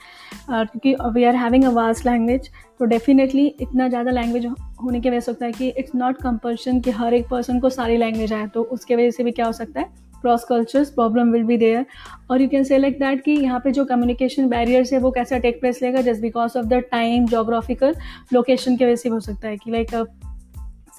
क्योंकि 0.50 0.94
we 1.14 1.24
are 1.24 1.36
having 1.36 1.64
a 1.64 1.70
vast 1.70 2.06
language 2.06 2.50
तो 2.78 2.84
डेफिनेटली 2.84 3.46
इतना 3.60 3.88
ज़्यादा 3.88 4.10
लैंग्वेज 4.10 4.46
होने 4.82 5.00
की 5.00 5.10
वजह 5.10 5.20
से 5.20 5.30
होता 5.32 5.46
है 5.46 5.52
कि 5.52 5.68
इट्स 5.68 5.94
नॉट 5.94 6.22
कंपल्शन 6.22 6.80
कि 6.80 6.90
हर 6.90 7.14
एक 7.14 7.28
पर्सन 7.28 7.60
को 7.60 7.70
सारी 7.70 7.96
लैंग्वेज 7.96 8.32
आए 8.32 8.46
तो 8.46 8.62
उसके 8.62 8.96
वजह 8.96 9.10
से 9.10 9.24
भी 9.24 9.30
क्या 9.30 9.46
हो 9.46 9.52
सकता 9.52 9.80
है? 9.80 9.86
Cross 10.20 10.44
cultures 10.44 10.90
problem 10.90 11.30
will 11.32 11.42
be 11.42 11.56
there 11.56 11.84
और 12.30 12.42
you 12.42 12.48
can 12.48 12.64
say 12.64 12.78
like 12.78 12.98
that 12.98 13.22
कि 13.24 13.32
यहाँ 13.32 13.60
पे 13.60 13.70
जो 13.70 13.84
कम्युनिकेशन 13.84 14.48
बैरियर्स 14.48 14.92
है 14.92 14.98
वो 14.98 15.10
कैसा 15.10 15.38
टेक 15.38 15.60
प्लेस 15.60 15.82
लेगा? 15.82 16.00
Just 16.00 16.22
because 16.22 16.58
of 16.58 16.66
the 16.66 16.82
time 16.90 17.26
geographical 17.26 17.94
location 18.32 18.76
की 18.76 18.84
वजह 18.84 18.96
से 18.96 19.08
हो 19.08 19.20
सकता 19.20 19.48
है 19.48 19.56
कि 19.56 19.70
लाइक 19.70 19.88
like, 19.88 20.06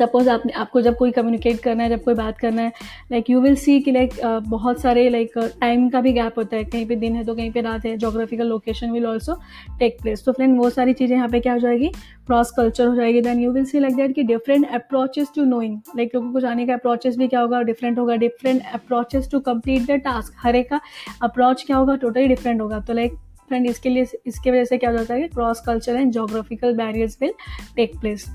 सपोज़ 0.01 0.29
आपने 0.29 0.53
आपको 0.53 0.81
जब 0.81 0.95
कोई 0.97 1.11
कम्युनिकेट 1.11 1.59
करना 1.59 1.83
है 1.83 1.89
जब 1.89 2.03
कोई 2.03 2.13
बात 2.15 2.37
करना 2.37 2.61
है 2.61 2.71
लाइक 3.11 3.29
यू 3.29 3.41
विल 3.41 3.55
सी 3.57 3.79
कि 3.79 3.91
लाइक 3.91 4.13
uh, 4.13 4.41
बहुत 4.49 4.81
सारे 4.81 5.09
लाइक 5.09 5.37
टाइम 5.37 5.85
uh, 5.85 5.91
का 5.93 6.01
भी 6.01 6.13
गैप 6.13 6.37
होता 6.37 6.55
है। 6.55 6.63
कहीं 6.65 6.85
पे 6.87 6.95
दिन 6.95 7.15
है 7.15 7.23
तो 7.25 7.35
कहीं 7.35 7.51
पे 7.51 7.61
रात 7.61 7.85
है। 7.85 7.95
Geographical 7.97 8.47
location 8.47 8.91
will 8.91 9.05
also 9.05 9.35
take 9.79 9.97
place 10.01 10.23
तो 10.25 10.31
फ्रेंड 10.31 10.57
वो 10.59 10.69
सारी 10.69 10.93
चीज़ें 10.93 11.15
यहाँ 11.15 11.29
पे 11.29 11.39
क्या 11.39 11.53
हो 11.53 11.59
जाएगी? 11.59 11.87
क्रॉस 12.27 12.51
कल्चर 12.51 12.87
हो 12.87 12.95
जाएगी। 12.95 13.21
Then 13.21 13.39
you 13.39 13.51
will 13.51 13.65
see 13.65 13.79
like 13.79 13.95
that 13.95 14.15
कि 14.15 14.23
different 14.23 14.69
approaches 14.73 15.31
to 15.35 15.43
knowing 15.45 15.77
like 15.97 16.15
लोगों 16.15 16.31
को 16.33 16.39
जाने 16.39 16.65
का 16.67 16.73
अप्रोचेस 16.73 17.17
भी 17.17 17.27
क्या 17.27 17.39
होगा? 17.39 17.61
डिफरेंट 17.63 17.99
होगा। 17.99 18.15
Different 18.17 18.61
approaches 18.73 19.29
to 19.31 19.39
complete 19.41 19.85
the 19.87 19.99
task 20.03 20.35
हर 20.43 20.55
एक 20.55 20.69
का 20.69 20.81
अप्रोच 21.23 21.63
क्या 21.63 21.77
होगा? 21.77 21.95
टोटली 21.95 22.27
डिफरेंट 22.27 22.61
होगा। 22.61 22.79
तो 22.79 22.93
लाइक 22.93 23.17
फ्रेंड 23.47 23.67
इसके 23.67 23.89
लिए 23.89 24.05
इसके 24.25 24.51
वजह 24.51 24.63
से 24.65 24.77
क्या 24.77 24.89
हो 24.89 24.97
जाता 24.97 25.13
है 25.13 25.27
cross 25.27 25.61
culture 25.65 25.95
and 25.95 26.11
geographical 26.11 26.75
barriers 26.75 27.17
will 27.21 27.33
take 27.75 27.99
place 27.99 28.29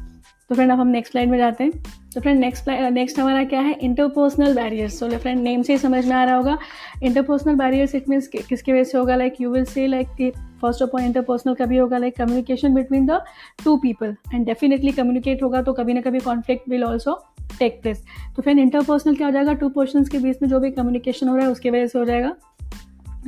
तो 0.50 0.54
फ्रेंड 0.54 0.72
अब 0.72 0.80
हम 0.80 0.88
नेक्स्ट 0.88 1.12
स्लाइड 1.12 1.30
में 1.30 1.36
जाते 1.38 1.64
हैं। 1.64 1.72
तो 2.14 2.20
फ्रेंड 2.20 2.40
नेक्स्ट 2.40 2.68
नेक्स्ट 2.68 3.18
हमारा 3.20 3.42
क्या 3.44 3.60
है? 3.60 3.72
इंटरपर्सनल 3.74 4.54
बैरियर्स 4.54 4.98
तो 5.00 5.08
फ्रेंड 5.10 5.40
नेम 5.42 5.62
से 5.62 5.72
ही 5.72 5.78
समझ 5.78 6.04
में 6.06 6.14
आ 6.16 6.24
रहा 6.24 6.36
होगा। 6.36 6.56
इंटरपर्सनल 7.02 7.54
बैरियर्स 7.54 7.94
इट 7.94 8.08
मीन्स 8.08 8.28
किसकी 8.28 8.72
वजह 8.72 8.84
से 8.84 8.98
होगा? 8.98 9.16
Like 9.16 9.40
you 9.40 9.50
will 9.50 9.64
say 9.64 9.86
like 9.86 10.32
first 10.60 10.82
of 10.82 10.90
all 10.94 11.02
interpersonal 11.02 11.54
कभी 11.54 11.76
होगा? 11.76 11.98
Like 11.98 12.16
communication 12.16 12.74
between 12.74 13.06
the 13.06 13.20
two 13.64 13.76
people 13.76 14.14
and 14.34 14.46
definitely 14.46 14.92
communicate 14.92 15.42
होगा 15.42 15.62
तो 15.62 15.72
कभी 15.72 15.94
ना 15.94 16.00
कभी 16.00 16.18
conflict 16.20 16.68
will 16.68 16.84
also 16.84 17.18
take 17.58 17.80
place 17.82 18.04
तो 18.36 18.42
फ्रेंड 18.42 18.60
इंटरपर्सनल 18.60 19.16
क्या 19.16 19.26
हो 19.26 19.32
जाएगा? 19.32 19.52
टू 19.52 19.68
पर्सन 19.68 20.04
के 20.04 20.18
बीच 20.18 20.42
में 20.42 20.48
जो 20.48 20.60
भी 20.60 20.70
कम्युनिकेशन 20.70 21.28
हो 21.28 21.36
रहा 21.36 21.46
है, 21.46 21.52
उसकी 21.52 21.70
वजह 21.70 21.86
से 21.86 21.98
हो 21.98 22.04
जाएगा। 22.04 22.34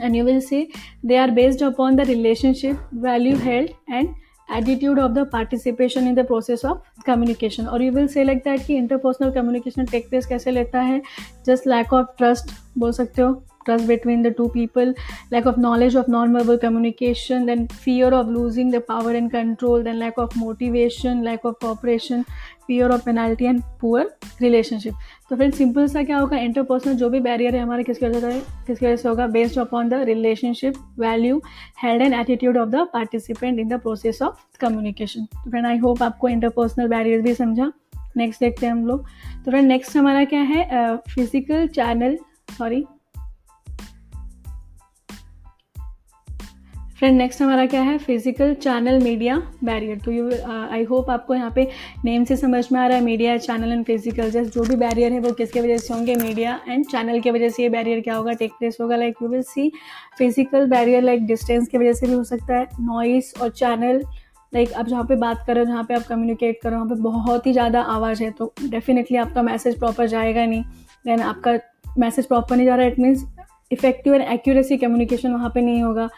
And 0.02 0.16
you 0.16 0.24
will 0.24 0.40
say 0.40 0.66
they 1.06 1.16
are 1.16 1.30
based 1.30 1.62
upon 1.64 1.96
the 1.96 2.00
relationship 2.06 2.88
value 2.94 3.36
held 3.38 3.76
and 3.94 4.08
attitude 4.48 4.98
of 4.98 5.14
the 5.14 5.24
participation 5.26 6.06
in 6.06 6.14
the 6.14 6.24
process 6.24 6.64
of 6.64 6.82
communication 7.04 7.68
or 7.68 7.80
you 7.82 7.92
will 7.92 8.08
say 8.08 8.24
like 8.24 8.42
that 8.44 8.66
कि 8.66 8.78
interpersonal 8.82 9.32
communication 9.34 9.86
take 9.86 10.08
place 10.10 10.26
कैसे 10.26 10.50
लेता 10.50 10.80
है 10.80 11.00
just 11.48 11.66
lack 11.66 11.92
of 12.00 12.06
trust 12.20 12.54
बोल 12.78 12.92
सकते 12.92 13.22
हो 13.22 13.32
trust 13.64 13.86
between 13.86 14.22
the 14.22 14.30
two 14.32 14.48
people 14.50 14.92
lack 15.30 15.46
of 15.46 15.58
knowledge 15.58 15.94
of 15.94 16.08
non-verbal 16.08 16.58
communication 16.58 17.46
then 17.46 17.66
fear 17.86 18.12
of 18.12 18.28
losing 18.28 18.70
the 18.70 18.80
power 18.82 19.12
and 19.12 19.30
control 19.30 19.82
then 19.82 19.98
lack 19.98 20.18
of 20.18 20.36
motivation 20.36 21.22
lack 21.22 21.44
of 21.44 21.58
cooperation 21.60 22.24
fear 22.66 22.88
of 22.88 23.04
penalty 23.04 23.46
and 23.46 23.62
poor 23.78 24.04
relationship 24.40 24.94
तो 25.30 25.36
friend 25.36 25.52
simple 25.54 25.86
सा 25.88 26.02
क्या 26.02 26.18
होगा 26.18 26.36
interpersonal 26.38 26.94
जो 26.96 27.08
भी 27.10 27.20
barrier 27.20 27.56
है 27.56 27.62
हमारे 27.62 27.84
किसकी 27.84 28.06
वजह 28.06 28.20
से 28.20 28.40
किसकी 28.66 28.86
वजह 28.86 28.96
से 28.96 29.08
होगा 29.08 29.26
based 29.26 29.58
upon 29.58 29.88
the 29.88 29.94
relationship 30.08 30.74
value 30.98 31.40
held 31.82 32.02
and 32.02 32.14
attitude 32.14 32.58
of 32.58 32.68
the 32.68 32.86
participant 32.92 33.58
in 33.60 33.68
the 33.68 33.80
process 33.80 34.22
of 34.22 34.58
communication 34.60 35.24
तो 35.34 35.50
फ्रेंड 35.50 35.66
आई 35.66 35.78
होप 35.78 36.02
आपको 36.02 36.28
इंटरपर्सनल 36.28 36.88
बैरियर 36.88 37.20
भी 37.22 37.34
समझा 37.34 37.72
नेक्स्ट 38.16 38.40
देखते 38.40 38.66
हैं 38.66 38.72
हम 38.72 38.86
लोग 38.86 39.04
तो 39.44 39.50
फ्रेंड 39.50 39.68
नेक्स्ट 39.68 39.96
हमारा 39.96 40.24
क्या 40.32 40.40
है 40.52 40.64
physical 41.14 41.66
channel 41.74 42.18
sorry 42.58 42.84
friend 46.98 47.16
next 47.18 47.40
हमारा 47.42 47.64
क्या 47.66 47.80
है? 47.82 47.96
फ़िज़िकल 47.98 48.54
चैनल 48.54 48.98
मीडिया 49.02 49.36
बैरियर 49.64 49.98
तो 50.04 50.12
यू 50.12 50.30
आई 50.70 50.84
होप 50.84 51.10
आपको 51.10 51.34
यहाँ 51.34 51.50
पे 51.54 51.66
नेम 52.04 52.24
से 52.24 52.36
समझ 52.36 52.64
में 52.72 52.78
आ 52.80 52.86
रहा 52.86 52.96
है 52.96 53.04
media 53.04 53.36
channel 53.38 53.72
and 53.72 53.84
physical 53.86 54.30
just 54.30 54.54
जो 54.54 54.62
भी 54.62 54.76
बैरियर 54.76 55.12
है 55.12 55.20
वो 55.20 55.32
किसके 55.32 55.60
वजह 55.60 55.76
से 55.78 55.94
होंगे? 55.94 56.14
मीडिया 56.14 56.58
एंड 56.68 56.84
चैनल 56.86 57.20
की 57.20 57.30
वजह 57.30 57.48
से 57.48 57.62
ये 57.62 57.68
बैरियर 57.68 58.00
क्या 58.00 58.14
होगा? 58.14 58.32
टेक 58.32 58.52
प्लेस 58.58 58.78
होगा 58.80 58.96
like 58.96 59.22
you 59.22 59.28
will 59.28 59.42
see 59.44 59.70
physical 60.18 60.66
barrier 60.70 61.02
like 61.02 61.26
distance 61.26 61.68
की 61.68 61.78
वजह 61.78 61.92
से 61.92 62.06
भी 62.06 62.12
हो 62.12 62.24
सकता 62.24 62.56
है. 62.56 62.66
नॉइस 62.80 63.32
और 63.42 63.50
चैनल 63.52 64.02
लाइक 64.52 64.72
आप 64.72 64.88
जहाँ 64.88 65.04
पे 65.04 65.16
बात 65.16 65.44
करो, 65.46 65.64
जहाँ 65.64 65.84
पे 65.84 65.94
आप 65.94 66.06
कम्युनिकेट 66.08 66.60
करो, 66.62 66.76
वहाँ 66.76 66.88
पे 66.88 67.00
बहुत 67.02 67.46
ही 67.46 67.52
ज़्यादा 67.52 67.82
आवाज़ 67.94 68.22
है. 68.24 68.30
तो 68.30 68.52
डेफिनेटली 68.62 69.18
आपका 69.18 69.42
मैसेज 69.44 69.78
प्रॉपर 69.78 70.06
जाएगा 70.08 70.46
नहीं. 70.46 70.62
देन 71.04 71.20
आपका 71.22 71.58
मैसेज 71.98 72.26
प्रॉपर 72.26 72.56
नहीं 72.56 72.66
जा 72.66 72.76
रहा 72.76 72.86
है 72.86 72.92
it 72.92 72.98
means 72.98 73.24
effective 73.70 74.14
and 74.14 74.22
accuracy 74.24 74.76
communication 74.76 75.32
वहाँ 75.32 75.50
पे 75.54 75.60
नहीं 75.60 75.82
होगा। 75.82 76.08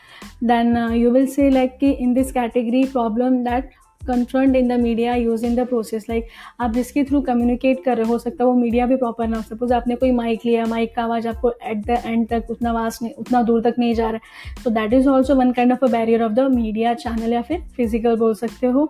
Then 0.45 0.77
you 0.95 1.11
will 1.11 1.27
say 1.27 1.51
like 1.51 1.77
कि 1.81 1.91
in 1.93 2.15
this 2.15 2.33
category 2.33 2.85
problem 2.87 3.45
that 3.45 3.71
confront 4.01 4.57
in 4.57 4.69
the 4.69 4.81
media 4.81 5.15
use 5.15 5.45
in 5.47 5.55
the 5.55 5.67
process 5.69 6.07
like 6.09 6.27
आप 6.61 6.73
जिसके 6.73 7.03
थ्रू 7.05 7.21
कम्युनिकेट 7.21 7.83
कर 7.85 7.97
रहे 7.97 8.07
हो 8.09 8.19
सकता 8.19 8.45
है 8.45 8.49
वो 8.49 8.55
मीडिया 8.57 8.87
भी 8.87 8.97
प्रॉपर 8.97 9.27
ना 9.29 9.37
हो। 9.37 9.43
सपोज़ 9.45 9.73
आपने 9.75 9.97
कोई 9.97 10.11
माइक 10.13 10.47
लिया 10.47 10.65
माइक 10.67 10.95
का 10.95 11.03
आवाज़ 11.03 11.29
आपको 11.29 11.51
एट 11.51 11.85
द 11.87 12.03
एंड 12.07 12.27
तक, 12.29 12.47
उतना 12.51 12.71
आवाज़ 12.71 12.99
नहीं, 13.03 13.13
उतना 13.15 13.43
दूर 13.43 13.61
तक 13.63 13.75
नहीं 13.79 13.95
जा 13.95 14.11
रहा 14.11 14.13
है। 14.15 14.63
तो 14.65 14.71
that 14.71 14.93
is 14.93 15.09
also 15.09 15.35
one 15.35 15.53
kind 15.53 15.73
of 15.73 15.85
a 15.85 15.89
barrier 15.93 16.23
of 16.23 16.33
the 16.33 16.49
media 16.53 16.95
channel 16.95 17.33
या 17.33 17.43
फिर 17.43 17.61
फ़िज़िकल 17.77 18.17
बोल 18.17 18.35
सकते 18.35 18.67
हो। 18.67 18.87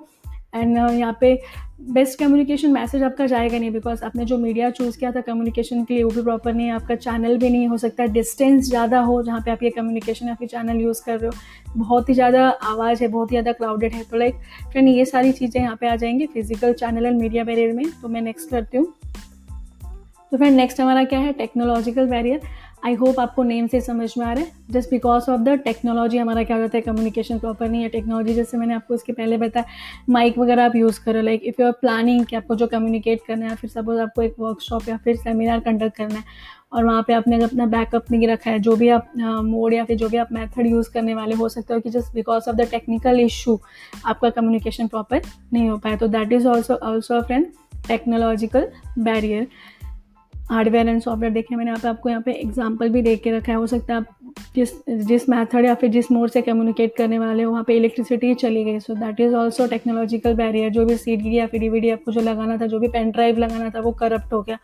एंड 0.55 0.78
uh, 0.78 0.92
यहाँ 0.92 1.16
पे 1.20 1.40
बेस्ट 1.82 2.18
कम्युनिकेशन 2.18 2.70
मैसेज 2.72 3.03
आपका 3.03 3.26
जाएगा 3.26 3.59
नहीं 3.59 3.70
बिकॉज़ 3.70 4.03
आपने 4.05 4.24
जो 4.24 4.38
मीडिया 4.38 4.70
चूज़ 4.70 4.98
किया 4.98 5.11
था 5.12 5.20
कम्युनिकेशन 5.20 5.84
के 5.84 5.94
लिए 5.94 6.03
वो 6.03 6.11
भी 6.11 6.22
प्रॉपर 6.22 6.55
नहीं 6.55 6.66
है। 6.66 6.72
आपका 6.72 6.94
चैनल 6.96 7.36
भी 7.38 7.51
नहीं 7.51 7.68
हो 7.68 7.76
सकता। 7.78 8.07
डिस्टेंस 8.09 8.68
ज़्यादा 8.68 9.01
हो 9.01 9.22
जहाँ 9.22 9.40
पे 9.40 9.51
आप 9.51 9.62
ये 9.62 9.70
कम्युनिकेशन 9.70 10.28
या 10.28 10.34
फिर 10.34 10.48
चैनल 10.48 10.80
यूज़ 10.80 11.03
कर 11.07 11.18
रहे 11.18 11.28
हो। 11.28 11.82
बहुत 11.84 12.09
ही 12.09 12.14
ज़्यादा 12.14 12.48
आवाज़ 12.48 13.03
है 13.03 13.09
बहुत 13.09 13.30
ही 13.32 13.34
ज़्यादा 13.34 13.53
क्राउडेड 13.53 13.92
है। 13.92 14.03
तो 14.03 14.16
लाइक 14.16 14.34
फ्रेंड 14.72 14.88
ये 14.88 15.05
सारी 15.05 15.32
चीज़ें 15.32 15.61
यहाँ 15.62 15.76
पे 15.76 15.88
आ 15.88 15.96
जाएँगी 15.96 16.26
physical 16.26 16.72
channel 16.72 17.07
and 17.07 17.20
media 17.20 17.44
barrier 17.44 17.72
में। 17.72 17.84
तो 18.03 18.09
मैं 18.09 18.22
नेक्स्ट 18.22 18.51
करती 18.51 18.78
हूँ। 18.78 18.92
तो 20.32 20.36
फ्रेंड 20.36 20.57
नेक्स्ट 20.57 20.80
हमारा 20.80 21.05
क्या 21.05 21.18
है? 21.18 21.32
टेक्नोलॉजिकल 21.32 22.07
बैरियर 22.07 22.40
आई 22.83 22.95
होप 22.95 23.18
आपको 23.20 23.43
नेम 23.43 23.66
से 23.66 23.81
समझ 23.81 24.12
में 24.18 24.24
आ 24.26 24.33
रहा 24.33 24.45
है। 24.45 24.51
Just 24.70 24.91
because 24.91 25.31
of 25.31 25.41
the 25.41 25.57
technology 25.64 26.18
हमारा 26.18 26.43
क्या 26.45 26.57
होता 26.57 26.76
है 26.76 26.81
कम्युनिकेशन 26.83 27.39
प्रॉपर 27.39 27.68
नहीं 27.68 27.83
है। 27.83 27.89
टेक्नोलॉजी 27.89 28.35
जैसे 28.35 28.57
मैंने 28.57 28.74
आपको 28.74 28.95
इसके 28.95 29.12
पहले 29.12 29.37
बताया 29.39 29.64
माइक 30.11 30.39
वगैरह 30.39 30.64
आप 30.64 30.76
यूज़ 30.76 31.01
करो। 31.05 31.20
Like 31.22 31.43
if 31.45 31.61
you 31.61 31.66
are 31.66 31.72
planning 31.81 32.24
कि 32.26 32.37
आपको 32.37 32.55
जो 32.55 32.66
कम्युनिकेट 32.66 33.20
करना 33.26 33.47
है, 33.47 33.57
फिर 33.57 33.70
सपोज़ 33.70 34.01
आपको 34.01 34.22
एक 34.22 34.35
वर्कशॉप 34.41 34.89
या 34.89 34.97
फिर 34.97 35.16
सेमिनार 35.16 35.61
कंडक्ट 35.61 35.97
करना 35.97 36.18
है, 36.18 36.24
और 36.72 36.85
वहाँ 36.85 37.03
पे 37.07 37.12
आपने 37.12 37.43
अपना 37.45 37.66
बैकअप 37.68 38.11
नहीं 38.11 38.28
रखा 38.28 38.51
है, 38.51 38.59
जो 38.59 38.76
भी 38.76 38.89
आप 38.89 39.12
मोड 39.16 39.72
या 39.74 39.85
फिर 39.85 39.97
जो 39.97 40.09
भी 40.09 40.16
आप 40.16 40.33
मेथड 40.33 40.66
यूज़ 40.66 40.91
करने 40.95 41.14
वाले, 41.14 41.35
हो 41.35 41.49
सकते 41.49 41.74
हो 41.74 41.81
कि 41.81 41.91
just 41.91 42.14
because 42.14 42.49
of 42.51 42.57
the 42.57 42.68
technical 42.70 43.20
issue 43.20 43.59
आपका 44.07 44.31
कम्युनिकेशन 44.31 44.87
प्रॉपर 44.87 45.22
नहीं 45.53 45.68
हो 45.68 45.76
पाया। 45.78 45.97
तो 45.97 46.09
that 46.09 46.33
is 46.33 46.49
also 46.49 46.74
also 46.74 47.14
a 47.14 47.20
friend 47.22 47.47
technological 47.89 48.66
barrier 48.99 49.47
hardware 50.51 50.88
and 50.88 51.01
software 51.01 51.32
देखे, 51.32 51.57
मैंने 51.57 51.70
यहाँ 51.70 51.80
पे 51.82 51.88
आपको 51.88 52.09
यहाँ 52.09 52.22
पे 52.22 52.32
एग्ज़ाम्पल 52.32 52.88
भी 52.88 53.03
देख 53.03 53.22
के 53.22 53.30
रखा 53.30 53.53
है। 53.53 53.59
हो 53.59 53.66
सकता 53.66 53.94
है 53.94 54.01
आप 54.01 54.07
जिस 54.55 54.70
जिस 54.98 55.28
मेथड 55.28 55.64
या 55.64 55.74
फिर 55.74 55.90
जिस 55.90 56.11
मोड 56.12 56.30
से 56.30 56.42
कम्युनिकेट 56.42 56.94
करने 56.96 57.18
वाले 57.18 57.42
हो, 57.42 57.51
वहाँ 57.51 57.64
पे 57.64 57.76
इलेक्ट्रिसिटी 57.76 58.34
चली 58.34 58.64
गई। 58.64 58.78
So 58.80 58.94
that 58.94 59.20
is 59.20 59.34
also 59.34 59.66
technological 59.66 60.34
barrier 60.34 60.70
जो 60.70 60.84
भी 60.86 60.96
सी 60.96 61.16
डी 61.16 61.36
या 61.36 61.46
फिर 61.46 61.61
डीवीडी 61.61 61.90
आपको 61.90 62.12
जो 62.12 62.20
लगाना 62.20 62.57
था, 62.57 62.66
जो 62.66 62.78
भी 62.78 62.88
पेन 62.88 63.11
ड्राइव 63.11 63.38
लगाना 63.38 63.70
था, 63.70 63.80
वो 63.80 63.92
करप्ट 63.92 64.32
हो 64.32 64.42
गया। 64.42 64.59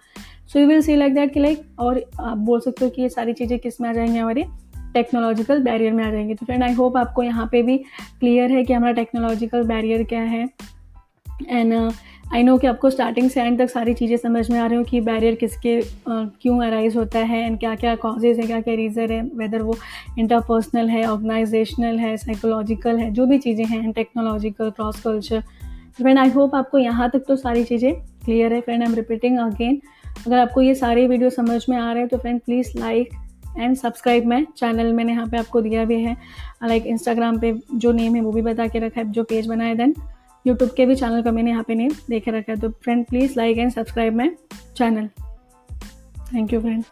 So 0.46 0.58
you 0.58 0.66
will 0.66 0.80
see 0.82 0.96
like 0.96 1.14
that 1.14 1.32
कि 1.34 1.40
लाइक 1.40 1.62
और 1.78 2.02
आप 2.20 2.36
बोल 2.38 2.60
सकते 2.60 2.84
हो 2.84 2.90
कि 2.90 3.02
ये 3.02 3.08
सारी 3.08 3.32
चीज़ें 3.32 3.58
किसमें 3.58 3.88
आ 3.88 3.92
जाएँगी? 3.92 4.18
हमारी 4.18 4.44
टेक्नोलॉजिकल 4.94 5.62
बैरियर 5.62 5.92
में 5.92 6.04
आ 6.04 6.10
जाएँगी। 6.10 6.34
तो 6.34 6.46
फ्रेंड 6.46 6.62
आई 6.62 6.72
होप 6.72 6.96
आपको 6.96 7.22
यहाँ 7.22 7.48
पे 7.52 7.62
भी 7.62 7.76
क्लियर 8.20 8.52
है 8.52 8.64
कि 8.64 8.72
हमारा 8.72 8.92
टेक्नोलॉजिकल 8.94 9.64
बैरियर 9.64 10.02
क्या 10.04 10.20
है। 10.22 10.46
एंड 11.48 11.72
आई 12.26 12.42
नो 12.42 12.56
कि 12.58 12.66
आपको 12.66 12.88
स्टार्टिंग 12.90 13.28
से 13.30 13.42
एंड 13.42 13.58
तक 13.58 13.70
सारी 13.70 13.92
चीज़ें 13.94 14.16
समझ 14.16 14.50
में 14.50 14.58
आ 14.58 14.66
रही 14.66 14.78
हो 14.78 14.84
कि 14.84 15.00
बैरियर 15.00 15.34
किसके 15.34 15.80
क्यों 16.08 16.58
अराइज 16.62 16.96
होता 16.96 17.18
है 17.18 17.42
एंड 17.42 17.58
क्या 17.58 17.74
क्या 17.74 17.94
कॉजेज़ 17.96 18.40
है 18.40 18.46
क्या 18.46 18.60
क्या 18.60 18.74
रीज़न 18.74 19.10
है 19.10 19.20
वेदर 19.34 19.62
वो 19.62 19.76
इंटरपर्सनल 20.18 20.88
है 20.88 21.04
ऑर्गेनाइजेशनल 21.04 21.98
है 21.98 22.16
साइकोलॉजिकल 22.16 22.98
है, 22.98 23.10
जो 23.10 23.26
भी 23.26 23.38
चीज़ें 23.38 23.64
हैं 23.64 23.92
technological 23.92 24.70
cross 24.70 25.00
culture 25.00 25.42
friend 25.96 26.18
I 26.18 26.30
hope 26.30 26.54
आपको 26.54 26.78
यहाँ 26.78 27.08
तक 27.10 27.24
तो 27.28 27.36
सारी 27.36 27.62
चीज़ें 27.64 27.92
क्लियर 28.24 28.52
है। 28.52 28.60
Friend 28.60 28.82
I 28.82 28.88
am 28.88 28.94
repeating 28.94 29.38
again 29.38 29.80
अगर 30.26 30.38
आपको 30.38 30.62
ये 30.62 30.74
सारे 30.74 31.06
वीडियो 31.08 31.30
समझ 31.30 31.64
में 31.68 31.76
आ 31.76 31.90
रहे 31.92 32.00
हैं 32.00 32.08
तो 32.08 32.18
friend 32.18 32.40
please 32.40 32.72
like 32.78 33.10
and 33.58 33.76
subscribe 33.76 34.26
मैं। 34.26 34.44
चैनल 34.56 34.92
मैंने 34.92 35.12
यहाँ 35.12 35.26
पे 35.26 35.36
आपको 35.36 35.60
दिया 35.60 35.84
भी 35.84 36.00
है। 36.02 36.16
लाइक 36.64 36.86
इंस्टाग्राम 36.86 37.38
पे 37.40 37.54
जो 37.74 37.92
नेम 37.92 38.14
है, 38.14 38.20
वो 38.22 38.32
भी 38.32 38.42
बता 38.42 38.66
के 38.66 38.78
रखा 38.78 39.00
है, 39.00 39.10
जो 39.12 39.24
पेज 39.24 39.46
बनाया 39.46 39.74
देन 39.74 39.94
यूट्यूब 40.46 40.70
के 40.76 40.84
भी 40.86 40.94
चैनल 40.96 41.22
का 41.22 41.30
मैंने 41.32 41.50
यहाँ 41.50 41.64
पे 41.68 41.74
नेम 41.74 41.92
देखे 42.10 42.30
रखा 42.30 42.52
है 42.52 42.58
तो 42.60 42.68
friend 42.84 43.06
please 43.06 43.32
like 43.36 43.58
and 43.58 43.72
subscribe 43.72 44.16
my 44.16 44.36
channel 44.76 45.08
thank 46.34 46.52
you 46.52 46.60
friend 46.60 46.84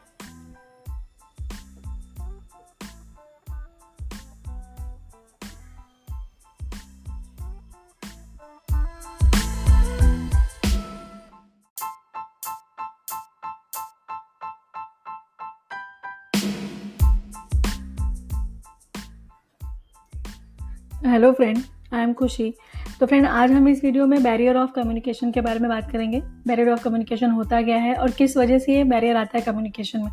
hello 21.05 21.31
friend 21.33 21.59
I 21.93 22.03
am 22.03 22.13
खुशी 22.13 22.53
तो 23.01 23.07
फ्रेंड 23.07 23.27
आज 23.27 23.53
हम 23.53 23.67
इस 23.69 23.83
वीडियो 23.85 24.07
में 24.07 24.23
बैरियर 24.23 24.57
ऑफ़ 24.57 24.71
कम्युनिकेशन 24.73 25.31
के 25.33 25.41
बारे 25.41 25.59
में 25.59 25.69
बात 25.69 25.91
करेंगे। 25.93 26.21
बैरियर 26.47 26.69
ऑफ़ 26.71 26.83
कम्युनिकेशन 26.85 27.31
होता 27.31 27.61
क्या 27.63 27.77
है 27.77 27.95
और 27.95 28.11
किस 28.11 28.37
वजह 28.37 28.59
से 28.59 28.75
ये 28.75 28.85
बैरियर 28.85 29.17
आता 29.17 29.39
है 29.39 29.45
कम्युनिकेशन 29.45 30.03
में? 30.03 30.11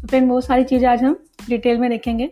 तो 0.00 0.08
फ्रेंड 0.08 0.30
वो 0.30 0.40
सारी 0.40 0.64
चीज़ें 0.64 0.88
आज 0.88 1.02
हम 1.04 1.16
डिटेल 1.48 1.78
में 1.78 1.88
देखेंगे। 1.90 2.26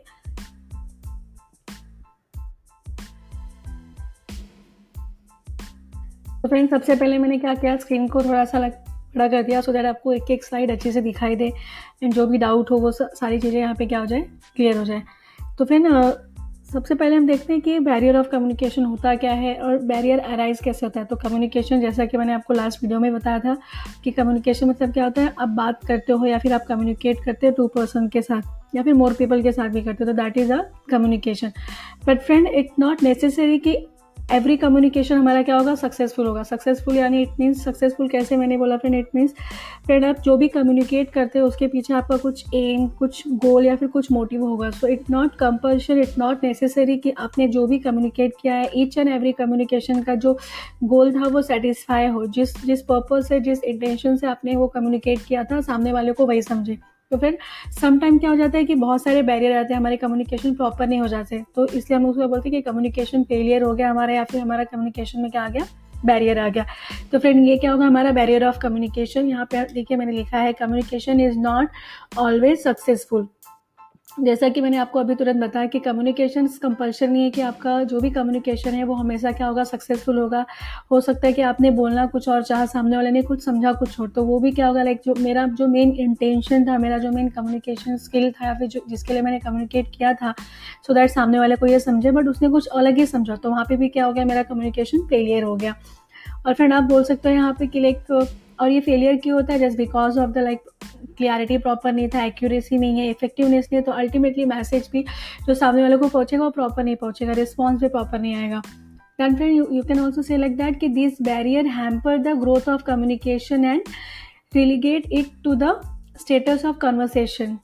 तो 6.43 6.49
फ्रेंड 6.49 6.71
सबसे 6.71 6.97
पहले 6.97 7.19
मैंने 7.19 7.39
क्या 7.39 7.55
किया 7.55 7.77
स्क्रीन 7.77 8.09
को 8.09 8.23
थोड़ा 8.23 8.45
सा 8.45 8.59
लग 8.59 8.73
बड़ा 9.17 9.29
कर 9.29 9.43
दिया 9.43 9.61
सो 9.61 9.73
दैट 9.73 9.87
आपको 9.87 10.13
एक 10.13 10.31
एक 10.31 10.45
स्लाइड 10.45 10.71
अच्छे 10.71 10.93
से 10.93 11.01
दिखाई 11.03 11.37
दे। 11.37 11.53
एंड 12.03 12.13
जो 12.13 12.27
भी 12.27 12.39
डाउट 12.39 12.71
हो, 12.71 12.79
वो 12.79 12.93
सारी 12.93 13.39
चीज़ें 13.41 13.61
यहाँ 13.61 13.75
पे 13.75 13.87
क्या 13.87 13.99
हो 13.99 14.07
जाए 14.07 14.21
क्लियर 14.57 14.77
हो 14.77 14.85
जाए। 14.85 15.03
तो 15.59 15.65
फ्रेंड 15.65 15.87
सबसे 16.73 16.95
पहले 16.95 17.17
हम 17.17 17.27
देखते 17.27 17.53
हैं 17.53 17.61
कि 17.63 17.79
बैरियर 17.79 18.17
ऑफ़ 18.17 18.29
कम्युनिकेशन 18.29 18.85
होता 18.85 19.15
क्या 19.15 19.33
है 19.33 19.55
और 19.57 19.79
बैरियर 19.87 20.19
अराइज 20.19 20.61
कैसे 20.65 20.87
होता 20.87 21.01
है। 21.01 21.07
तो 21.07 21.17
कम्युनिकेशन 21.17 21.81
जैसा 21.81 22.05
कि 22.05 22.17
मैंने 22.17 22.33
आपको 22.33 22.55
लास्ट 22.55 22.83
वीडियो 22.83 23.01
में 23.01 23.13
बताया 23.15 23.39
था 23.39 23.57
कि 24.05 24.11
कम्युनिकेशन 24.11 24.69
मतलब 24.69 24.93
क्या 24.93 25.05
होता 25.05 25.23
है, 25.23 25.35
आप 25.39 25.49
बात 25.49 25.85
करते 25.85 26.13
हो 26.13 26.27
या 26.27 26.39
फिर 26.39 26.53
आप 26.53 26.65
कम्युनिकेट 26.69 27.25
करते 27.25 27.47
हो 27.47 27.53
टू 27.53 27.67
पर्सन 27.77 28.09
के 28.09 28.23
साथ 28.23 28.77
या 28.77 28.83
फिर 28.83 28.95
मोर 28.95 29.13
पीपल 29.13 29.43
के 29.43 29.53
साथ 29.53 29.69
भी 29.69 29.83
करते 29.83 30.05
हो 30.05 30.11
तो 30.13 30.17
that 30.23 30.39
is 30.39 30.53
a 30.53 30.63
communication 30.91 31.53
but 32.07 32.21
friend 32.21 32.47
it 32.49 32.71
not 32.79 33.03
necessary 33.03 33.59
कि 33.59 33.77
एवरी 34.31 34.57
कम्युनिकेशन 34.57 35.17
हमारा 35.17 35.43
क्या 35.43 35.57
होगा? 35.57 35.75
सक्सेसफुल 35.75 36.27
होगा। 36.27 36.43
सक्सेसफुल 36.43 36.97
यानी 36.97 37.23
इट 37.23 37.29
मीन्स 37.41 37.65
सक्सेसफुल 37.65 38.09
कैसे 38.09 38.37
मैंने 38.37 38.57
बोला 38.59 38.77
फ्रेंड 38.77 38.95
इट 38.97 39.09
मीन्स 39.15 39.35
फ्रेंड 39.87 40.05
आप 40.05 40.21
जो 40.21 40.37
भी 40.37 40.49
कम्युनिकेट 40.49 41.11
करते 41.11 41.39
हो, 41.39 41.47
उसके 41.47 41.67
पीछे 41.67 41.95
आपका 41.95 42.17
कुछ 42.17 42.55
एम 42.55 42.87
कुछ 42.89 43.23
गोल 43.29 43.67
या 43.67 43.75
फिर 43.77 43.89
कुछ 43.89 44.11
मोटिव 44.13 44.45
होगा। 44.45 44.71
So 44.71 44.87
it 44.87 45.11
not 45.11 45.35
compulsion 45.35 46.01
it 46.01 46.19
not 46.19 46.45
necessary 46.45 46.97
कि 46.97 47.11
आपने 47.19 47.49
जो 47.49 47.67
भी 47.67 47.79
कम्युनिकेट 47.79 48.33
किया 48.43 48.55
है 48.55 48.71
ईच 48.75 48.99
एंड 48.99 49.09
एवरी 49.09 49.33
कम्युनिकेशन 49.33 50.03
का 50.03 50.15
जो 50.15 50.39
गोल 50.85 51.13
था, 51.15 51.29
वो 51.29 51.43
सेटिस्फाई 51.43 52.07
हो। 52.07 52.25
जिस 52.27 52.55
जिस 52.67 52.83
पर्पज 52.83 53.27
से, 53.27 53.41
जिस 53.41 53.65
इंटेंशन 53.65 54.17
से 54.17 54.27
आपने 54.27 54.57
वो 54.57 54.67
कम्युनिकेट 54.69 55.19
किया 55.29 55.45
था, 55.45 55.61
सामने 55.61 55.93
वाले 55.93 56.13
को 56.13 56.27
वही 56.27 56.43
समझे। 56.43 56.79
तो 57.13 57.19
फिर 57.19 57.37
समटाइम 57.81 58.19
क्या 58.19 58.31
हो 58.31 58.37
जाता 58.37 58.59
है 58.59 58.65
कि 58.65 58.75
बहुत 58.75 59.03
सारे 59.03 59.23
बैरियर 59.23 59.57
आते 59.57 59.73
हैं, 59.75 59.81
हमारे 59.81 59.97
कम्युनिकेशन 59.97 60.55
प्रॉपर 60.55 60.87
नहीं 60.87 61.01
हो 61.01 61.09
जाते। 61.09 61.43
तो 61.57 61.67
इसलिए 61.67 61.97
हम 61.97 62.07
उसको 62.07 62.29
बोलते 62.29 62.49
हैं 62.49 62.53
कि 62.53 62.71
कम्युनिकेशन 62.71 63.23
फेलियर 63.25 63.63
हो 63.63 63.75
गया 63.75 63.91
हमारा 63.91 64.15
या 64.15 64.25
फिर 64.25 64.41
हमारा 64.41 64.65
कम्युनिकेशन 64.65 65.21
में 65.21 65.31
क्या 65.31 65.43
आ 65.43 65.49
गया? 65.49 65.67
बैरियर 66.05 66.39
आ 66.39 66.49
गया। 66.49 66.65
तो 67.13 67.19
फ्रेंड 67.19 67.47
ये 67.49 67.57
क्या 67.57 67.73
होगा? 67.73 67.87
हमारा 67.87 68.11
बैरियर 68.11 68.45
ऑफ़ 68.45 68.59
कम्युनिकेशन 68.59 69.29
यहाँ 69.29 69.45
पे 69.45 69.63
देखिए 69.75 69.97
मैंने 69.97 70.13
लिखा 70.13 70.39
है 70.39 70.53
communication 70.53 71.21
is 71.21 71.39
not 71.39 72.19
always 72.19 72.63
successful 72.63 73.29
जैसा 74.21 74.49
कि 74.49 74.61
मैंने 74.61 74.77
आपको 74.77 74.99
अभी 75.01 75.15
तुरंत 75.15 75.43
बताया 75.43 75.67
कि 75.67 75.79
कम्युनिकेशन 75.79 76.47
कंपल्शन 76.63 77.11
नहीं 77.11 77.23
है 77.25 77.31
कि 77.31 77.41
आपका 77.41 77.83
जो 77.85 78.01
भी 78.01 78.11
कम्युनिकेशन 78.11 78.71
है, 78.71 78.85
वो 78.85 78.95
हमेशा 78.95 79.31
क्या 79.33 79.47
होगा 79.47 79.65
सक्सेसफुल 79.65 80.19
होगा। 80.19 80.45
हो 80.91 81.01
सकता 81.01 81.27
है 81.27 81.33
कि 81.33 81.43
आपने 81.43 81.71
बोलना 81.71 82.05
कुछ 82.07 82.29
और 82.29 82.43
चाहा 82.43 82.67
सामने 82.67 82.97
वाले 82.97 83.11
ने, 83.11 83.23
कुछ 83.23 83.45
समझा, 83.45 83.73
कुछ 83.73 83.99
और। 84.01 84.09
तो 84.09 84.25
वो 84.25 84.39
भी 84.41 84.51
क्या 84.53 84.67
होगा 84.67 84.83
लाइक 84.83 85.01
जो 85.05 85.15
मेरा 85.15 85.47
जो 85.47 85.69
मेन 85.69 85.93
इंटेंशन 85.93 86.67
था, 86.69 86.79
मेरा 86.79 86.99
जो 86.99 87.11
मेन 87.13 87.29
कम्युनिकेशन 87.29 87.97
स्किल 87.97 88.31
था, 88.31 88.47
या 88.47 88.55
फिर 88.55 88.69
जो, 88.69 88.81
जिसके 88.89 89.13
लिए 89.13 89.23
मैंने 89.23 89.39
कम्युनिकेट 89.39 89.91
किया 89.97 90.13
था 90.15 90.33
सो 90.33 90.93
so 90.93 90.99
दैट 90.99 91.11
सामने 91.11 91.39
वाले 91.39 91.57
को 91.57 91.67
ये 91.67 91.81
समझे 91.81 92.11
बट 92.11 92.29
उसने 92.29 92.49
कुछ 92.49 92.67
अलग 92.67 92.99
ही 92.99 93.07
समझा। 93.07 93.37
तो 93.37 93.51
वहाँ 93.51 93.65
पर 93.65 93.77
भी 93.77 93.89
क्या 93.89 94.05
हो 94.05 94.13
गया, 94.13 94.25
मेरा 94.25 94.43
कम्युनिकेशन 94.43 95.07
फेलियर 95.09 95.43
हो 95.43 95.57
गया। 95.57 95.75
और 96.47 96.55
फ्रेंड 96.55 96.73
आप 96.73 96.83
बोल 96.83 97.05
सकते 97.05 97.29
हो 97.29 97.35
यहाँ 97.35 97.53
पे 97.59 97.67
कि 97.67 97.81
लाइक 97.81 98.05
और 98.63 98.71
ये 98.71 98.81
फेलियर 98.81 99.17
क्यों 99.17 99.35
होता 99.35 99.53
है? 99.53 99.59
Just 99.59 99.77
because 99.77 100.19
of 100.21 100.31
the 100.31 100.39
like 100.39 100.61
clarity 101.17 101.59
proper 101.59 101.93
नहीं 101.93 102.09
था 102.09 102.25
एक्यूरेसी 102.25 102.79
नहीं 102.79 103.01
है 103.01 103.09
इफेक्टिवनेस 103.11 103.69
नहीं 103.73 103.81
है 103.81 103.85
तो 103.85 103.93
अल्टीमेटली 103.93 104.45
मैसेज 104.45 104.89
भी 104.93 105.05
जो 105.47 105.55
सामने 105.55 105.83
वाले 105.83 105.97
को 105.97 106.09
पहुंचेगा, 106.09 106.45
वो 106.45 106.51
प्रॉपर 106.51 106.85
नहीं 106.85 106.97
पहुंचेगा 106.97 107.33
रिस्पॉन्स 107.33 107.81
भी 107.81 107.89
प्रॉपर 107.89 108.19
नहीं 108.19 108.35
आएगा। 108.37 108.63
Then 109.21 109.37
friend 109.37 109.57
you 109.57 109.83
can 109.83 109.99
also 109.99 110.23
say 110.27 110.39
like 110.39 110.57
that 110.61 110.79
कि 110.79 110.89
this 110.91 111.21
barrier 111.23 111.67
hamper 111.67 112.19
the 112.19 112.29
growth 112.39 112.69
of 112.69 112.83
communication 112.83 113.65
and 113.65 113.83
relegate 114.55 115.13
it 115.13 115.27
to 115.45 115.55
the 115.55 115.81
status 116.21 116.65
of 116.65 116.77
conversation 116.77 117.59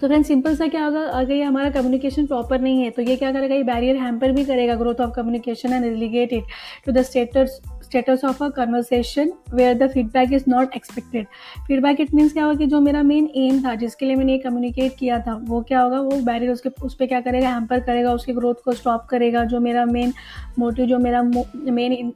तो 0.00 0.06
फ्रेंड 0.06 0.24
सिंपल 0.24 0.56
सा 0.56 0.66
क्या 0.66 0.84
होगा? 0.84 1.00
अगर 1.00 1.32
ये 1.32 1.42
हमारा 1.42 1.70
कम्युनिकेशन 1.70 2.26
प्रॉपर 2.26 2.60
नहीं 2.60 2.82
है 2.82 2.90
तो 2.90 3.02
ये 3.02 3.16
क्या 3.16 3.32
करेगा? 3.32 3.54
ये 3.54 3.62
बैरियर 3.62 3.96
हैम्पर 3.96 4.32
भी 4.32 4.44
करेगा 4.44 4.74
growth 4.74 5.00
of 5.00 5.10
communication 5.10 5.72
and 5.72 5.84
relegate 5.84 6.32
it 6.32 6.44
to 6.86 6.92
the 6.92 7.02
status 7.02 7.60
status 7.90 8.24
of 8.24 8.42
a 8.44 8.48
conversation 8.48 9.32
where 9.54 9.74
the 9.74 9.90
feedback 9.90 10.32
is 10.32 10.44
not 10.48 10.74
expected 10.76 11.26
feedback 11.66 12.00
it 12.00 12.12
means 12.14 12.32
क्या 12.32 12.44
होगा 12.44 12.58
कि 12.58 12.66
जो 12.66 12.80
मेरा 12.80 13.02
मेन 13.02 13.28
एम 13.36 13.62
था, 13.64 13.74
जिसके 13.74 14.06
लिए 14.06 14.16
मैंने 14.16 14.32
ये 14.32 14.38
कम्युनिकेट 14.38 14.94
किया 14.98 15.18
था, 15.18 15.34
वो 15.42 15.60
क्या 15.62 15.80
होगा? 15.80 16.00
वो 16.00 16.20
बैरियर 16.22 16.52
उसके 16.52 16.68
उस 16.82 16.94
पर 16.94 17.06
क्या 17.06 17.20
करेगा? 17.20 17.48
हैम्पर 17.48 17.80
करेगा, 17.80 18.12
उसके 18.12 18.32
ग्रोथ 18.32 18.62
को 18.64 18.72
स्टॉप 18.72 19.06
करेगा। 19.10 19.44
जो 19.44 19.60
मेरा 19.60 19.84
मेन 19.86 20.12
मोटिव 20.58 20.86
जो 20.86 20.98
मेरा 20.98 21.22
मेन 21.22 22.12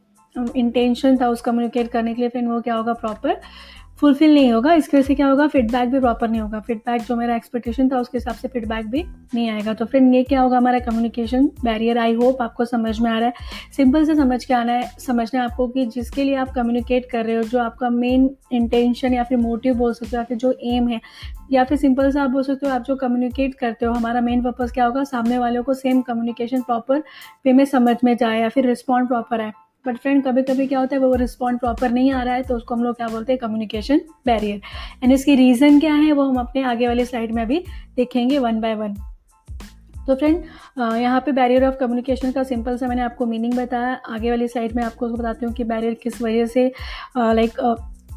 इंटेंशन 0.57 1.17
था 1.21 1.29
उस 1.29 1.41
कम्युनिकेट 1.41 1.89
करने 1.89 2.15
के 2.15 2.23
लिए, 2.23 2.29
फिर 2.29 2.45
वो 2.45 2.61
क्या 2.61 2.75
होगा? 2.75 2.93
प्रॉपर 2.93 3.41
फुलफिल 4.01 4.35
नहीं 4.35 4.53
होगा। 4.53 4.75
इसकी 4.75 4.97
वजह 4.97 5.07
से 5.07 5.15
क्या 5.15 5.27
होगा? 5.27 5.47
फीडबैक 5.47 5.89
भी 5.89 6.01
प्रॉपर 6.01 6.29
नहीं 6.29 6.41
होगा। 6.41 6.61
फीडबैक 6.61 7.03
जो 7.03 7.17
मेरा 7.17 7.37
एक्सपेक्टेशन 7.37 7.89
था, 7.89 7.99
उसके 7.99 8.19
हिसाब 8.19 8.35
से 8.35 8.49
फीडबैक 8.49 8.87
भी 8.87 9.03
नहीं 9.35 9.51
आएगा। 9.51 9.75
तो 9.75 9.85
फ्रेंड 9.85 10.15
ये 10.15 10.23
क्या 10.23 10.41
होगा 10.41 10.57
हमारा 10.57 10.79
कम्युनिकेशन 10.79 11.47
बैरियर 11.65 11.99
आई 11.99 12.15
होप 12.15 12.43
आपको 12.43 12.65
समझ 12.65 13.01
में 13.01 13.11
आ 13.11 13.19
रहा 13.19 13.29
है। 13.29 13.35
सिंपल 13.77 14.05
से 14.05 14.15
समझ 14.15 14.45
के 14.45 14.55
आना 14.55 14.73
है। 14.73 14.91
समझना 14.99 15.41
है 15.41 15.47
आपको 15.47 15.69
कि 15.69 15.87
जिसके 15.87 16.25
लिए 16.25 16.35
आप 16.35 16.51
कम्युनिकेट 16.51 17.07
कर 17.11 17.25
रहे 17.25 17.37
हो, 17.37 17.43
जो 17.43 17.59
आपका 17.59 17.91
मेन 17.91 18.31
इंटेंशन 18.53 19.15
या 19.15 19.25
फिर 19.25 19.39
मोटिव 19.39 19.75
बोल 19.75 19.93
सकते 19.93 20.17
हो, 20.17 20.21
या 20.21 20.25
फिर 20.25 20.37
जो 20.37 20.55
एम 20.63 20.89
है, 20.89 21.01
या 21.53 21.65
फिर 21.65 21.79
सिंपल 21.79 22.11
से 22.11 22.21
आप 22.21 22.31
बोल 22.31 22.43
सकते 22.43 22.67
हो, 22.67 22.75
आप 22.75 22.83
जो 22.83 22.97
कम्युनिकेट 22.97 23.55
करते 23.55 23.87
हो, 23.87 23.93
हमारा 23.93 24.21
मेन 24.21 24.43
पर्पज़ 24.43 24.73
क्या 24.73 24.85
होगा? 24.85 25.05
सामने 25.05 25.39
वालों 25.39 25.63
को 25.63 25.75
सेम 25.75 26.01
कम्युनिकेशन 26.03 26.61
प्रॉपर 26.61 27.03
वे 27.45 27.53
में 27.53 27.65
समझ 27.65 27.97
में 28.05 28.17
जाए 28.17 28.41
या 28.41 28.49
फिर 28.49 28.67
रिस्पॉन्ड 28.67 29.09
प्रॉपर 29.09 29.41
आए। 29.41 29.53
बट 29.87 29.97
फ्रेंड 29.97 30.25
कभी 30.25 30.43
कभी 30.43 30.67
क्या 30.67 30.79
होता 30.79 30.97
है, 30.97 31.01
वो 31.03 31.15
रिस्पॉन्ड 31.15 31.61
प्रॉपर 31.61 31.91
नहीं 31.91 32.13
आ 32.13 32.23
रहा 32.23 32.35
है 32.35 32.43
तो 32.43 32.57
उसको 32.57 32.75
हम 32.75 32.83
लोग 32.85 32.97
क्या 32.97 33.09
बोलते 33.09 33.33
हैं 33.33 33.39
कम्युनिकेशन 33.41 34.01
बैरियर 34.27 34.61
एंड 35.03 35.13
इसकी 35.13 35.35
रीज़न 35.37 35.81
क्या 35.81 35.95
है, 35.95 36.13
वो 36.13 36.23
हम 36.23 36.39
अपने 36.41 36.63
आगे 36.65 36.87
वाले 36.89 37.05
स्लाइड 37.05 37.33
में 37.33 37.43
अभी 37.43 37.65
देखेंगे 37.97 38.39
वन 38.39 38.61
बाय 38.61 38.75
वन 38.75 38.95
तो 40.07 40.15
फ्रेंड 40.15 40.43
यहाँ 40.79 41.21
पे 41.21 41.33
बैरियर 41.33 41.65
ऑफ़ 41.65 41.75
कम्युनिकेशन 41.81 42.33
का 42.33 42.43
सिंपल 42.45 42.77
सा 42.77 42.89
मैंने 42.89 43.03
आपको 43.03 43.27
मीनिंग 43.27 43.55
बताया. 43.55 43.93
आगे 44.09 44.31
वाली 44.31 44.49
साइड 44.49 44.73
में 44.77 44.83
आपको 44.85 45.09
बताती 45.09 45.47
हूँ 45.47 45.55
कि 45.55 45.65
बैरियर 45.65 45.95
किस 46.03 46.21
वजह 46.23 46.47
से 46.47 46.67
लाइक 47.17 47.61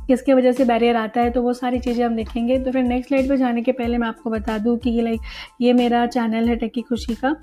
किसके 0.07 0.33
वजह 0.33 0.51
से 0.51 0.65
बैरियर 0.65 0.95
आता 0.95 1.21
है 1.21 1.29
तो 1.31 1.41
वो 1.41 1.53
सारी 1.53 1.79
चीज़ें 1.79 2.03
हम 2.05 2.15
देखेंगे. 2.15 2.57
तो 2.59 2.71
फिर 2.71 2.83
नेक्स्ट 2.83 3.07
स्लाइड 3.07 3.29
पे 3.29 3.37
जाने 3.37 3.61
के 3.61 3.71
पहले 3.71 3.97
मैं 3.97 4.07
आपको 4.07 4.29
बता 4.29 4.57
दूँ 4.57 4.77
कि 4.77 4.91
लाइक 5.01 5.21
ये 5.61 5.73
मेरा 5.73 6.05
चैनल 6.07 6.47
है 6.49 6.55
टेकी 6.55 6.81
खुशी 6.81 7.15
का. 7.15 7.35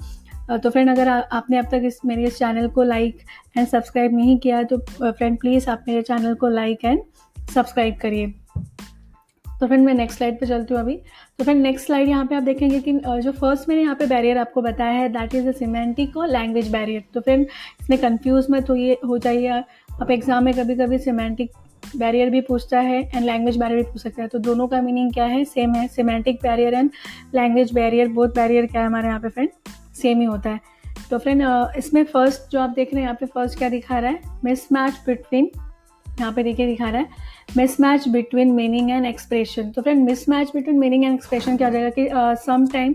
तो 0.52 0.70
फ्रेंड 0.70 0.90
अगर 0.90 1.08
आ, 1.08 1.18
आपने 1.18 1.58
अब 1.58 1.66
तक 1.70 1.82
इस 1.84 2.00
मेरे 2.04 2.24
इस 2.24 2.38
चैनल 2.38 2.68
को 2.68 2.82
लाइक 2.82 3.18
एंड 3.56 3.66
सब्सक्राइब 3.68 4.14
नहीं 4.14 4.38
किया 4.38 4.62
तो 4.62 4.78
फ्रेंड 5.02 5.38
प्लीज़ 5.40 5.68
आप 5.70 5.84
मेरे 5.88 6.02
चैनल 6.02 6.34
को 6.34 6.48
लाइक 6.50 6.84
एंड 6.84 7.02
सब्सक्राइब 7.54 7.96
करिए। 8.00 8.32
तो 9.46 9.66
फ्रेंड 9.66 9.84
मैं 9.84 9.92
नेक्स्ट 9.94 10.16
स्लाइड 10.18 10.38
पे 10.40 10.46
चलती 10.46 10.74
हूँ 10.74 10.80
अभी। 10.80 10.96
तो 11.38 11.44
फ्रेंड 11.44 11.62
नेक्स्ट 11.62 11.86
स्लाइड 11.86 12.08
यहाँ 12.08 12.24
पे 12.26 12.34
आप 12.34 12.42
देखेंगे 12.42 12.80
कि 12.80 12.92
जो 12.92 13.32
फ़र्स्ट 13.32 13.68
मैंने 13.68 13.82
यहाँ 13.82 13.94
पे 13.94 14.06
बैरियर 14.06 14.38
आपको 14.38 14.62
बताया 14.62 14.92
है 14.92 15.08
दैट 15.08 15.34
इज़ 15.34 15.48
अ 15.48 15.52
सिमेंटिक 15.58 16.16
और 16.16 16.28
लैंग्वेज 16.28 16.70
बैरियर 16.72 17.04
तो 17.14 17.20
फ्रेंड 17.20 17.46
इसमें 17.80 17.98
कंफ्यूज 18.00 18.46
मत 18.50 18.70
ये 18.72 18.98
हो 19.06 19.18
जाइए। 19.18 19.48
आप 19.48 20.10
एग्ज़ाम 20.10 20.44
में 20.44 20.52
कभी 20.54 20.74
कभी 20.76 20.98
सिमेंटिक 20.98 21.50
बैरियर 21.96 22.30
भी 22.30 22.40
पूछता 22.42 22.80
है 22.80 23.00
एंड 23.04 23.24
लैंग्वेज 23.24 23.56
बैरियर 23.56 23.78
भी 23.78 23.90
पूछ 23.90 24.02
सकता 24.02 24.22
है। 24.22 24.28
तो 24.28 24.38
दोनों 24.40 24.68
का 24.68 24.80
मीनिंग 24.82 25.12
क्या 25.12 25.24
है? 25.26 25.44
सेम 25.46 25.74
है 25.74 25.86
semantic 25.88 26.42
barrier 26.42 26.74
and 26.74 26.90
language 27.34 27.72
barrier 27.74 28.08
both 28.10 28.34
barrier 28.36 28.66
क्या 28.66 28.80
है 28.80 28.86
हमारे 28.86 29.08
यहाँ 29.08 29.20
पे 29.20 29.28
फ्रेंड 29.28 29.48
सेम 29.94 30.20
ही 30.20 30.26
होता 30.26 30.50
है। 30.50 30.60
तो 31.10 31.18
फ्रेंड 31.18 31.42
इसमें 31.76 32.04
फ़र्स्ट 32.04 32.50
जो 32.52 32.60
आप 32.60 32.70
देख 32.70 32.94
रहे 32.94 33.02
हैं, 33.02 33.08
यहाँ 33.08 33.16
पे 33.20 33.26
फ़र्स्ट 33.26 33.58
क्या 33.58 33.68
दिखा 33.68 33.98
रहा 33.98 34.10
है? 34.10 34.20
मिस 34.44 34.70
मैच 34.72 35.00
बिटवीन 35.06 35.50
यहाँ 36.06 36.32
पे 36.32 36.42
देखिए 36.42 36.66
दिखा 36.66 36.88
रहा 36.88 37.00
है। 37.00 37.08
Mismatch 37.80 38.08
between 38.08 38.52
meaning 38.52 38.90
and 38.90 39.06
expression 39.06 39.70
तो 39.70 39.82
friend 39.82 40.04
mismatch 40.28 40.50
between 40.54 40.78
meaning 40.78 41.04
and 41.04 41.14
expression 41.14 41.56
क्या 41.56 41.68
हो 41.68 41.72
जाएगा 41.72 41.90
कि 41.90 42.08
सम 42.44 42.66
टाइम 42.66 42.94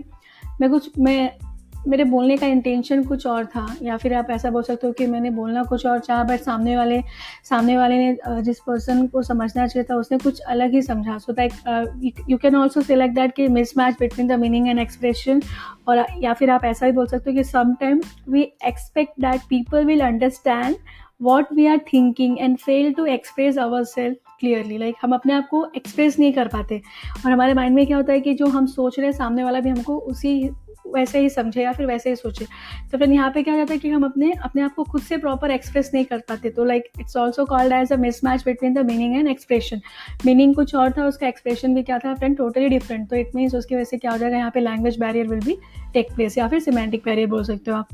मैं 0.60 0.70
कुछ, 0.70 0.90
मैं 0.98 1.30
मेरे 1.88 2.04
बोलने 2.04 2.36
का 2.36 2.46
इंटेंशन 2.46 3.02
कुछ 3.04 3.26
और 3.26 3.44
था, 3.46 3.66
या 3.82 3.96
फिर 3.96 4.14
आप 4.14 4.30
ऐसा 4.30 4.50
बोल 4.50 4.62
सकते 4.62 4.86
हो 4.86 4.92
कि 4.92 5.06
मैंने 5.06 5.30
बोलना 5.30 5.62
कुछ 5.64 5.86
और 5.86 5.98
चाहा 5.98 6.24
बट 6.24 6.40
सामने 6.40 6.76
वाले 6.76 7.00
सामने 7.44 7.76
वाले 7.78 7.96
ने 7.98 8.42
जिस 8.42 8.58
पर्सन 8.60 9.06
को 9.06 9.22
समझना 9.22 9.66
चाहिए 9.66 9.86
था, 9.90 9.96
उसने 9.96 10.18
कुछ 10.18 10.40
अलग 10.40 10.72
ही 10.72 10.82
समझा। 10.82 11.18
So 11.18 11.32
that 11.32 12.22
you 12.30 12.38
can 12.38 12.56
also 12.56 12.80
say 12.80 12.96
like 12.96 13.14
that 13.14 13.34
कि 13.34 13.48
mismatch 13.78 13.96
between 14.00 14.28
the 14.28 14.38
meaning 14.40 14.68
and 14.68 14.78
expression 14.78 15.42
और, 15.88 16.04
या 16.18 16.32
फिर 16.32 16.50
आप 16.50 16.64
ऐसा 16.64 16.86
भी 16.86 16.92
बोल 16.92 17.06
सकते 17.06 17.30
हो 17.30 17.36
कि 17.36 17.44
sometime 17.44 18.00
we 18.28 18.42
expect 18.66 19.20
that 19.20 19.40
people 19.50 19.84
will 19.84 20.00
understand 20.00 20.76
what 21.22 21.52
we 21.54 21.66
are 21.66 21.78
thinking 21.92 22.38
and 22.38 22.56
fail 22.58 22.92
to 22.92 23.06
express 23.06 23.58
our 23.58 23.84
self 23.84 24.16
clearly 24.40 24.78
like 24.78 24.96
हम 25.02 25.12
अपने 25.14 25.32
आप 25.32 25.48
को 25.48 25.66
एक्सप्रेस 25.76 26.18
नहीं 26.18 26.32
कर 26.32 26.48
पाते। 26.48 26.80
और 27.24 27.30
हमारे 27.32 27.54
माइंड 27.54 27.74
में 27.74 27.86
क्या 27.86 27.96
होता 27.96 28.12
है 28.12 28.20
कि 28.20 28.34
जो 28.34 28.46
हम 28.48 28.66
सोच 28.66 28.98
रहे 28.98 29.06
हैं, 29.06 29.12
सामने 29.12 29.44
वाला 29.44 29.60
भी 29.60 29.70
हमको 29.70 29.98
उसी 29.98 30.50
वैसे 30.86 31.20
ही 31.20 31.28
समझे 31.30 31.62
या 31.62 31.72
फिर 31.72 31.86
वैसे 31.86 32.10
ही 32.10 32.16
सोचे। 32.16 32.44
तो 32.92 32.98
फिर 32.98 33.12
यहाँ 33.12 33.30
पे 33.30 33.42
क्या 33.42 33.56
जाता 33.56 33.72
है 33.72 33.78
कि 33.78 33.90
हम 33.90 34.04
अपने 34.04 34.32
अपने 34.44 34.62
आप 34.62 34.74
को 34.74 34.84
खुद 34.84 35.02
से 35.02 35.16
प्रॉपर 35.18 35.50
एक्सप्रेस 35.50 35.90
नहीं 35.94 36.04
कर 36.04 36.18
पाते। 36.28 36.50
तो 36.50 36.64
like 36.64 36.84
it's 37.00 37.16
also 37.16 37.44
called 37.46 37.72
as 37.72 37.92
a 37.92 37.96
mismatch 38.24 38.44
between 38.44 38.74
the 38.74 38.86
meaning 38.86 39.16
and 39.16 39.28
expression 39.28 39.80
meaning 40.26 40.54
कुछ 40.54 40.74
और 40.74 40.92
था, 40.92 41.06
उसका 41.06 41.28
एक्सप्रेशन 41.28 41.74
भी 41.74 41.82
क्या 41.82 41.98
था 41.98 42.14
फ्रेंड 42.14 42.36
टोटली 42.36 42.68
डिफरेंट 42.68 43.08
तो 43.10 43.16
इट 43.16 43.34
मीन्स 43.34 43.54
उसकी 43.54 43.74
वजह 43.74 43.84
से 43.84 43.98
क्या 43.98 44.10
हो 44.10 44.18
जाएगा, 44.18 44.36
यहाँ 44.36 44.50
पे 44.50 44.60
लैंग्वेज 44.60 44.98
बैरियर 45.00 45.26
विल 45.26 45.40
भी 45.40 45.58
टेक 45.92 46.14
प्लेस 46.14 46.38
या 46.38 46.48
फिर 46.48 46.60
सिमेंटिक 46.60 47.02
बैरियर 47.04 47.28
बोल 47.28 47.44
सकते 47.44 47.70
हो 47.70 47.76
आप। 47.76 47.88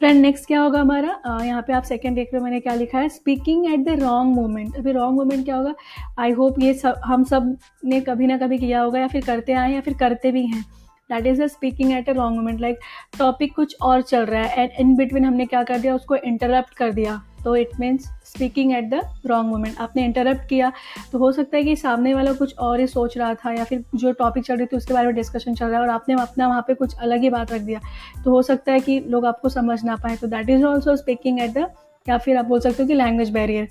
फ्रेंड 0.00 0.20
नेक्स्ट 0.20 0.46
क्या 0.46 0.60
होगा 0.60 0.80
हमारा? 0.80 1.42
यहाँ 1.44 1.60
पे 1.62 1.72
आप 1.72 1.82
सेकंड 1.84 2.16
देख 2.16 2.28
रहे 2.32 2.38
हो, 2.38 2.44
मैंने 2.44 2.58
क्या 2.60 2.74
लिखा 2.74 2.98
है? 2.98 3.08
Speaking 3.08 3.66
at 3.66 3.84
the 3.84 3.98
wrong 4.00 4.34
moment 4.34 4.76
अभी 4.76 4.92
रॉन्ग 4.92 5.18
मोमेंट 5.18 5.44
क्या 5.44 5.56
होगा? 5.56 5.74
आई 6.18 6.32
होप 6.32 6.58
ये 6.60 6.74
सब, 6.74 7.00
हम 7.04 7.24
सबने 7.24 8.00
कभी 8.00 8.26
ना 8.26 8.36
कभी 8.38 8.58
किया 8.58 8.80
होगा, 8.80 9.00
या 9.00 9.06
फिर 9.06 9.24
करते 9.26 9.52
आए 9.52 9.72
या 9.74 9.80
फिर 9.80 9.94
करते 9.94 10.32
भी 10.32 10.46
हैं। 10.46 10.64
That 11.10 11.26
is 11.26 11.42
a 11.42 11.46
speaking 11.48 11.92
at 11.92 12.08
a 12.08 12.12
wrong 12.12 12.36
moment 12.36 12.60
like 12.60 12.78
topic 13.18 13.54
कुछ 13.56 13.76
और 13.82 14.02
चल 14.02 14.24
रहा 14.26 14.42
है 14.42 14.62
एंड 14.62 14.70
इन 14.80 14.94
बिटवीन 14.96 15.24
हमने 15.24 15.46
क्या 15.46 15.62
कर 15.62 15.78
दिया? 15.78 15.94
उसको 15.94 16.16
इंटरप्ट 16.16 16.74
कर 16.74 16.92
दिया। 16.92 17.22
तो 17.44 17.54
it 17.56 17.70
means 17.80 18.04
speaking 18.26 18.72
at 18.74 18.84
the 18.90 19.00
wrong 19.26 19.48
moment 19.48 19.78
आपने 19.80 20.04
इंटरप्ट 20.04 20.48
किया 20.48 20.72
तो 21.12 21.18
हो 21.18 21.30
सकता 21.32 21.56
है 21.56 21.62
कि 21.64 21.76
सामने 21.76 22.14
वाला 22.14 22.32
कुछ 22.32 22.56
और 22.58 22.80
ही 22.80 22.86
सोच 22.86 23.16
रहा 23.18 23.34
था, 23.34 23.52
या 23.52 23.64
फिर 23.64 23.84
जो 23.94 24.12
टॉपिक 24.14 24.44
चल 24.44 24.56
रही 24.56 24.66
थी 24.66 24.76
उसके 24.76 24.94
बारे 24.94 25.06
में 25.06 25.14
डिस्कशन 25.16 25.54
चल 25.54 25.66
रहा 25.66 25.76
है, 25.76 25.82
और 25.82 25.90
आपने 25.90 26.14
अपना 26.14 26.48
वहाँ 26.48 26.64
पे 26.68 26.74
कुछ 26.74 26.96
अलग 26.96 27.22
ही 27.22 27.30
बात 27.30 27.52
रख 27.52 27.60
दिया। 27.62 27.80
तो 28.24 28.30
हो 28.30 28.42
सकता 28.42 28.72
है 28.72 28.80
कि 28.80 28.98
लोग 29.00 29.26
आपको 29.26 29.48
समझ 29.48 29.82
ना 29.84 29.96
पाए। 29.96 30.16
तो 30.16 30.26
that 30.26 30.50
is 30.50 30.64
also 30.64 30.96
speaking 30.96 31.40
at 31.40 31.50
the 31.50 31.66
या 32.08 32.18
फिर 32.18 32.36
आप 32.36 32.44
बोल 32.44 32.60
सकते 32.60 32.82
हो 32.82 32.86
कि 32.86 32.94
लैंग्वेज 32.94 33.30
बैरियर 33.30 33.68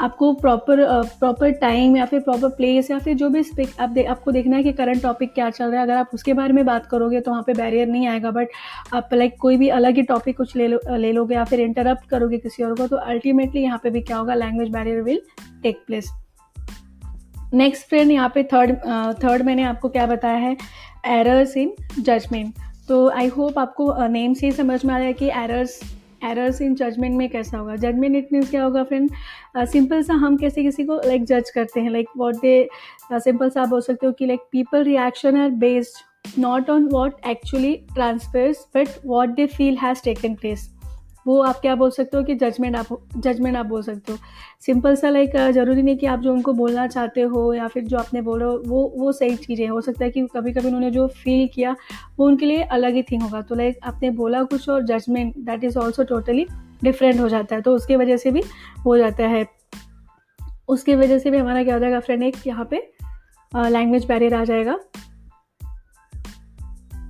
आपको 0.00 0.32
प्रॉपर 0.32 1.02
प्रॉपर 1.04 1.50
टाइम 1.50 1.96
या 1.96 2.04
फिर 2.04 2.20
प्रॉपर 2.20 2.48
प्लेस 2.48 2.90
या 2.90 2.98
फिर 2.98 3.14
जो 3.14 3.28
भी 3.28 3.42
स्पिक 3.42 3.68
आप 3.80 3.88
दे, 3.88 4.02
आपको 4.02 4.32
देखना 4.32 4.56
है 4.56 4.62
कि 4.62 4.72
करंट 4.72 5.02
टॉपिक 5.02 5.34
क्या 5.34 5.50
चल 5.50 5.64
रहा 5.64 5.76
है। 5.76 5.82
अगर 5.82 5.96
आप 5.96 6.10
उसके 6.14 6.32
बारे 6.32 6.52
में 6.52 6.66
बात 6.66 6.86
करोगे 6.86 7.20
तो 7.20 7.30
वहाँ 7.30 7.42
पे 7.42 7.54
बैरियर 7.54 7.86
नहीं 7.86 8.06
आएगा 8.06 8.30
बट 8.30 8.48
आप 8.94 9.08
लाइक 9.14 9.36
कोई 9.40 9.56
भी 9.56 9.68
अलग 9.68 9.96
ही 9.96 10.02
टॉपिक 10.02 10.36
कुछ 10.36 10.56
ले 10.56 10.68
लो 10.68 10.96
ले 10.96 11.12
लोगे 11.12 11.34
या 11.34 11.44
फिर 11.44 11.60
इंटरप्ट 11.60 12.08
करोगे 12.08 12.38
किसी 12.38 12.62
और 12.62 12.74
को 12.74 12.86
तो 12.86 12.96
अल्टीमेटली 12.96 13.62
यहाँ 13.62 13.80
पे 13.82 13.90
भी 13.90 14.00
क्या 14.00 14.16
होगा 14.16 14.34
language 14.34 14.68
barrier 14.68 15.02
will 15.02 15.22
take 15.62 15.82
place 15.86 16.10
next 17.54 17.88
friend 17.88 18.10
यहाँ 18.10 18.32
पे 18.34 18.42
थर्ड 18.42 18.76
थर्ड 19.24 19.42
मैंने 19.42 19.62
आपको 19.62 19.88
क्या 19.88 20.06
बताया 20.06 20.36
है? 20.36 20.56
एरर्स 21.06 21.56
इन 21.56 21.72
जजमेंट 22.00 22.54
तो 22.88 23.10
आई 23.10 23.26
होप 23.26 23.58
आपको 23.58 24.06
नेम 24.06 24.34
से 24.34 24.46
ही 24.46 24.52
समझ 24.52 24.84
में 24.84 24.94
आ 24.94 24.98
रहा 24.98 25.06
है 25.06 25.12
कि 25.12 25.26
एरर्स 25.28 25.97
एरर्स 26.22 26.60
इन 26.62 26.74
जजमेंट 26.74 27.14
में 27.16 27.28
कैसा 27.30 27.58
होगा? 27.58 27.76
जजमेंट 27.76 28.16
इट 28.16 28.28
मीन्स 28.32 28.50
क्या 28.50 28.64
होगा 28.64 28.82
फ्रेंड 28.84 29.10
सिंपल 29.58 30.02
सा 30.02 30.14
हम 30.14 30.36
कैसे 30.36 30.62
किसी 30.62 30.84
को 30.84 30.94
लाइक 30.96 31.22
like, 31.22 31.28
जज 31.28 31.50
करते 31.50 31.80
हैं? 31.80 31.90
लाइक 31.90 32.08
वॉट 32.16 32.36
दे 32.36 32.68
सिंपल 33.12 33.50
सा 33.50 33.62
आप 33.62 33.68
बोल 33.68 33.80
सकते 33.80 34.06
हो 34.06 34.12
कि 34.12 34.26
like 34.26 34.40
people 34.52 34.84
reaction 34.84 35.36
are 35.36 35.50
based 35.60 36.38
not 36.38 36.70
on 36.70 36.88
what 36.92 37.26
actually 37.28 37.74
transfers 37.94 38.66
but 38.76 38.88
what 39.06 39.28
they 39.28 39.46
feel 39.46 39.78
has 39.78 40.02
taken 40.04 40.34
place 40.34 40.68
वो 41.28 41.40
आप 41.42 41.58
क्या 41.60 41.74
बोल 41.74 41.90
सकते 41.90 42.16
हो 42.16 42.22
कि 42.24 42.34
जजमेंट 42.34 42.76
आप 42.76 42.86
जजमेंट 43.16 43.56
आप 43.56 43.66
बोल 43.66 43.82
सकते 43.82 44.12
हो। 44.12 44.18
सिंपल 44.60 44.94
सा 44.96 45.08
लाइक 45.10 45.36
ज़रूरी 45.52 45.82
नहीं 45.82 45.96
कि 45.96 46.06
आप 46.06 46.20
जो 46.20 46.32
उनको 46.32 46.52
बोलना 46.52 46.86
चाहते 46.86 47.22
हो 47.22 47.52
या 47.54 47.66
फिर 47.68 47.84
जो 47.84 47.98
आपने 47.98 48.20
बोलो 48.22 48.50
वो 48.66 48.82
वो 48.96 49.12
सही 49.12 49.36
चीज़ें 49.36 49.66
हो। 49.68 49.80
सकता 49.80 50.04
है 50.04 50.10
कि 50.10 50.26
कभी 50.34 50.52
कभी 50.52 50.66
उन्होंने 50.66 50.90
जो 50.90 51.06
फील 51.08 51.48
किया, 51.54 51.74
वो 52.18 52.26
उनके 52.26 52.46
लिए 52.46 52.62
अलग 52.62 52.94
ही 52.94 53.02
थिंग 53.02 53.22
होगा। 53.22 53.40
तो 53.42 53.54
लाइक 53.54 53.78
आपने 53.84 54.10
बोला 54.12 54.42
कुछ 54.44 54.68
और 54.68 54.82
judgement 54.86 55.36
that 55.38 55.64
is 55.64 55.78
also 55.78 56.04
totally 56.04 56.46
different 56.84 57.20
हो 57.20 57.28
जाता 57.28 57.56
है। 57.56 57.62
तो 57.62 57.74
उसकी 57.74 57.96
वजह 57.96 58.16
से 58.16 58.30
भी 58.30 58.42
हो 58.86 58.96
जाता 58.98 59.26
है। 59.26 59.46
उसकी 60.68 60.94
वजह 60.94 61.18
से 61.18 61.30
भी 61.30 61.38
हमारा 61.38 61.62
क्या 61.64 61.74
हो 61.74 61.80
जाएगा 61.80 62.00
फ्रेंड 62.00 62.22
एक 62.22 62.46
यहाँ 62.46 62.68
पे 62.70 62.76
लैंग्वेज 63.52 64.04
बैरियर 64.06 64.34
आ 64.34 64.44
जाएगा। 64.44 64.78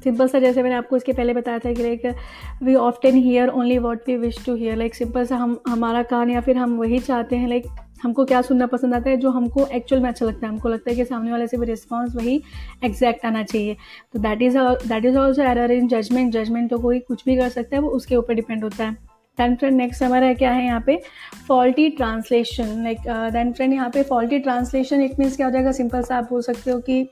सिंपल 0.08 0.28
सा 0.28 0.38
जैसे 0.38 0.62
मैंने 0.62 0.76
आपको 0.76 0.96
इसके 0.96 1.12
पहले 1.12 1.34
बताया 1.34 1.58
था 1.58 1.72
कि 1.72 1.82
like 1.82 2.14
we 2.62 2.74
often 2.76 3.16
hear 3.16 3.48
only 3.50 3.78
what 3.78 4.08
we 4.08 4.16
wish 4.18 4.44
to 4.46 4.54
hear 4.54 4.76
like 4.76 4.94
simple 4.94 5.26
सा 5.26 5.36
हम, 5.36 5.58
हमारा 5.68 6.02
कान 6.04 6.30
या 6.30 6.40
फिर 6.40 6.56
हम 6.56 6.78
वही 6.78 6.98
चाहते 7.00 7.36
हैं 7.36 7.48
लाइक 7.48 7.66
हमको 8.02 8.24
क्या 8.24 8.40
सुनना 8.42 8.66
पसंद 8.66 8.94
आता 8.94 9.10
है, 9.10 9.16
जो 9.16 9.30
हमको 9.30 9.64
एक्चुअल 9.66 10.02
में 10.02 10.08
अच्छा 10.08 10.26
लगता 10.26 10.46
है। 10.46 10.52
हमको 10.52 10.68
लगता 10.68 10.90
है 10.90 10.96
कि 10.96 11.04
सामने 11.04 11.30
वाले 11.30 11.46
से 11.46 11.56
भी 11.56 11.66
रिस्पॉन्स 11.66 12.14
वही 12.16 12.40
एग्जैक्ट 12.84 13.24
आना 13.26 13.42
चाहिए। 13.42 13.76
तो 14.12 14.18
that 14.18 14.42
is 14.42 14.58
that 14.58 15.04
is 15.04 15.16
also 15.18 15.42
error 15.42 15.72
in 15.72 15.88
judgement 15.88 16.32
judgement 16.32 16.70
तो 16.70 16.78
कोई 16.78 16.98
कुछ 17.00 17.24
भी 17.26 17.36
कर 17.36 17.48
सकता 17.48 17.76
है, 17.76 17.82
वो 17.82 17.88
उसके 17.90 18.16
ऊपर 18.16 18.34
डिपेंड 18.34 18.64
होता 18.64 18.84
है। 18.84 18.92
दैन 19.38 19.56
फ्रेंड 19.56 19.76
नेक्स्ट 19.76 20.02
हमारा 20.02 20.32
क्या 20.34 20.50
है 20.52 20.64
यहाँ 20.64 20.82
पे? 20.86 21.00
Faulty 21.48 21.88
translation 21.90 22.82
like 22.84 22.98
then 23.32 23.52
friend 23.52 23.72
यहाँ 23.72 23.90
पे 23.94 24.02
फॉल्टी 24.04 24.38
ट्रांसलेशन 24.38 25.02
इट 25.02 25.18
मीन्स 25.18 25.36
क्या 25.36 25.46
हो 25.46 25.52
जाएगा? 25.52 25.72
सिंपल 25.72 26.02
सा 26.02 26.16
आप 26.18 26.30
बोल 26.30 26.42
सकते 26.42 26.70
हो 26.70 26.78
कि 26.80 27.02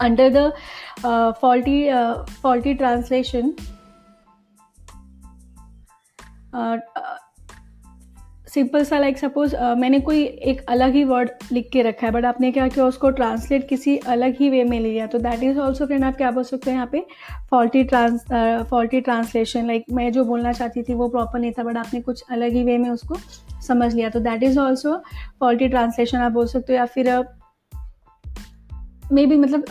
under 0.00 0.30
the 0.30 0.46
uh, 1.04 1.32
faulty 1.32 1.88
uh, 1.90 2.14
faulty 2.42 2.74
translation 2.74 3.52
simple 8.48 8.84
सा 8.84 8.98
लाइक 8.98 9.18
सपोज़ 9.18 9.56
मैंने 9.56 10.00
कोई 10.00 10.24
एक 10.24 10.60
अलग 10.68 10.92
ही 10.92 11.04
वर्ड 11.04 11.30
लिख 11.52 11.68
के 11.72 11.82
रखा 11.82 12.06
है 12.06 12.12
बट 12.12 12.24
आपने 12.24 12.52
क्या 12.52 12.68
किया 12.68 12.84
उसको 12.86 13.10
ट्रांसलेट 13.10 13.68
किसी 13.68 13.96
अलग 13.96 14.36
ही 14.40 14.50
वे 14.50 14.64
में 14.64 14.80
लिया 14.80 15.06
तो 15.06 15.18
दैट 15.18 15.42
इज़ 15.42 15.58
ऑल्सो 15.58 15.86
फ्रेंड 15.86 16.04
आप 16.04 16.16
क्या 16.16 16.30
बोल 16.30 16.44
सकते 16.44 16.70
हैं 16.70 16.76
यहाँ 16.76 16.88
पे? 16.92 17.06
Faulty 17.50 17.84
trans 17.84 18.24
faulty 18.70 19.00
translation 19.00 19.66
like 19.66 19.84
मैं 19.92 20.12
जो 20.12 20.24
बोलना 20.24 20.52
चाहती 20.52 20.82
थी 20.82 20.94
वो 20.94 21.08
प्रॉपर 21.08 21.38
नहीं 21.38 21.52
था 21.52 21.62
बट 21.62 21.76
आपने 21.76 22.00
कुछ 22.00 22.24
अलग 22.30 22.52
ही 22.52 22.64
वे 22.64 22.78
में 22.78 22.90
उसको 22.90 23.16
समझ 23.66 23.94
लिया 23.94 24.08
तो 24.08 24.20
that 24.20 24.42
is 24.42 24.58
also 24.58 25.02
faulty 25.40 25.68
translation 25.68 26.18
आप 26.18 26.32
बोल 26.32 26.46
सकते 26.46 26.72
हो 26.72 26.76
या 26.76 26.86
फिर 26.86 27.39
मे 29.12 29.26
बी 29.26 29.36
मतलब 29.36 29.64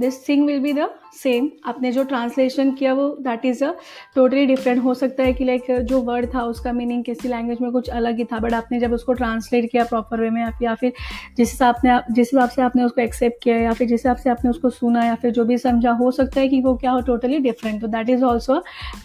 this 0.00 0.28
thing 0.28 0.46
will 0.46 0.60
be 0.60 0.72
the 0.72 0.88
same 1.12 1.48
आपने 1.66 1.90
जो 1.92 2.02
ट्रांसलेशन 2.04 2.70
किया 2.70 2.92
वो 2.94 3.08
that 3.20 3.44
is 3.44 3.64
a 3.64 3.72
totally 4.14 4.44
different 4.46 4.82
हो 4.84 4.94
सकता 4.94 5.22
है 5.22 5.32
कि 5.32 5.44
लाइक 5.44 5.70
जो 5.82 6.00
वर्ड 6.02 6.34
था 6.34 6.42
उसका 6.44 6.72
मीनिंग 6.72 7.04
किसी 7.04 7.28
लैंग्वेज 7.28 7.60
में 7.60 7.70
कुछ 7.72 7.88
अलग 7.90 8.18
ही 8.18 8.24
था 8.24 8.38
बट 8.38 8.54
आपने 8.54 8.80
जब 8.80 8.92
उसको 8.92 9.12
ट्रांसलेट 9.12 9.70
किया 9.70 9.84
प्रॉपर 9.84 10.20
वे 10.20 10.30
में 10.30 10.42
आप 10.42 10.62
या 10.62 10.74
फिर 10.74 10.92
जिस 11.36 11.50
हिसाब 11.50 11.76
ने 11.84 11.98
जिस 12.10 12.30
हिसाब 12.32 12.48
से 12.48 12.62
आपने 12.62 12.84
उसको 12.84 13.00
एक्सेप्ट 13.00 13.42
किया, 13.42 13.56
या 13.56 13.72
फिर 13.72 13.88
जिस 13.88 14.00
हिसाब 14.00 14.16
से 14.16 14.30
आपने 14.30 14.50
उसको 14.50 14.70
सुना, 14.70 15.04
या 15.04 15.14
फिर 15.14 15.30
जो 15.30 15.44
भी 15.44 15.58
समझा, 15.58 15.90
हो 15.92 16.10
सकता 16.10 16.40
है 16.40 16.48
कि 16.48 16.60
वो 16.60 16.74
क्या 16.76 16.90
हो 16.90 17.00
टोटली 17.02 17.38
डिफरेंट 17.40 17.80
तो 17.80 17.86
that 17.88 18.10
is 18.10 18.24
also 18.24 18.60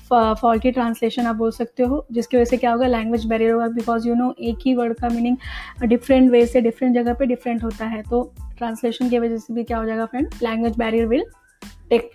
faulty 0.09 0.71
translation 0.71 1.25
आप 1.25 1.35
बोल 1.35 1.51
सकते 1.51 1.83
हो, 1.83 2.05
जिसकी 2.11 2.37
वजह 2.37 2.45
से 2.45 2.57
क्या 2.57 2.71
होगा 2.71 2.87
लैंग्वेज 2.87 3.25
बैरियर 3.25 3.51
होगा 3.51 3.67
बिकॉज़ 3.69 4.07
यू 4.07 4.15
नो 4.15 4.33
एक 4.41 4.65
ही 4.65 4.75
वर्ड 4.75 4.99
का 4.99 5.09
मीनिंग 5.09 5.37
डिफरेंट 5.83 6.31
वे 6.31 6.45
से 6.45 6.61
डिफरेंट 6.61 6.95
जगह 6.95 7.13
पे 7.13 7.25
डिफरेंट 7.25 7.63
होता 7.63 7.85
है. 7.85 8.01
तो 8.03 8.21
ट्रांसलेशन 8.57 9.09
की 9.09 9.19
वजह 9.19 9.37
से 9.37 9.53
भी 9.53 9.63
क्या 9.63 9.77
हो 9.77 9.85
जाएगा 9.85 10.05
friend 10.05 10.27
language 10.43 10.77
barrier 10.77 11.07
will 11.07 11.23
take 11.89 12.11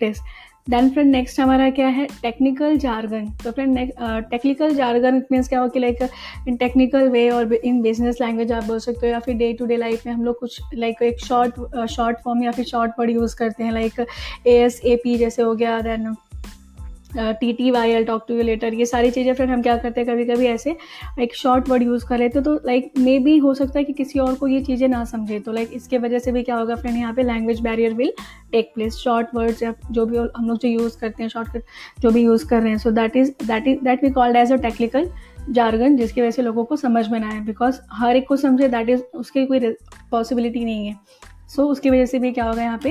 then 0.69 0.89
friend 0.89 1.11
next 1.11 1.39
हमारा 1.39 1.69
क्या 1.69 1.87
है? 1.87 2.05
टेक्निकल 2.21 2.77
जारगन 2.77 3.27
तो 3.43 3.51
फ्रेंड 3.51 3.77
टेक्निकल 4.31 4.75
जारगन 4.75 5.21
मीन्स 5.31 5.47
क्या 5.49 5.59
हो? 5.59 5.69
कि 5.69 5.79
लाइक 5.79 6.01
इन 6.47 6.55
टेक्निकल 6.57 7.09
वे 7.09 7.29
और 7.29 7.53
इन 7.53 7.81
बिज़नेस 7.81 8.17
लैंग्वेज 8.21 8.51
आप 8.51 8.63
बोल 8.63 8.79
सकते 8.79 9.07
हो 9.07 9.11
या 9.13 9.19
फिर 9.19 9.35
डे 9.35 9.51
टू 9.53 9.65
डे 9.65 9.77
लाइफ 9.77 10.05
में 10.05 10.13
हम 10.13 10.23
लोग 10.23 10.39
कुछ 10.39 10.59
लाइक 10.73 10.95
like, 10.95 11.13
एक 11.13 11.19
शॉर्ट 11.19 11.87
शॉर्ट 11.91 12.17
फॉर्म 12.23 12.43
या 12.43 12.51
फिर 12.51 12.65
शॉर्ट 12.65 12.91
वर्ड 12.99 13.09
यूज़ 13.09 13.35
करते 13.35 13.63
हैं 13.63 13.71
like 13.71 14.05
A 14.47 14.57
S 14.57 14.81
A 14.85 14.95
P 15.03 15.15
जैसे 15.15 15.41
हो 15.41 15.55
गया 15.55 15.79
then 15.81 16.15
T 17.13 17.51
T 17.53 17.71
Y 17.71 17.91
L 17.91 18.05
talk 18.05 18.25
to 18.27 18.35
you 18.35 18.43
later 18.43 18.73
ये 18.73 18.85
सारी 18.85 19.11
चीज़ें 19.11 19.33
फ्रेंड 19.33 19.51
हम 19.51 19.61
क्या 19.61 19.75
करते 19.77 20.01
हैं 20.01 20.09
कभी 20.09 20.25
कभी 20.25 20.45
ऐसे 20.47 20.75
एक 21.19 21.35
शॉर्ट 21.35 21.69
वर्ड 21.69 21.83
यूज़ 21.83 22.05
कर 22.05 22.17
लेते 22.17 22.41
तो 22.41 22.53
लाइक 22.65 22.91
मे 22.99 23.17
बी 23.19 23.37
हो 23.37 23.53
सकता 23.53 23.79
है 23.79 23.83
कि 23.85 23.93
किसी 23.93 24.19
और 24.19 24.35
को 24.35 24.47
ये 24.47 24.61
चीज़ें 24.61 24.87
ना 24.87 25.03
समझे 25.05 25.39
तो 25.39 25.51
लाइक 25.51 25.71
इसके 25.73 25.97
वजह 25.97 26.19
से 26.19 26.31
भी 26.31 26.43
क्या 26.43 26.55
होगा 26.55 26.75
फ्रेंड 26.75 26.97
यहाँ 26.97 27.13
पे 27.13 27.23
language 27.23 27.59
barrier 27.61 27.93
will 27.93 28.13
take 28.51 28.71
place 28.75 28.95
short 28.95 29.35
words 29.35 29.63
या 29.63 29.73
जो 29.91 30.05
भी 30.05 30.17
हम 30.17 30.47
लोग 30.47 30.57
जो 30.57 30.69
यूज़ 30.69 30.97
करते 30.99 31.23
हैं 31.23 31.29
शॉर्टकट 31.29 32.01
जो 32.01 32.11
भी 32.11 32.23
यूज़ 32.23 32.45
कर 32.47 32.61
रहे 32.61 32.71
हैं 32.71 32.77
so 32.77 32.91
that 32.91 33.15
is 33.15 33.31
that 33.43 33.67
is 33.67 33.83
that 33.83 34.03
we 34.03 34.09
called 34.11 34.37
as 34.37 34.51
a 34.51 34.57
technical 34.59 35.09
jargon 35.49 35.97
जिसकी 35.97 36.21
वजह 36.21 36.31
से 36.31 36.41
लोगों 36.41 36.63
को 36.65 36.75
समझ 36.77 37.07
में 37.09 37.19
ना 37.19 37.29
आए 37.29 37.39
बिकॉज़ 37.41 37.79
हर 37.93 38.15
एक 38.15 38.27
को 38.27 38.35
समझे 38.37 38.67
दैट 38.69 38.89
इज़ 38.89 39.01
उसकी 39.15 39.45
कोई 39.45 39.75
पॉसिबिलिटी 40.11 40.65
नहीं 40.65 40.87
है 40.87 40.95
सो 41.47 41.61
so, 41.61 41.69
उसकी 41.69 41.89
वजह 41.89 42.05
से 42.05 42.19
भी 42.19 42.31
क्या 42.31 42.45
होगा 42.45 42.61
यहाँ 42.61 42.77
पे 42.83 42.89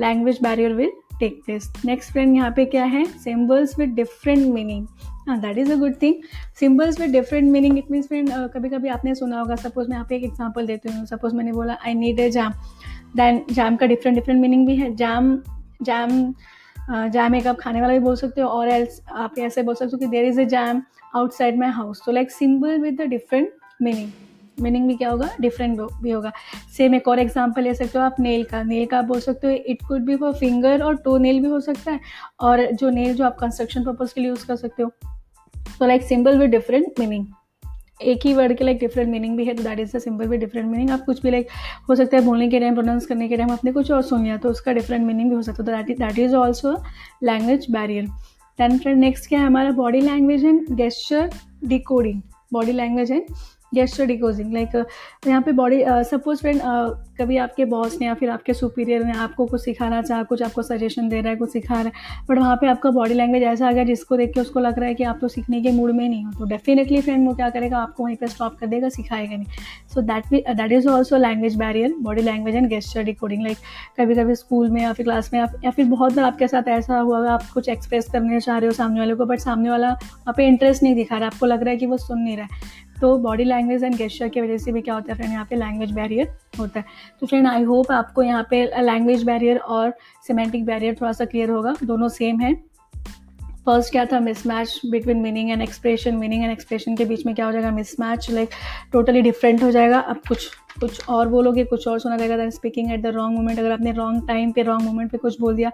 language 0.00 0.38
barrier 0.42 0.72
will 0.74 0.90
take 1.22 1.40
this 1.46 1.70
next 1.84 2.12
friend 2.12 2.36
यहाँ 2.36 2.50
पे 2.56 2.64
क्या 2.66 2.84
है? 2.84 3.04
सिम्बल्स 3.24 3.78
विद 3.78 3.94
डिफरेंट 3.94 4.46
मीनिंग 4.54 4.86
हाँ 5.28 5.38
that 5.40 5.58
is 5.58 5.72
a 5.72 5.76
good 5.78 5.94
thing 6.02 6.14
symbols 6.60 7.00
with 7.00 7.10
different 7.12 7.50
meaning 7.50 7.78
it 7.78 7.90
means 7.90 8.08
friend 8.08 8.30
कभी 8.54 8.68
कभी 8.68 8.88
आपने 8.88 9.14
सुना 9.14 9.40
होगा 9.40 9.56
सपोज़ 9.56 9.88
मैं 9.88 9.96
यहाँ 9.96 10.06
पे 10.08 10.16
एक 10.16 10.24
एग्ज़ाम्पल 10.24 10.66
देती 10.66 10.92
हूँ. 10.92 11.04
सपोज़ 11.06 11.34
मैंने 11.36 11.52
बोला 11.52 11.76
I 11.86 11.94
need 11.94 12.20
a 12.20 12.30
jam 12.30 12.52
then 13.16 13.40
jam 13.50 13.76
का 13.76 13.86
डिफरेंट 13.86 14.16
डिफरेंट 14.16 14.40
मीनिंग 14.40 14.66
भी 14.66 14.76
है. 14.76 14.94
जैम 14.96 15.36
जैम 15.82 16.34
जैम 16.88 17.34
एक 17.34 17.46
आप 17.46 17.58
खाने 17.60 17.80
वाला 17.80 17.92
भी 17.92 17.98
बोल 18.00 18.16
सकते 18.16 18.40
हो 18.40 18.48
और 18.48 18.68
एल्स 18.68 19.00
आप 19.08 19.38
ऐसे 19.38 19.62
बोल 19.62 19.74
सकते 19.74 19.90
हो 19.92 19.98
कि 19.98 20.06
there 20.06 20.24
is 20.24 20.40
a 20.40 20.44
jam 20.46 20.82
outside 21.16 21.58
my 21.58 21.70
house 21.70 22.02
तो 22.06 22.12
like 22.12 22.30
symbol 22.30 22.78
with 22.80 23.00
the 23.00 23.08
different 23.08 23.52
meaning 23.82 24.10
meaning 24.62 24.86
भी 24.88 24.94
क्या 24.96 25.10
होगा? 25.10 25.28
डिफरेंट 25.40 25.80
भी 26.02 26.10
होगा। 26.10 26.32
सेम 26.76 26.94
एक 26.94 27.08
और 27.08 27.18
एग्ज़ाम्पल 27.18 27.62
ले 27.62 27.74
सकते 27.74 27.98
हो 27.98 28.04
आप 28.04 28.20
नेल 28.20 28.44
का। 28.44 28.62
नेल 28.62 28.86
का 28.86 28.98
आप 28.98 29.04
बोल 29.04 29.20
सकते 29.20 29.46
हो 29.46 29.52
it 29.52 29.82
could 29.88 30.04
be 30.06 30.16
for 30.16 30.32
finger 30.34 30.82
और 30.82 30.96
टो 31.04 31.18
नेल 31.18 31.40
भी 31.40 31.48
हो 31.48 31.60
सकता 31.60 31.92
है। 31.92 32.00
और 32.40 32.64
जो 32.72 32.90
नेल 32.90 33.14
जो 33.14 33.24
आप 33.24 33.36
कंस्ट्रक्शन 33.40 33.84
पर्पज 33.84 34.12
के 34.12 34.20
लिए 34.20 34.30
यूज़ 34.30 34.46
कर 34.46 34.56
सकते 34.56 34.82
हो। 34.82 34.92
So 35.54 35.86
like 35.86 36.02
symbol 36.04 36.38
with 36.38 36.50
different 36.50 37.00
meaning 37.00 37.26
एक 38.02 38.20
ही 38.26 38.32
वर्ड 38.34 38.56
के 38.58 38.64
लाइक 38.64 38.78
डिफरेंट 38.78 39.08
मीनिंग 39.10 39.36
भी 39.36 39.44
है 39.44 39.54
तो 39.54 39.62
that 39.62 39.78
is 39.80 39.96
the 39.96 39.98
symbol 40.00 40.26
with 40.28 40.40
different 40.40 40.70
meaning 40.70 40.90
आप 40.90 41.04
कुछ 41.06 41.22
भी 41.22 41.30
लाइक 41.30 41.48
हो 41.88 41.94
सकता 41.94 42.16
है 42.16 42.24
बोलने 42.24 42.48
के 42.50 42.60
टाइम 42.60 42.74
प्रोनाउंस 42.74 43.06
करने 43.06 43.28
के 43.28 43.36
टाइम 43.36 43.50
आपने 43.50 43.72
कुछ 43.72 43.90
और 43.90 44.02
सुन 44.02 44.22
लिया 44.24 44.36
तो 44.36 44.50
उसका 44.50 44.72
डिफरेंट 44.72 45.06
मीनिंग 45.06 45.28
भी 45.30 45.36
हो 45.36 45.42
सकता 45.42 45.76
है। 45.76 45.84
तो 45.84 45.94
that 45.94 46.18
is 46.18 46.34
also 46.36 46.72
language 47.22 47.66
barrier 47.70 48.06
then 48.58 48.78
friend 48.78 48.98
next 49.00 49.28
क्या 49.28 49.40
है? 49.40 49.46
हमारा 49.46 49.70
body 49.72 50.00
language 50.00 50.44
and 50.44 50.74
gesture 50.76 51.30
decoding 51.64 52.20
body 52.52 52.72
language 52.72 53.10
and 53.12 53.22
gesture 53.74 54.06
decoding 54.06 54.52
like 54.52 54.76
यहाँ 55.26 55.40
पे 55.42 55.52
बॉडी 55.52 55.82
सपोज़ 56.04 56.40
फ्रेंड 56.40 56.60
कभी 57.20 57.36
आपके 57.36 57.64
बॉस 57.66 57.96
ने 58.00 58.06
या 58.06 58.14
फिर 58.14 58.30
आपके 58.30 58.54
सुपीरियर 58.54 59.04
ने 59.04 59.12
आपको 59.14 59.46
कुछ 59.46 59.60
सिखाना 59.60 60.00
चाहा, 60.02 60.22
कुछ 60.22 60.42
आपको 60.42 60.62
सजेशन 60.62 61.08
दे 61.08 61.20
रहा 61.20 61.30
है, 61.30 61.36
कुछ 61.36 61.52
सिखा 61.52 61.74
रहा 61.74 61.82
है 61.82 62.24
बट 62.28 62.38
वहाँ 62.38 62.56
पे 62.56 62.66
आपका 62.68 62.90
बॉडी 62.90 63.14
लैंग्वेज 63.14 63.42
ऐसा 63.42 63.68
आ 63.68 63.72
गया 63.72 63.84
जिसको 63.84 64.16
देख 64.16 64.32
के 64.34 64.40
उसको 64.40 64.60
लग 64.60 64.78
रहा 64.78 64.88
है 64.88 64.94
कि 64.94 65.04
आप 65.04 65.18
तो 65.20 65.28
सीखने 65.28 65.60
के 65.62 65.70
मूड 65.72 65.90
में 65.90 66.08
नहीं 66.08 66.24
हो 66.24 66.32
तो 66.38 66.44
डेफिनेटली 66.46 67.00
फ्रेंड 67.00 67.26
वो 67.28 67.34
क्या 67.34 67.50
करेगा, 67.50 67.78
आपको 67.78 68.04
वहीं 68.04 68.16
पर 68.16 68.26
स्टॉप 68.28 68.56
कर 68.60 68.66
देगा, 68.66 68.88
सिखाएगा 68.90 69.36
नहीं। 69.36 69.46
So 69.94 70.00
that 70.02 70.26
that 70.56 70.72
is 70.72 70.88
also 70.88 71.16
language 71.18 71.56
barrier 71.56 71.94
body 72.02 72.22
language 72.22 72.56
and 72.56 72.68
gesture 72.68 73.02
decoding 73.02 73.42
like 73.42 73.58
कभी 73.98 74.14
कभी 74.14 74.34
स्कूल 74.34 74.70
में 74.70 74.80
या 74.82 74.92
फिर 74.92 75.04
क्लास 75.04 75.30
में 75.34 75.40
या 75.40 75.70
फिर 75.70 75.86
बहुत 75.86 76.14
बार 76.16 76.24
आपके 76.24 76.48
साथ 76.48 76.68
ऐसा 76.70 76.98
हुआ, 76.98 77.28
आप 77.28 77.50
कुछ 77.54 77.68
एक्सप्रेस 77.68 78.08
करने 78.12 78.40
चाह 78.40 78.58
रहे 78.58 78.66
हो 78.66 78.72
सामने 78.74 79.00
वाले 79.00 79.14
को 79.14 79.26
बट 79.26 79.40
सामने 79.40 79.70
वाला 79.70 79.90
वहाँ 79.90 80.34
पे 80.36 80.46
इंटरेस्ट 80.46 80.82
नहीं 80.82 80.94
दिखा 80.94 81.16
रहा 81.16 81.24
है 81.24 81.32
आपको 81.34 81.46
लग 81.46 81.62
रहा 81.62 81.70
है 81.70 81.76
कि 81.76 81.86
वो 81.86 81.98
सुन 81.98 82.18
नहीं 82.18 82.36
रहा 82.36 82.46
है। 82.46 82.80
तो 83.00 83.16
बॉडी 83.18 83.44
लैंग्वेज 83.44 83.61
एंड 83.70 83.94
गेस्टर 83.94 84.28
की 84.28 84.40
वजह 84.40 84.58
से 84.58 84.72
भी 84.72 84.80
क्या 84.80 84.94
होता 84.94 85.12
है 85.12 85.16
फ्रेंड 85.16 85.32
यहाँ 85.32 85.46
पे 85.50 85.56
लैंग्वेज 85.56 85.92
बैरियर 85.92 86.28
होता 86.58 86.80
है। 86.80 86.86
तो 87.20 87.26
फ्रेंड 87.26 87.46
आई 87.46 87.62
होप 87.62 87.92
आपको 87.92 88.22
यहाँ 88.22 88.46
पे 88.50 88.64
लैंग्वेज 88.82 89.22
बैरियर 89.22 89.58
और 89.58 89.94
सिमेंटिक 90.26 90.64
बैरियर 90.64 90.94
थोड़ा 90.94 91.12
सा 91.12 91.24
क्लियर 91.24 91.50
होगा। 91.50 91.74
दोनों 91.84 92.08
सेम 92.08 92.40
है। 92.40 92.54
फ़र्स्ट 93.66 93.92
क्या 93.92 94.04
था? 94.04 94.20
Mismatch 94.20 94.80
between 94.86 95.16
meaning 95.16 95.50
and 95.50 95.62
expression 95.62 96.16
meaning 96.16 96.42
and 96.42 96.52
expression 96.52 96.96
के 96.96 97.04
बीच 97.04 97.26
में 97.26 97.34
क्या 97.34 97.46
हो 97.46 97.52
जाएगा? 97.52 97.70
मिसमैच 97.70 98.30
लाइक 98.30 98.50
टोटली 98.92 99.22
डिफरेंट 99.22 99.62
हो 99.62 99.70
जाएगा। 99.70 99.98
अब 99.98 100.20
कुछ 100.28 100.50
कुछ 100.80 101.08
और 101.08 101.28
बोलोगे, 101.28 101.64
कुछ 101.64 101.86
और 101.88 101.98
सुना 102.00 102.16
जाएगा 102.16 102.48
speaking 102.50 102.92
at 102.92 103.02
the 103.02 103.06
wrong 103.14 103.36
moment 103.36 103.58
अगर 103.58 103.72
आपने 103.72 103.92
रॉन्ग 103.92 104.26
टाइम 104.28 104.52
पे 104.52 104.62
रॉन्ग 104.62 104.82
मोमेंट 104.82 105.10
पे 105.10 105.18
कुछ 105.18 105.40
बोल 105.40 105.54
दिया 105.56 105.70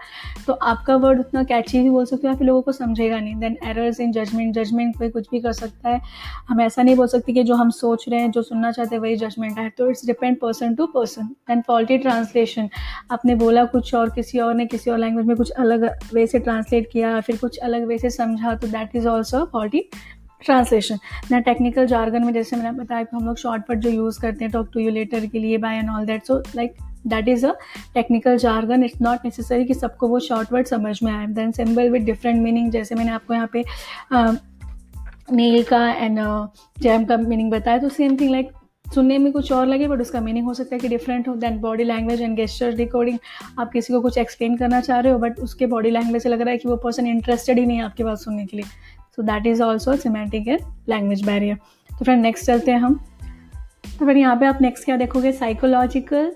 तो 0.46 0.52
आपका 0.52 0.96
वर्ड 0.96 1.20
उतना 1.20 1.42
कैची 1.44 1.80
भी 1.82 1.90
बोल 1.90 2.04
सकते 2.06 2.28
हो 2.28 2.34
फिर 2.34 2.46
लोगों 2.46 2.62
को 2.62 2.72
समझेगा 2.72 3.18
नहीं। 3.20 3.34
Then 3.36 3.56
errors 3.64 4.00
in 4.00 4.12
judgement 4.12 4.54
judgement 4.54 4.96
कोई 4.98 5.08
कुछ 5.08 5.26
भी 5.30 5.40
कर 5.40 5.52
सकता 5.52 5.88
है। 5.88 6.00
हम 6.48 6.60
ऐसा 6.60 6.82
नहीं 6.82 6.96
बोल 6.96 7.06
सकते 7.06 7.32
कि 7.32 7.42
जो 7.42 7.54
हम 7.54 7.70
सोच 7.70 8.04
रहे 8.08 8.20
हैं, 8.20 8.30
जो 8.30 8.42
सुनना 8.42 8.70
चाहते 8.70 8.94
हैं, 8.94 9.02
वही 9.02 9.16
जजमेंट 9.16 9.58
है। 9.58 9.68
तो 9.70 9.88
it's 9.90 10.06
depend 10.06 10.38
person 10.40 10.74
to 10.74 10.86
person 10.88 11.26
then 11.48 11.62
faulty 11.68 11.98
translation 11.98 12.68
आपने 13.12 13.34
बोला 13.36 13.64
कुछ 13.66 13.94
और, 13.94 14.10
किसी 14.10 14.38
और 14.38 14.54
ने 14.54 14.66
किसी 14.66 14.90
और 14.90 14.98
लैंग्वेज 14.98 15.26
में 15.26 15.36
कुछ 15.36 15.50
अलग 15.50 15.88
वे 16.14 16.26
से 16.26 16.38
ट्रांसलेट 16.38 16.90
किया, 16.92 17.20
फिर 17.20 17.36
कुछ 17.36 17.58
अलग 17.58 17.86
वे 17.86 17.98
से 17.98 18.10
समझा 18.10 18.54
तो 18.54 18.66
that 18.68 18.96
is 18.96 19.08
also 19.08 19.44
faulty 19.52 19.88
translation. 20.42 20.98
ना 21.30 21.38
टेक्निकल 21.40 21.86
जार्गन 21.86 22.24
में 22.24 22.32
जैसे 22.32 22.56
मैंने 22.56 22.70
बताया 22.72 23.02
कि 23.02 23.16
हम 23.16 23.26
लोग 23.26 23.36
शॉर्टकट 23.36 23.78
जो 23.78 23.90
यूज़ 23.90 24.20
करते 24.20 24.44
हैं 24.44 24.52
टॉक 24.52 24.70
टू 24.74 24.80
यू 24.80 24.90
लेटर 24.90 25.26
के 25.26 25.38
लिए 25.38 25.58
bye 25.58 25.76
and 25.76 25.90
all 25.90 26.04
that 26.06 26.24
so 26.24 26.38
like 26.56 26.74
that 27.06 27.28
is 27.28 27.46
a 27.46 27.52
technical 27.94 28.36
jargon 28.38 28.84
it's 28.84 29.00
not 29.02 29.24
necessary 29.24 29.64
कि 29.64 29.74
सबको 29.74 30.08
वो 30.08 30.20
शॉर्ट 30.20 30.52
वर्ड 30.52 30.66
समझ 30.66 30.98
में 31.02 31.12
आए। 31.12 31.26
Then 31.28 31.50
symbol 31.52 31.90
with 31.90 32.02
different 32.04 32.42
meaning 32.42 32.70
जैसे 32.70 32.94
मैंने 32.94 33.12
आपको 33.12 33.34
यहाँ 33.34 33.50
पे 33.52 33.64
नील 35.32 35.62
का 35.62 35.88
एंड 35.88 36.18
जैम 36.78 37.04
का 37.04 37.16
मीनिंग 37.16 37.50
बताया 37.50 37.78
तो 37.78 37.88
सेम 37.88 38.16
थिंग 38.16 38.30
लाइक 38.30 38.52
सुनने 38.86 39.16
में 39.18 39.32
कुछ 39.32 39.50
और 39.52 39.66
लगे 39.66 39.86
बट 39.88 40.00
उसका 40.00 40.20
मीनिंग 40.20 40.46
हो 40.46 40.52
सकता 40.54 40.74
है 40.74 40.80
कि 40.80 40.88
डिफरेंट 40.88 41.26
हो। 41.28 41.34
Then 41.36 41.58
body 41.60 41.84
language 41.84 42.20
and 42.22 42.36
gesture 42.36 42.72
recording 42.74 43.18
आप 43.58 43.72
किसी 43.72 43.92
को 43.92 44.00
कुछ 44.00 44.18
एक्सप्लेन 44.18 44.56
करना 44.56 44.80
चाह 44.80 45.00
रहे 45.00 45.12
हो 45.12 45.18
बट 45.18 45.40
उसके 45.40 45.66
बॉडी 45.66 45.90
लैंग्वेज 45.90 46.22
से 46.22 46.28
लग 46.28 46.40
रहा 46.40 46.50
है 46.50 46.58
कि 46.58 46.68
वो 46.68 46.76
पर्सन 46.76 47.06
इंटरेस्टेड 47.06 47.58
ही 47.58 47.66
नहीं 47.66 47.76
है 47.76 47.84
आपकी 47.84 48.04
बात 48.04 48.18
सुनने 48.18 48.46
के 48.46 48.56
लिए। 48.56 48.66
So 49.18 49.22
that 49.24 49.46
is 49.46 49.62
also 49.62 49.96
semantic 49.98 50.48
and 50.48 50.60
language 50.88 51.24
barrier 51.26 51.56
तो 51.90 52.04
फ्रेंड 52.04 52.22
नेक्स्ट 52.22 52.46
चलते 52.46 52.70
हैं 52.70 52.78
हम। 52.78 52.94
तो 53.98 54.06
फिर 54.06 54.16
यहाँ 54.16 54.36
पे 54.36 54.46
आप 54.46 54.58
नेक्स्ट 54.62 54.84
क्या 54.84 54.96
देखोगे? 54.96 55.32
Psychological 55.32 56.32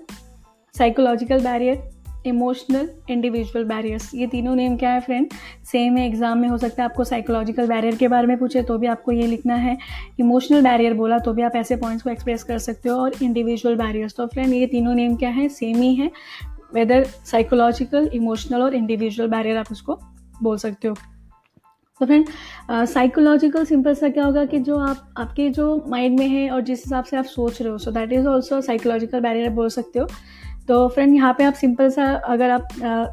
psychological 0.74 1.40
barrier 1.40 1.90
emotional 2.26 2.88
individual 3.10 3.64
barriers 3.64 4.10
ये 4.14 4.26
तीनों 4.26 4.54
नेम 4.56 4.76
क्या 4.76 4.90
है 4.90 5.00
फ्रेंड 5.00 5.32
सेम 5.66 5.96
है 5.96 6.06
एग्ज़ाम 6.06 6.38
में 6.38 6.48
हो 6.48 6.58
सकता 6.58 6.82
है 6.82 6.88
आपको 6.88 7.04
साइकोलॉजिकल 7.04 7.66
बैरियर 7.68 7.96
के 7.96 8.08
बारे 8.08 8.26
में 8.26 8.36
पूछे 8.38 8.62
तो 8.62 8.78
भी 8.78 8.86
आपको 8.86 9.12
ये 9.12 9.26
लिखना 9.26 9.54
है। 9.56 9.76
इमोशनल 10.20 10.62
बैरियर 10.62 10.94
बोला 10.94 11.18
तो 11.18 11.32
भी 11.32 11.42
आप 11.42 11.56
ऐसे 11.56 11.76
पॉइंट्स 11.76 12.04
को 12.04 12.10
एक्सप्रेस 12.10 12.42
कर 12.42 12.58
सकते 12.58 12.88
हो, 12.88 12.96
और 12.96 13.12
इंडिविजुअल 13.22 13.76
बैरियर्स 13.76 14.14
तो 14.16 14.26
फ्रेंड 14.26 14.52
ये 14.54 14.66
तीनों 14.66 14.94
नेम 14.94 15.16
क्या 15.16 15.30
है? 15.30 15.48
सेम 15.50 15.80
ही 15.82 15.94
है। 15.94 16.10
वेदर 16.74 17.04
साइकोलॉजिकल 17.04 18.10
इमोशनल 18.14 18.62
और 18.62 18.74
इंडिविजुअल 18.74 19.28
बैरियर 19.30 19.56
आप 19.56 19.72
उसको 19.72 19.98
बोल 20.42 20.56
सकते 20.58 20.88
हो। 20.88 20.94
तो 22.02 22.06
फ्रेंड 22.06 22.86
साइकोलॉजिकल 22.88 23.64
सिंपल 23.64 23.94
सा 23.94 24.08
क्या 24.08 24.24
होगा 24.24 24.44
कि 24.44 24.58
जो 24.58 24.78
आप 24.78 25.14
आपके 25.18 25.48
जो 25.50 25.66
माइंड 25.88 26.18
में 26.18 26.26
है 26.28 26.48
और 26.50 26.60
जिस 26.60 26.78
हिसाब 26.84 27.04
से 27.04 27.16
आप 27.16 27.24
सोच 27.24 27.60
रहे 27.62 27.70
हो 27.70 27.78
so 27.78 27.90
that 27.90 28.12
is 28.12 28.26
also 28.26 28.60
psychological 28.60 29.20
barrier 29.20 29.50
बोल 29.50 29.68
सकते 29.68 29.98
हो। 29.98 30.06
तो 30.68 30.88
फ्रेंड 30.88 31.14
यहाँ 31.14 31.32
पे 31.38 31.44
आप 31.44 31.54
सिंपल 31.54 31.90
सा 31.90 32.06
अगर 32.28 32.50
आप 32.50 32.68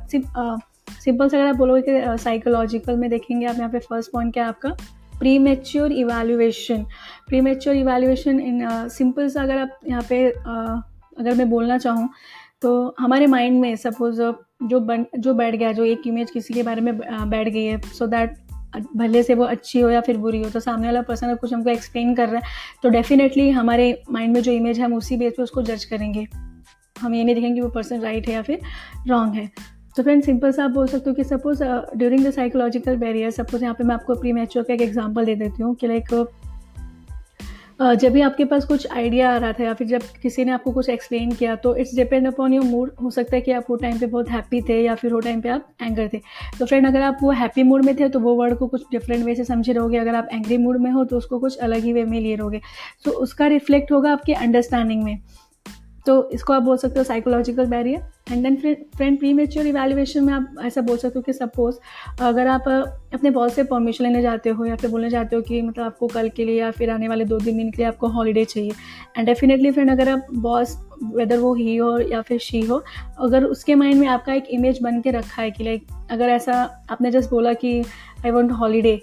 सिंपल 0.09 1.29
सा 1.29 1.37
अगर 1.37 1.45
आप 1.47 1.55
बोलोगे 1.55 1.81
कि 1.81 2.17
साइकोलॉजिकल 2.23 2.97
में 2.97 3.09
देखेंगे 3.09 3.45
आप 3.45 3.55
यहाँ 3.55 3.69
पे 3.69 3.79
फ़र्स्ट 3.79 4.11
पॉइंट 4.11 4.33
क्या 4.33 4.43
है 4.43 4.49
आपका? 4.49 4.69
Premature 5.39 5.91
evaluation 5.91 6.85
premature 7.41 7.75
evaluation 7.75 8.39
in 8.39 8.67
simple 8.89 9.29
सा 9.29 9.43
अगर 9.43 9.57
आप 9.57 9.79
यहाँ 9.87 10.03
पे 10.09 10.29
uh, 10.31 10.81
अगर 11.19 11.35
मैं 11.35 11.49
बोलना 11.49 11.77
चाहूँ 11.77 12.09
तो 12.61 12.95
हमारे 12.99 13.27
माइंड 13.27 13.61
में 13.61 13.75
सपोज़ 13.75 14.21
जो 14.63 14.79
बन 14.79 15.05
जो 15.19 15.33
बैठ 15.33 15.55
गया 15.55 15.71
जो 15.71 15.85
एक 15.85 16.07
इमेज 16.07 16.31
किसी 16.31 16.53
के 16.53 16.63
बारे 16.63 16.81
में 16.81 16.97
बैठ 16.99 17.49
गई 17.49 17.63
है 17.63 17.81
सो 17.81 18.07
दैट 18.07 18.37
भले 18.95 19.23
से 19.23 19.33
वो 19.33 19.43
अच्छी 19.45 19.79
हो 19.79 19.89
या 19.89 20.01
फिर 20.01 20.17
बुरी 20.17 20.41
हो 20.43 20.49
तो 20.49 20.59
सामने 20.59 20.87
वाला 20.87 21.01
पर्सन 21.01 21.27
अगर 21.27 21.35
कुछ 21.35 21.53
हमको 21.53 21.69
एक्सप्लेन 21.69 22.13
कर 22.15 22.29
रहा 22.29 22.35
है 22.37 22.77
तो 22.83 22.89
डेफिनेटली 22.89 23.49
हमारे 23.49 23.91
माइंड 24.11 24.33
में 24.33 24.41
जो 24.41 24.51
इमेज 24.51 24.79
है 24.79 24.85
हम 24.85 24.93
उसी 24.93 25.17
बेस 25.17 25.33
पे 25.37 25.43
उसको 25.43 25.61
जज 25.61 25.85
करेंगे। 25.85 26.27
हम 26.95 27.13
ये 27.15 27.23
नहीं 27.23 27.35
देखेंगे 27.35 27.53
कि 27.55 27.61
वो 27.61 27.69
पर्सन 27.69 28.01
राइट 28.01 28.27
है 28.27 28.33
या 28.33 28.41
फिर 28.41 28.61
रॉन्ग 29.07 29.35
है। 29.35 29.49
तो 29.97 30.03
फ्रेंड 30.03 30.23
सिंपल 30.23 30.51
सा 30.51 30.63
आप 30.63 30.71
बोल 30.71 30.87
सकते 30.87 31.09
हो 31.09 31.15
कि 31.15 31.23
suppose 31.23 31.63
during 31.97 32.25
the 32.25 32.31
psychological 32.31 32.97
barrier 32.97 33.31
suppose 33.31 33.63
यहाँ 33.63 33.75
पे 33.75 33.83
मैं 33.83 33.95
आपको 33.95 34.15
प्री 34.15 34.33
मैच्योर 34.33 34.65
का 34.65 34.73
एक 34.73 34.81
एग्ज़ाम्पल 34.81 35.25
दे 35.25 35.35
देती 35.35 35.63
हूँ 35.63 35.73
कि 35.75 35.87
लाइक 35.87 36.13
जब 37.79 38.11
भी 38.11 38.21
आपके 38.21 38.45
पास 38.45 38.65
कुछ 38.65 38.87
आइडिया 38.91 39.29
आ 39.33 39.37
रहा 39.37 39.53
था 39.53 39.63
या 39.63 39.73
फिर 39.73 39.87
जब 39.87 40.01
किसी 40.21 40.45
ने 40.45 40.51
आपको 40.51 40.71
कुछ 40.71 40.89
एक्सप्लेन 40.89 41.31
किया 41.31 41.55
तो 41.55 41.75
it's 41.75 41.95
depend 41.95 42.27
upon 42.27 42.53
your 42.53 42.65
mood 42.65 42.91
हो 43.03 43.11
सकता 43.11 43.35
है 43.35 43.41
कि 43.41 43.51
आप 43.51 43.65
वो 43.69 43.75
टाइम 43.75 43.99
पे 43.99 44.05
बहुत 44.05 44.29
हैप्पी 44.29 44.61
थे 44.61 44.81
या 44.83 44.95
फिर 44.95 45.13
वो 45.13 45.19
टाइम 45.19 45.41
पे 45.41 45.49
आप 45.49 45.67
एंगर 45.81 46.09
थे. 46.13 46.21
तो 46.59 46.65
फ्रेंड 46.65 46.87
अगर 46.87 47.01
आप 47.01 47.17
वो 47.21 47.31
हैप्पी 47.31 47.63
मूड 47.63 47.85
में 47.85 47.95
थे 47.99 48.09
तो 48.09 48.19
वो 48.19 48.35
वर्ड 48.35 48.57
को 48.57 48.67
कुछ 48.67 48.83
डिफरेंट 48.91 49.23
वे 49.25 49.35
से 49.35 49.43
समझे 49.43 49.73
रहोगे. 49.73 49.97
अगर 49.97 50.15
आप 50.15 50.29
एंग्री 50.33 50.57
मूड 50.57 50.77
में 50.77 50.91
हो 50.91 51.03
तो 51.05 51.17
उसको 51.17 51.39
कुछ 51.39 51.57
अलग 51.57 51.83
ही 51.83 51.93
वे 51.93 52.03
में 52.03 52.19
लिए 52.21 52.35
रहोगे. 52.35 52.61
सो 53.05 53.11
so, 53.11 53.17
उसका 53.17 53.47
रिफ्लेक्ट 53.47 53.91
होगा 53.91 54.11
आपके 54.11 54.33
अंडरस्टैंडिंग 54.33 55.03
में. 55.03 55.17
तो 56.05 56.29
इसको 56.29 56.53
आप 56.53 56.61
बोल 56.63 56.77
सकते 56.77 56.99
हो 56.99 57.03
psychological 57.03 57.65
barrier 57.65 57.99
and 58.31 58.43
then 58.43 58.55
friend 58.95 59.17
premature 59.33 59.67
evaluation 59.67 60.23
में 60.23 60.33
आप 60.33 60.55
ऐसा 60.65 60.81
बोल 60.81 60.97
सकते 60.97 61.19
हो 61.19 61.21
कि 61.21 61.33
सपोज़ 61.33 61.77
अगर 62.21 62.47
आप 62.47 62.67
अपने 63.13 63.29
बॉस 63.29 63.53
से 63.53 63.63
परमिशन 63.63 64.03
लेने 64.03 64.21
जाते 64.21 64.49
हो 64.49 64.65
या 64.65 64.75
फिर 64.75 64.89
बोलने 64.91 65.09
जाते 65.09 65.35
हो 65.35 65.41
कि 65.41 65.61
मतलब 65.61 65.85
आपको 65.85 66.07
कल 66.07 66.29
के 66.29 66.45
लिए 66.45 66.59
या 66.59 66.71
फिर 66.71 66.89
आने 66.89 67.07
वाले 67.07 67.25
दो 67.25 67.39
तीन 67.39 67.57
दिन 67.57 67.71
के 67.71 67.77
लिए 67.77 67.87
आपको 67.87 68.07
हॉलीडे 68.07 68.43
चाहिए। 68.45 68.71
एंड 69.17 69.25
डेफिनेटली 69.25 69.71
फ्रेंड 69.71 69.91
अगर 69.91 70.09
आप 70.09 70.27
बॉस 70.33 70.77
वेदर 71.15 71.37
वो 71.37 71.53
ही 71.53 71.75
हो 71.75 71.97
या 72.01 72.21
फिर 72.21 72.39
शी 72.39 72.61
हो, 72.61 72.83
अगर 73.19 73.43
उसके 73.43 73.75
माइंड 73.75 73.99
में 73.99 74.07
आपका 74.07 74.33
एक 74.33 74.47
इमेज 74.51 74.79
बन 74.83 75.01
के 75.01 75.11
रखा 75.11 75.41
है 75.41 75.51
कि 75.51 75.63
लाइक 75.63 75.87
अगर 76.11 76.29
ऐसा 76.29 76.61
आपने 76.89 77.11
जस्ट 77.11 77.29
बोला 77.29 77.53
कि 77.53 77.79
आई 78.25 78.31
वॉन्ट 78.31 78.51
हॉलीडे 78.51 78.99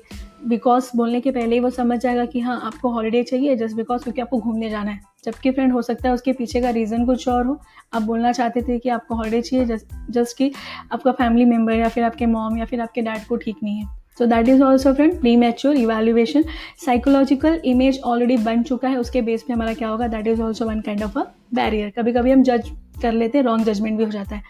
बिकॉज़ 0.47 0.91
बोलने 0.97 1.21
के 1.21 1.31
पहले 1.31 1.55
ही 1.55 1.61
वो 1.61 1.71
समझ 1.71 1.99
जाएगा 2.01 2.25
कि 2.25 2.41
हाँ 2.41 2.61
आपको 2.65 2.91
हॉलीडे 2.91 3.23
चाहिए 3.23 3.57
जस्ट 3.57 3.77
बिकॉज़ 3.77 4.03
क्योंकि 4.03 4.21
आपको 4.21 4.39
घूमने 4.39 4.71
जाना 4.71 4.91
है। 4.91 5.01
जबकि 5.27 5.51
फ्रेंड 5.51 5.73
हो 5.73 5.83
सकता 5.83 6.09
है 6.09 6.15
उसके 6.15 6.33
पीछे 6.33 6.61
का 6.61 6.71
रीज़न 6.71 7.05
कुछ 7.07 7.29
और 7.29 7.47
हो। 7.47 7.59
आप 7.95 8.03
बोलना 8.03 8.33
चाहते 8.33 8.63
थे 8.63 8.79
कि 8.79 8.89
आपको 8.89 9.15
हॉलीडे 9.15 9.41
चाहिए 9.43 9.67
जस्ट 10.11 10.37
कि 10.39 10.53
आपका 10.93 11.13
फैमिली 11.13 11.45
मेंबर 11.45 11.73
या 11.73 11.89
फिर 11.89 12.05
आपके 12.05 12.27
मॉम 12.27 12.59
या 12.59 12.65
फिर 12.65 12.81
आपके 12.81 13.03
डैड 13.03 13.27
को 13.27 13.37
ठीक 13.37 13.57
नहीं 13.63 13.79
है। 13.79 13.95
So 14.19 14.27
that 14.27 14.49
is 14.49 14.63
also 14.63 14.93
friend 14.95 15.19
premature 15.37 15.77
evaluation 15.77 16.45
psychological 16.85 17.61
image 17.65 18.01
already 18.05 18.37
बन 18.37 18.63
चुका 18.63 18.89
है, 18.89 18.97
उसके 18.97 19.23
बेस 19.23 19.43
पे 19.43 19.53
हमारा 19.53 19.75
क्या 19.75 19.89
होगा? 19.89 20.09
That 20.09 20.27
is 20.27 20.43
also 20.43 20.67
one 20.67 20.81
kind 20.81 21.03
of 21.03 21.19
a 21.19 21.23
barrier 21.55 21.91
कभी 21.91 22.13
कभी 22.13 22.31
हम 22.31 22.43
जज 22.43 22.71
कर 23.03 23.13
लेते 23.13 23.39
हैं 23.39 23.45
रॉन्ग 23.45 23.65
जजमेंट 23.65 23.99
भी 23.99 24.05
हो 24.05 24.11
जाता 24.11 24.37
है। 24.37 24.43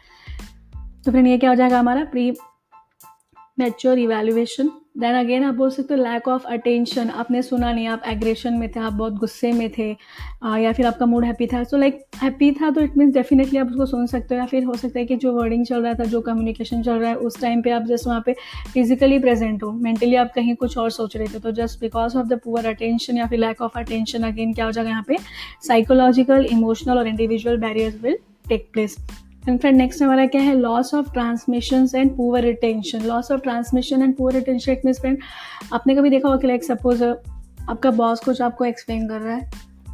तो 1.05 1.11
फ्रेंड 1.11 1.27
ये 1.27 1.39
क्या 1.39 1.51
हो 1.51 1.57
जाएगा 1.57 1.79
हमारा? 1.79 2.05
Pre 2.05 2.31
mature 3.59 3.99
evaluation 3.99 4.71
then 4.97 5.15
again 5.15 5.45
आप 5.45 5.55
बोल 5.55 5.71
सकते 5.71 5.95
हो 5.95 6.03
लैक 6.03 6.29
ऑफ़ 6.29 6.47
अटेंशन 6.47 7.09
आपने 7.11 7.41
सुना 7.43 7.73
नहीं 7.73 7.87
आप 7.87 8.03
एग्रेशन 8.07 8.53
में 8.53 8.69
थे 8.73 8.81
आप 8.81 8.93
बहुत 8.93 9.15
गुस्से 9.15 9.51
में 9.53 9.69
थे 9.79 9.91
आ, 10.43 10.57
या 10.59 10.73
फिर 10.73 10.87
आपका 10.87 11.07
मूड 11.07 11.25
हैप्पी 11.25 11.47
था। 11.47 11.63
सो 11.65 11.77
लाइक 11.77 12.01
हैप्पी 12.23 12.51
था 12.53 12.71
तो 12.71 12.81
इट 12.81 12.97
मीन्स 12.99 13.15
डेफिनेटली 13.15 13.59
आप 13.59 13.71
उसको 13.71 13.87
सुन 13.87 14.07
सकते 14.07 14.35
हो। 14.35 14.41
या 14.41 14.47
फिर 14.47 14.65
हो 14.65 14.75
सकता 14.75 14.99
है 14.99 15.05
कि 15.07 15.17
जो 15.17 15.33
वर्डिंग 15.33 15.65
चल 15.67 15.83
रहा 15.83 15.95
था 15.95 16.05
जो 16.05 16.21
कम्युनिकेशन 16.21 16.83
चल 16.83 16.99
रहा 16.99 17.11
है 17.11 17.17
उस 17.17 17.41
टाइम 17.41 17.63
पे 17.63 17.71
आप 17.71 17.83
जस्ट 17.83 18.07
वहाँ 18.07 18.23
पे 18.27 18.35
फिजिकली 18.75 19.19
प्रेजेंट 19.19 19.63
हो। 19.63 19.73
मेंटली 19.73 20.15
आप 20.15 20.33
कहीं 20.35 20.55
कुछ 20.55 20.79
और 20.79 20.91
सोच 20.91 21.17
रहे 21.17 21.27
थे। 21.35 21.41
तो 21.41 21.53
just 21.53 21.81
because 21.81 22.17
of 22.19 22.27
the 22.27 22.41
poor 22.45 22.67
attention 22.67 23.19
या 23.19 23.27
फिर 23.27 23.39
लैक 23.39 23.63
ऑफ़ 23.63 23.79
अटेंशन 23.79 24.23
अगेन 24.23 24.55
क्या 24.55 24.65
हो 24.65 24.73
जाएगा 24.73 24.91
यहाँ 24.91 25.05
पे? 25.09 25.19
साइकोलॉजिकल 25.67 26.47
इमोशनल 26.53 26.99
और 26.99 27.09
individual 27.09 27.57
barriers 27.59 28.03
will 28.03 28.19
take 28.49 28.69
place 28.73 28.97
and 29.49 29.61
friend 29.61 29.77
next 29.77 30.03
हमारा 30.03 30.27
क्या 30.27 30.41
है? 30.43 30.55
Loss 30.55 30.95
of 30.95 31.13
transmission 31.13 31.87
and 31.95 32.17
poor 32.17 32.43
retention 32.43 33.03
loss 33.03 33.31
of 33.33 33.41
transmission 33.41 34.03
and 34.03 34.17
poor 34.17 34.35
retention 34.35 34.73
it 34.73 34.85
means 34.85 35.01
friend 35.01 35.19
आपने 35.73 35.95
कभी 35.95 36.11
देखा 36.11 36.29
होगा 36.29 36.41
कि 36.41 36.47
लाइक 36.47 36.65
सपोज़ 36.65 37.05
आपका 37.05 37.91
बॉस 37.91 38.21
कुछ 38.21 38.43
आपको 38.43 38.65
एक्सप्लेन 38.65 39.09
कर 39.09 39.21
रहा 39.21 39.37
है 39.37 39.51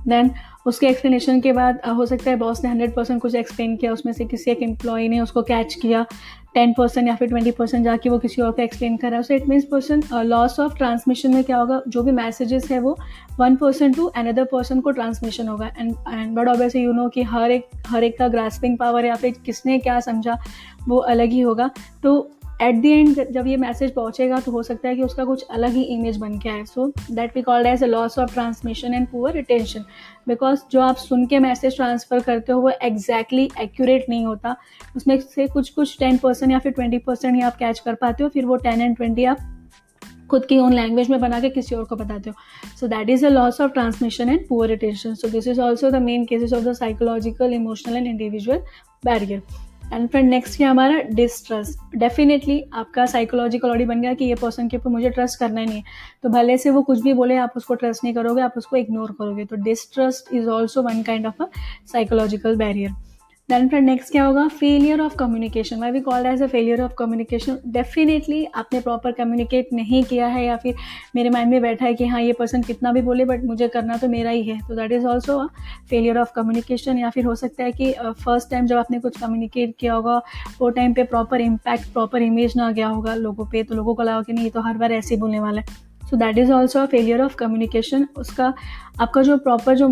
देन 0.08 0.30
उसके 0.66 0.86
एक्सप्लेनेशन 0.86 1.40
के 1.40 1.52
बाद 1.52 1.80
हो 1.96 2.06
सकता 2.06 2.30
है 2.30 2.36
बॉस 2.36 2.64
ने 2.64 2.70
हंड्रेड 2.70 2.94
परसेंट 2.94 3.22
कुछ 3.22 3.34
एक्सप्लेन 3.34 3.76
किया, 3.76 3.92
उसमें 3.92 4.12
से 4.12 4.24
किसी 4.24 4.50
एक 4.50 4.62
एम्प्लॉय 4.62 5.08
ने 5.08 5.20
उसको 5.20 5.42
कैच 5.42 5.74
किया 5.74 6.06
टेन 6.54 6.72
परसेंट 6.72 7.08
या 7.08 7.14
फिर 7.16 7.28
ट्वेंटी 7.28 7.50
परसेंट 7.50 7.84
जाके 7.84 8.08
वो 8.08 8.18
किसी 8.18 8.42
और 8.42 8.50
को 8.52 8.62
एक्सप्लेन 8.62 8.96
कर 8.96 9.08
रहा 9.08 9.16
है। 9.16 9.22
So 9.22 9.34
it 9.34 9.48
means 9.48 9.64
person 9.64 10.02
loss 10.14 10.58
of 10.60 10.76
transmission 10.76 11.34
में 11.34 11.44
क्या 11.44 11.56
होगा? 11.56 11.80
जो 11.88 12.02
भी 12.02 12.12
मैसेजेस 12.12 12.70
है 12.70 12.78
वो 12.80 12.96
one 13.38 13.56
person 13.56 13.92
to 13.92 14.06
another 14.06 14.44
person 14.44 14.80
को 14.80 14.90
ट्रांसमिशन 14.90 15.48
होगा। 15.48 15.70
And 15.78 15.94
and 16.08 16.34
but 16.36 16.48
obviously 16.48 16.82
you 16.82 16.92
know 16.92 17.08
कि 17.08 17.22
हर 17.22 17.50
एक 17.50 17.68
हर 17.86 18.04
एक 18.04 18.18
का 18.18 18.28
ग्रास्पिंग 18.28 18.78
पावर 18.78 19.04
या 19.04 19.14
फिर 19.14 19.34
किसने 19.46 19.78
क्या 19.78 19.98
समझा 20.00 20.38
वो 20.88 20.96
अलग 20.96 21.28
ही 21.28 21.40
होगा। 21.40 21.70
तो 22.02 22.30
एट 22.62 22.74
द 22.74 22.86
एंड 22.86 23.32
जब 23.32 23.46
ये 23.46 23.56
मैसेज 23.56 23.90
पहुंचेगा 23.94 24.38
तो 24.40 24.52
हो 24.52 24.62
सकता 24.62 24.88
है 24.88 24.96
कि 24.96 25.02
उसका 25.02 25.24
कुछ 25.24 25.42
अलग 25.50 25.72
ही 25.72 25.82
इमेज 25.94 26.16
बन 26.16 26.38
के 26.38 26.48
आए। 26.48 26.64
So 26.64 26.86
that 27.10 27.36
we 27.36 27.42
called 27.42 27.66
as 27.66 27.82
a 27.84 27.86
loss 27.86 28.18
of 28.18 28.32
transmission 28.34 28.94
and 28.94 29.06
poor 29.08 29.32
retention 29.34 29.84
because 30.28 30.60
जो 30.72 30.80
आप 30.80 30.96
सुन 30.96 31.26
के 31.26 31.38
मैसेज 31.38 31.76
ट्रांसफ़र 31.76 32.20
करते 32.20 32.52
हो, 32.52 32.60
वो 32.60 32.70
एग्जैक्टली 32.82 33.48
एक्यूरेट 33.60 34.06
नहीं 34.08 34.24
होता। 34.26 34.56
उसमें 34.96 35.18
से 35.20 35.46
कुछ 35.48 35.70
कुछ 35.70 35.98
टेन 35.98 36.18
परसेंट 36.18 36.52
या 36.52 36.58
फिर 36.58 36.72
ट्वेंटी 36.72 36.98
परसेंट 37.00 37.34
ही 37.34 37.40
आप 37.42 37.56
कैच 37.56 37.78
कर 37.78 37.94
पाते 37.94 38.22
हो, 38.22 38.28
फिर 38.28 38.46
वो 38.46 38.56
टेन 38.58 38.80
एंड 38.80 38.96
ट्वेंटी 38.96 39.24
आप 39.24 39.48
खुद 40.30 40.44
की 40.46 40.58
ओन 40.58 40.72
लैंग्वेज 40.72 41.10
में 41.10 41.18
बना 41.20 41.40
के 41.40 41.48
किसी 41.50 41.74
और 41.74 41.84
को 41.84 41.96
बताते 41.96 42.30
हो। 42.30 42.76
So 42.80 42.86
that 42.88 43.10
is 43.10 43.26
a 43.26 43.28
loss 43.28 43.60
of 43.60 43.72
transmission 43.72 44.28
and 44.28 44.46
poor 44.48 44.68
retention 44.68 45.14
so 45.14 45.28
this 45.28 45.48
is 45.48 45.60
also 45.60 45.90
the 45.90 46.02
main 46.02 46.24
causes 46.24 46.54
of 46.54 46.64
the 46.64 46.72
psychological 46.74 47.52
emotional 47.54 47.96
and 47.96 48.06
individual 48.06 48.58
barrier 49.04 49.42
and 49.92 50.08
फिर 50.08 50.22
नेक्स्ट 50.22 50.60
है 50.60 50.66
हमारा 50.66 51.00
डिस्ट्रस्ट 51.10 51.96
डेफिनेटली 51.96 52.62
आपका 52.72 53.06
साइकोलॉजिकल 53.06 53.70
ऑडी 53.70 53.84
बन 53.84 54.00
गया 54.00 54.14
कि 54.14 54.24
ये 54.24 54.34
पर्सन 54.34 54.68
के 54.68 54.76
ऊपर 54.76 54.90
मुझे 54.90 55.10
ट्रस्ट 55.10 55.38
करना 55.38 55.60
ही 55.60 55.66
नहीं 55.66 55.78
है। 55.78 55.84
तो 56.22 56.28
भले 56.28 56.56
से 56.58 56.70
वो 56.70 56.82
कुछ 56.82 57.02
भी 57.02 57.12
बोले, 57.12 57.36
आप 57.36 57.52
उसको 57.56 57.74
ट्रस्ट 57.74 58.04
नहीं 58.04 58.14
करोगे, 58.14 58.42
आप 58.42 58.54
उसको 58.56 58.76
इग्नोर 58.76 59.12
करोगे। 59.12 59.44
तो 59.44 59.56
distrust 59.56 60.34
is 60.34 60.48
also 60.48 60.82
one 60.82 61.02
kind 61.02 61.26
of 61.26 61.42
a 61.42 61.46
psychological 61.92 62.56
barrier 62.56 62.90
then 63.52 63.66
friend 63.68 63.86
next 63.86 64.10
क्या 64.12 64.24
होगा? 64.24 64.46
Failure 64.50 65.00
of 65.00 65.14
communication 65.16 65.80
why 65.80 65.90
we 65.90 66.00
called 66.00 66.26
as 66.26 66.42
a 66.42 66.46
failure 66.46 66.80
of 66.82 66.92
communication 66.98 67.58
definitely 67.72 68.44
आपने 68.54 68.80
प्रॉपर 68.80 69.12
कम्युनिकेट 69.12 69.72
नहीं 69.72 70.02
किया 70.04 70.26
है 70.26 70.44
या 70.44 70.56
फिर 70.56 70.74
मेरे 71.16 71.30
माइंड 71.30 71.50
में 71.50 71.60
बैठा 71.62 71.84
है 71.84 71.94
कि 71.94 72.06
हाँ 72.06 72.20
ये 72.22 72.32
पर्सन 72.32 72.62
कितना 72.62 72.92
भी 72.92 73.02
बोले 73.02 73.24
बट 73.24 73.44
मुझे 73.44 73.68
करना 73.68 73.96
तो 73.96 74.08
मेरा 74.08 74.30
ही 74.30 74.42
है। 74.42 74.58
तो 74.68 74.74
that 74.76 74.92
is 74.92 75.06
also 75.06 75.38
a 75.38 75.46
failure 75.90 76.18
of 76.18 76.32
communication 76.36 76.98
या 76.98 77.10
फिर 77.10 77.24
हो 77.24 77.34
सकता 77.34 77.64
है 77.64 77.72
कि 77.72 77.92
फ़र्स्ट 78.24 78.50
टाइम 78.50 78.66
जब 78.66 78.76
आपने 78.76 79.00
कुछ 79.00 79.18
कम्युनिकेट 79.20 79.74
किया 79.80 79.94
होगा, 79.94 80.16
वो 80.60 80.70
टाइम 80.70 80.94
पे 80.94 81.04
प्रॉपर 81.04 81.40
इम्पैक्ट 81.40 81.92
प्रॉपर 81.92 82.22
इमेज 82.22 82.56
ना 82.56 82.70
गया 82.70 82.88
होगा 82.88 83.14
लोगों 83.16 83.46
पे 83.46 83.62
तो 83.62 83.74
लोगों 83.74 83.94
को 83.94 84.02
लगा 84.02 84.22
कि 84.22 84.32
नहीं 84.32 84.50
तो 84.50 84.60
हर 84.60 84.78
बार 84.78 84.92
ऐसे 84.92 85.14
ही 85.14 85.20
बोलने 85.20 85.40
वाला 85.40 85.60
है। 85.60 85.76
So 86.10 86.16
that 86.16 86.38
is 86.38 86.52
also 86.52 86.80
a 86.80 86.86
failure 86.86 87.22
of 87.22 87.36
communication 87.36 88.06
उसका, 88.16 88.52
आपका 89.00 89.22
जो 89.22 89.36
प्रॉपर 89.38 89.76
जो 89.76 89.88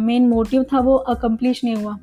मेन 0.00 0.28
मोटिव 0.28 0.66
था, 0.72 0.80
वो 0.80 0.96
अकम्प्लिश 0.96 1.64
नहीं 1.64 1.76
हुआ। 1.76 1.98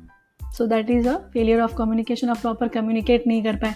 So 0.58 0.66
that 0.66 0.90
is 0.90 1.08
a 1.08 1.16
failure 1.32 1.60
of 1.60 1.74
communication 1.76 2.28
आप 2.28 2.38
प्रॉपर 2.38 2.68
कम्युनिकेट 2.68 3.26
नहीं 3.26 3.42
कर 3.44 3.56
पाए। 3.56 3.74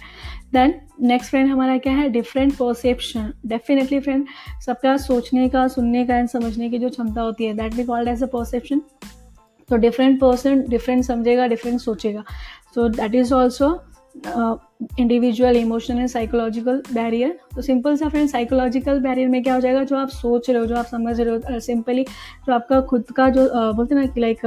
देन 0.53 0.75
नेक्स्ट 1.03 1.31
फ्रेंड 1.31 1.51
हमारा 1.51 1.77
क्या 1.79 1.93
है? 1.93 2.09
डिफरेंट 2.11 2.57
परसेप्शन 2.57 3.33
डेफिनेटली 3.47 4.01
फ्रेंड 4.01 4.27
सबका 4.67 4.97
सोचने 4.99 5.49
का 5.49 5.67
सुनने 5.69 6.05
का 6.07 6.17
एंड 6.17 6.29
समझने 6.29 6.71
की 6.71 6.79
जो 6.79 6.89
क्षमता 6.91 7.23
होती 7.23 7.45
है 7.45 7.55
that 7.57 7.75
be 7.75 7.85
called 7.85 8.09
as 8.09 8.23
a 8.23 8.27
perception 8.33 8.83
तो 9.69 9.77
डिफरेंट 9.77 10.21
पर्सन 10.21 10.65
डिफरेंट 10.69 11.05
समझेगा 11.05 11.47
डिफरेंट 11.47 11.81
सोचेगा। 11.81 12.25
So 12.75 12.89
that 12.89 13.15
is 13.15 13.35
also 13.35 13.79
individual 14.99 15.57
emotional 15.57 15.99
and 15.99 16.09
psychological 16.09 16.83
barrier 16.95 17.39
तो 17.57 17.63
सिंपल 17.63 17.97
सा 17.97 18.09
फ्रेंड 18.09 18.29
साइकोलॉजिकल 18.29 19.01
बैरियर 19.01 19.29
में 19.29 19.43
क्या 19.43 19.55
हो 19.55 19.61
जाएगा? 19.61 19.83
जो 19.85 19.97
आप 19.97 20.09
सोच 20.11 20.51
रहे 20.51 20.59
हो 20.59 20.67
जो 20.67 20.77
आप 20.77 20.87
समझ 20.87 21.21
रहे 21.21 21.35
हो 21.35 21.61
सिंपली 21.61 22.05
जो 22.47 22.53
आपका 22.53 22.81
खुद 22.81 23.05
का 23.17 23.29
जो 23.29 23.45
uh, 23.45 23.77
बोलते 23.77 23.95
ना 23.95 24.07
कि 24.07 24.21
लाइक 24.21 24.47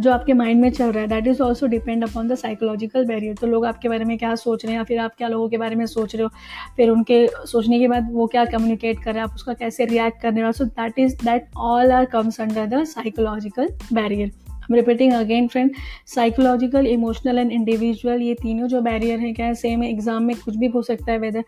जो 0.00 0.12
आपके 0.12 0.32
माइंड 0.32 0.60
में 0.60 0.70
चल 0.70 0.92
रहा 0.92 1.02
है 1.02 1.08
that 1.08 1.26
is 1.26 1.42
also 1.42 1.66
depend 1.66 2.02
upon 2.04 2.28
the 2.28 2.34
psychological 2.34 3.04
barrier 3.04 3.34
तो 3.34 3.46
लोग 3.46 3.66
आपके 3.66 3.88
बारे 3.88 4.04
में 4.04 4.18
क्या 4.18 4.34
सोच 4.34 4.64
रहे 4.64 4.72
हैं 4.72 4.80
या 4.80 4.84
फिर 4.84 4.98
आप 4.98 5.14
क्या 5.18 5.28
लोगों 5.28 5.48
के 5.48 5.58
बारे 5.58 5.74
में 5.74 5.86
सोच 5.86 6.14
रहे 6.14 6.24
हो? 6.24 6.30
फिर 6.76 6.90
उनके 6.90 7.28
सोचने 7.46 7.78
के 7.78 7.88
बाद 7.88 8.12
वो 8.12 8.26
क्या 8.26 8.44
कम्युनिकेट 8.44 8.98
कर 8.98 9.10
रहे 9.10 9.14
हैं, 9.14 9.28
आप 9.28 9.34
उसका 9.34 9.52
कैसे 9.52 9.84
रिएक्ट 9.84 10.20
करने 10.20 10.42
वाले 10.42 10.52
so 10.52 10.64
that 10.64 10.98
is 10.98 11.16
that 11.16 11.46
all 11.56 11.92
are 11.92 12.04
comes 12.04 12.40
under 12.40 12.66
the 12.66 12.84
psychological 12.84 13.68
barrier 13.92 14.32
repeating 14.70 15.12
again 15.12 15.48
friend 15.48 15.70
psychological 16.06 16.86
emotional 16.86 17.38
and 17.38 17.52
individual 17.52 18.22
ये 18.22 18.34
तीनों 18.34 18.68
जो 18.68 18.80
बैरियर 18.80 19.18
हैं, 19.18 19.34
क्या 19.34 19.46
है 19.46 19.54
सेम 19.54 19.84
एग्ज़ाम 19.84 20.22
में 20.22 20.36
कुछ 20.36 20.56
भी 20.56 20.68
पूछ 20.68 20.86
सकता 20.86 21.12
है 21.12 21.18
वेदर 21.18 21.44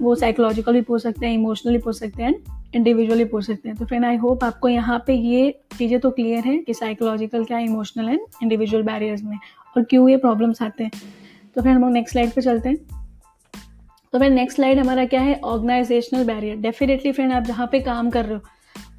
वो 0.00 0.14
साइकोलॉजिकल 0.14 0.72
भी 0.72 0.80
पूछ 0.80 1.02
सकते 1.02 1.26
हैं 1.26 1.34
इमोशनली 1.34 1.78
पूछ 1.78 1.96
सकते 1.96 2.22
हैं 2.22 2.63
इंडिविजुअली 2.74 3.24
पूछ 3.24 3.46
सकते 3.46 3.68
हैं। 3.68 3.76
तो 3.78 3.86
फ्रेंड 3.86 4.04
आई 4.04 4.16
होप 4.16 4.44
आपको 4.44 4.68
यहाँ 4.68 5.02
पे 5.06 5.14
ये 5.14 5.50
चीज़ें 5.78 5.98
तो 6.00 6.10
क्लियर 6.10 6.44
है 6.44 6.56
कि 6.58 6.74
साइकोलॉजिकल 6.74 7.44
क्या 7.44 7.58
इमोशनल 7.58 8.08
एंड 8.08 8.20
इंडिविजुअल 8.42 8.82
बैरियर्स 8.82 9.22
में 9.22 9.36
और 9.76 9.82
क्यों 9.82 10.08
ये 10.08 10.16
प्रॉब्लम्स 10.16 10.62
आते 10.62 10.84
हैं। 10.84 10.90
तो 11.56 11.62
फिर 11.62 11.70
हम 11.72 11.82
लोग 11.82 11.90
नेक्स्ट 11.90 12.12
स्लाइड 12.12 12.32
पे 12.32 12.40
चलते 12.40 12.68
हैं। 12.68 12.76
तो 14.12 14.18
फिर 14.18 14.30
नेक्स्ट 14.30 14.56
स्लाइड 14.56 14.78
हमारा 14.78 15.04
क्या 15.04 15.20
है? 15.20 15.34
ऑर्गेनाइजेशनल 15.34 16.24
बैरियर 16.24 16.56
डेफिनेटली 16.58 17.12
फ्रेंड 17.12 17.32
आप 17.32 17.42
जहाँ 17.42 17.66
पे 17.72 17.80
काम 17.82 18.10
कर 18.10 18.24
रहे 18.24 18.34
हो, 18.34 18.40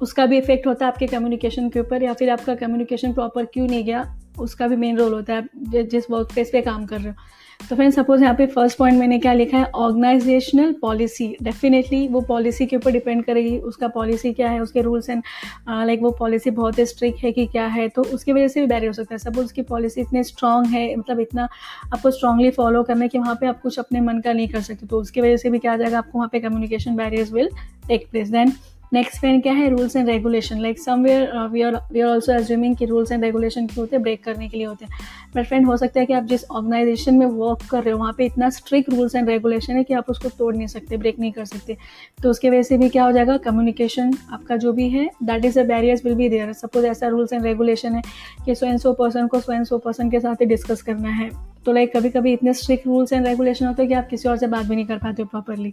उसका 0.02 0.26
भी 0.26 0.38
इफ़ेक्ट 0.38 0.66
होता 0.66 0.86
है 0.86 0.92
आपके 0.92 1.06
कम्युनिकेशन 1.06 1.68
के 1.70 1.80
ऊपर 1.80 2.02
या 2.02 2.12
फिर 2.12 2.30
आपका 2.30 2.54
कम्युनिकेशन 2.56 3.12
प्रॉपर 3.12 3.44
क्यों 3.44 3.66
नहीं 3.66 3.84
गया, 3.84 4.04
उसका 4.38 4.66
भी 4.68 4.76
मेन 4.76 4.96
रोल 4.98 5.14
होता 5.14 5.34
है। 5.34 5.42
आप 5.42 5.86
जिस 5.86 6.10
वर्क 6.10 6.32
प्लेस 6.32 6.50
पे 6.52 6.60
काम 6.62 6.84
कर 6.86 7.00
रहे 7.00 7.08
हो। 7.08 7.14
तो 7.60 7.76
फ्रेंड 7.76 7.92
सपोज़ 7.92 8.22
यहाँ 8.22 8.34
पे 8.34 8.46
फ़र्स्ट 8.46 8.78
पॉइंट 8.78 8.98
मैंने 8.98 9.18
क्या 9.18 9.32
लिखा 9.32 9.58
है? 9.58 9.64
ऑर्गेनाइजेशनल 9.64 10.72
पॉलिसी 10.82 11.26
डेफिनेटली 11.42 12.06
वो 12.08 12.20
पॉलिसी 12.20 12.66
के 12.66 12.76
ऊपर 12.76 12.90
डिपेंड 12.92 13.24
करेगी। 13.24 13.56
उसका 13.60 13.88
पॉलिसी 13.88 14.32
क्या 14.32 14.50
है? 14.50 14.60
उसके 14.60 14.82
रूल्स 14.82 15.08
एंड 15.10 15.22
लाइक 15.68 16.02
वो 16.02 16.10
पॉलिसी 16.18 16.50
बहुत 16.50 16.78
ही 16.78 16.86
स्ट्रिक्ट 16.86 17.24
है 17.24 17.32
कि 17.32 17.46
क्या 17.46 17.66
है? 17.66 17.88
तो 17.88 18.02
उसकी 18.04 18.32
वजह 18.32 18.48
से 18.48 18.60
भी 18.60 18.66
बैरियर 18.66 18.88
हो 18.88 18.92
सकता 18.92 19.14
है। 19.14 19.18
सपोज़ 19.18 19.44
उसकी 19.44 19.62
पॉलिसी 19.62 20.00
इतनी 20.00 20.22
स्ट्रांग 20.24 20.66
है 20.66 20.94
मतलब 20.96 21.20
इतना 21.20 21.48
आपको 21.92 22.10
स्ट्रांगली 22.10 22.50
फॉलो 22.50 22.82
करना 22.82 23.02
है 23.02 23.08
कि 23.08 23.18
वहाँ 23.18 23.34
पे 23.40 23.46
आप 23.46 23.60
कुछ 23.60 23.78
अपने 23.78 24.00
मन 24.00 24.20
का 24.20 24.32
नहीं 24.32 24.48
कर 24.48 24.60
सकते। 24.60 24.86
तो 24.86 25.00
उसकी 25.00 25.20
वजह 25.20 25.36
से 25.36 25.50
भी 25.50 25.58
क्या 25.58 25.72
आ 25.72 25.76
जाएगा? 25.76 25.98
आपको 25.98 26.18
वहाँ 26.18 26.28
पे 26.32 26.40
communication 26.40 26.96
barriers 26.96 27.32
will 27.32 27.50
take 27.88 28.08
place 28.10 28.28
then 28.28 28.52
next 28.92 29.18
friend 29.20 29.42
क्या 29.42 29.52
है? 29.52 29.68
Rules 29.70 29.96
and 29.96 30.08
regulation 30.08 30.60
like 30.60 30.78
somewhere 30.78 31.48
we 31.52 31.62
are 31.62 31.76
we 31.92 32.00
are 32.00 32.08
also 32.08 32.32
assuming 32.32 32.76
कि 32.76 32.84
रूल्स 32.86 33.12
एंड 33.12 33.24
रेगुलेशन 33.24 33.66
क्यों 33.66 33.78
होते 33.78 33.96
हैं? 33.96 34.02
ब्रेक 34.02 34.22
करने 34.24 34.48
के 34.48 34.56
लिए 34.56 34.66
होते 34.66 34.84
हैं. 34.84 34.98
बट 35.36 35.46
फ्रेंड 35.46 35.66
हो 35.66 35.76
सकता 35.76 36.00
है 36.00 36.06
कि 36.06 36.12
आप 36.12 36.24
जिस 36.24 36.44
ऑर्गेनाइजेशन 36.44 37.14
में 37.14 37.26
वर्क 37.26 37.66
कर 37.70 37.82
रहे 37.82 37.92
हो, 37.92 37.98
वहाँ 37.98 38.14
पे 38.18 38.26
इतना 38.26 38.50
स्ट्रिक्ट 38.50 38.90
रूल्स 38.90 39.14
एंड 39.14 39.28
रेगुलेशन 39.28 39.76
है 39.76 39.82
कि 39.84 39.94
आप 39.94 40.10
उसको 40.10 40.28
तोड़ 40.28 40.54
नहीं 40.56 40.66
सकते 40.66 40.96
ब्रेक 40.96 41.18
नहीं 41.18 41.32
कर 41.32 41.44
सकते. 41.44 41.76
तो 42.22 42.30
उसकी 42.30 42.50
वजह 42.50 42.62
से 42.62 42.78
भी 42.78 42.88
क्या 42.88 43.04
हो 43.04 43.12
जाएगा? 43.12 43.36
कम्युनिकेशन 43.38 44.14
आपका 44.32 44.56
जो 44.56 44.72
भी 44.72 44.88
है 44.88 45.08
that 45.22 45.44
is 45.44 45.58
a 45.60 45.64
barriers 45.64 46.04
will 46.04 46.14
be 46.14 46.28
there 46.28 46.52
suppose 46.52 46.86
ऐसा 46.86 47.08
रूल्स 47.08 47.32
एंड 47.32 47.44
रेगुलेशन 47.44 47.94
है 47.94 48.02
कि 48.46 48.54
सो 48.54 48.66
एंड 48.66 48.78
सो 48.78 48.92
पर्सन 48.92 49.26
को 49.26 49.40
सो 49.40 49.52
एंड 49.52 49.66
सो 49.66 49.78
पर्सन 49.78 50.10
के 50.10 50.20
साथ 50.20 50.40
ही 50.40 50.46
डिस्कस 50.46 50.82
करना 50.82 51.10
है. 51.10 51.30
तो 51.66 51.72
लाइक 51.72 51.96
कभी 51.96 52.10
कभी 52.10 52.32
इतने 52.32 52.52
स्ट्रिक्ट 52.54 52.86
रूल्स 52.86 53.12
एंड 53.12 53.26
रेगुलेशन 53.26 53.66
होते 53.66 53.82
हैं 53.82 53.88
कि 53.88 53.94
आप 53.94 54.08
किसी 54.08 54.28
और 54.28 54.36
से 54.36 54.46
बात 54.46 54.66
भी 54.66 54.76
नहीं 54.76 54.86
कर 54.86 54.98
पाते 54.98 55.22
हो 55.22 55.28
प्रॉपरली 55.28 55.72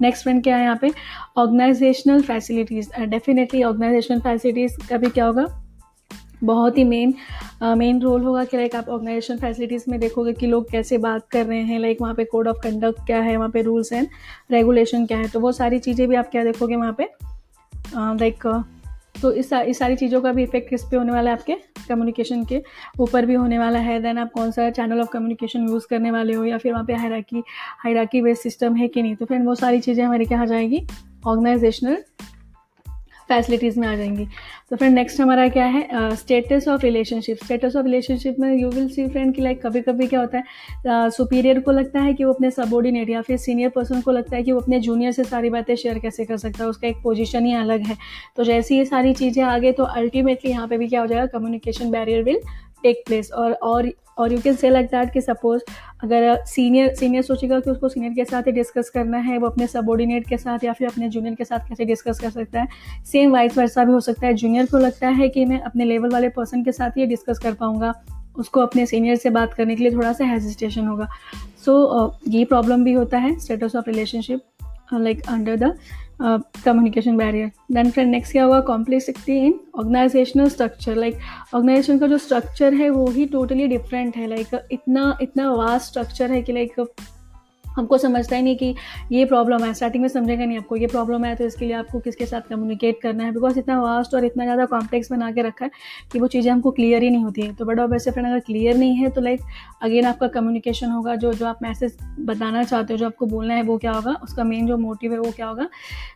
नेक्स्ट 0.00 0.24
पॉइंट 0.24 0.42
क्या 0.44 0.56
है 0.56 0.62
यहाँ 0.64 0.78
पे? 0.82 0.90
Organisational 1.38 2.22
facilities 2.22 2.90
definitely 3.00 3.62
organisational 3.62 4.20
facilities 4.20 4.76
का 4.88 4.96
भी 4.96 5.10
क्या 5.10 5.26
होगा? 5.26 5.46
बहुत 6.44 6.76
ही 6.78 6.84
मेन 6.84 7.14
मेन 7.76 8.00
रोल 8.00 8.24
होगा 8.24 8.44
कि 8.44 8.56
लाइक 8.56 8.74
आप 8.76 8.88
ऑर्गेनाइजेशन 8.88 9.38
फैसिलिटीज़ 9.38 9.84
में 9.88 9.98
देखोगे 10.00 10.32
कि 10.32 10.46
लोग 10.46 10.70
कैसे 10.70 10.98
बात 10.98 11.28
कर 11.30 11.46
रहे 11.46 11.60
हैं 11.60 11.78
लाइक 11.80 12.02
वहाँ 12.02 12.14
पे 12.14 12.24
कोड 12.24 12.48
ऑफ़ 12.48 12.56
कंडक्ट 12.62 13.06
क्या 13.06 13.20
है, 13.20 13.36
वहाँ 13.36 13.50
पे 13.50 13.62
रूल्स 13.62 13.92
एंड 13.92 14.08
रेगुलेशन 14.50 15.06
क्या 15.06 15.18
है। 15.18 15.28
तो 15.28 15.40
वो 15.40 15.52
सारी 15.52 15.78
चीज़ें 15.78 16.08
भी 16.08 16.16
आप 16.16 16.30
क्या 16.30 16.44
देखोगे 16.44 16.76
वहाँ 16.76 16.94
पे? 16.98 17.08
लाइक 17.94 18.46
तो 19.22 19.30
इस 19.32 19.52
इस 19.52 19.78
सारी 19.78 19.96
चीज़ों 19.96 20.20
का 20.22 20.32
भी 20.32 20.42
इफ़ेक्ट 20.42 20.68
किस 20.70 20.82
पे 20.82 20.96
होने 20.96 21.12
वाला 21.12 21.30
है 21.30 21.36
आपके 21.36 21.54
कम्युनिकेशन 21.88 22.44
के? 22.44 22.62
ऊपर 23.00 23.26
भी 23.26 23.34
होने 23.34 23.58
वाला 23.58 23.78
है 23.78 24.00
देन 24.02 24.18
आप 24.18 24.30
कौन 24.32 24.50
सा 24.50 24.68
चैनल 24.70 25.00
ऑफ़ 25.00 25.08
कम्युनिकेशन 25.12 25.68
यूज़ 25.68 25.86
करने 25.90 26.10
वाले 26.10 26.34
हो 26.34 26.44
या 26.44 26.58
फिर 26.58 26.72
वहाँ 26.72 26.84
पे 26.84 26.94
हायराकी 26.94 27.42
हायराकी 27.84 28.22
बेस्ड 28.22 28.42
सिस्टम 28.42 28.76
है 28.76 28.88
कि 28.88 29.02
नहीं? 29.02 29.16
तो 29.16 29.26
फिर 29.26 29.42
वो 29.42 29.54
सारी 29.54 29.80
चीज़ें 29.80 30.04
हमारे 30.04 30.24
क्या 30.24 30.40
आ 30.40 30.44
जाएगी? 30.44 30.86
ऑर्गेनाइजेशनल 31.26 31.96
फैसिलिटीज़ 33.28 33.78
में 33.80 33.86
आ 33.88 33.94
जाएँगी। 33.96 34.26
तो 34.70 34.76
फ्रेंड 34.76 34.94
नेक्स्ट 34.94 35.20
हमारा 35.20 35.48
क्या 35.48 35.64
है? 35.66 36.16
Status 36.16 36.68
of 36.68 36.82
relationship 36.82 37.44
status 37.44 37.76
of 37.76 37.84
relationship 37.84 38.38
में 38.38 38.52
यू 38.54 38.68
विल 38.70 38.88
सी 38.88 39.06
फ्रेंड 39.08 39.34
कि 39.34 39.42
लाइक 39.42 39.62
कभी 39.62 39.80
कभी 39.80 40.06
क्या 40.06 40.20
होता 40.20 40.38
है 40.38 41.10
सुपीरियर 41.10 41.58
uh, 41.58 41.64
को 41.64 41.70
लगता 41.70 42.00
है 42.00 42.14
कि 42.14 42.24
वो 42.24 42.32
अपने 42.32 42.50
सबॉर्डिनेट 42.50 43.10
या 43.10 43.22
फिर 43.22 43.36
सीनियर 43.36 43.70
पर्सन 43.70 44.00
को 44.00 44.12
लगता 44.12 44.36
है 44.36 44.42
कि 44.42 44.52
वो 44.52 44.60
अपने 44.60 44.80
जूनियर 44.80 45.12
से 45.12 45.24
सारी 45.24 45.50
बातें 45.50 45.74
शेयर 45.76 45.98
कैसे 45.98 46.24
कर 46.24 46.36
सकता 46.36 46.64
है 46.64 46.70
उसका 46.70 46.88
एक 46.88 46.96
पोजिशन 47.02 47.46
ही 47.46 47.54
अलग 47.54 47.86
है। 47.86 47.96
तो 48.36 48.44
जैसे 48.44 48.76
ये 48.76 48.84
सारी 48.84 49.14
चीज़ें 49.14 49.42
आगे 49.44 49.72
तो 49.72 49.84
अल्टीमेटली 49.84 50.50
यहाँ 50.50 50.68
पे 50.68 50.78
भी 50.78 50.88
क्या 50.88 51.00
हो 51.00 51.06
जाएगा 51.06 51.26
communication 51.38 51.90
barrier 51.90 52.22
will 52.22 52.40
take 52.82 53.02
place 53.06 53.30
और 53.32 53.52
और 53.52 53.92
और 54.18 54.32
you 54.32 54.40
can 54.40 54.56
say 54.56 54.70
like 54.70 54.86
that 54.86 55.12
कि 55.12 55.20
सपोज़ 55.20 55.62
अगर 56.04 56.44
सीनियर 56.46 56.94
सीनियर 56.94 57.22
सोचेगा 57.22 57.60
कि 57.60 57.70
उसको 57.70 57.88
सीनियर 57.88 58.12
के 58.12 58.24
साथ 58.24 58.42
ही 58.42 58.52
डिस्कस 58.52 58.90
करना 58.90 59.18
है 59.18 59.38
वो 59.38 59.46
अपने 59.46 59.66
सबॉर्डिनेट 59.66 60.28
के 60.28 60.36
साथ 60.36 60.64
या 60.64 60.72
फिर 60.72 60.88
अपने 60.88 61.08
जूनियर 61.08 61.34
के 61.34 61.44
साथ 61.44 61.68
कैसे 61.68 61.84
डिस्कस 61.84 62.20
कर 62.20 62.30
सकता 62.30 62.60
है? 62.60 62.68
सेम 63.12 63.32
वाइस 63.32 63.58
वर्सा 63.58 63.84
भी 63.84 63.92
हो 63.92 64.00
सकता 64.00 64.26
है। 64.26 64.34
जूनियर 64.34 64.66
को 64.66 64.78
लगता 64.78 65.08
है 65.08 65.28
कि 65.28 65.44
मैं 65.44 65.60
अपने 65.60 65.84
लेवल 65.84 66.10
वाले 66.10 66.28
पर्सन 66.28 66.64
के 66.64 66.72
साथ 66.72 66.96
ही 66.96 67.06
डिस्कस 67.06 67.38
कर 67.38 67.52
पाऊँगा। 67.52 67.94
उसको 68.38 68.60
अपने 68.60 68.86
सीनियर 68.86 69.16
से 69.16 69.30
बात 69.30 69.54
करने 69.54 69.76
के 69.76 69.82
लिए 69.82 69.92
थोड़ा 69.92 70.12
सा 70.12 70.24
हेजिटेशन 70.24 70.86
होगा। 70.86 71.08
सो 71.64 71.72
so, 72.08 72.34
ये 72.34 72.44
प्रॉब्लम 72.44 72.84
भी 72.84 72.92
होता 72.92 73.18
है 73.18 73.38
status 73.38 73.76
of 73.76 73.88
relationship 73.88 74.40
like 74.94 75.22
under 75.28 75.56
the 75.56 75.76
communication 76.22 77.16
barrier 77.16 77.50
then 77.72 77.90
friend 77.90 78.10
next 78.10 78.32
क्या 78.32 78.44
हुआ? 78.44 78.60
Complexity 78.60 79.36
in 79.46 79.58
organizational 79.78 80.48
structure 80.48 80.96
like 80.96 81.18
organization 81.54 81.98
का 81.98 82.06
जो 82.06 82.18
स्ट्रक्चर 82.18 82.74
है 82.74 82.90
वो 82.90 83.06
ही 83.10 83.26
टोटली 83.26 83.66
डिफरेंट 83.66 84.16
है. 84.16 84.26
लाइक 84.26 84.46
like, 84.46 84.60
इतना 84.72 85.16
इतना 85.22 85.50
वास्ट 85.52 85.86
स्ट्रक्चर 85.86 86.30
है 86.30 86.42
कि 86.42 86.52
लाइक 86.52 86.74
like, 86.78 87.00
हमको 87.76 87.98
समझता 87.98 88.36
ही 88.36 88.42
नहीं 88.42 88.56
कि 88.56 88.74
ये 89.12 89.24
प्रॉब्लम 89.24 89.64
है। 89.64 89.72
स्टार्टिंग 89.74 90.02
में 90.02 90.08
समझेगा 90.08 90.44
नहीं 90.44 90.58
आपको, 90.58 90.76
ये 90.76 90.86
प्रॉब्लम 90.86 91.24
है 91.24 91.34
तो 91.36 91.44
इसके 91.44 91.64
लिए 91.64 91.74
आपको 91.74 91.98
किसके 92.00 92.26
साथ 92.26 92.48
कम्युनिकेट 92.48 93.00
करना 93.02 93.24
है? 93.24 93.32
बिकॉज़ 93.32 93.58
इतना 93.58 93.80
वास्ट 93.80 94.14
और 94.14 94.24
इतना 94.24 94.44
ज़्यादा 94.44 94.64
कॉम्प्लेक्स 94.66 95.12
बना 95.12 95.30
के 95.32 95.42
रखा 95.42 95.64
है 95.64 95.70
कि 96.12 96.18
वो 96.18 96.26
चीज़ें 96.28 96.50
हमको 96.50 96.70
क्लियर 96.70 97.02
ही 97.02 97.10
नहीं 97.10 97.24
होती 97.24 97.42
हैं। 97.42 97.54
तो 97.54 97.64
बड़ा 97.64 97.84
वैसे 97.86 98.10
फ्रेंड 98.10 98.28
अगर 98.28 98.40
क्लियर 98.40 98.76
नहीं 98.76 98.96
है 98.96 99.10
तो 99.10 99.20
लाइक 99.20 99.40
अगेन 99.82 100.06
आपका 100.06 100.28
कम्युनिकेशन 100.28 100.90
होगा, 100.90 101.14
जो 101.16 101.32
जो 101.32 101.46
आप 101.46 101.58
मैसेज 101.62 101.96
बताना 102.20 102.62
चाहते 102.64 102.92
हो, 102.92 102.98
जो 102.98 103.06
आपको 103.06 103.26
बोलना 103.26 103.54
है, 103.54 103.62
वो 103.62 103.78
क्या 103.78 103.92
होगा? 103.92 104.12
उसका 104.22 104.44
मेन 104.44 104.66
जो 104.66 104.76
मोटिव 104.78 105.12
है, 105.12 105.18
वो 105.18 105.30
क्या 105.30 105.46
होगा? 105.46 105.68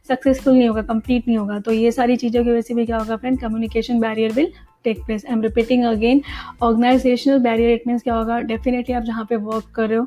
सक्सेसफुल 0.08 0.54
नहीं 0.54 0.68
होगा 0.68 0.82
कंप्लीट 0.84 1.28
नहीं 1.28 1.38
होगा। 1.38 1.58
तो 1.60 1.72
ये 1.72 1.90
सारी 1.92 2.16
चीज़ों 2.16 2.44
की 2.44 2.50
वजह 2.50 2.60
से 2.60 2.74
भी 2.74 2.86
क्या 2.86 2.98
होगा 2.98 3.16
friend 3.16 3.40
communication 3.40 4.00
barrier 4.00 4.32
will 4.32 4.52
take 4.84 5.04
place 5.06 5.24
I 5.26 5.32
am 5.32 5.42
repeating 5.42 5.84
again 5.84 6.22
organizational 6.62 7.38
barrier 7.40 7.70
it 7.70 7.86
means 7.86 8.02
क्या 8.02 8.14
होगा? 8.14 8.38
डेफिनेटली 8.42 8.94
आप 8.94 9.02
जहाँ 9.02 9.24
पे 9.24 9.36
वर्क 9.38 9.70
कर 9.74 9.88
रहे 9.88 9.98
हो 9.98 10.06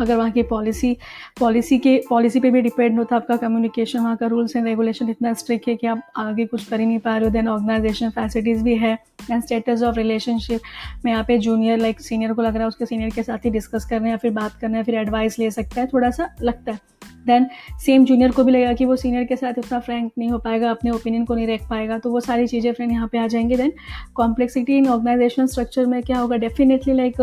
अगर 0.00 0.16
वहाँ 0.16 0.30
की 0.30 0.42
पॉलिसी 0.42 0.96
पॉलिसी 1.40 1.78
के 1.78 1.96
पॉलिसी 2.08 2.40
पे 2.40 2.50
भी 2.50 2.62
डिपेंड 2.62 2.98
होता 2.98 3.14
है 3.16 3.20
आपका 3.22 3.36
कम्युनिकेशन 3.36 3.98
वहाँ 3.98 4.16
का 4.16 4.26
रूल्स 4.26 4.56
एंड 4.56 4.66
रेगुलेशन 4.66 5.08
इतना 5.08 5.32
स्ट्रिक्ट 5.32 5.68
है 5.68 5.76
कि 5.76 5.86
आप 5.86 6.02
आगे 6.16 6.46
कुछ 6.46 6.64
कर 6.64 6.80
ही 6.80 6.86
नहीं 6.86 6.98
पा 6.98 7.16
रहे 7.16 7.24
हो 7.24 7.30
देन 7.30 7.48
ऑर्गेनाइजेशन 7.48 8.10
फैसिलिटीज़ 8.10 8.62
भी 8.64 8.76
है 8.76 8.92
एंड 9.30 9.42
स्टेटस 9.42 9.82
ऑफ़ 9.82 9.96
रिलेशनशिप 9.96 10.60
में 11.04 11.12
यहाँ 11.12 11.24
पे 11.24 11.38
जूनियर 11.38 11.78
लाइक 11.78 12.00
सीनियर 12.00 12.32
को 12.32 12.42
लग 12.42 12.54
रहा 12.54 12.62
है 12.62 12.68
उसके 12.68 12.86
सीनियर 12.86 13.10
के 13.10 13.22
साथ 13.22 13.44
ही 13.44 13.50
डिस्कस 13.50 13.84
करना 13.90 14.08
या 14.08 14.16
फिर 14.16 14.30
बात 14.32 14.58
करना 14.60 14.78
है, 14.78 14.84
फिर 14.84 14.94
एडवाइस 14.94 15.38
ले 15.38 15.50
सकता 15.50 15.80
है, 15.80 15.86
थोड़ा 15.86 16.10
सा 16.10 16.28
लगता 16.42 16.72
है। 16.72 16.78
देन 17.26 17.46
सेम 17.84 18.04
जूनियर 18.04 18.30
को 18.30 18.44
भी 18.44 18.52
लगेगा 18.52 18.72
कि 18.72 18.84
वो 18.84 18.96
सीनियर 18.96 19.24
के 19.24 19.36
साथ 19.36 19.58
उतना 19.58 19.78
फ्रैंक 19.80 20.10
नहीं 20.18 20.30
हो 20.30 20.38
पाएगा, 20.38 20.70
अपने 20.70 20.90
ओपिनियन 20.90 21.24
को 21.24 21.34
नहीं 21.34 21.46
रख 21.46 21.68
पाएगा 21.70 21.98
तो 21.98 22.10
वो 22.10 22.20
सारी 22.20 22.46
चीज़ें 22.46 22.72
फ्रेंड 22.72 22.92
यहाँ 22.92 23.08
पे 23.12 23.18
आ 23.18 23.26
जाएँगे। 23.26 23.56
Then 23.56 23.72
complexity 24.14 24.76
in 24.78 24.88
organization 24.88 25.46
structure 25.46 25.86
में 25.86 26.02
क्या 26.02 26.18
होगा? 26.18 26.36
डेफिनेटली 26.36 26.94
लाइक 26.94 27.20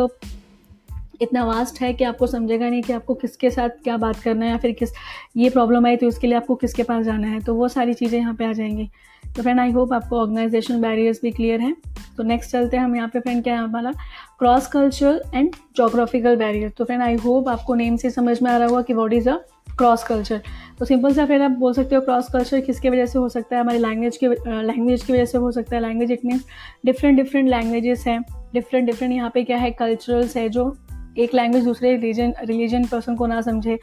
इतना 1.21 1.43
वास्ट 1.43 1.81
है 1.81 1.93
कि 1.93 2.03
आपको 2.03 2.27
समझेगा 2.27 2.69
नहीं 2.69 2.81
कि 2.81 2.93
आपको 2.93 3.13
किसके 3.13 3.49
साथ 3.49 3.69
क्या 3.83 3.97
बात 3.97 4.19
करना 4.19 4.45
है 4.45 4.51
या 4.51 4.57
फिर 4.57 4.71
किस, 4.71 4.89
ये 5.37 5.49
प्रॉब्लम 5.49 5.85
आई 5.85 5.95
तो 5.95 6.07
उसके 6.07 6.27
लिए 6.27 6.37
आपको 6.37 6.55
किसके 6.55 6.83
पास 6.83 7.05
जाना 7.05 7.27
है। 7.27 7.39
तो 7.39 7.55
वो 7.55 7.67
सारी 7.67 7.93
चीज़ें 7.93 8.19
यहाँ 8.19 8.33
पे 8.33 8.45
आ 8.45 8.51
जाएँगी। 8.53 8.89
तो 9.35 9.41
फ्रेंड 9.41 9.59
आई 9.59 9.71
होप 9.71 9.93
आपको 9.93 10.19
ऑर्गेनाइजेशन 10.19 10.81
बैरियर्स 10.81 11.19
भी 11.21 11.31
क्लियर 11.31 11.61
हैं। 11.61 11.75
तो 12.17 12.23
नेक्स्ट 12.23 12.51
चलते 12.51 12.77
हैं 12.77 12.83
हम 12.83 12.95
यहाँ 12.95 13.07
पे 13.07 13.19
फ्रेंड 13.19 13.43
क्या 13.43 13.53
है 13.53 13.59
हमारा 13.59 13.91
cross 14.39 14.67
cultural 14.67 15.21
and 15.35 15.55
geographical 15.75 16.35
barrier 16.35 16.69
तो 16.69 16.85
फ्रेंड 16.85 17.01
आई 17.01 17.15
होप 17.15 17.49
आपको 17.49 17.75
नेम 17.75 17.95
से 17.95 18.09
समझ 18.09 18.41
में 18.41 18.51
आ 18.51 18.57
रहा 18.57 18.67
होगा 18.67 18.81
कि 18.81 18.93
what 18.93 19.13
is 19.13 19.29
a 19.29 19.37
cross 19.77 20.03
culture 20.03 20.41
तो 20.79 20.85
सिंपल 20.85 21.13
सा 21.13 21.25
फिर 21.25 21.41
आप 21.41 21.51
बोल 21.51 21.73
सकते 21.73 21.95
हो 21.95 22.01
क्रॉस 22.01 22.27
कल्चर 22.33 22.59
किसके 22.61 22.89
वजह 22.89 23.05
से 23.05 23.19
हो 23.19 23.29
सकता 23.29 23.55
है? 23.55 23.61
हमारी 23.61 23.79
लैंग्वेज 23.79 24.17
के 24.17 24.27
लैंग्वेज 24.27 25.03
की 25.03 25.13
वजह 25.13 25.25
से 25.25 25.37
हो 25.37 25.51
सकता 25.51 25.75
है। 25.75 25.81
Language 25.81 26.11
it 26.11 26.25
means 26.25 26.45
different 26.85 27.17
different 27.17 27.49
languages 27.49 28.03
हैं। 28.07 28.21
डिफरेंट 28.53 28.85
डिफरेंट 28.85 29.13
यहाँ 29.13 29.31
पे 29.33 29.43
क्या 29.43 29.57
है? 29.57 29.71
कल्चरल्स 29.71 30.37
है 30.37 30.47
जो 30.49 30.69
एक 31.17 31.33
लैंग्वेज 31.35 31.63
दूसरे 31.63 31.95
रिलीजन 31.95 32.33
रिलीजन 32.43 32.85
पर्सन 32.85 33.15
को 33.15 33.25
ना 33.25 33.41
समझे। 33.41 33.77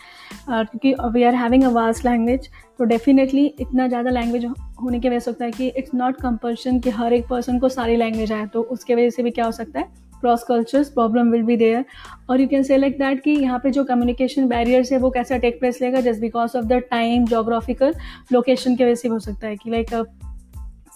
क्योंकि 0.50 0.94
we 1.04 1.22
are 1.22 1.34
having 1.34 1.64
a 1.64 1.68
vast 1.68 2.04
language 2.06 2.48
तो 2.78 2.84
डेफिनेटली 2.84 3.46
इतना 3.60 3.88
ज़्यादा 3.88 4.10
लैंग्वेज 4.10 4.44
होने 4.82 5.00
की 5.00 5.08
वजह 5.08 5.18
से 5.18 5.30
होता 5.30 5.44
है 5.44 5.50
कि 5.50 5.66
इट्स 5.68 5.94
नॉट 5.94 6.16
कंपल्शन 6.16 6.78
कि 6.80 6.90
हर 6.90 7.12
एक 7.12 7.26
पर्सन 7.28 7.58
को 7.58 7.68
सारी 7.68 7.96
लैंग्वेज 7.96 8.32
आए 8.32 8.46
तो 8.46 8.62
उसके 8.62 8.94
वजह 8.94 9.10
से 9.10 9.22
भी 9.22 9.30
क्या 9.30 9.44
हो 9.44 9.52
सकता 9.52 9.80
है? 9.80 9.88
Cross 10.20 10.42
cultures 10.42 10.88
problem 10.88 11.30
will 11.32 11.42
be 11.42 11.56
there 11.56 11.84
और 12.30 12.40
you 12.40 12.46
can 12.48 12.62
say 12.62 12.76
like 12.76 12.98
that 12.98 13.22
कि 13.22 13.30
यहाँ 13.30 13.58
पे 13.58 13.70
जो 13.70 13.84
कम्युनिकेशन 13.84 14.48
बैरियर्स 14.48 14.92
है 14.92 14.98
वो 14.98 15.10
कैसा 15.10 15.36
टेक 15.38 15.58
प्लेस 15.60 15.80
लेगा? 15.82 16.00
Just 16.00 16.20
because 16.20 16.56
of 16.58 16.64
the 16.64 16.82
time 16.90 17.24
geographical 17.26 17.94
location 18.32 18.76
की 18.76 18.84
वजह 18.84 18.94
से 18.94 19.08
हो 19.08 19.18
सकता 19.18 19.46
है 19.46 19.56
कि 19.56 19.70
लाइक 19.70 19.88
like, 19.88 20.06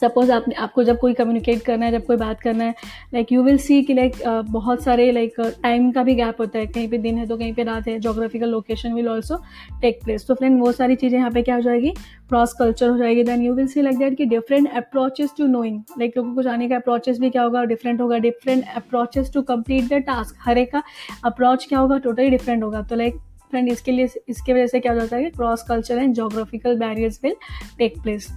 सपोज़ 0.01 0.31
आपने 0.33 0.55
आपको 0.55 0.83
जब 0.85 0.99
कोई 0.99 1.15
कम्युनिकेट 1.15 1.63
करना 1.63 1.87
है 1.87 1.93
जब 1.93 2.05
कोई 2.07 2.17
बात 2.17 2.41
करना 2.41 2.65
है 2.65 2.75
लाइक 3.15 3.33
यू 3.33 3.43
विल 3.43 3.59
सी 3.59 3.83
कि 3.83 3.95
लाइक 3.95 4.15
uh, 4.15 4.45
बहुत 4.51 4.83
सारे 4.83 5.11
लाइक 5.13 5.35
टाइम 5.41 5.89
uh, 5.89 5.95
का 5.95 6.03
भी 6.03 6.15
गैप 6.15 6.41
होता 6.41 6.59
है। 6.59 6.67
कहीं 6.67 6.89
पे 6.89 6.99
दिन 6.99 7.19
है 7.19 7.27
तो 7.27 7.37
कहीं 7.37 7.53
पे 7.55 7.63
रात 7.63 7.89
है। 7.89 7.99
Geographical 7.99 8.49
location 8.49 8.93
will 8.95 9.09
also 9.09 9.37
take 9.83 10.01
place 10.05 10.27
तो 10.29 10.35
फ्रेंड 10.35 10.61
वो 10.61 10.73
सारी 10.73 10.97
चीज़ें 10.97 11.19
यहाँ 11.19 11.31
पे 11.31 11.43
क्या 11.43 11.55
हो 11.55 11.61
जाएगी? 11.61 11.91
क्रॉस 12.29 12.53
कल्चर 12.53 12.89
हो 12.89 12.97
जाएगी। 12.99 13.25
Then 13.25 13.43
you 13.43 13.55
will 13.55 13.67
see 13.67 13.83
like 13.83 13.99
that 13.99 14.17
कि 14.17 14.25
different 14.27 14.69
approaches 14.77 15.35
to 15.39 15.47
knowing 15.47 15.81
like 15.99 16.17
लोगों 16.17 16.35
को 16.35 16.43
जाने 16.43 16.69
का 16.69 16.77
अप्रोचेस 16.77 17.19
भी 17.21 17.31
क्या 17.31 17.43
होगा? 17.43 17.65
डिफरेंट 17.65 18.01
होगा। 18.01 18.19
Different 18.19 18.65
approaches 18.77 19.33
to 19.35 19.43
complete 19.45 19.89
the 19.89 20.03
task 20.07 20.37
हर 20.41 20.59
एक 20.59 20.73
का 20.73 20.83
अप्रोच 21.25 21.67
क्या 21.69 21.79
होगा? 21.79 21.99
टोटली 21.99 22.31
डिफरेंट 22.31 22.63
होगा। 22.63 22.83
तो 22.83 22.97
लाइक 22.97 23.19
फ्रेंड 23.51 23.69
इसके 23.69 23.93
लिए 23.93 24.09
इसके 24.29 24.53
वजह 24.53 24.67
से 24.67 24.81
क्या 24.81 24.93
हो 24.93 24.99
जाता 24.99 25.17
है? 25.17 25.31
Cross 25.31 25.63
culture 25.69 25.99
and 25.99 26.15
geographical 26.15 26.79
barriers 26.79 27.21
will 27.25 27.37
take 27.79 28.01
place 28.03 28.33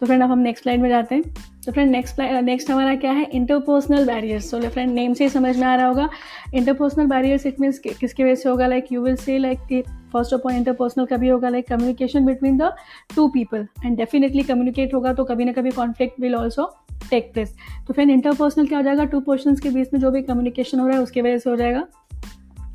तो 0.00 0.06
फ्रेंड 0.06 0.22
अब 0.22 0.30
हम 0.30 0.38
नेक्स्ट 0.38 0.62
स्लाइड 0.62 0.80
में 0.80 0.88
जाते 0.88 1.14
हैं। 1.14 1.22
तो 1.66 1.72
फ्रेंड 1.72 1.90
नेक्स्ट 1.90 2.20
नेक्स्ट 2.20 2.70
हमारा 2.70 2.94
क्या 2.96 3.12
है? 3.12 3.24
इंटरपर्सनल 3.24 4.06
बैरियर्स 4.06 4.50
तो 4.50 4.60
फ्रेंड 4.60 4.92
नेम 4.94 5.14
से 5.14 5.24
ही 5.24 5.30
समझ 5.30 5.56
में 5.56 5.66
आ 5.66 5.74
रहा 5.76 5.86
होगा। 5.86 6.08
इंटरपर्सनल 6.54 7.06
बैरियर्स 7.06 7.46
इट 7.46 7.60
मीन्स 7.60 7.78
किसकी 7.78 8.24
वजह 8.24 8.34
से 8.34 8.48
होगा? 8.48 8.66
Like 8.66 8.92
you 8.92 9.02
will 9.02 9.16
say 9.16 9.38
like 9.38 9.82
first 10.12 10.34
of 10.34 10.46
all 10.46 10.54
interpersonal 10.54 11.06
कभी 11.06 11.28
होगा? 11.28 11.48
Like 11.48 11.68
communication 11.68 12.26
between 12.26 12.58
the 12.58 12.72
two 13.16 13.28
people 13.28 13.66
and 13.84 13.96
definitely 13.96 14.42
communicate 14.42 14.94
होगा 14.94 15.12
तो 15.12 15.24
कभी 15.24 15.44
ना 15.44 15.52
कभी 15.52 15.70
conflict 15.70 16.20
will 16.20 16.34
also 16.34 16.70
take 17.10 17.32
place 17.32 17.54
तो 17.88 17.94
फ्रेंड 17.94 18.10
इंटरपर्सनल 18.10 18.66
क्या 18.66 18.78
हो 18.78 18.84
जाएगा? 18.84 19.04
टू 19.04 19.20
पर्सन 19.20 19.54
के 19.54 19.70
बीच 19.70 19.92
में 19.94 20.00
जो 20.00 20.10
भी 20.10 20.22
कम्युनिकेशन 20.22 20.80
हो 20.80 20.86
रहा 20.86 20.96
है, 20.96 21.02
उसकी 21.02 21.20
वजह 21.20 21.38
से 21.38 21.50
हो 21.50 21.56
जाएगा। 21.56 21.86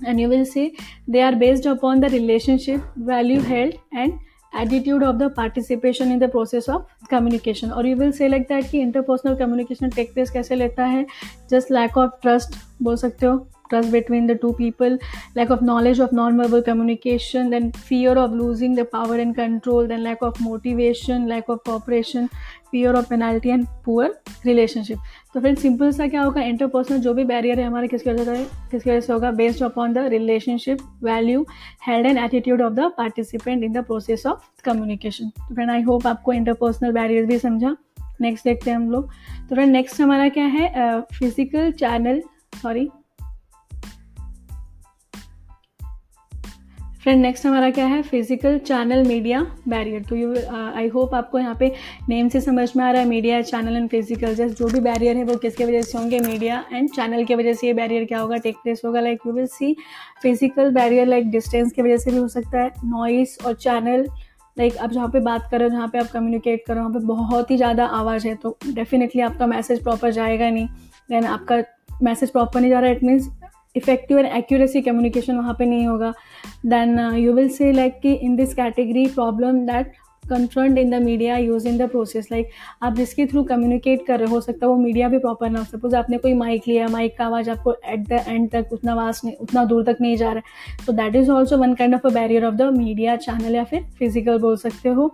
And 0.07 0.19
you 0.19 0.29
will 0.29 0.43
say 0.45 0.71
they 1.09 1.21
are 1.21 1.35
based 1.35 1.67
upon 1.67 1.99
the 1.99 2.05
relationship 2.11 2.93
value 2.99 3.41
health 3.41 3.95
and 3.95 4.13
attitude 4.53 5.03
of 5.03 5.19
the 5.19 5.29
participation 5.29 6.11
in 6.11 6.19
the 6.19 6.27
process 6.27 6.69
of 6.69 6.85
communication 7.09 7.71
or 7.71 7.85
you 7.85 7.95
will 7.95 8.13
say 8.13 8.29
like 8.29 8.47
that 8.47 8.69
कि 8.71 8.83
interpersonal 8.85 9.37
communication 9.37 9.89
take 9.89 10.13
place 10.13 10.29
कैसे 10.29 10.55
लेता 10.55 10.85
है 10.85 11.05
just 11.53 11.71
lack 11.71 11.97
of 12.03 12.11
trust 12.25 12.57
बोल 12.83 12.95
सकते 12.95 13.25
हो 13.25 13.37
trust 13.73 13.91
between 13.91 14.31
the 14.31 14.37
two 14.37 14.53
people 14.53 14.97
lack 15.35 15.53
of 15.57 15.61
knowledge 15.63 15.99
of 15.99 16.17
non-verbal 16.21 16.63
communication 16.63 17.49
then 17.49 17.71
fear 17.91 18.17
of 18.17 18.33
losing 18.33 18.75
the 18.75 18.85
power 18.97 19.15
and 19.17 19.35
control 19.35 19.87
then 19.87 20.03
lack 20.03 20.27
of 20.29 20.41
motivation 20.41 21.27
lack 21.27 21.49
of 21.49 21.63
cooperation 21.63 22.29
fear 22.71 22.93
of 22.93 23.09
penalty 23.09 23.51
and 23.51 23.67
poor 23.83 24.09
relationship 24.45 25.11
तो 25.33 25.39
friend 25.41 25.57
simple 25.57 25.91
सा 25.91 26.07
क्या 26.07 26.21
होगा 26.21 26.41
interpersonal 26.41 26.97
जो 27.01 27.13
भी 27.13 27.23
barrier 27.25 27.59
है 27.59 27.65
हमारे 27.65 27.87
किसकी 27.87 28.09
वजह 28.09 28.23
से 28.25 28.43
किसकी 28.71 28.89
वजह 28.89 28.99
से 28.99 29.13
होगा 29.13 29.31
based 29.39 29.63
upon 29.63 29.93
the 29.93 29.97
relationship 30.13 30.81
value 31.03 31.45
held 31.87 32.07
and 32.07 32.17
attitude 32.17 32.61
of 32.61 32.73
the 32.73 32.91
participant 32.97 33.63
in 33.63 33.73
the 33.73 33.83
process 33.85 34.25
of 34.25 34.61
communication 34.65 35.29
तो 35.39 35.53
फ्रेंड 35.55 35.71
आई 35.71 35.81
होप 35.83 36.07
आपको 36.07 36.33
इंटरपर्सनल 36.33 36.91
बैरियर 36.91 37.25
भी 37.25 37.39
समझा 37.39 37.75
नेक्स्ट 38.21 38.45
देखते 38.45 38.71
हैं 38.71 38.77
हम 38.77 38.89
लोग 38.91 39.09
तो 39.49 39.55
फ्रेंड 39.55 39.71
नेक्स्ट 39.71 40.01
हमारा 40.01 40.27
क्या 40.37 40.45
है 40.57 40.69
physical 41.13 41.71
channel 41.79 42.21
sorry 42.61 42.89
friend 47.03 47.21
next 47.21 47.45
हमारा 47.45 47.69
क्या 47.69 47.85
है? 47.85 48.01
फ़िज़िकल 48.01 48.57
चैनल 48.57 49.03
मीडिया 49.07 49.39
बैरियर 49.69 50.03
तो 50.09 50.15
यू 50.15 50.35
आई 50.75 50.87
होप 50.89 51.15
आपको 51.15 51.39
यहाँ 51.39 51.55
पे 51.59 51.71
नेम 52.09 52.29
से 52.29 52.41
समझ 52.41 52.67
में 52.77 52.83
आ 52.83 52.91
रहा 52.91 53.01
है 53.01 53.07
media 53.07 53.41
channel 53.41 53.75
and 53.77 53.89
physical 53.89 54.35
just 54.35 54.57
जो 54.57 54.67
भी 54.67 54.79
बैरियर 54.79 55.17
है 55.17 55.23
वो 55.23 55.35
किसके 55.37 55.65
वजह 55.65 55.81
से 55.81 55.97
होंगे? 55.97 56.19
मीडिया 56.19 56.63
एंड 56.73 56.89
चैनल 56.89 57.25
की 57.25 57.35
वजह 57.35 57.53
से 57.53 57.67
ये 57.67 57.73
बैरियर 57.73 58.05
क्या 58.05 58.19
होगा? 58.19 58.37
टेक 58.37 58.55
प्लेस 58.63 58.81
होगा 58.85 59.01
like 59.01 59.27
you 59.27 59.33
will 59.33 59.47
see 59.47 59.75
physical 60.23 60.71
barrier 60.73 61.07
like 61.07 61.29
distance 61.31 61.71
की 61.71 61.81
वजह 61.81 61.97
से 61.97 62.11
भी 62.11 62.17
हो 62.17 62.27
सकता 62.27 62.59
है. 62.59 62.71
नॉइस 62.85 63.37
और 63.45 63.53
चैनल 63.55 64.07
लाइक 64.57 64.77
आप 64.77 64.91
जहाँ 64.91 65.09
पे 65.09 65.19
बात 65.21 65.47
करो, 65.51 65.69
जहाँ 65.69 65.87
पे 65.87 65.99
आप 65.99 66.11
कम्युनिकेट 66.13 66.65
करो, 66.67 66.79
वहाँ 66.79 66.91
पे 66.91 67.05
बहुत 67.05 67.51
ही 67.51 67.57
ज़्यादा 67.57 67.85
आवाज़ 67.99 68.27
है 68.27 68.35
तो 68.35 68.57
डेफिनेटली 68.65 69.21
आपका 69.21 69.47
मैसेज 69.47 69.83
प्रॉपर 69.83 70.11
जाएगा 70.11 70.49
नहीं. 70.49 70.67
देन 71.09 71.25
आपका 71.27 71.63
मैसेज 72.03 72.29
प्रॉपर 72.29 72.59
नहीं 72.59 72.71
जा 72.71 72.79
रहा 72.79 72.89
है 72.89 72.95
it 72.95 73.03
means 73.03 73.29
effective 73.75 74.19
and 74.19 74.27
accuracy 74.27 74.81
communication 74.81 75.37
वहाँ 75.37 75.55
पे 75.59 75.65
नहीं 75.65 75.87
होगा। 75.87 76.13
Then 76.67 76.99
you 77.17 77.33
will 77.33 77.49
say 77.49 77.71
like 77.71 77.99
कि 78.01 78.13
in 78.13 78.35
this 78.35 78.53
category 78.53 79.05
problem 79.09 79.65
that 79.65 79.91
confront 80.23 80.77
in 80.77 80.89
the 80.89 81.01
media 81.03 81.37
use 81.37 81.67
in 81.67 81.77
the 81.77 81.87
process 81.89 82.27
like 82.31 82.49
आप 82.83 82.95
जिसके 82.95 83.25
थ्रू 83.27 83.43
कम्युनिकेट 83.43 84.05
कर 84.07 84.19
रहे 84.19 84.29
हो 84.29 84.39
सकता 84.41 84.65
है 84.65 84.69
वो 84.71 84.77
मीडिया 84.77 85.07
भी 85.09 85.17
प्रॉपर 85.19 85.49
ना 85.49 85.59
हो। 85.59 85.65
सपोज़ 85.65 85.95
आपने 85.95 86.17
कोई 86.17 86.33
माइक 86.33 86.67
लिया 86.67 86.87
माइक 86.87 87.17
का 87.17 87.25
आवाज़ 87.25 87.49
आपको 87.49 87.73
एट 87.73 88.07
द 88.07 88.23
एंड 88.27 88.49
तक 88.51 88.69
उतना 88.73 88.91
आवाज़ 88.91 89.19
नहीं, 89.25 89.35
उतना 89.35 89.65
दूर 89.65 89.83
तक 89.83 89.97
नहीं 90.01 90.15
जा 90.17 90.31
रहा 90.31 90.35
है। 90.37 90.85
तो 90.85 90.93
that 90.93 91.15
is 91.15 91.31
also 91.31 91.57
one 91.57 91.73
kind 91.75 91.95
of 91.95 92.07
a 92.07 92.13
barrier 92.13 92.45
of 92.45 92.55
the 92.55 92.71
media 92.77 93.15
channel 93.17 93.55
या 93.55 93.63
फिर 93.63 93.83
फ़िज़िकल 93.99 94.37
बोल 94.39 94.57
सकते 94.57 94.89
हो। 94.89 95.07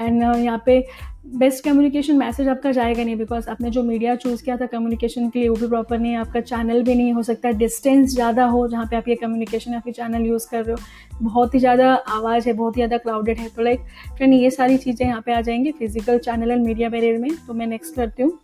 एंड 0.00 0.22
uh, 0.24 0.36
यहाँ 0.36 0.62
पे 0.66 0.84
बेस्ट 1.28 1.64
कम्युनिकेशन 1.64 2.16
मैसेज 2.16 2.48
आपका 2.48 2.70
जाएगा 2.72 3.04
नहीं 3.04 3.16
बिकॉज़ 3.16 3.48
आपने 3.50 3.70
जो 3.70 3.82
मीडिया 3.82 4.14
चूज़ 4.16 4.42
किया 4.44 4.56
था 4.56 4.66
कम्युनिकेशन 4.66 5.28
के 5.30 5.38
लिए 5.38 5.48
वो 5.48 5.56
भी 5.56 5.68
प्रॉपर 5.68 5.98
नहीं 5.98 6.12
है 6.12 6.18
आपका 6.18 6.40
चैनल 6.40 6.82
भी 6.82 6.94
नहीं 6.94 7.12
हो 7.12 7.22
सकता 7.22 7.50
डिस्टेंस 7.52 8.14
ज़्यादा 8.14 8.44
हो 8.46 8.66
जहाँ 8.68 8.86
पे 8.86 8.96
आप 8.96 9.08
ये 9.08 9.14
कम्युनिकेशन 9.14 9.72
या 9.72 9.80
फिर 9.80 9.92
चैनल 9.92 10.26
यूज़ 10.26 10.48
कर 10.50 10.64
रहे 10.64 10.74
हो। 10.74 11.24
बहुत 11.24 11.54
ही 11.54 11.58
ज़्यादा 11.60 11.92
आवाज़ 11.94 12.48
है 12.48 12.52
बहुत 12.54 12.76
ही 12.76 12.80
ज़्यादा 12.80 12.98
क्राउडेड 12.98 13.38
है। 13.38 13.48
तो 13.48 13.62
लाइक 13.62 13.80
फ्रेंड 14.16 14.34
ये 14.34 14.50
सारी 14.50 14.76
चीज़ें 14.76 15.06
यहाँ 15.06 15.22
पे 15.26 15.32
आ 15.32 15.40
जाएँगी 15.40 15.72
physical 15.72 16.18
channel 16.18 16.50
and 16.50 16.64
media 16.66 16.88
barrier 16.88 17.18
में। 17.18 17.30
तो 17.46 17.54
मैं 17.54 17.66
नेक्स्ट 17.66 17.94
करती 17.96 18.22
हूँ। 18.22 18.38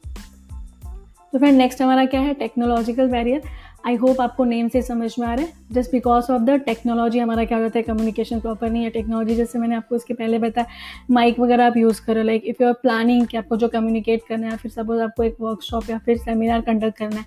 तो 1.32 1.38
फ्रेंड 1.38 1.56
नेक्स्ट 1.58 1.82
हमारा 1.82 2.04
क्या 2.04 2.20
है? 2.20 2.34
टेक्नोलॉजिकल 2.34 3.08
बैरियर 3.08 3.42
आई 3.84 3.96
होप 3.96 4.20
आपको 4.20 4.44
नेम 4.44 4.68
से 4.68 4.82
समझ 4.82 5.14
में 5.18 5.26
आ 5.26 5.32
रहा 5.34 5.44
है। 5.44 5.52
Just 5.72 5.92
because 5.92 6.30
of 6.32 6.42
the 6.42 6.58
technology 6.66 7.18
हमारा 7.18 7.44
क्या 7.44 7.58
होता 7.58 7.78
है 7.78 7.82
कम्युनिकेशन 7.82 8.40
प्रॉपर 8.40 8.70
नहीं 8.70 8.82
है। 8.84 8.90
टेक्नोलॉजी 8.90 9.34
जैसे 9.34 9.58
मैंने 9.58 9.74
आपको 9.76 9.96
इसके 9.96 10.14
पहले 10.14 10.38
बताया 10.38 10.66
माइक 11.10 11.40
वगैरह 11.40 11.66
आप 11.66 11.76
यूज़ 11.76 12.00
करो। 12.06 12.22
Like 12.22 12.44
if 12.46 12.62
you 12.62 12.68
are 12.68 12.74
planning 12.82 13.26
कि 13.26 13.36
आपको 13.36 13.56
जो 13.56 13.68
कम्युनिकेट 13.68 14.22
करना 14.28 14.46
है, 14.46 14.56
फिर 14.56 14.70
सपोज़ 14.70 15.00
आपको 15.02 15.22
एक 15.22 15.36
वर्कशॉप 15.40 15.90
या 15.90 15.98
फिर 15.98 16.16
सेमिनार 16.18 16.60
कंडक्ट 16.60 16.98
करना 16.98 17.16
है, 17.16 17.24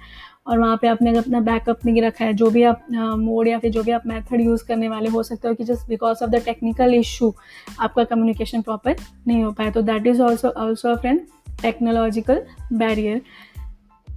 और 0.48 0.60
वहाँ 0.60 0.78
पे 0.82 0.88
आपने 0.88 1.18
अपना 1.18 1.40
बैकअप 1.42 1.86
नहीं 1.86 2.02
रखा 2.02 2.26
है, 2.26 2.34
जो 2.34 2.50
भी 2.50 2.64
आप 2.64 2.86
मोड 2.92 3.48
या 3.48 3.60
फिर 3.60 3.72
जो 3.72 3.84
भी 3.84 3.92
आप 3.92 4.08
मेथड 4.08 4.42
यूज़ 4.42 4.66
करने 4.68 4.90
वाले, 4.90 5.10
हो 5.10 5.24
सकते 5.24 5.48
हो 5.48 5.54
कि 5.54 5.64
just 5.64 5.88
because 5.90 6.24
of 6.24 6.30
the 6.32 6.42
technical 6.46 6.94
issue 6.94 7.34
आपका 7.80 8.04
कम्युनिकेशन 8.04 8.62
प्रॉपर 8.62 8.96
नहीं 9.28 9.44
हो 9.44 9.52
पाया। 9.52 9.72
तो 9.72 9.82
that 9.84 10.08
is 10.08 10.22
also 10.22 10.50
also 10.50 10.90
a 10.90 10.96
friend 10.96 11.22
technological 11.62 12.42
barrier 12.74 13.22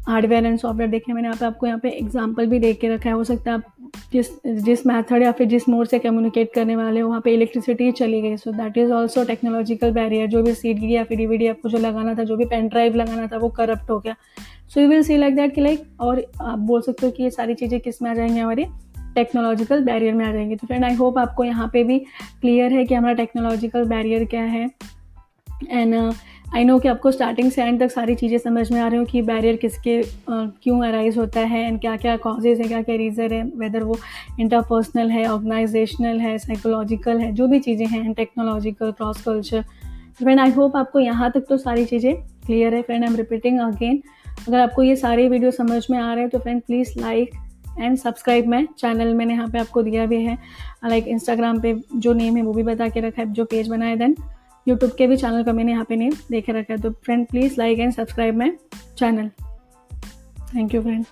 hardware 0.08 0.46
and 0.46 0.58
software 0.58 0.90
देखे, 0.90 1.12
मैंने 1.12 1.28
यहाँ 1.28 1.36
पे 1.36 1.46
आपको 1.46 1.66
यहाँ 1.66 1.78
पे 1.78 1.88
एग्जांपल 1.90 2.46
भी 2.46 2.58
देख 2.58 2.80
के 2.80 2.88
रखा 2.88 3.08
है। 3.10 3.14
हो 3.16 3.24
सकता 3.24 3.50
है 3.50 3.56
आप 3.56 3.62
जिस 4.12 4.28
जिस 4.46 4.86
मेथड 4.86 5.22
या 5.22 5.32
फिर 5.32 5.46
जिस 5.46 5.68
मोड 5.68 5.86
से 5.86 5.98
कम्युनिकेट 5.98 6.52
करने 6.54 6.76
वाले 6.76 7.00
हो, 7.00 7.08
वहाँ 7.08 7.20
पे 7.20 7.34
इलेक्ट्रिसिटी 7.34 7.90
चली 7.92 8.20
गई। 8.22 8.36
So 8.36 8.52
that 8.52 8.78
is 8.78 8.92
also 8.92 9.24
technological 9.24 9.90
barrier 9.92 10.26
जो 10.26 10.42
भी 10.42 10.54
सी 10.54 10.72
डी 10.74 10.94
या 10.94 11.04
फिर 11.04 11.26
डी 11.28 11.46
आपको 11.46 11.68
जो 11.68 11.78
लगाना 11.78 12.14
था, 12.14 12.24
जो 12.24 12.36
भी 12.36 12.44
पेन 12.44 12.68
ड्राइव 12.68 12.96
लगाना 12.96 13.26
था, 13.26 13.38
वो 13.38 13.48
करप्ट 13.50 13.90
हो 13.90 13.98
गया। 13.98 14.14
So 14.68 14.80
you 14.80 14.88
will 14.88 15.02
see 15.02 15.16
like 15.16 15.36
that 15.36 15.54
कि 15.54 15.60
लाइक 15.60 15.82
और 16.00 16.24
आप 16.42 16.58
बोल 16.58 16.80
सकते 16.80 17.06
हो 17.06 17.12
कि 17.12 17.22
ये 17.22 17.30
सारी 17.30 17.54
चीज़ें 17.54 17.78
किसमें 17.80 18.10
आ 18.10 18.14
जाएँगी? 18.14 18.38
हमारी 18.38 18.64
टेक्नोलॉजिकल 19.14 19.84
बैरियर 19.84 20.14
में 20.14 20.24
आ 20.26 20.32
जाएँगी। 20.32 20.56
तो 20.56 20.66
फ्रेंड 20.66 20.84
आई 20.84 20.94
होप 20.94 21.18
आपको 21.18 21.44
यहाँ 21.44 21.68
पे 21.72 21.84
भी 21.84 21.98
क्लियर 22.40 22.72
है 22.72 22.84
कि 22.84 22.94
हमारा 22.94 23.14
टेक्नोलॉजिकल 23.14 23.84
बैरियर 23.84 24.24
क्या 24.24 24.42
है। 24.42 24.68
एंड 25.70 25.94
आई 26.54 26.64
नो 26.64 26.78
कि 26.78 26.88
आपको 26.88 27.10
स्टार्टिंग 27.12 27.50
से 27.52 27.62
एंड 27.62 27.80
तक 27.80 27.90
सारी 27.90 28.14
चीज़ें 28.14 28.36
समझ 28.38 28.70
में 28.72 28.80
आ 28.80 28.86
रही 28.88 28.98
हो 28.98 29.04
कि 29.04 29.20
बैरियर 29.22 29.56
किसके 29.56 30.02
क्यों 30.30 30.80
अराइज 30.82 31.18
होता 31.18 31.40
है 31.40 31.60
एंड 31.66 31.80
क्या 31.80 31.96
क्या 31.96 32.16
कॉजेज़ 32.16 32.62
है 32.62 32.68
क्या 32.68 32.80
क्या 32.82 32.96
रीज़न 32.96 33.32
है 33.32 33.42
वेदर 33.56 33.82
वो 33.82 33.98
इंटरपर्सनल 34.40 35.10
है 35.10 35.26
ऑर्गेनाइजेशनल 35.26 36.20
है 36.20 36.36
साइकोलॉजिकल 36.38 37.18
है, 37.20 37.32
जो 37.32 37.48
भी 37.48 37.58
चीज़ें 37.60 37.86
हैं 37.86 38.12
technological 38.12 38.92
cross 38.92 39.20
culture 39.22 39.62
friend 40.18 40.40
I 40.40 40.50
hope 40.50 40.76
आपको 40.76 41.00
यहाँ 41.00 41.30
तक 41.30 41.44
तो 41.48 41.56
सारी 41.56 41.84
चीज़ें 41.84 42.14
क्लियर 42.46 42.74
है. 42.74 42.82
Friend 42.82 43.04
I 43.04 43.10
am 43.10 43.16
repeating 43.16 43.60
again 43.60 44.02
अगर 44.48 44.58
आपको 44.60 44.82
ये 44.82 44.96
सारे 44.96 45.28
वीडियो 45.28 45.50
समझ 45.50 45.82
में 45.90 45.98
आ 45.98 46.12
रहे 46.12 46.20
हैं 46.20 46.30
तो 46.30 46.38
friend 46.38 46.62
please 46.62 46.98
like 47.00 47.30
and 47.80 47.96
subscribe 47.96 48.46
मैं 48.46 48.66
चैनल 48.78 49.14
मैंने 49.14 49.34
यहाँ 49.34 49.48
पे 49.48 49.58
आपको 49.58 49.82
दिया 49.82 50.06
भी 50.06 50.22
है 50.24 50.38
लाइक 50.84 51.08
इंस्टाग्राम 51.08 51.60
पे 51.60 51.74
जो 51.96 52.12
नेम 52.12 52.36
है 52.36 52.42
वो 52.42 52.52
भी 52.52 52.62
बता 52.62 52.88
के 52.88 53.00
रखा 53.00 53.22
है, 53.22 53.32
जो 53.32 53.44
पेज 53.44 53.68
बनाया 53.68 53.96
देन 53.96 54.16
यूट्यूब 54.68 54.90
के 54.98 55.06
भी 55.06 55.16
चैनल 55.16 55.44
का 55.44 55.52
मैंने 55.52 55.72
यहाँ 55.72 55.84
पे 55.84 55.96
नेम 55.96 56.12
देखे 56.30 56.52
रखा 56.52 56.72
है 56.74 56.80
तो 56.80 56.90
friend 57.04 57.26
please 57.26 57.54
like 57.58 57.78
and 57.78 57.92
subscribe 57.92 58.36
my 58.38 58.56
channel 58.98 59.30
thank 60.54 60.74
you 60.74 60.82
friend 60.82 61.04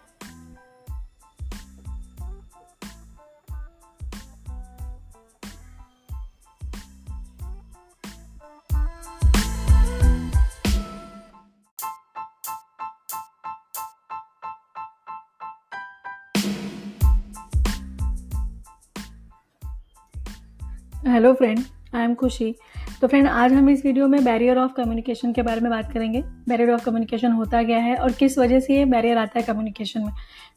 hello 21.06 21.32
friend 21.34 21.58
I 21.94 22.04
am 22.04 22.14
Khushi 22.14 22.54
तो 23.00 23.08
फ्रेंड 23.08 23.26
आज 23.28 23.52
हम 23.52 23.68
इस 23.70 23.84
वीडियो 23.84 24.06
में 24.08 24.24
बैरियर 24.24 24.58
ऑफ़ 24.58 24.72
कम्युनिकेशन 24.72 25.32
के 25.32 25.42
बारे 25.42 25.60
में 25.60 25.70
बात 25.70 25.92
करेंगे। 25.92 26.20
बैरियर 26.48 26.70
ऑफ़ 26.70 26.84
कम्युनिकेशन 26.84 27.32
होता 27.32 27.62
क्या 27.62 27.78
है 27.78 27.96
और 27.96 28.12
किस 28.12 28.38
वजह 28.38 28.60
से 28.60 28.76
ये 28.76 28.84
बैरियर 28.84 29.18
आता 29.18 29.38
है 29.38 29.44
कम्युनिकेशन 29.46 30.00
में? 30.00 30.12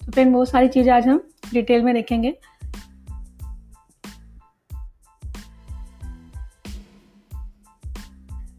तो 0.06 0.11
फ्रेंड 0.11 0.34
वो 0.36 0.44
सारी 0.45 0.68
चीज़ें 0.68 0.91
आज 0.94 1.07
हम 1.07 1.22
डिटेल 1.53 1.82
में 1.84 1.94
देखेंगे। 1.94 2.32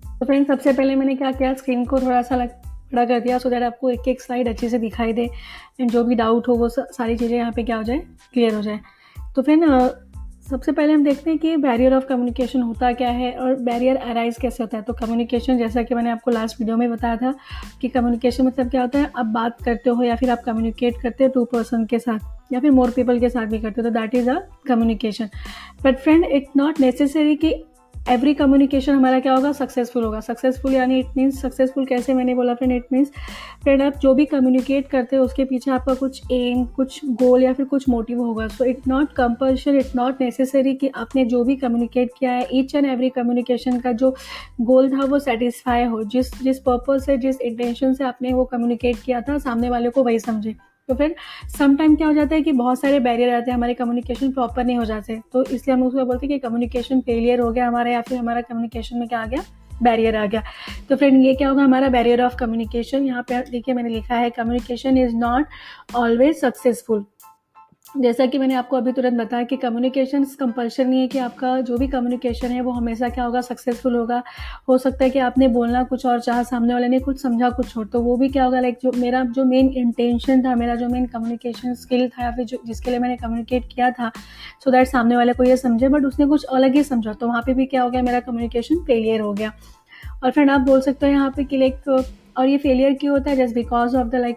तो 0.04 0.26
फ्रेंड 0.26 0.46
सबसे 0.46 0.72
पहले 0.72 0.96
मैंने 0.96 1.14
क्या 1.14 1.32
किया 1.32 1.54
स्क्रीन 1.54 1.84
को 1.84 2.00
थोड़ा 2.00 2.20
सा 2.22 2.36
लग 2.36 2.48
बड़ा 2.92 3.04
कर 3.04 3.20
दिया 3.20 3.38
सो 3.38 3.50
दैट 3.50 3.62
आपको 3.62 3.90
एक 3.90 4.08
एक 4.08 4.20
स्लाइड 4.20 4.48
अच्छे 4.48 4.68
से 4.68 4.78
दिखाई 4.78 5.12
दे। 5.12 5.28
एंड 5.80 5.90
जो 5.90 6.04
भी 6.04 6.14
डाउट 6.14 6.48
हो, 6.48 6.54
वो 6.54 6.68
सारी 6.68 7.16
चीज़ें 7.16 7.36
यहाँ 7.36 7.52
पे 7.52 7.62
क्या 7.62 7.76
हो 7.76 7.82
जाए 7.82 7.98
क्लियर 8.32 8.54
हो 8.54 8.62
जाए। 8.62 8.80
तो 9.36 9.42
फ्रेंड 9.42 9.64
सबसे 10.50 10.72
पहले 10.72 10.92
हम 10.92 11.02
देखते 11.04 11.30
हैं 11.30 11.38
कि 11.38 11.56
बैरियर 11.56 11.94
ऑफ़ 11.94 12.04
कम्युनिकेशन 12.06 12.62
होता 12.62 12.92
क्या 12.92 13.08
है 13.10 13.30
और 13.32 13.54
बैरियर 13.64 13.96
अराइज 13.96 14.36
कैसे 14.40 14.62
होता 14.62 14.76
है। 14.76 14.82
तो 14.82 14.92
कम्युनिकेशन 14.92 15.58
जैसा 15.58 15.82
कि 15.82 15.94
मैंने 15.94 16.10
आपको 16.10 16.30
लास्ट 16.30 16.60
वीडियो 16.60 16.76
में 16.76 16.90
बताया 16.90 17.16
था 17.16 17.34
कि 17.80 17.88
कम्युनिकेशन 17.88 18.46
मतलब 18.46 18.70
क्या 18.70 18.80
होता 18.80 18.98
है, 18.98 19.10
आप 19.16 19.26
बात 19.26 19.62
करते 19.62 19.90
हो 19.90 20.02
या 20.02 20.16
फिर 20.16 20.30
आप 20.30 20.42
कम्युनिकेट 20.46 21.00
करते 21.02 21.24
हो 21.24 21.30
टू 21.30 21.44
पर्सन 21.52 21.84
के 21.84 21.98
साथ 21.98 22.52
या 22.52 22.60
फिर 22.60 22.70
मोर 22.70 22.90
पीपल 22.90 23.20
के 23.20 23.28
साथ 23.28 23.46
भी 23.46 23.58
करते 23.58 23.80
हो 23.82 23.88
तो 23.88 23.94
that 23.94 24.14
is 24.14 24.30
a 24.30 24.38
communication 24.68 25.28
but 25.84 25.98
friend 25.98 26.24
it 26.24 26.46
not 26.56 26.80
necessary 26.80 27.36
कि 27.36 27.54
एवरी 28.08 28.32
कम्युनिकेशन 28.34 28.94
हमारा 28.94 29.18
क्या 29.20 29.34
होगा? 29.34 29.50
सक्सेसफुल 29.52 30.04
होगा। 30.04 30.20
सक्सेसफुल 30.20 30.74
यानी 30.74 30.98
इट 30.98 31.06
मीन्स 31.16 31.40
सक्सेसफुल 31.42 31.84
कैसे 31.86 32.14
मैंने 32.14 32.34
बोला 32.34 32.54
फ्रेंड 32.54 32.72
इट 32.72 32.86
मीन्स 32.92 33.10
फ्रेंड 33.62 33.82
आप 33.82 33.98
जो 34.02 34.14
भी 34.14 34.24
कम्युनिकेट 34.24 34.88
करते 34.88 35.16
हो, 35.16 35.24
उसके 35.24 35.44
पीछे 35.44 35.70
आपका 35.70 35.94
कुछ 35.94 36.30
एम 36.32 36.64
कुछ 36.66 37.00
गोल 37.06 37.42
या 37.42 37.52
फिर 37.52 37.66
कुछ 37.66 37.88
मोटिव 37.88 38.22
होगा। 38.22 38.46
So 38.48 38.64
it 38.64 38.88
not 38.88 39.12
compulsion 39.12 39.78
it 39.78 39.94
not 39.96 40.20
necessary 40.20 40.74
कि 40.74 40.88
आपने 40.88 41.24
जो 41.24 41.44
भी 41.44 41.56
कम्युनिकेट 41.56 42.10
किया 42.18 42.32
है 42.32 42.46
ईच 42.52 42.74
एंड 42.74 42.86
एवरी 42.86 43.10
कम्युनिकेशन 43.10 43.78
का 43.80 43.92
जो 43.92 44.14
गोल 44.60 44.90
था, 44.92 45.04
वो 45.04 45.18
सेटिस्फाई 45.18 45.84
हो। 45.84 46.02
जिस 46.04 46.42
जिस 46.42 46.58
पर्पज 46.58 47.04
से, 47.04 47.16
जिस 47.16 47.40
इंटेंशन 47.40 47.94
से 47.94 48.04
आपने 48.04 48.32
वो 48.32 48.44
कम्युनिकेट 48.44 48.96
किया 49.04 49.20
था, 49.20 49.38
सामने 49.38 49.70
वाले 49.70 49.90
को 49.90 50.02
वही 50.02 50.18
समझे। 50.18 50.54
तो 50.90 50.94
फिर 50.94 51.14
सम 51.48 51.76
टाइम 51.76 51.94
क्या 51.96 52.06
हो 52.06 52.12
जाता 52.14 52.34
है 52.34 52.42
कि 52.42 52.52
बहुत 52.52 52.80
सारे 52.80 52.98
बैरियर 53.00 53.34
आते 53.34 53.50
हैं, 53.50 53.56
हमारे 53.56 53.74
कम्युनिकेशन 53.74 54.32
प्रॉपर 54.32 54.64
नहीं 54.64 54.76
हो 54.78 54.84
जाते। 54.84 55.20
तो 55.32 55.44
इसलिए 55.44 55.74
हम 55.74 55.82
उसको 55.82 56.04
बोलते 56.04 56.26
हैं 56.26 56.28
कि 56.30 56.38
कम्युनिकेशन 56.38 57.00
फेलियर 57.00 57.40
हो 57.40 57.50
गया 57.52 57.66
हमारा 57.68 57.90
या 57.90 58.00
फिर 58.00 58.18
हमारा 58.18 58.40
कम्युनिकेशन 58.40 58.98
में 58.98 59.08
क्या 59.08 59.20
आ 59.20 59.26
गया? 59.26 59.42
बैरियर 59.82 60.16
आ 60.16 60.24
गया। 60.26 60.42
तो 60.88 60.96
फ्रेंड 60.96 61.24
ये 61.24 61.34
क्या 61.34 61.48
होगा? 61.48 61.62
हमारा 61.62 61.88
बैरियर 61.88 62.22
ऑफ़ 62.22 62.36
कम्युनिकेशन 62.36 63.04
यहाँ 63.04 63.22
पे 63.22 63.40
देखिए 63.50 63.74
मैंने 63.74 63.88
लिखा 63.88 64.14
है 64.14 64.30
communication 64.30 64.98
is 64.98 65.14
not 65.16 65.94
always 65.96 66.40
successful 66.40 67.04
जैसा 67.94 68.24
कि 68.26 68.38
मैंने 68.38 68.54
आपको 68.54 68.76
अभी 68.76 68.92
तुरंत 68.92 69.18
बताया 69.18 69.44
कि 69.44 69.56
कम्युनिकेशन 69.56 70.24
कंपल्शन 70.40 70.88
नहीं 70.88 71.00
है 71.00 71.06
कि 71.08 71.18
आपका 71.18 71.60
जो 71.60 71.76
भी 71.78 71.86
कम्युनिकेशन 71.88 72.48
है, 72.48 72.60
वो 72.60 72.72
हमेशा 72.72 73.08
क्या 73.08 73.24
होगा 73.24 73.40
सक्सेसफुल 73.40 73.96
होगा। 73.96 74.22
हो 74.68 74.76
सकता 74.78 75.04
है 75.04 75.10
कि 75.10 75.18
आपने 75.18 75.48
बोलना 75.48 75.82
कुछ 75.84 76.04
और 76.06 76.20
चाहा, 76.20 76.42
सामने 76.42 76.74
वाले 76.74 76.88
ने 76.88 76.98
कुछ 77.00 77.20
समझा, 77.22 77.50
कुछ 77.50 77.76
और। 77.78 77.86
तो 77.86 78.00
वो 78.00 78.16
भी 78.16 78.28
क्या 78.28 78.44
होगा 78.44 78.60
लाइक 78.60 78.78
जो 78.82 78.92
मेरा 78.96 79.22
जो 79.24 79.44
मेन 79.44 79.68
इंटेंशन 79.70 80.44
था, 80.44 80.54
मेरा 80.54 80.74
जो 80.74 80.88
मेन 80.88 81.06
कम्युनिकेशन 81.06 81.74
स्किल 81.74 82.08
था, 82.08 82.24
या 82.24 82.30
फिर 82.30 82.44
जो, 82.44 82.58
जिसके 82.66 82.90
लिए 82.90 82.98
मैंने 82.98 83.16
कम्युनिकेट 83.16 83.68
किया 83.74 83.90
था 83.90 84.08
सो 84.08 84.70
so 84.70 84.76
दैट 84.76 84.88
सामने 84.88 85.16
वाले 85.16 85.32
को 85.32 85.44
ये 85.44 85.56
समझे 85.56 85.88
बट 85.88 86.04
उसने 86.04 86.26
कुछ 86.26 86.44
अलग 86.44 86.74
ही 86.74 86.82
समझा। 86.84 87.12
तो 87.12 87.26
वहाँ 87.26 87.42
पर 87.42 87.54
भी 87.54 87.66
क्या 87.66 87.82
हो 87.82 87.90
गया, 87.90 88.02
मेरा 88.02 88.20
कम्युनिकेशन 88.20 88.84
फेलियर 88.86 89.20
हो 89.20 89.32
गया। 89.32 89.52
और 90.24 90.30
फ्रेंड 90.30 90.50
आप 90.50 90.60
बोल 90.60 90.80
सकते 90.80 91.06
हो 91.06 91.12
यहाँ 91.12 91.30
पे 91.30 91.44
कि 91.44 91.56
लाइक 91.56 91.82
और 92.36 92.48
ये 92.48 92.58
फेलियर 92.58 92.94
क्यों 92.94 93.18
होता 93.18 93.30
है? 93.30 93.36
Just 93.36 93.54
because 93.54 93.96
of 93.96 94.08
the 94.08 94.14
like 94.14 94.36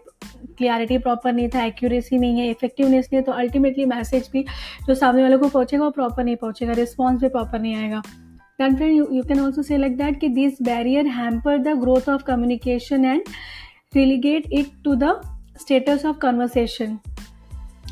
clarity 0.58 0.98
proper 0.98 1.34
नहीं 1.34 1.50
था 1.50 1.64
एक्यूरेसी 1.66 2.18
नहीं 2.18 2.40
है 2.40 2.50
इफेक्टिवनेस 2.50 3.10
नहीं 3.14 3.22
है 3.22 3.24
तो 3.24 3.32
अल्टीमेटली 3.32 3.86
मैसेज 3.86 4.30
भी 4.34 4.46
जो 4.88 4.96
सामने 4.96 5.24
वाले 5.24 5.38
को 5.38 5.50
पहुंचेगा 5.50 5.84
वो 5.84 5.90
प्रॉपर 5.92 6.24
नहीं 6.24 6.36
पहुंचेगा 6.36 6.74
रिस्पॉन्स 6.74 7.22
भी 7.22 7.30
प्रॉपर 7.30 7.60
नहीं 7.60 7.76
आएगा। 7.76 8.02
Then 8.62 8.76
friend 8.76 8.98
you 8.98 9.22
can 9.24 9.40
also 9.40 9.64
say 9.68 9.78
like 9.80 9.98
that 10.02 10.20
कि 10.20 10.28
this 10.30 10.62
barrier 10.62 11.08
hamper 11.08 11.58
the 11.60 11.78
growth 11.80 12.10
of 12.10 12.24
communication 12.24 13.06
and 13.06 13.22
relegate 13.96 14.52
it 14.52 14.68
to 14.86 14.96
the 14.96 15.22
status 15.62 16.06
of 16.06 16.18
conversation 16.18 16.98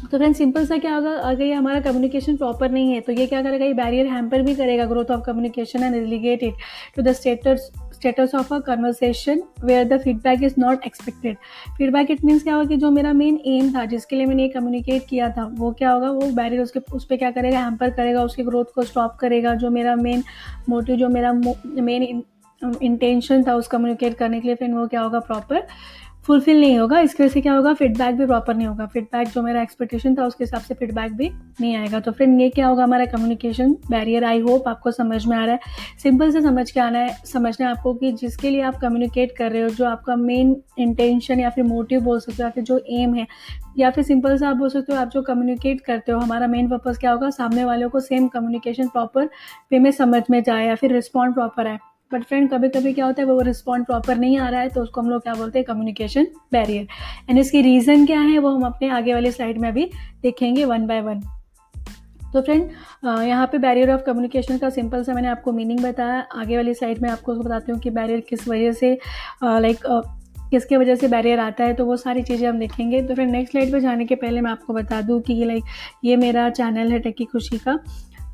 तो 0.01 0.17
फ्रेंड 0.17 0.35
सिंपल 0.35 0.65
सा 0.65 0.77
क्या 0.77 0.95
होगा? 0.95 1.11
अगर 1.11 1.43
ये 1.43 1.53
हमारा 1.53 1.79
कम्युनिकेशन 1.79 2.37
प्रॉपर 2.37 2.71
नहीं 2.71 2.93
है 2.93 2.99
तो 3.01 3.11
ये 3.11 3.25
क्या 3.27 3.41
करेगा? 3.41 3.65
ये 3.65 3.73
बैरियर 3.73 4.07
हैम्पर 4.07 4.41
भी 4.41 4.55
करेगा 4.55 4.85
growth 4.85 5.11
of 5.11 5.21
communication 5.21 5.83
and 5.83 5.95
relegate 5.95 6.43
it 6.43 6.53
to 6.95 7.01
the 7.01 7.11
status 7.13 7.71
status 8.01 8.31
of 8.35 8.53
a 8.53 8.57
conversation 8.59 9.41
where 9.63 9.87
the 9.87 9.99
feedback 10.01 10.43
is 10.43 10.53
not 10.59 10.85
expected 10.85 11.35
feedback 11.77 12.11
it 12.11 12.23
means 12.25 12.43
क्या 12.43 12.55
होगा 12.55 12.67
कि 12.69 12.77
जो 12.77 12.89
मेरा 12.91 13.11
मेन 13.13 13.39
एम 13.45 13.73
था, 13.75 13.83
जिसके 13.85 14.15
लिए 14.15 14.25
मैंने 14.25 14.43
ये 14.43 14.49
कम्युनिकेट 14.49 15.05
किया 15.09 15.29
था, 15.29 15.43
वो 15.51 15.71
क्या 15.71 15.91
होगा? 15.91 16.09
वो 16.09 16.31
बैरियर 16.31 16.61
उसके 16.61 16.79
उस 16.93 17.05
पर 17.05 17.17
क्या 17.17 17.31
करेगा? 17.31 17.63
हेम्पर 17.63 17.89
करेगा, 17.91 18.23
उसकी 18.23 18.43
ग्रोथ 18.43 18.73
को 18.75 18.83
स्टॉप 18.83 19.15
करेगा। 19.19 19.53
जो 19.55 19.69
मेरा 19.69 19.95
मेन 19.95 20.23
मोटिव 20.69 20.95
जो 20.95 21.09
मेरा 21.09 21.33
मेन 21.33 22.23
इंटेंशन 22.81 23.43
था 23.43 23.55
उस 23.55 23.67
कम्युनिकेट 23.67 24.13
करने 24.13 24.39
के 24.39 24.47
लिए, 24.47 24.55
फिर 24.55 24.73
वो 24.73 24.87
क्या 24.87 25.01
होगा? 25.01 25.19
प्रॉपर 25.19 25.67
फुलफिल 26.25 26.59
नहीं 26.61 26.77
होगा, 26.79 26.99
इसकी 26.99 27.23
वजह 27.23 27.33
से 27.33 27.41
क्या 27.41 27.53
होगा 27.53 27.73
फीडबैक 27.73 28.15
भी 28.15 28.25
प्रॉपर 28.25 28.55
नहीं 28.55 28.67
होगा। 28.67 28.85
फीडबैक 28.85 29.27
जो 29.27 29.41
मेरा 29.41 29.61
एक्सपेक्टेशन 29.61 30.15
था, 30.15 30.25
उसके 30.25 30.43
हिसाब 30.43 30.61
से 30.61 30.73
फीडबैक 30.73 31.13
भी 31.13 31.29
नहीं 31.61 31.75
आएगा। 31.75 31.99
तो 31.99 32.11
फिर 32.11 32.29
ये 32.29 32.49
क्या 32.49 32.67
होगा 32.67 32.83
हमारा 32.83 33.05
कम्युनिकेशन 33.05 33.71
बैरियर 33.89 34.23
आई 34.23 34.39
होप 34.39 34.67
आपको 34.67 34.91
समझ 34.91 35.25
में 35.25 35.35
आ 35.37 35.43
रहा 35.45 35.53
है। 35.53 35.59
सिंपल 36.03 36.31
से 36.31 36.41
समझ 36.41 36.69
के 36.71 36.79
आना 36.79 36.99
है, 36.99 37.15
समझना 37.25 37.67
है 37.67 37.71
आपको 37.71 37.93
कि 37.93 38.11
जिसके 38.11 38.49
लिए 38.49 38.61
आप 38.61 38.75
कम्युनिकेट 38.75 39.35
कर 39.37 39.51
रहे 39.51 39.61
हो, 39.61 39.69
जो 39.69 39.85
आपका 39.85 40.15
मेन 40.15 40.55
इंटेंशन 40.79 41.39
या 41.39 41.49
फिर 41.49 41.63
मोटिव 41.63 42.01
बोल 42.01 42.19
सकते 42.19 42.43
हो, 42.43 42.47
या 42.47 42.49
फिर 42.49 42.63
जो 42.63 42.79
एम 42.89 43.13
है, 43.13 43.27
या 43.77 43.89
फिर 43.89 44.03
सिंपल 44.03 44.37
से 44.37 44.45
आप 44.45 44.55
बोल 44.55 44.69
सकते 44.69 44.93
हो, 44.93 44.99
आप 44.99 45.09
जो 45.09 45.21
कम्युनिकेट 45.21 45.81
करते 45.81 46.11
हो, 46.11 46.19
हमारा 46.19 46.47
मेन 46.47 46.69
पर्पज़ 46.69 46.99
क्या 46.99 47.11
होगा? 47.11 47.29
सामने 47.29 47.65
वालों 47.65 47.89
को 47.89 47.99
सेम 47.99 48.27
कम्युनिकेशन 48.27 48.87
प्रॉपर 48.87 49.29
वे 49.71 49.79
में 49.79 49.91
समझ 49.91 50.23
में 50.29 50.43
जाए 50.43 50.67
या 50.67 50.75
फिर 50.75 50.93
रिस्पॉन्ड 50.93 51.33
प्रॉपर 51.33 51.67
आए। 51.67 51.77
बट 52.13 52.23
फ्रेंड 52.23 52.49
कभी 52.51 52.69
कभी 52.69 52.93
क्या 52.93 53.05
होता 53.05 53.21
है, 53.21 53.27
वो 53.27 53.39
रिस्पॉन्ड 53.41 53.85
प्रॉपर 53.85 54.17
नहीं 54.17 54.37
आ 54.37 54.49
रहा 54.49 54.61
है 54.61 54.69
तो 54.69 54.81
उसको 54.81 55.01
हम 55.01 55.09
लोग 55.09 55.21
क्या 55.23 55.33
बोलते 55.33 55.59
हैं 55.59 55.65
कम्युनिकेशन 55.65 56.27
बैरियर 56.51 56.87
एंड 57.29 57.39
इसकी 57.39 57.61
रीज़न 57.61 58.05
क्या 58.05 58.19
है, 58.21 58.37
वो 58.37 58.49
हम 58.49 58.65
अपने 58.65 58.89
आगे 58.91 59.13
वाले 59.13 59.31
स्लाइड 59.31 59.57
में 59.57 59.69
अभी 59.69 59.89
देखेंगे 60.23 60.65
वन 60.65 60.87
बाय 60.87 61.01
वन 61.01 61.21
तो 62.33 62.41
फ्रेंड 62.41 62.69
यहाँ 63.05 63.45
पे 63.47 63.57
बैरियर 63.59 63.91
ऑफ़ 63.91 64.01
कम्युनिकेशन 64.01 64.57
का 64.57 64.69
सिंपल 64.69 65.03
सा 65.03 65.13
मैंने 65.13 65.27
आपको 65.27 65.51
मीनिंग 65.51 65.79
बताया. 65.79 66.19
आगे 66.33 66.55
वाली 66.55 66.73
साइड 66.73 67.01
में 67.01 67.09
आपको 67.09 67.35
बताती 67.35 67.71
हूँ 67.71 67.79
कि 67.81 67.89
बैरियर 67.91 68.19
किस 68.29 68.47
वजह 68.47 68.71
से 68.73 68.97
लाइक 69.43 69.79
किसके 70.51 70.77
वजह 70.77 70.95
से 70.95 71.07
बैरियर 71.07 71.39
आता 71.39 71.63
है 71.63 71.73
तो 71.73 71.85
वो 71.85 71.95
सारी 71.97 72.21
चीज़ें 72.23 72.47
हम 72.47 72.59
देखेंगे. 72.59 73.01
तो 73.01 73.15
फिर 73.15 73.27
नेक्स्ट 73.27 73.51
स्लाइड 73.51 73.71
पे 73.71 73.79
जाने 73.79 74.05
के 74.05 74.15
पहले 74.15 74.41
मैं 74.41 74.51
आपको 74.51 74.73
बता 74.73 75.01
दूँ 75.01 75.19
कि 75.21 75.43
लाइक 75.45 75.63
ये 76.03 76.15
मेरा 76.17 76.49
चैनल 76.51 76.91
है 76.91 76.99
टेकी 76.99 77.25
खुशी 77.25 77.57
का. 77.57 77.77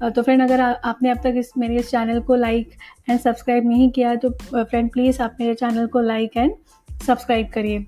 तो 0.04 0.22
फ्रेंड 0.22 0.42
अगर 0.42 0.62
आ, 0.62 0.72
आपने 0.72 1.10
अब 1.10 1.18
तक 1.18 1.34
इस 1.38 1.52
मेरे 1.58 1.76
इस 1.76 1.90
चैनल 1.92 2.20
को 2.22 2.36
लाइक 2.36 2.72
एंड 3.10 3.20
सब्सक्राइब 3.20 3.68
नहीं 3.68 3.90
किया 3.92 4.16
तो 4.16 4.30
फ्रेंड 4.54 4.92
प्लीज़ 4.92 5.22
आप 5.22 5.38
मेरे 5.40 5.54
चैनल 5.56 5.88
को 5.88 6.02
लाइक 6.02 6.38
एंड 6.38 6.52
सब्सक्राइब 7.06 7.48
करिए। 7.54 7.86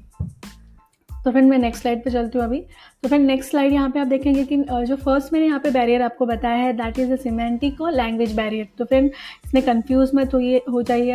तो 1.10 1.32
फ्रेंड 1.32 1.50
मैं 1.50 1.58
नेक्स्ट 1.58 1.82
स्लाइड 1.82 2.04
पे 2.04 2.10
चलती 2.10 2.38
हूँ 2.38 2.46
अभी। 2.46 2.60
तो 3.04 3.08
फ्रेंड 3.08 3.26
नेक्स्ट 3.28 3.50
स्लाइड 3.52 3.74
यहाँ 3.74 3.90
पे 3.90 4.00
आप 4.00 4.08
देखेंगे 4.08 4.44
कि 4.46 4.58
जो 4.58 4.96
फ़र्स्ट 4.96 5.34
मैंने 5.34 5.46
यहाँ 5.46 5.60
पे 5.60 5.72
बैरियर 5.72 6.02
आपको 6.02 6.26
बताया 6.26 6.58
है 6.58 6.74
दैट 6.74 7.00
इज़ 7.00 7.12
अ 7.14 7.16
सिमेंटिक 7.16 7.82
और 7.82 7.92
लैंग्वेज 7.94 8.36
बैरियर 8.36 8.68
तो 8.78 8.86
फ्रेंड 8.86 9.10
इसमें 9.46 9.64
कंफ्यूज 9.64 10.12
मत 10.16 10.34
हो 10.34 10.40
ये 10.40 10.62
हो 10.70 10.82
जाइए। 10.84 11.12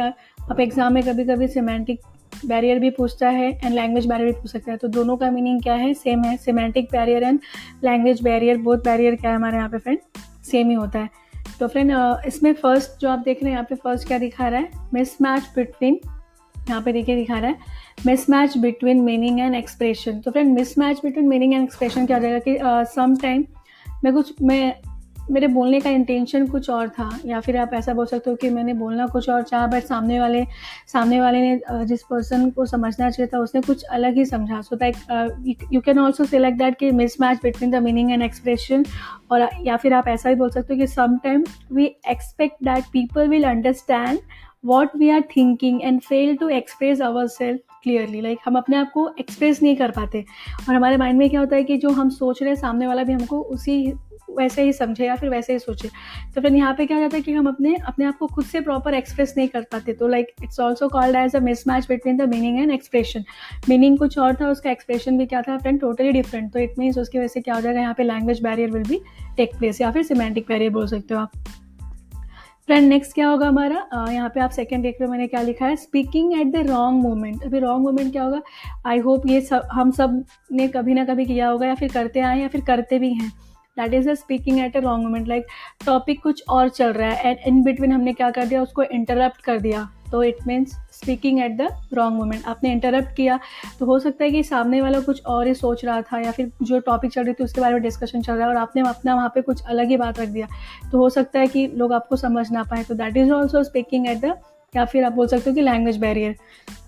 आप 0.51 0.61
एग्ज़ाम 0.61 0.93
में 0.95 1.03
कभी 1.03 1.25
कभी 1.25 1.49
सिमेंटिक 1.49 2.01
बैरियर 2.47 2.79
भी 2.79 2.91
पूछता 2.91 3.29
है 3.31 3.51
एंड 3.55 3.75
लैंग्वेज 3.75 4.07
बैरियर 4.07 4.27
भी 4.27 4.41
पूछ 4.41 4.51
सकता 4.51 4.73
है। 4.73 4.77
तो 4.79 4.89
दोनों 4.91 5.17
का 5.17 5.31
मीनिंग 5.31 5.63
क्या 5.63 5.75
है? 5.75 5.93
सेम 5.95 6.25
है 6.25 6.37
semantic 6.39 6.89
barrier 6.93 7.23
and 7.23 7.41
language 7.85 8.23
barrier 8.23 8.59
both 8.61 8.85
barrier 8.85 9.17
क्या 9.17 9.31
है 9.31 9.37
हमारे 9.37 9.57
यहाँ 9.57 9.69
पे 9.69 9.79
फ्रेंड 9.79 9.99
सेम 10.45 10.69
ही 10.69 10.75
होता 10.75 10.99
है। 10.99 11.11
तो 11.59 11.69
फ्रेंड 11.69 11.93
इसमें 12.27 12.53
फ़र्स्ट 12.55 13.01
जो 13.01 13.09
आप 13.11 13.19
देख 13.19 13.43
रहे 13.43 13.51
हैं, 13.51 13.57
यहाँ 13.57 13.67
पे 13.71 13.75
फ़र्स्ट 13.75 14.07
क्या 14.09 14.19
दिखा 14.19 14.49
रहा 14.49 14.61
है? 14.61 14.71
मिस 14.95 15.21
मैच 15.23 15.51
बिटवीन 15.57 15.99
यहाँ 16.55 16.81
पे 16.83 16.93
देखिए 16.93 17.17
दिखा 17.17 17.39
रहा 17.39 17.51
है। 17.51 17.57
Mismatch 18.31 18.57
between 18.59 19.01
meaning 19.03 19.41
and 19.41 19.55
expression 19.55 20.21
तो 20.21 20.31
friend 20.31 20.55
mismatch 20.79 21.01
between 21.05 21.29
meaning 21.29 21.55
and 21.55 21.63
expression 21.63 22.07
क्या 22.07 22.17
हो 22.17 22.23
जाएगा 22.23 22.39
कि 22.39 22.59
सम 22.95 23.17
टाइम 23.17 23.45
मैं 24.05 24.13
कुछ, 24.13 24.33
मैं 24.43 24.75
मेरे 25.31 25.47
बोलने 25.49 25.81
का 25.81 25.91
इंटेंशन 25.91 26.47
कुछ 26.47 26.69
और 26.71 26.89
था, 26.89 27.09
या 27.27 27.41
फिर 27.41 27.57
आप 27.57 27.71
ऐसा 27.75 27.95
बोल 27.95 28.07
सकते 28.07 28.31
हो 28.31 28.37
कि 28.37 28.51
मैंने 28.51 28.75
बोलना 28.75 29.07
कुछ 29.07 29.29
और 29.31 29.43
चाहा 29.43 29.67
बट 29.67 29.85
सामने 29.85 30.21
वाले 30.21 30.45
सामने 30.93 31.21
वाले 31.21 31.41
ने 31.41 31.85
जिस 31.87 32.03
पर्सन 32.03 32.49
को 32.51 32.67
समझना 32.67 33.11
चाहिए 33.11 33.31
था, 33.35 33.39
उसने 33.39 33.61
कुछ 33.61 33.83
अलग 33.85 34.17
ही 34.17 34.25
समझा। 34.25 34.61
So 34.61 34.77
that 34.77 35.67
you 35.73 35.81
can 35.81 35.99
also 35.99 36.25
say 36.25 36.51
that 36.51 36.79
कि 36.79 36.91
mismatch 37.21 37.41
between 37.43 37.71
the 37.71 37.83
meaning 37.83 38.13
and 38.13 38.23
expression 38.23 38.85
और, 39.31 39.49
या 39.63 39.77
फिर 39.77 39.95
आप 39.95 40.09
ऐसा 40.09 40.29
भी 40.29 40.35
बोल 40.35 40.51
सकते 40.51 40.75
हो 40.75 40.81
कि 40.81 40.87
sometime 40.87 41.45
we 41.73 41.85
expect 42.11 42.65
that 42.65 42.85
people 42.93 43.29
will 43.29 43.45
understand 43.45 44.19
what 44.65 44.97
we 44.97 45.09
are 45.11 45.23
thinking 45.37 45.83
and 45.83 46.01
fail 46.01 46.37
to 46.37 46.49
express 46.49 47.01
our 47.03 47.27
self 47.29 47.61
clearly 47.83 48.21
like 48.21 48.39
हम 48.45 48.57
अपने 48.57 48.77
आप 48.77 48.91
को 48.93 49.09
एक्सप्रेस 49.21 49.63
नहीं 49.63 49.77
कर 49.77 49.91
पाते। 49.91 50.25
और 50.69 50.75
हमारे 50.75 50.97
माइंड 50.97 51.19
में 51.19 51.29
क्या 51.31 51.41
होता 51.41 51.57
है 51.57 51.65
कि 51.65 51.77
जो 51.79 51.91
हम 51.91 52.11
सोच 52.11 52.43
रहे 52.43 52.51
हैं, 52.51 52.61
सामने 52.61 52.87
वाला 52.87 53.03
भी 53.03 53.13
हमको 53.13 53.41
उसी 53.41 53.93
वैसे 54.37 54.63
ही 54.63 54.73
समझे 54.73 55.05
या 55.07 55.17
फिर 55.17 55.31
वैसे 55.31 55.53
ही 55.53 55.59
सोचे। 55.59 55.89
तो 56.35 56.41
फिर 56.41 56.55
यहाँ 56.55 56.75
पे 56.75 56.87
क्या 56.87 56.99
जाता 57.01 57.17
है 57.17 57.23
कि 57.23 57.33
हम 57.33 57.49
अपने 57.49 57.75
अपने 57.87 58.05
आप 58.05 58.19
को 58.19 58.27
खुद 58.27 58.45
से 58.45 58.61
प्रॉपर 58.61 58.95
एक्सप्रेस 58.95 59.35
नहीं 59.37 59.49
कर 59.49 59.63
पाते। 59.73 59.93
तो 59.93 60.09
like 60.09 60.33
it's 60.43 60.61
also 60.61 60.89
called 60.89 61.17
as 61.17 61.37
a 61.37 61.41
mismatch 61.69 61.87
between 61.89 62.17
the 62.17 62.29
meaning 62.29 62.59
and 62.61 62.71
expression 62.73 63.25
meaning 63.69 63.99
कुछ 63.99 64.19
और 64.19 64.35
था, 64.35 64.49
उसका 64.49 64.71
एक्सप्रेशन 64.71 65.19
भी 65.19 65.27
क्या 65.27 65.43
था 65.43 65.59
फ्रेंड 65.59 65.81
टोटली 65.81 66.13
डिफरेंट 66.13 66.53
तो 66.53 66.59
इट 66.59 66.79
मीन्स 66.79 66.99
उसकी 66.99 67.19
वजह 67.19 67.29
से 67.29 67.41
क्या 67.41 67.55
हो 67.55 67.61
जाएगा, 67.61 67.81
यहाँ 67.81 67.95
पे 67.95 68.05
लैंग्वेज 68.05 68.43
बैरियर 68.43 68.71
विल 68.71 68.83
भी 68.85 69.01
टेक 69.37 69.59
प्लेस 69.59 69.81
या 69.81 69.91
फिर 69.91 70.03
सिमेंटिक 70.05 70.47
बैरियर 70.49 70.71
बोल 70.73 70.87
सकते 70.87 71.15
हो 71.15 71.21
आप। 71.21 71.33
फ्रेंड 72.69 72.89
नेक्स्ट 72.89 73.13
क्या 73.15 73.29
होगा 73.29 73.49
हमारा? 73.49 74.11
यहाँ 74.11 74.29
पे 74.29 74.41
आप 74.41 74.51
सेकंड 74.51 74.83
देख 74.83 74.97
रहे 75.01 75.07
हो, 75.07 75.11
मैंने 75.13 75.27
क्या 75.27 75.41
लिखा 75.43 75.67
है? 75.67 75.77
Speaking 75.77 76.33
at 76.33 76.53
the 76.53 76.67
wrong 76.67 77.03
moment 77.03 77.43
अभी 77.45 77.59
रॉन्ग 77.59 77.85
मोमेंट 77.85 78.13
क्या 78.13 78.23
होगा? 78.23 78.41
आई 78.87 78.99
होप 78.99 79.27
ये 79.27 79.41
सब, 79.41 79.69
हम 79.73 79.91
सबने 79.91 80.69
कभी 80.69 80.95
ना 80.95 81.05
कभी 81.05 81.25
किया 81.27 81.49
होगा, 81.49 81.67
या 81.67 81.75
फिर 81.75 81.93
करते 81.93 82.21
आए 82.21 82.41
या 82.41 82.49
फिर 82.49 82.61
करते 82.61 82.99
भी 82.99 83.13
हैं। 83.13 83.31
That 83.77 83.95
is 83.95 84.11
a 84.11 84.15
speaking 84.15 84.61
at 84.61 84.77
a 84.77 84.81
wrong 84.81 85.05
moment 85.05 85.29
like 85.29 85.47
topic 85.87 86.23
कुछ 86.23 86.43
और 86.49 86.69
चल 86.69 86.93
रहा 86.93 87.11
है 87.11 87.31
एंड 87.31 87.39
इन 87.47 87.63
बिटवीन 87.65 87.93
हमने 87.93 88.13
क्या 88.13 88.31
कर 88.31 88.47
दिया? 88.47 88.63
उसको 88.63 88.83
इंटरप्ट 88.83 89.43
कर 89.43 89.59
दिया। 89.61 89.89
तो 90.13 90.23
it 90.23 90.37
means 90.47 90.73
speaking 90.93 91.41
at 91.43 91.57
the 91.57 91.69
wrong 91.95 92.17
moment 92.17 92.45
आपने 92.47 92.73
इंटरप्ट 92.73 93.15
किया 93.17 93.39
तो 93.79 93.87
हो 93.87 93.99
सकता 93.99 94.25
है 94.25 94.31
कि 94.31 94.43
सामने 94.43 94.81
वाला 94.81 95.01
कुछ 95.01 95.23
और 95.25 95.47
ही 95.47 95.55
सोच 95.55 95.85
रहा 95.85 96.01
था, 96.03 96.19
या 96.21 96.31
फिर 96.31 96.51
जो 96.63 96.79
टॉपिक 96.81 97.13
चल 97.13 97.25
रही 97.25 97.35
थी 97.35 97.45
उसके 97.45 97.61
बारे 97.61 97.75
में 97.75 97.83
डिस्कशन 97.83 98.23
चल 98.23 98.33
रहा 98.33 98.43
है, 98.43 98.49
और 98.49 98.57
आपने 98.57 98.83
अपना 98.89 99.15
वहाँ 99.15 99.29
पे 99.35 99.43
कुछ 99.43 99.63
अलग 99.65 99.89
ही 99.89 99.97
बात 99.97 100.21
रख 100.21 100.29
दिया। 100.29 100.49
तो 100.93 100.99
हो 100.99 101.09
सकता 101.11 101.41
है 101.41 101.47
कि 101.47 101.67
लोग 101.69 101.93
आपको 101.93 102.17
समझ 102.17 102.51
ना 102.53 102.63
पाए। 102.63 102.83
तो 102.83 102.95
that 102.95 103.17
is 103.17 103.33
also 103.33 103.63
speaking 103.65 104.09
at 104.09 104.19
the 104.19 104.35
या 104.77 104.85
फिर 104.85 105.05
आप 105.05 105.13
बोल 105.13 105.27
सकते 105.27 105.51
हो 105.51 105.55
कि 105.57 105.63
लैंग्वेज 105.63 105.97
बैरियर 105.97 106.37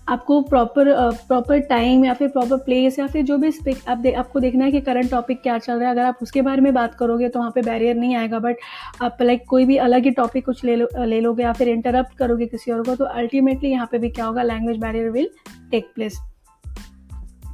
आपको 0.09 0.41
प्रॉपर 0.41 1.11
प्रॉपर 1.11 1.59
टाइम 1.59 2.05
या 2.05 2.13
फिर 2.13 2.27
प्रॉपर 2.27 2.57
प्लेस 2.57 2.99
या 2.99 3.07
फिर 3.07 3.23
जो 3.23 3.37
भी 3.37 3.51
आप 3.87 3.97
दे, 3.97 4.11
आपको 4.11 4.39
देखना 4.39 4.65
है 4.65 4.71
कि 4.71 4.81
करंट 4.81 5.11
टॉपिक 5.11 5.41
क्या 5.41 5.57
चल 5.57 5.73
रहा 5.73 5.85
है। 5.85 5.91
अगर 5.91 6.05
आप 6.05 6.17
उसके 6.21 6.41
बारे 6.41 6.61
में 6.61 6.73
बात 6.73 6.95
करोगे 6.95 7.29
तो 7.29 7.39
वहाँ 7.39 7.51
पे 7.55 7.61
बैरियर 7.61 7.95
नहीं 7.95 8.15
आएगा 8.15 8.39
बट 8.39 8.55
आप 9.01 9.17
लाइक 9.21 9.43
कोई 9.47 9.65
भी 9.65 9.77
अलग 9.77 10.03
ही 10.03 10.11
टॉपिक 10.11 10.45
कुछ 10.45 10.63
ले 10.63 10.75
लो 10.75 11.05
ले 11.05 11.19
लोगे 11.19 11.43
या 11.43 11.53
फिर 11.53 11.67
इंटरप्ट 11.67 12.17
करोगे 12.17 12.45
किसी 12.45 12.71
और 12.71 12.83
को 12.83 12.95
तो 12.95 13.05
अल्टीमेटली 13.05 13.69
यहाँ 13.69 13.89
पे 13.91 13.97
भी 13.97 14.09
क्या 14.09 14.25
होगा 14.25 14.43
language 14.43 14.77
barrier 14.77 15.09
will 15.09 15.29
take 15.71 15.91
place 15.95 16.19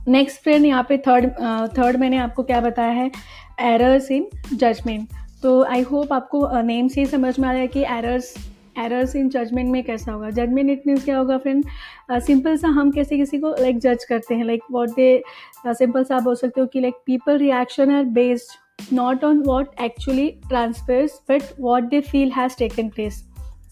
next 0.07 0.43
friend 0.43 0.65
यहाँ 0.65 0.85
पे 0.89 0.97
थर्ड 0.97 1.31
थर्ड 1.77 1.97
मैंने 1.97 2.18
आपको 2.18 2.43
क्या 2.43 2.61
बताया 2.61 2.91
है? 2.91 3.11
एरर्स 3.61 4.11
इन 4.11 4.27
जजमेंट 4.53 5.07
तो 5.43 5.64
आई 5.64 5.81
होप 5.81 6.14
आपको 6.14 6.61
नेम 6.61 6.88
से 6.88 7.01
ही 7.01 7.07
समझ 7.07 7.39
में 7.39 7.49
आ 7.49 7.51
रहा 7.51 7.61
है 7.61 7.68
कि 7.68 7.81
एरर्स 7.81 8.52
एरर्स 8.79 9.15
इन 9.15 9.29
जजमेंट 9.29 9.69
में 9.71 9.83
कैसा 9.83 10.11
होगा? 10.11 10.29
जजमेंट 10.29 10.69
इट 10.69 10.83
मीन्स 10.87 11.03
क्या 11.05 11.17
होगा 11.17 11.37
फ्रेंड 11.37 11.63
सिंपल 12.11 12.57
सा 12.57 12.67
हम 12.67 12.91
कैसे 12.91 13.17
किसी 13.17 13.37
को 13.39 13.49
लाइक 13.61 13.79
जज 13.79 14.03
करते 14.03 14.35
हैं? 14.35 14.45
लाइक 14.45 14.63
वॉट 14.71 14.95
दे 14.95 15.23
सिंपल 15.67 16.03
सा 16.03 16.15
आप 16.15 16.23
बोल 16.23 16.35
सकते 16.35 16.61
हो 16.61 16.67
कि 16.67 16.79
like 16.81 16.95
people 17.05 17.37
reaction 17.37 17.91
are 17.95 18.03
based 18.13 18.93
not 18.93 19.23
on 19.23 19.43
what 19.47 19.81
actually 19.81 20.29
transfers 20.49 21.21
but 21.29 21.59
what 21.59 21.83
they 21.89 22.01
feel 22.01 22.31
has 22.31 22.57
taken 22.59 22.89
place 22.89 23.23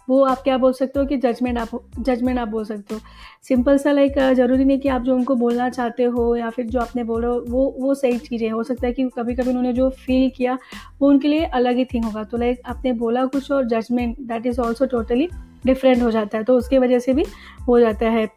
वो 0.09 0.23
आप 0.25 0.41
क्या 0.43 0.57
बोल 0.57 0.73
सकते 0.73 0.99
हो 0.99 1.05
कि 1.05 1.17
जजमेंट 1.17 1.57
आप 1.57 1.69
जजमेंट 1.99 2.39
आप 2.39 2.47
बोल 2.47 2.63
सकते 2.65 2.95
हो। 2.95 3.01
सिंपल 3.43 3.77
सा 3.77 3.91
लाइक 3.91 4.19
ज़रूरी 4.35 4.65
नहीं 4.65 4.79
कि 4.79 4.89
आप 4.89 5.01
जो 5.01 5.15
उनको 5.15 5.35
बोलना 5.35 5.69
चाहते 5.69 6.03
हो 6.05 6.35
या 6.35 6.49
फिर 6.49 6.65
जो 6.65 6.79
आपने 6.79 7.03
बोलो 7.03 7.33
वो 7.49 7.65
वो 7.79 7.93
सही 7.95 8.17
चीज़ें 8.19 8.49
हो। 8.49 8.63
सकता 8.63 8.87
है 8.87 8.93
कि 8.93 9.09
कभी 9.17 9.35
कभी 9.35 9.49
उन्होंने 9.49 9.73
जो 9.73 9.89
फील 9.89 10.29
किया, 10.29 10.57
वो 11.01 11.09
उनके 11.09 11.27
लिए 11.27 11.45
अलग 11.45 11.77
ही 11.77 11.85
थिंग 11.85 12.05
होगा। 12.05 12.23
तो 12.23 12.37
लाइक 12.37 12.61
आपने 12.65 12.93
बोला 12.93 13.25
कुछ 13.27 13.51
और 13.51 13.65
judgement 13.65 14.19
that 14.21 14.45
is 14.45 14.61
also 14.61 14.85
totally 14.87 15.27
different 15.65 16.01
हो 16.03 16.11
जाता 16.11 16.37
है। 16.37 16.43
तो 16.43 16.57
उसकी 16.57 16.77
वजह 16.77 16.99
से 16.99 17.13
भी 17.13 17.25
हो 17.67 17.79
जाता 17.79 18.09
है। 18.09 18.27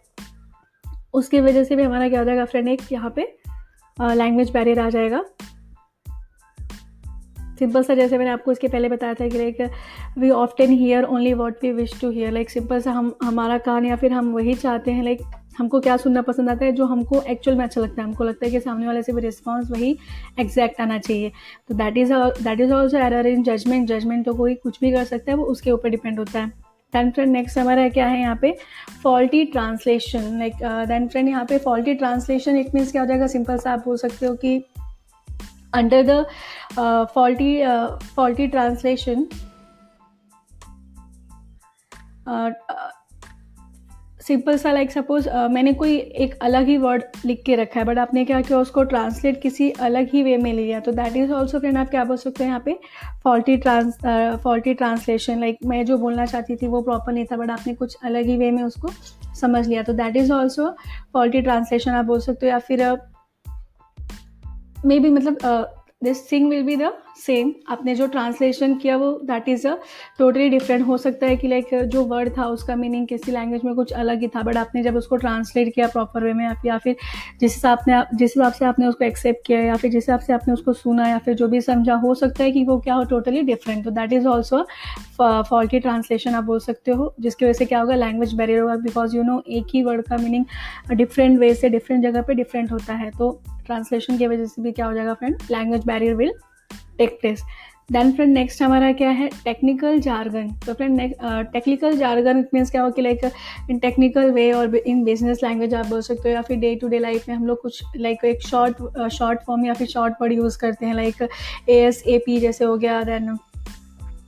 उसकी 1.15 1.41
वजह 1.41 1.65
से 1.65 1.77
भी 1.77 1.82
हमारा 1.82 2.09
क्या 2.09 2.20
हो 2.20 2.24
जाएगा 2.24 2.45
फ्रेंड 2.45 2.69
एक 2.69 2.81
यहाँ 2.93 3.12
पे 3.16 3.23
लैंग्वेज 3.97 4.51
बैरियर 4.51 4.81
आ 4.81 4.89
जाएगा। 4.91 5.24
सिंपल 7.59 7.83
सा 7.83 7.95
जैसे 7.95 8.19
मैंने 8.19 8.31
आपको 8.31 8.53
इसके 8.53 8.69
पहले 8.69 8.89
बताया 8.89 9.15
था 9.15 9.29
कि 9.29 9.39
like 9.39 9.71
we 10.19 10.31
often 10.33 10.71
hear 10.71 11.05
only 11.05 11.33
what 11.35 11.63
we 11.63 11.73
wish 11.73 12.01
to 12.01 12.11
hear 12.11 12.33
like 12.33 12.51
simple 12.51 12.81
सा 12.81 12.93
हम, 12.93 13.15
हमारा 13.23 13.59
कान 13.61 13.87
या 13.87 13.97
फिर 13.97 14.13
हम 14.13 14.33
वही 14.33 14.55
चाहते 14.55 14.91
हैं 14.91 15.05
लाइक 15.05 15.21
हमको 15.59 15.79
क्या 15.81 15.97
सुनना 15.97 16.23
पसंद 16.23 16.51
आता 16.51 16.65
है, 16.65 16.73
जो 16.73 16.85
हमको 16.85 17.21
एक्चुअल 17.23 17.57
में 17.57 17.65
अच्छा 17.65 17.81
लगता 17.81 18.01
है। 18.03 18.07
हमको 18.09 18.25
लगता 18.25 18.47
है 18.47 18.51
कि 18.53 18.61
सामने 18.61 18.87
वाले 18.87 19.03
से 19.03 19.13
भी 19.13 19.21
रिस्पॉन्स 19.21 19.71
वही 19.71 19.97
एग्जैक्ट 20.41 20.81
आना 20.81 20.99
चाहिए। 20.99 21.31
तो 21.69 21.75
that 21.75 21.97
is 21.97 22.13
that 22.43 22.61
is 22.61 22.73
also 22.73 22.99
error 22.99 23.27
in 23.27 23.43
judgement 23.43 23.89
judgement 23.89 24.25
तो 24.27 24.35
कोई 24.35 24.55
कुछ 24.55 24.81
भी 24.81 24.93
कर 24.93 25.05
सकता 25.05 25.33
है, 25.33 25.37
वो 25.39 25.45
उसके 25.45 25.71
ऊपर 25.71 25.89
डिपेंड 25.89 26.19
होता 26.19 26.41
है। 26.41 26.49
दैन 26.93 27.11
फ्रेंड 27.11 27.33
नेक्स्ट 27.33 27.59
हमारा 27.59 27.89
क्या 27.89 28.07
है 28.07 28.21
यहाँ 28.21 28.39
पे? 28.43 28.57
Faulty 29.03 29.45
translation 29.45 30.39
like 30.39 30.55
then 30.89 31.09
friend 31.09 31.29
यहाँ 31.29 31.45
पे 31.45 31.59
फॉल्टी 31.59 31.95
ट्रांसलेशन 31.95 32.57
इट 32.57 32.75
मीन्स 32.75 32.93
क्या 32.93 33.03
हो 33.03 33.09
जाएगा? 33.09 33.27
सिंपल 33.27 33.59
सा 33.59 33.73
आप 33.73 33.85
बोल 33.87 33.97
सकते 33.97 34.27
हो 34.27 34.35
कि 34.35 34.59
under 35.75 36.03
the 36.03 36.19
uh, 36.79 37.07
faulty 37.07 37.63
uh, 37.63 37.89
faulty 38.17 38.49
translation 38.49 39.27
simple 44.21 44.57
सा 44.59 44.73
लाइक 44.73 44.93
सपोज़ 44.93 45.29
मैंने 45.51 45.73
कोई 45.73 45.97
एक 45.97 46.35
अलग 46.43 46.67
ही 46.67 46.77
वर्ड 46.77 47.03
लिख 47.25 47.43
के 47.47 47.57
रखा 47.57 47.81
है 47.81 47.87
बट 47.87 47.99
आपने 47.99 48.25
क्या 48.25 48.41
किया 48.41 48.59
उसको 48.59 48.85
ट्रांसलेट 48.85 49.41
किसी 49.43 49.71
अलग 49.71 50.09
ही 50.13 50.23
वे 50.23 50.37
में 50.37 50.53
लिया 50.53 50.81
तो 50.81 50.93
दैट 50.93 51.17
इज़ 51.17 51.33
ऑल्सो 51.33 51.59
फ्रेंड 51.59 51.79
आप 51.79 51.91
क्या 51.91 52.05
बोल 52.05 52.17
सकते 52.17 52.45
हैं 52.45 52.51
यहाँ 52.51 52.63
पे? 52.65 52.79
Faulty 53.25 53.57
trans 53.57 53.99
faulty 54.45 54.75
translation 54.75 55.41
like 55.41 55.59
मैं 55.67 55.85
जो 55.87 55.99
बोलना 55.99 56.27
चाहती 56.27 56.57
थी 56.57 56.67
वो 56.67 56.83
प्रॉपर 56.83 57.13
नहीं 57.13 57.25
था 57.25 57.37
बट 57.37 57.51
आपने 57.51 57.75
कुछ 57.75 57.97
अलग 58.05 58.27
ही 58.27 58.37
वे 58.37 58.51
में 58.51 58.63
उसको 58.63 58.89
समझ 59.41 59.69
लिया 59.69 59.83
तो 59.83 59.93
that 59.93 60.17
is 60.17 60.33
also 60.33 60.77
faulty 61.13 61.41
translation 61.41 61.91
आप 61.91 62.05
बोल 62.05 62.21
सकते 62.21 62.47
हो 62.47 62.53
या 62.53 62.59
फिर 62.59 62.83
मे 64.86 64.98
बी 64.98 65.11
मतलब 65.11 65.39
this 66.05 66.32
thing 66.32 66.48
will 66.51 66.62
be 66.62 66.77
the 66.77 66.93
same 67.16 67.52
आपने 67.69 67.94
जो 67.94 68.06
ट्रांसलेशन 68.06 68.74
किया 68.74 68.97
वो 68.97 69.11
that 69.24 69.48
is 69.48 69.69
a 69.69 69.77
totally 70.19 70.48
different 70.48 70.86
हो 70.86 70.97
सकता 70.98 71.27
है 71.27 71.36
कि 71.36 71.48
लाइक 71.48 71.65
like, 71.65 71.82
जो 71.82 72.05
वर्ड 72.05 72.36
था 72.39 72.47
उसका 72.47 72.77
मीनिंग 72.77 73.06
किसी 73.09 73.32
लैंग्वेज 73.32 73.65
में 73.65 73.74
कुछ 73.74 73.93
अलग 73.93 74.20
ही 74.20 74.28
था 74.28 74.43
बट 74.43 74.56
आपने 74.56 74.82
जब 74.82 74.97
उसको 74.97 75.16
ट्रांसलेट 75.16 75.74
किया 75.74 75.86
प्रॉपर 75.86 76.24
वे 76.24 76.32
में 76.32 76.44
या 76.66 76.78
फिर 76.78 76.97
जिस 77.40 77.55
हिसाब 77.55 77.78
ने 77.89 78.02
जिस 78.15 78.35
हिसाब 78.36 78.52
से 78.52 78.65
आपने 78.65 78.86
उसको 78.86 79.05
एक्सेप्ट 79.05 79.47
किया 79.47 79.61
या 79.61 79.77
फिर 79.77 79.90
जिस 79.90 80.02
हिसाब 80.05 80.20
से 80.20 80.32
आपने 80.32 80.55
उसको 80.55 80.73
सुना 80.73 81.09
या 81.09 81.19
फिर 81.19 81.35
जो 81.35 81.48
भी 81.48 81.61
समझा 81.61 81.94
हो 81.94 82.15
सकता 82.15 82.44
है 82.44 82.51
कि 82.51 82.65
वो 82.65 82.78
क्या 82.81 82.94
हो 82.94 83.05
टोटली 83.05 83.43
डिफरेंट 83.43 83.85
तो 83.85 83.90
that 83.90 84.12
is 84.12 84.27
also 84.27 84.66
faulty 85.20 85.81
translation 85.81 86.35
आप 86.35 86.44
बोल 86.44 86.59
सकते 86.59 86.90
हो 86.90 87.15
जिसकी 87.20 87.44
वजह 87.44 87.52
से 87.52 87.65
क्या 87.65 87.81
होगा 87.81 87.94
लैंग्वेज 87.94 88.35
बैरियर 88.35 88.61
होगा 88.61 88.77
बिकॉज़ 88.77 89.16
यू 89.16 89.23
नो 89.23 89.43
एक 89.48 89.74
ही 89.74 89.82
वर्ड 89.82 90.02
का 90.02 90.16
मीनिंग 90.16 90.44
डिफरेंट 90.93 91.39
वे 91.39 91.55
से 91.55 91.69
डिफरेंट 91.69 92.02
जगह 92.02 92.23
पर 92.23 92.35
डिफरेंट 92.35 92.73
होता 92.73 92.94
है. 92.94 93.11
तो 93.11 93.40
ट्रांसलेशन 93.66 94.19
की 94.19 94.27
वजह 94.27 94.45
से 94.45 94.62
भी 94.62 94.73
क्या 94.73 94.86
हो 94.86 94.95
जाएगा 94.95 95.15
friend 95.15 95.36
language 95.51 95.85
barrier 95.86 96.15
will 96.15 96.32
take 96.99 97.19
place 97.20 97.43
then 97.93 98.12
friend 98.12 98.32
next 98.35 98.62
हमारा 98.62 98.93
क्या 98.93 99.09
है? 99.11 99.28
टेक्निकल 99.45 99.99
जारगन 100.01 100.49
तो 100.66 100.74
friend 100.74 101.01
technical 101.53 101.97
jargon 101.97 102.39
it 102.39 102.49
means 102.55 102.70
क्या 102.70 102.82
हो 102.82 102.91
कि 102.91 103.03
लाइक 103.03 103.24
इन 103.70 103.78
टेक्निकल 103.78 104.31
वे 104.31 104.51
और 104.53 104.77
इन 104.77 105.03
बिज़नेस 105.05 105.43
लैंग्वेज 105.43 105.74
आप 105.74 105.86
बोल 105.86 106.01
सकते 106.01 106.28
हो 106.28 106.35
या 106.35 106.43
फिर 106.43 106.59
डे 106.59 106.74
टू 106.74 106.89
डे 106.89 106.99
लाइफ 106.99 107.28
में 107.28 107.35
हम 107.36 107.47
लोग 107.47 107.61
कुछ 107.62 107.82
लाइक 107.97 108.19
like, 108.19 108.35
एक 108.35 108.43
शॉर्ट 108.43 109.09
शॉर्ट 109.12 109.41
फॉर्म 109.47 109.66
या 109.66 109.74
फिर 109.74 109.86
शॉर्ट 109.86 110.15
वर्ड 110.23 110.32
यूज़ 110.32 110.59
करते 110.59 110.86
हैं 110.86 110.95
like 110.95 111.23
A 111.69 111.78
S 111.78 112.03
A 112.07 112.19
P 112.27 112.39
जैसे 112.41 112.65
हो 112.65 112.77
गया 112.77 113.03
then 113.03 113.36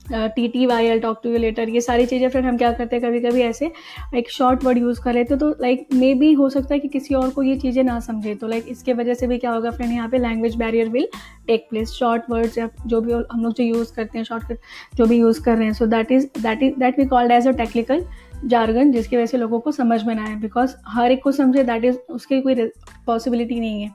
T 0.09 0.47
T 0.47 0.65
Y 0.65 0.85
L 0.85 0.99
talk 0.99 1.19
to 1.23 1.29
you 1.29 1.37
later 1.37 1.69
ये 1.69 1.81
सारी 1.81 2.05
चीज़ें 2.05 2.27
फ्रेंड 2.29 2.45
हम 2.47 2.57
क्या 2.57 2.71
करते 2.71 2.95
हैं 2.95 3.03
कभी 3.05 3.19
कभी 3.19 3.41
ऐसे 3.41 3.71
एक 4.15 4.29
शॉर्ट 4.31 4.63
वर्ड 4.63 4.77
यूज़ 4.77 5.01
कर 5.01 5.13
लेते 5.13 5.35
तो 5.37 5.49
लाइक 5.61 5.87
मे 5.93 6.13
बी 6.15 6.31
हो 6.33 6.49
सकता 6.49 6.73
है 6.73 6.79
कि 6.79 6.87
किसी 6.87 7.15
और 7.15 7.29
को 7.29 7.43
ये 7.43 7.55
चीज़ें 7.57 7.83
ना 7.83 7.99
समझे 7.99 8.35
तो 8.35 8.47
लाइक 8.47 8.65
इसके 8.69 8.93
वजह 8.93 9.13
से 9.13 9.27
भी 9.27 9.37
क्या 9.37 9.51
होगा 9.51 9.71
फ्रेंड 9.71 9.93
यहाँ 9.93 10.09
पे 10.09 10.17
language 10.17 10.55
barrier 10.55 10.89
will 10.89 11.07
take 11.47 11.67
place 11.69 11.91
short 11.91 12.29
words 12.29 12.57
या 12.57 12.69
जो 12.85 13.01
भी 13.01 13.13
हम 13.13 13.43
लोग 13.43 13.53
जो 13.53 13.63
यूज़ 13.63 13.93
करते 13.93 14.17
हैं 14.17 14.25
शॉर्टकट 14.25 14.59
जो 14.95 15.05
भी 15.05 15.17
यूज़ 15.17 15.41
कर 15.41 15.57
रहे 15.57 15.65
हैं 15.65 15.73
so 15.73 15.85
that 15.87 16.11
is 16.11 16.27
that 16.37 16.63
is 16.63 16.79
that 16.79 16.99
we 16.99 17.05
called 17.07 17.31
as 17.31 17.47
a 17.47 17.51
technical 17.55 18.05
jargon 18.45 18.91
जिसकी 18.91 19.17
वजह 19.17 19.25
से 19.25 19.37
लोगों 19.37 19.59
को 19.59 19.71
समझ 19.71 20.03
में 20.03 20.13
ना 20.15 20.25
आए 20.25 20.35
बिकॉज़ 20.37 20.75
हर 20.87 21.11
एक 21.11 21.23
को 21.23 21.31
समझे 21.33 21.63
दैट 21.63 21.85
इज़ 21.85 21.97
उसकी 22.11 22.41
कोई 22.41 22.69
पॉसिबिलिटी 23.07 23.59
नहीं 23.59 23.81
है 23.81 23.91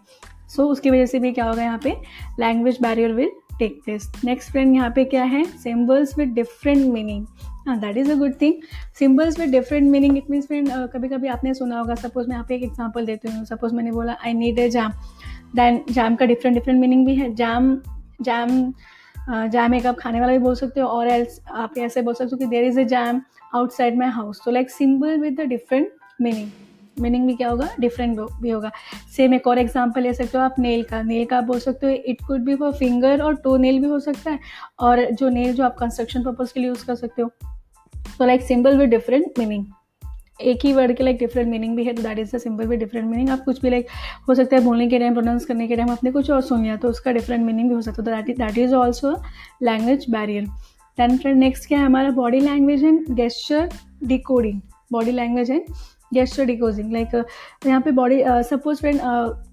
सो 0.48 0.62
so, 0.62 0.68
उसकी 0.68 0.90
वजह 0.90 1.06
से 1.06 1.18
भी 1.18 1.30
क्या 1.32 1.44
होगा 1.44 1.62
यहाँ 1.62 1.78
पे 1.78 1.90
language 2.40 2.78
barrier 2.82 3.12
will 3.12 3.30
take 3.58 3.80
place 3.84 4.10
next 4.24 4.50
friend 4.50 4.74
यहाँ 4.74 4.90
पे 4.96 5.04
क्या 5.04 5.24
है? 5.24 5.44
सिम्बल्स 5.44 6.16
विद 6.18 6.28
डिफरेंट 6.34 6.86
मीनिंग 6.92 7.26
हाँ 7.68 7.78
that 7.80 7.96
is 7.96 8.10
a 8.12 8.14
good 8.16 8.40
thing 8.40 8.54
symbols 8.98 9.38
with 9.40 9.50
different 9.50 9.90
meaning 9.90 10.16
it 10.18 10.30
means 10.30 10.46
friend 10.46 10.68
कभी 10.92 11.08
कभी 11.08 11.28
आपने 11.28 11.54
सुना 11.54 11.78
होगा 11.78 11.94
सपोज़ 11.94 12.28
मैं 12.28 12.34
यहाँ 12.34 12.46
पे 12.48 12.54
एक 12.54 12.62
एग्ज़ाम्पल 12.62 13.06
देती 13.06 13.28
हूँ. 13.28 13.44
सपोज़ 13.44 13.74
मैंने 13.74 13.92
बोला 13.92 14.16
I 14.24 14.32
need 14.34 14.58
a 14.58 14.68
jam 14.70 14.92
then 15.56 15.80
jam 15.90 16.16
का 16.16 16.26
डिफरेंट 16.26 16.54
डिफरेंट 16.54 16.80
मीनिंग 16.80 17.06
भी 17.06 17.14
है. 17.14 17.34
जैम 17.34 17.76
जैम 18.22 18.72
जैम 19.28 19.74
एक 19.74 19.86
आप 19.86 19.98
खाने 19.98 20.20
वाला 20.20 20.32
भी 20.32 20.38
बोल 20.38 20.54
सकते 20.54 20.80
हो 20.80 20.86
और 20.88 21.08
एल्स 21.08 21.40
आप 21.50 21.78
ऐसे 21.78 22.02
बोल 22.02 22.14
सकते 22.14 22.30
हो 22.32 22.38
कि 22.38 22.46
there 22.46 22.64
is 22.64 22.80
a 22.80 22.84
jam 22.86 23.20
outside 23.54 23.98
my 23.98 24.08
house 24.10 24.40
तो 24.44 24.50
like 24.50 24.70
symbol 24.70 25.18
with 25.20 25.40
the 25.40 25.46
different 25.48 25.92
meaning 26.20 26.48
meaning 26.96 27.26
भी 27.26 27.34
क्या 27.34 27.48
होगा? 27.48 27.68
डिफरेंट 27.80 28.18
भी 28.42 28.50
होगा। 28.50 28.70
सेम 29.16 29.34
एक 29.34 29.46
और 29.46 29.58
एग्ज़ाम्पल 29.58 30.02
ले 30.02 30.12
सकते 30.14 30.38
हो 30.38 30.44
आप 30.44 30.54
नेल 30.58 30.82
का। 30.82 31.02
नेल 31.02 31.24
का 31.24 31.36
आप 31.36 31.44
बोल 31.44 31.58
सकते 31.60 31.86
हो 31.86 31.92
it 31.92 32.22
could 32.26 32.44
be 32.44 32.54
for 32.54 32.72
finger 32.74 33.22
और 33.22 33.36
टो 33.44 33.56
नेल 33.56 33.80
भी 33.80 33.88
हो 33.88 33.98
सकता 34.00 34.30
है। 34.30 34.38
और 34.80 35.04
जो 35.12 35.28
नेल 35.30 35.52
जो 35.54 35.64
आप 35.64 35.76
कंस्ट्रक्शन 35.78 36.24
पर्पज 36.24 36.52
के 36.52 36.60
लिए 36.60 36.68
यूज़ 36.68 36.84
कर 36.86 36.94
सकते 36.94 37.22
हो। 37.22 37.30
So 38.08 38.24
like 38.24 38.42
symbol 38.42 38.78
with 38.78 38.90
different 38.90 39.38
meaning 39.38 39.64
एक 40.40 40.64
ही 40.64 40.72
वर्ड 40.72 40.96
के 40.96 41.04
लाइक 41.04 41.18
डिफरेंट 41.18 41.48
मीनिंग 41.48 41.76
भी 41.76 41.84
है 41.84 41.92
तो 41.92 42.02
that 42.02 42.18
is 42.18 42.34
the 42.36 42.38
simple 42.40 42.66
with 42.66 42.78
different 42.78 43.08
meaning 43.08 43.28
आप 43.30 43.42
कुछ 43.44 43.60
भी 43.62 43.70
लाइक 43.70 43.88
हो 44.28 44.34
सकता 44.34 44.56
है 44.56 44.62
बोलने 44.64 44.86
के 44.88 44.98
टाइम 44.98 45.12
प्रोनाउंस 45.14 45.44
करने 45.44 45.66
के 45.68 45.76
टाइम 45.76 45.90
आपने 45.90 46.10
कुछ 46.12 46.30
और 46.30 46.40
सुन 46.42 46.62
लिया 46.62 46.76
तो 46.76 46.88
उसका 46.88 47.12
डिफरेंट 47.12 47.44
मीनिंग 47.46 47.68
भी 47.68 47.74
हो 47.74 47.80
सकता 47.82 48.16
है। 48.16 48.22
तो 48.22 48.32
that 48.34 48.58
is 48.58 48.74
also 48.74 49.12
language 49.62 50.06
barrier 50.10 50.46
then 50.98 51.16
friend 51.18 51.38
next 51.38 51.68
क्या 51.68 51.78
है? 51.78 51.84
हमारा 51.84 52.10
body 52.12 52.40
language 52.40 52.84
and 52.84 53.14
gesture 53.16 53.68
decoding 54.04 54.60
body 54.92 55.10
language 55.12 55.50
and 55.50 55.62
gesture 56.14 56.44
decoding 56.44 56.92
like 56.92 57.14
यहाँ 57.66 57.80
पे 57.80 57.90
बॉडी 57.92 58.22
सपोज़ 58.44 58.80
फ्रेंड 58.80 59.00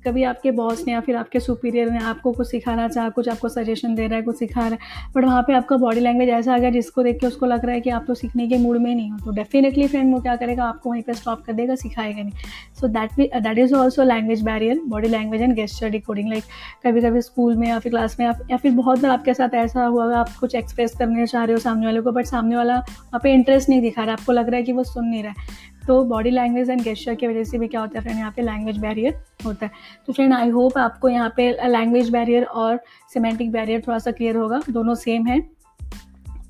कभी 0.06 0.24
आपके 0.24 0.52
बॉस 0.54 0.84
ने 0.88 0.94
या 0.94 1.00
फिर 1.02 1.16
आपके 1.16 1.40
सुपीरियर 1.40 1.90
ने 1.92 2.00
आपको 2.00 2.32
कुछ 2.32 2.48
सिखाना 2.48 2.88
चाहा, 2.88 3.10
कुछ 3.10 3.30
आपको 3.30 3.50
सजेशन 3.50 3.96
दे 3.96 4.08
रहा 4.08 4.18
है, 4.18 4.24
कुछ 4.24 4.38
सिखा 4.40 4.62
रहा 4.62 4.70
है 4.70 5.12
बट 5.16 5.26
वहाँ 5.26 5.42
पे 5.44 5.54
आपका 5.54 5.78
बॉडी 5.78 6.00
लैंग्वेज 6.00 6.30
ऐसा 6.30 6.54
आ 6.54 6.58
गया 6.58 6.70
जिसको 6.72 7.04
देख 7.04 7.20
के 7.20 7.28
उसको 7.28 7.46
लग 7.46 7.66
रहा 7.66 7.76
है 7.76 7.82
कि 7.82 7.90
आप 7.90 8.06
तो 8.08 8.14
सीखने 8.16 8.48
के 8.48 8.58
मूड 8.58 8.78
में 8.78 8.94
नहीं 8.96 9.10
हो 9.12 9.18
तो 9.26 9.32
डेफिनेटली 9.34 9.88
फ्रेंड 9.88 10.14
वो 10.14 10.22
क्या 10.22 10.36
करेगा, 10.36 10.64
आपको 10.66 10.90
वहीं 10.90 11.02
पर 11.04 11.14
स्टॉप 11.14 11.44
कर 11.46 11.54
देगा, 11.54 11.76
सिखाएगा 11.76 12.22
नहीं। 12.22 12.32
So 12.80 12.88
that 12.90 13.44
that 13.44 13.58
is 13.60 13.74
also 13.76 14.04
language 14.04 14.42
barrier 14.44 14.80
body 14.88 15.08
language 15.08 15.42
and 15.42 15.54
gesture 15.56 15.90
decoding 15.90 16.30
like 16.30 16.44
कभी 16.86 17.02
कभी 17.02 17.22
स्कूल 17.22 17.56
में 17.56 17.68
या 17.68 17.80
फिर 17.80 17.92
क्लास 17.92 18.18
में 18.20 18.26
या 18.26 18.58
फिर 18.58 18.72
बहुत 18.74 19.02
बार 19.02 19.12
आपके 19.12 19.34
साथ 19.34 19.56
ऐसा 19.56 19.86
हुआ, 19.86 20.14
आप 20.16 20.36
कुछ 20.40 20.56
एक्सप्रेस 20.56 20.96
करने 21.00 21.26
चाह 21.28 21.44
रहे 21.44 21.54
हो 21.54 21.60
सामने 21.60 21.86
वाले 21.86 22.02
को 22.02 22.12
बट 22.12 22.26
सामने 22.26 22.56
वाला 22.56 22.78
वहाँ 22.78 23.20
पे 23.24 23.34
इंटरेस्ट 23.34 23.70
नहीं 23.70 23.82
दिखा 23.82 24.04
रहा, 24.04 24.14
आपको 24.14 24.32
लग 24.32 24.50
रहा 24.50 24.58
है 24.58 24.64
कि 24.64 24.72
वो 24.72 24.84
सुन 24.86 25.06
नहीं 25.06 25.24
रहा 25.24 25.32
है। 25.32 25.68
तो 25.90 26.04
बॉडी 26.04 26.30
लैंग्वेज 26.30 26.70
एंड 26.70 26.82
गेस्टर 26.82 27.16
की 27.16 27.28
वजह 27.28 27.44
से 27.44 27.58
भी 27.58 27.68
क्या 27.68 27.82
होता 27.82 27.98
है 28.00 28.04
फ्रेंड 28.04 28.20
यहाँ 28.20 28.32
पे 28.32 28.42
लैंग्वेज 28.42 28.78
बैरियर 28.78 29.14
होता 29.46 29.66
है। 29.66 29.72
तो 30.08 30.14
फ्रेंड 30.14 30.34
आई 30.34 30.50
होप 30.50 30.78
आपको 30.78 31.10
यहाँ 31.10 31.34
पे 31.38 31.52
लैंग्वेज 31.68 32.10
बैरियर 32.10 32.44
और 32.44 32.80
सिमेंटिक 33.14 33.52
बैरियर 33.52 33.82
थोड़ा 33.88 33.98
सा 34.00 34.12
क्लियर 34.12 34.36
होगा। 34.36 34.62
दोनों 34.70 34.96
सेम 34.96 35.26
है। 35.28 35.40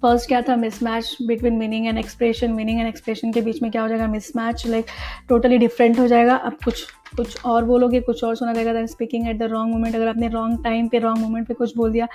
फ़र्स्ट 0.01 0.27
क्या 0.27 0.41
था? 0.41 0.55
Mismatch 0.55 1.17
between 1.21 1.53
meaning 1.53 1.87
and 1.87 1.97
expression 1.97 2.51
meaning 2.51 2.79
and 2.79 2.87
expression 2.87 3.31
के 3.33 3.41
बीच 3.41 3.61
में 3.61 3.71
क्या 3.71 3.81
हो 3.81 3.87
जाएगा? 3.87 4.07
मिसमैच 4.07 4.67
लाइक 4.67 4.85
टोटली 5.29 5.57
डिफरेंट 5.57 5.99
हो 5.99 6.07
जाएगा। 6.07 6.35
अब 6.35 6.57
कुछ 6.65 6.85
कुछ 7.17 7.45
और 7.45 7.65
बोलोगे, 7.65 7.99
कुछ 8.01 8.23
और 8.23 8.35
सुना 8.35 8.53
जाएगा 8.53 8.73
then 8.73 8.85
speaking 8.87 9.27
at 9.29 9.37
the 9.37 9.43
wrong 9.51 9.73
moment 9.73 9.95
अगर 9.95 10.07
आपने 10.07 10.27
रॉन्ग 10.29 10.63
टाइम 10.63 10.87
पे 10.87 10.99
रॉन्ग 10.99 11.19
मोमेंट 11.19 11.47
पे 11.47 11.53
कुछ 11.53 11.75
बोल 11.77 11.91
दिया 11.91 12.07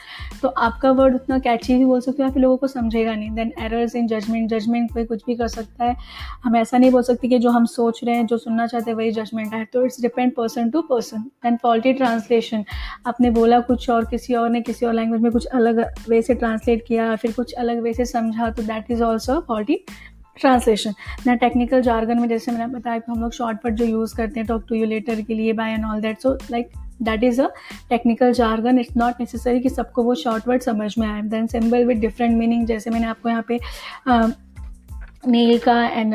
तो 0.42 0.48
आपका 0.48 0.90
वर्ड 0.92 1.14
उतना 1.14 1.38
कैची 1.38 1.76
भी 1.76 1.84
बोल 1.84 2.00
सकते 2.00 2.22
हो, 2.22 2.26
या 2.26 2.32
फिर 2.32 2.42
लोगों 2.42 2.56
को 2.56 2.66
समझेगा 2.68 3.14
नहीं। 3.14 3.30
Then 3.30 3.52
errors 3.60 3.96
in 3.96 4.06
judgement 4.08 4.50
judgement 4.50 4.92
कोई 4.92 5.04
कुछ 5.04 5.22
भी 5.26 5.34
कर 5.36 5.48
सकता 5.48 5.84
है। 5.84 5.96
हम 6.44 6.56
ऐसा 6.56 6.78
नहीं 6.78 6.90
बोल 6.90 7.02
सकते 7.02 7.28
कि 7.28 7.38
जो 7.38 7.50
हम 7.50 7.64
सोच 7.66 8.00
रहे 8.04 8.14
हैं, 8.16 8.26
जो 8.26 8.38
सुनना 8.38 8.66
चाहते 8.66 8.90
हैं, 8.90 8.96
वही 8.96 9.10
जजमेंट 9.12 9.54
है। 9.54 9.64
तो 9.64 9.84
it's 9.84 10.00
depend 10.02 10.34
person 10.34 10.70
to 10.70 10.82
person 10.84 11.22
then 11.44 11.56
faulty 11.62 11.92
translation 11.94 12.64
आपने 13.06 13.30
बोला 13.32 13.60
कुछ 13.62 13.88
और 13.90 14.04
किसी 14.04 14.34
और 14.34 14.50
ने 14.50 14.60
किसी 14.62 14.86
और 14.86 14.94
लैंग्वेज 14.94 15.20
में 15.22 15.30
कुछ 15.32 15.46
अलग 15.46 15.84
वे 16.08 16.22
से 16.22 16.34
ट्रांसलेट 16.34 16.84
किया, 16.88 17.14
फिर 17.16 17.32
कुछ 17.32 17.52
अलग 17.54 17.82
वे 17.82 17.92
से 17.92 18.04
समझा 18.06 18.50
तो 18.50 18.62
that 18.62 18.90
is 18.90 19.02
also 19.02 19.40
faulty 19.48 19.84
translation. 20.36 20.94
ना 21.26 21.34
टेक्निकल 21.36 21.82
जार्गन 21.82 22.20
में 22.20 22.28
जैसे 22.28 22.52
मैंने 22.52 22.66
बताया 22.74 22.98
कि 22.98 23.12
हम 23.12 23.20
लोग 23.20 23.32
शॉर्टकट 23.32 23.74
जो 23.74 23.84
यूज़ 23.84 24.14
करते 24.16 24.40
हैं 24.40 24.46
टॉक 24.46 24.64
टू 24.68 24.74
यू 24.74 24.86
लेटर 24.86 25.20
के 25.20 25.34
लिए 25.34 25.52
bye 25.52 25.72
and 25.72 25.84
all 25.84 26.00
that 26.00 26.20
so 26.20 26.32
like 26.50 26.70
that 27.02 27.24
is 27.24 27.40
a 27.42 27.48
technical 27.90 28.32
jargon 28.32 28.78
it's 28.78 28.96
not 28.96 29.20
necessary 29.20 29.60
कि 29.60 29.68
सबको 29.70 30.02
वो 30.02 30.14
शॉर्ट 30.14 30.48
वर्ड 30.48 30.62
समझ 30.62 30.94
में 30.98 31.06
आए. 31.08 31.20
Then 31.22 31.46
symbol 31.46 31.84
with 31.86 31.98
different 31.98 32.36
meaning 32.38 32.66
जैसे 32.66 32.90
मैंने 32.90 33.06
आपको 33.06 33.28
यहाँ 33.28 33.44
पे 33.48 33.58
नील 35.26 35.58
का 35.58 35.84
एंड 35.84 36.14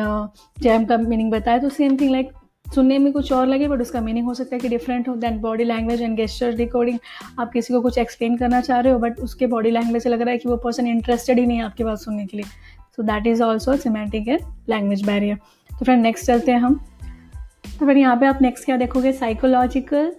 जैम 0.61 0.85
का 0.85 0.97
मीनिंग 0.97 1.31
बताया 1.31 1.57
तो 1.57 1.69
सेम 1.69 1.97
थिंग 1.97 2.11
लाइक 2.11 2.31
सुनने 2.65 2.97
में 2.99 3.11
कुछ 3.13 3.31
और 3.33 3.45
लगे 3.47 3.67
बट 3.67 3.81
उसका 3.81 4.01
मीनिंग 4.01 4.25
हो 4.27 4.33
सकता 4.33 4.55
है 4.55 4.59
कि 4.59 4.69
डिफरेंट 4.69 5.07
हो. 5.09 5.15
Then 5.15 5.39
body 5.41 5.63
language 5.63 6.01
and 6.01 6.15
gesture 6.17 6.55
decoding 6.55 6.97
आप 7.39 7.51
किसी 7.51 7.73
को 7.73 7.81
कुछ 7.81 7.97
एक्सप्लेन 7.97 8.35
करना 8.37 8.59
चाह 8.61 8.79
रहे 8.79 8.93
हो 8.93 8.99
बट 8.99 9.19
उसके 9.19 9.47
बॉडी 9.47 9.71
लैंग्वेज 9.71 10.03
से 10.03 10.09
लग 10.09 10.21
रहा 10.21 10.31
है 10.31 10.37
कि 10.37 10.49
वो 10.49 10.57
पर्सन 10.57 10.87
इंटरेस्टेड 10.87 11.39
ही 11.39 11.45
नहीं 11.45 11.57
है 11.57 11.63
आपकी 11.63 11.83
बात 11.83 11.97
सुनने 11.97 12.25
के 12.25 12.37
लिए. 12.37 12.45
So 12.99 13.03
that 13.03 13.27
is 13.27 13.41
also 13.43 13.75
semantic 13.77 14.27
and 14.27 14.39
language 14.69 15.05
barrier 15.05 15.35
तो 15.69 15.85
फ्रेंड 15.85 16.01
नेक्स्ट 16.03 16.25
चलते 16.25 16.51
हैं 16.51 16.59
हम। 16.59 16.73
तो 17.79 17.85
फिर 17.85 17.97
यहाँ 17.97 18.15
पे 18.17 18.25
आप 18.25 18.41
नेक्स्ट 18.41 18.65
क्या 18.65 18.77
देखोगे? 18.77 19.11
Psychological 19.13 20.11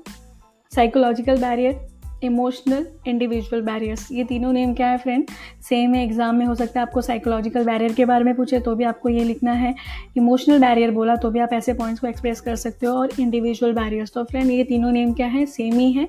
psychological 0.72 1.40
barrier 1.40 1.88
emotional 2.24 2.86
individual 3.08 3.62
barriers 3.62 4.06
ये 4.12 4.24
तीनों 4.24 4.52
नेम 4.52 4.72
क्या 4.74 4.86
है 4.88 4.98
फ्रेंड 4.98 5.26
सेम 5.62 5.94
है 5.94 6.04
एग्ज़ाम 6.04 6.36
में 6.36 6.46
हो 6.46 6.54
सकता 6.54 6.80
है 6.80 6.86
आपको 6.86 7.00
साइकोलॉजिकल 7.02 7.64
बैरियर 7.64 7.92
के 7.92 8.04
बारे 8.04 8.24
में 8.24 8.34
पूछे 8.36 8.60
तो 8.60 8.74
भी 8.74 8.84
आपको 8.84 9.08
ये 9.08 9.24
लिखना 9.24 9.52
है। 9.52 9.74
इमोशनल 10.16 10.60
बैरियर 10.60 10.90
बोला 10.90 11.16
तो 11.16 11.30
भी 11.30 11.38
आप 11.38 11.52
ऐसे 11.52 11.74
पॉइंट्स 11.74 12.00
को 12.00 12.06
एक्सप्रेस 12.06 12.40
कर 12.40 12.56
सकते 12.56 12.86
हो, 12.86 12.94
और 12.94 13.20
इंडिविजुअल 13.20 13.72
बैरियर्स 13.74 14.12
तो 14.14 14.24
फ्रेंड 14.24 14.50
ये 14.50 14.64
तीनों 14.64 14.92
नेम 14.92 15.12
क्या 15.12 15.26
है? 15.26 15.44
सेम 15.48 15.78
ही 15.78 15.92
है। 15.92 16.08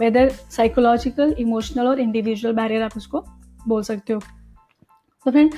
वेदर 0.00 0.28
साइकोलॉजिकल 0.28 1.34
इमोशनल 1.38 1.86
और 1.86 2.00
इंडिविजुअल 2.00 2.54
बैरियर 2.54 2.82
आप 2.82 2.96
उसको 2.96 3.24
बोल 3.68 3.82
सकते 3.82 4.12
हो। 4.12 4.20
तो 5.26 5.30
फ्रेंड 5.30 5.50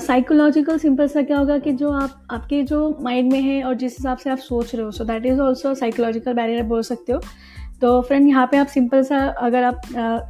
साइकोलॉजिकल 0.00 0.78
सिंपल 0.78 1.08
सा 1.08 1.22
क्या 1.22 1.38
होगा 1.38 1.56
कि 1.58 1.72
जो 1.72 1.90
आप 1.92 2.26
आपके 2.30 2.62
जो 2.62 2.78
माइंड 3.02 3.32
में 3.32 3.40
है 3.40 3.62
और 3.64 3.74
जिस 3.74 3.98
हिसाब 3.98 4.18
से 4.18 4.30
आप 4.30 4.38
सोच 4.38 4.74
रहे 4.74 4.84
हो 4.84 4.90
so 4.90 5.04
that 5.04 5.26
is 5.26 5.40
also 5.40 5.74
psychological 5.74 6.34
barrier 6.34 6.62
बोल 6.62 6.82
सकते 6.82 7.12
हो। 7.12 7.20
तो 7.80 8.00
फ्रेंड 8.02 8.28
यहाँ 8.28 8.46
पे 8.46 8.56
आप 8.56 8.66
सिंपल 8.66 9.02
सा 9.02 9.18
अगर 9.40 9.62
आप 9.62 9.80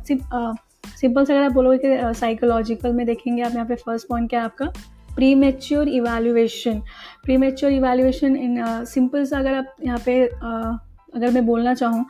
सिंपल 0.06 1.24
सा 1.24 1.34
अगर 1.34 1.42
आप 1.42 1.52
बोलोगे 1.52 1.78
कि 1.78 2.14
साइकोलॉजिकल 2.20 2.92
में 2.92 3.04
देखेंगे 3.06 3.42
आप 3.42 3.54
यहाँ 3.54 3.66
पे 3.66 3.74
फ़र्स्ट 3.76 4.08
पॉइंट 4.08 4.30
क्या 4.30 4.40
है 4.40 4.46
आपका? 4.46 4.66
Premature 5.34 5.88
evaluation 5.88 6.80
premature 7.36 7.72
evaluation 7.72 8.36
in 8.36 8.64
simple 8.84 9.24
सा 9.24 9.38
अगर 9.38 9.54
आप 9.54 9.76
यहाँ 9.84 9.98
पे 10.06 10.26
uh, 10.26 10.78
अगर 11.16 11.30
मैं 11.30 11.46
बोलना 11.46 11.74
चाहूँ 11.74 12.06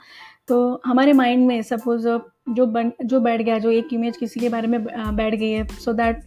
तो 0.49 0.81
हमारे 0.87 1.13
माइंड 1.13 1.47
में 1.47 1.61
सपोज़ 1.63 2.09
जो 2.49 2.67
बन 2.67 2.93
जो 3.05 3.21
बैठ 3.21 3.43
गया 3.43 3.59
जो 3.59 3.71
एक 3.71 3.93
इमेज 3.93 4.17
किसी 4.17 4.41
के 4.41 4.49
बारे 4.49 4.69
में 4.69 4.85
बैठ 5.17 5.35
गई 5.35 5.51
है 5.51 5.67
सो 5.67 5.93
दैट 5.93 6.23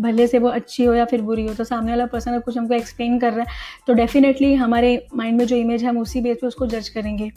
भले 0.00 0.26
से 0.26 0.38
वो 0.38 0.48
अच्छी 0.48 0.84
हो 0.84 0.94
या 0.94 1.04
फिर 1.04 1.22
बुरी 1.22 1.46
हो 1.46 1.54
तो 1.54 1.64
सामने 1.64 1.90
वाला 1.90 2.06
पर्सन 2.06 2.30
अगर 2.30 2.40
कुछ 2.40 2.58
हमको 2.58 2.74
एक्सप्लेन 2.74 3.18
कर 3.18 3.32
रहा 3.32 3.40
है 3.40 3.82
तो 3.86 3.94
डेफिनेटली 3.94 4.54
हमारे 4.54 5.06
माइंड 5.14 5.38
में 5.38 5.46
जो 5.46 5.56
इमेज 5.56 5.82
है 5.82 5.88
हम 5.88 5.98
उसी 5.98 6.20
बेस 6.20 6.38
पे 6.40 6.46
उसको 6.46 6.66
जज 6.66 6.88
करेंगे। 6.88 7.30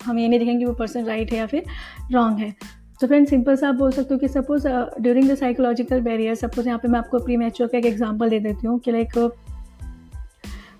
हम 0.00 0.18
ये 0.18 0.28
नहीं 0.28 0.38
देखेंगे 0.38 0.58
कि 0.58 0.64
वो 0.64 0.72
पर्सन 0.74 1.04
राइट 1.04 1.32
है 1.32 1.38
या 1.38 1.46
फिर 1.46 1.64
रॉन्ग 2.12 2.38
है। 2.38 2.54
तो 3.00 3.06
फ्रेंड 3.06 3.26
सिंपल 3.26 3.56
सा 3.56 3.68
आप 3.68 3.74
बोल 3.74 3.90
सकते 3.92 4.14
हो 4.14 4.18
कि 4.20 4.28
suppose 4.28 4.66
during 5.00 5.30
the 5.30 5.34
psychological 5.34 6.00
barrier 6.00 6.34
suppose 6.34 6.66
यहाँ 6.66 6.78
पे 6.78 6.88
मैं 6.88 6.98
आपको 6.98 7.18
प्री 7.18 7.36
मैच्योर 7.36 7.68
का 7.68 7.78
एक 7.78 7.86
एग्ज़ाम्पल 7.86 8.30
दे 8.30 8.38
देती 8.40 8.66
हूँ 8.66 8.78
कि 8.78 8.92
लाइक 8.92 9.18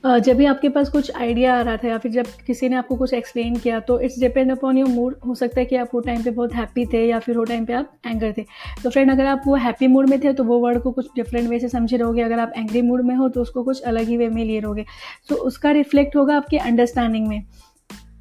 जब 0.05 0.37
भी 0.37 0.45
आपके 0.45 0.69
पास 0.69 0.89
कुछ 0.91 1.11
आइडिया 1.17 1.55
आ 1.59 1.61
रहा 1.63 1.77
था 1.77 1.89
या 1.89 1.99
फिर 1.99 2.13
जब 2.13 2.27
किसी 2.47 2.69
ने 2.69 2.77
आपको 2.77 2.97
कुछ 2.97 3.13
एक्सप्लेन 3.15 3.57
किया 3.57 3.79
तो 3.81 3.99
it's 4.01 4.19
depend 4.21 4.51
upon 4.53 4.79
your 4.79 4.89
mood 4.89 5.15
हो 5.27 5.35
सकता 5.35 5.61
है 5.61 5.67
कि 5.67 5.77
आप 5.77 5.91
वो 5.95 6.01
टाइम 6.01 6.23
पे 6.23 6.31
बहुत 6.31 6.55
हैप्पी 6.55 6.85
थे 6.93 7.05
या 7.07 7.19
फिर 7.19 7.39
वो 7.39 7.45
टाइम 7.45 7.65
पे 7.65 7.73
आप 7.73 7.93
एंगर 8.07 8.33
थे. 8.39 8.45
तो 8.83 8.91
फ्रेंड 8.91 9.11
अगर 9.11 9.27
आप 9.27 9.43
वो 9.47 9.55
हैप्पी 9.57 9.87
मूड 9.87 10.09
में 10.11 10.19
थे 10.25 10.33
तो 10.33 10.45
वो 10.45 10.59
वर्ड 10.59 10.83
को 10.83 10.91
कुछ 10.93 11.07
डिफरेंट 11.17 11.49
वे 11.49 11.59
से 11.61 11.69
समझे 11.69 11.97
रहोगे 11.97 12.23
अगर 12.23 12.39
आप 12.39 12.53
एंग्री 12.57 12.83
मूड 12.83 13.05
में 13.05 13.15
हो 13.15 13.29
तो 13.29 13.43
उसको 13.43 13.63
कुछ 13.63 13.81
अलग 13.83 14.09
ही 14.09 14.17
वे 14.17 14.29
में 14.29 14.45
लिए 14.45 14.61
रहोगे 14.61 14.85
तो 15.29 15.37
उसका 15.47 15.71
रिफ्लेक्ट 15.73 16.17
होगा 16.17 16.37
आपके 16.37 16.59
अंडरस्टैंडिंग 16.59 17.29
में. 17.29 17.43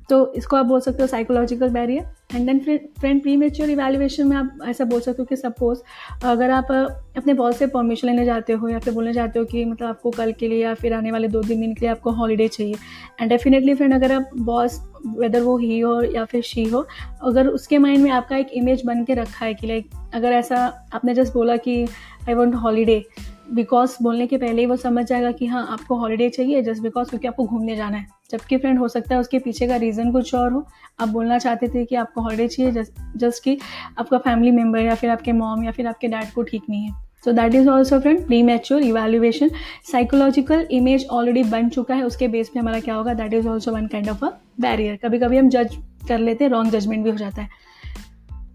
तो 0.09 0.33
इसको 0.33 0.55
आप 0.55 0.65
बोल 0.65 0.79
सकते 0.79 1.03
हो 1.03 1.07
psychological 1.07 1.69
barrier 1.69 2.35
and 2.35 2.45
then 2.45 2.59
friend 2.99 3.21
premature 3.37 3.69
evaluation 3.69 4.27
में 4.27 4.37
आप 4.37 4.59
ऐसा 4.67 4.85
बोल 4.85 5.01
सकते 5.01 5.21
हो 5.21 5.25
कि 5.25 5.35
सपोज़ 5.35 5.79
अगर 6.25 6.51
आप 6.51 6.71
अपने 7.17 7.33
बॉस 7.33 7.57
से 7.57 7.67
परमिशन 7.67 8.07
लेने 8.07 8.25
जाते 8.25 8.53
हो 8.53 8.69
या 8.69 8.79
फिर 8.79 8.93
बोलने 8.93 9.13
जाते 9.13 9.39
हो 9.39 9.45
कि 9.45 9.65
मतलब 9.65 9.87
आपको 9.87 10.11
कल 10.11 10.31
के 10.31 10.47
लिए 10.47 10.63
या 10.63 10.73
फिर 10.73 10.93
आने 10.93 11.11
वाले 11.11 11.27
दो 11.27 11.41
तीन 11.41 11.61
दिन 11.61 11.73
के 11.73 11.81
लिए 11.81 11.89
आपको 11.89 12.11
हॉलीडे 12.11 12.47
चाहिए. 12.47 12.75
एंड 13.21 13.29
डेफिनेटली 13.29 13.73
फ्रेंड 13.75 13.93
अगर 13.93 14.11
आप 14.11 14.29
बॉस 14.37 14.79
वेदर 15.17 15.41
वो 15.41 15.57
ही 15.57 15.79
हो 15.79 16.01
या 16.01 16.25
फिर 16.25 16.41
शी 16.41 16.63
हो, 16.63 16.85
अगर 17.23 17.47
उसके 17.47 17.77
माइंड 17.77 18.03
में 18.03 18.11
आपका 18.11 18.37
एक 18.37 18.47
इमेज 18.53 18.81
बन 18.85 19.03
के 19.03 19.13
रखा 19.13 19.45
है 19.45 19.53
कि 19.53 19.67
लाइक 19.67 19.89
अगर 20.13 20.31
ऐसा 20.31 20.65
आपने 20.93 21.13
जस्ट 21.13 21.33
बोला 21.33 21.57
कि 21.57 21.83
आई 22.29 22.33
वॉन्ट 22.33 22.55
हॉलीडे 22.55 23.03
बिकॉज़ 23.47 23.95
बोलने 24.03 24.27
के 24.27 24.37
पहले 24.37 24.61
ही 24.61 24.65
वो 24.65 24.75
समझ 24.75 25.05
जाएगा 25.05 25.31
कि 25.31 25.45
हाँ 25.45 25.65
आपको 25.71 25.95
हॉलीडे 25.95 26.29
चाहिए 26.29 26.61
जस्ट 26.61 26.81
बिकॉज़ 26.81 27.09
क्योंकि 27.09 27.27
आपको 27.27 27.45
घूमने 27.45 27.75
जाना 27.75 27.97
है। 27.97 28.05
जबकि 28.31 28.57
फ्रेंड 28.57 28.79
हो 28.79 28.87
सकता 28.87 29.15
है 29.15 29.21
उसके 29.21 29.39
पीछे 29.39 29.67
का 29.67 29.75
रीज़न 29.75 30.11
कुछ 30.11 30.33
और 30.35 30.51
हो। 30.51 30.65
आप 30.99 31.07
बोलना 31.07 31.37
चाहते 31.37 31.67
थे 31.67 31.85
कि 31.85 31.95
आपको 31.95 32.21
हॉलीडे 32.21 32.47
चाहिए 32.47 32.71
जस्ट 33.17 33.43
कि 33.43 33.57
आपका 33.99 34.17
फैमिली 34.17 34.51
मेंबर 34.51 34.79
या 34.79 34.95
फिर 34.95 35.09
आपके 35.09 35.31
मॉम 35.31 35.63
या 35.63 35.71
फिर 35.71 35.87
आपके 35.87 36.07
डैड 36.07 36.31
को 36.31 36.43
ठीक 36.43 36.63
नहीं 36.69 36.83
है। 36.83 37.01
So 37.25 37.31
that 37.31 37.55
is 37.55 37.69
also 37.69 37.99
friend 37.99 38.25
premature 38.43 38.81
evaluation 38.81 39.49
psychological 39.91 40.67
image 40.71 41.05
already 41.11 41.43
बन 41.43 41.69
चुका 41.69 41.95
है, 41.95 42.03
उसके 42.03 42.27
बेस 42.27 42.49
पे 42.49 42.59
हमारा 42.59 42.79
क्या 42.79 42.95
होगा? 42.95 43.13
That 43.13 43.33
is 43.33 43.47
also 43.47 43.71
one 43.71 43.87
kind 43.87 44.09
of 44.09 44.25
a 44.25 44.29
barrier 44.59 44.95
कभी 44.95 45.19
कभी 45.19 45.37
हम 45.37 45.49
जज 45.49 45.77
कर 46.07 46.19
लेते 46.19 46.43
हैं 46.43 46.51
रॉन्ग 46.51 46.71
जजमेंट 46.71 47.03
भी 47.03 47.09
हो 47.09 47.17
जाता 47.17 47.41
है। 47.41 47.49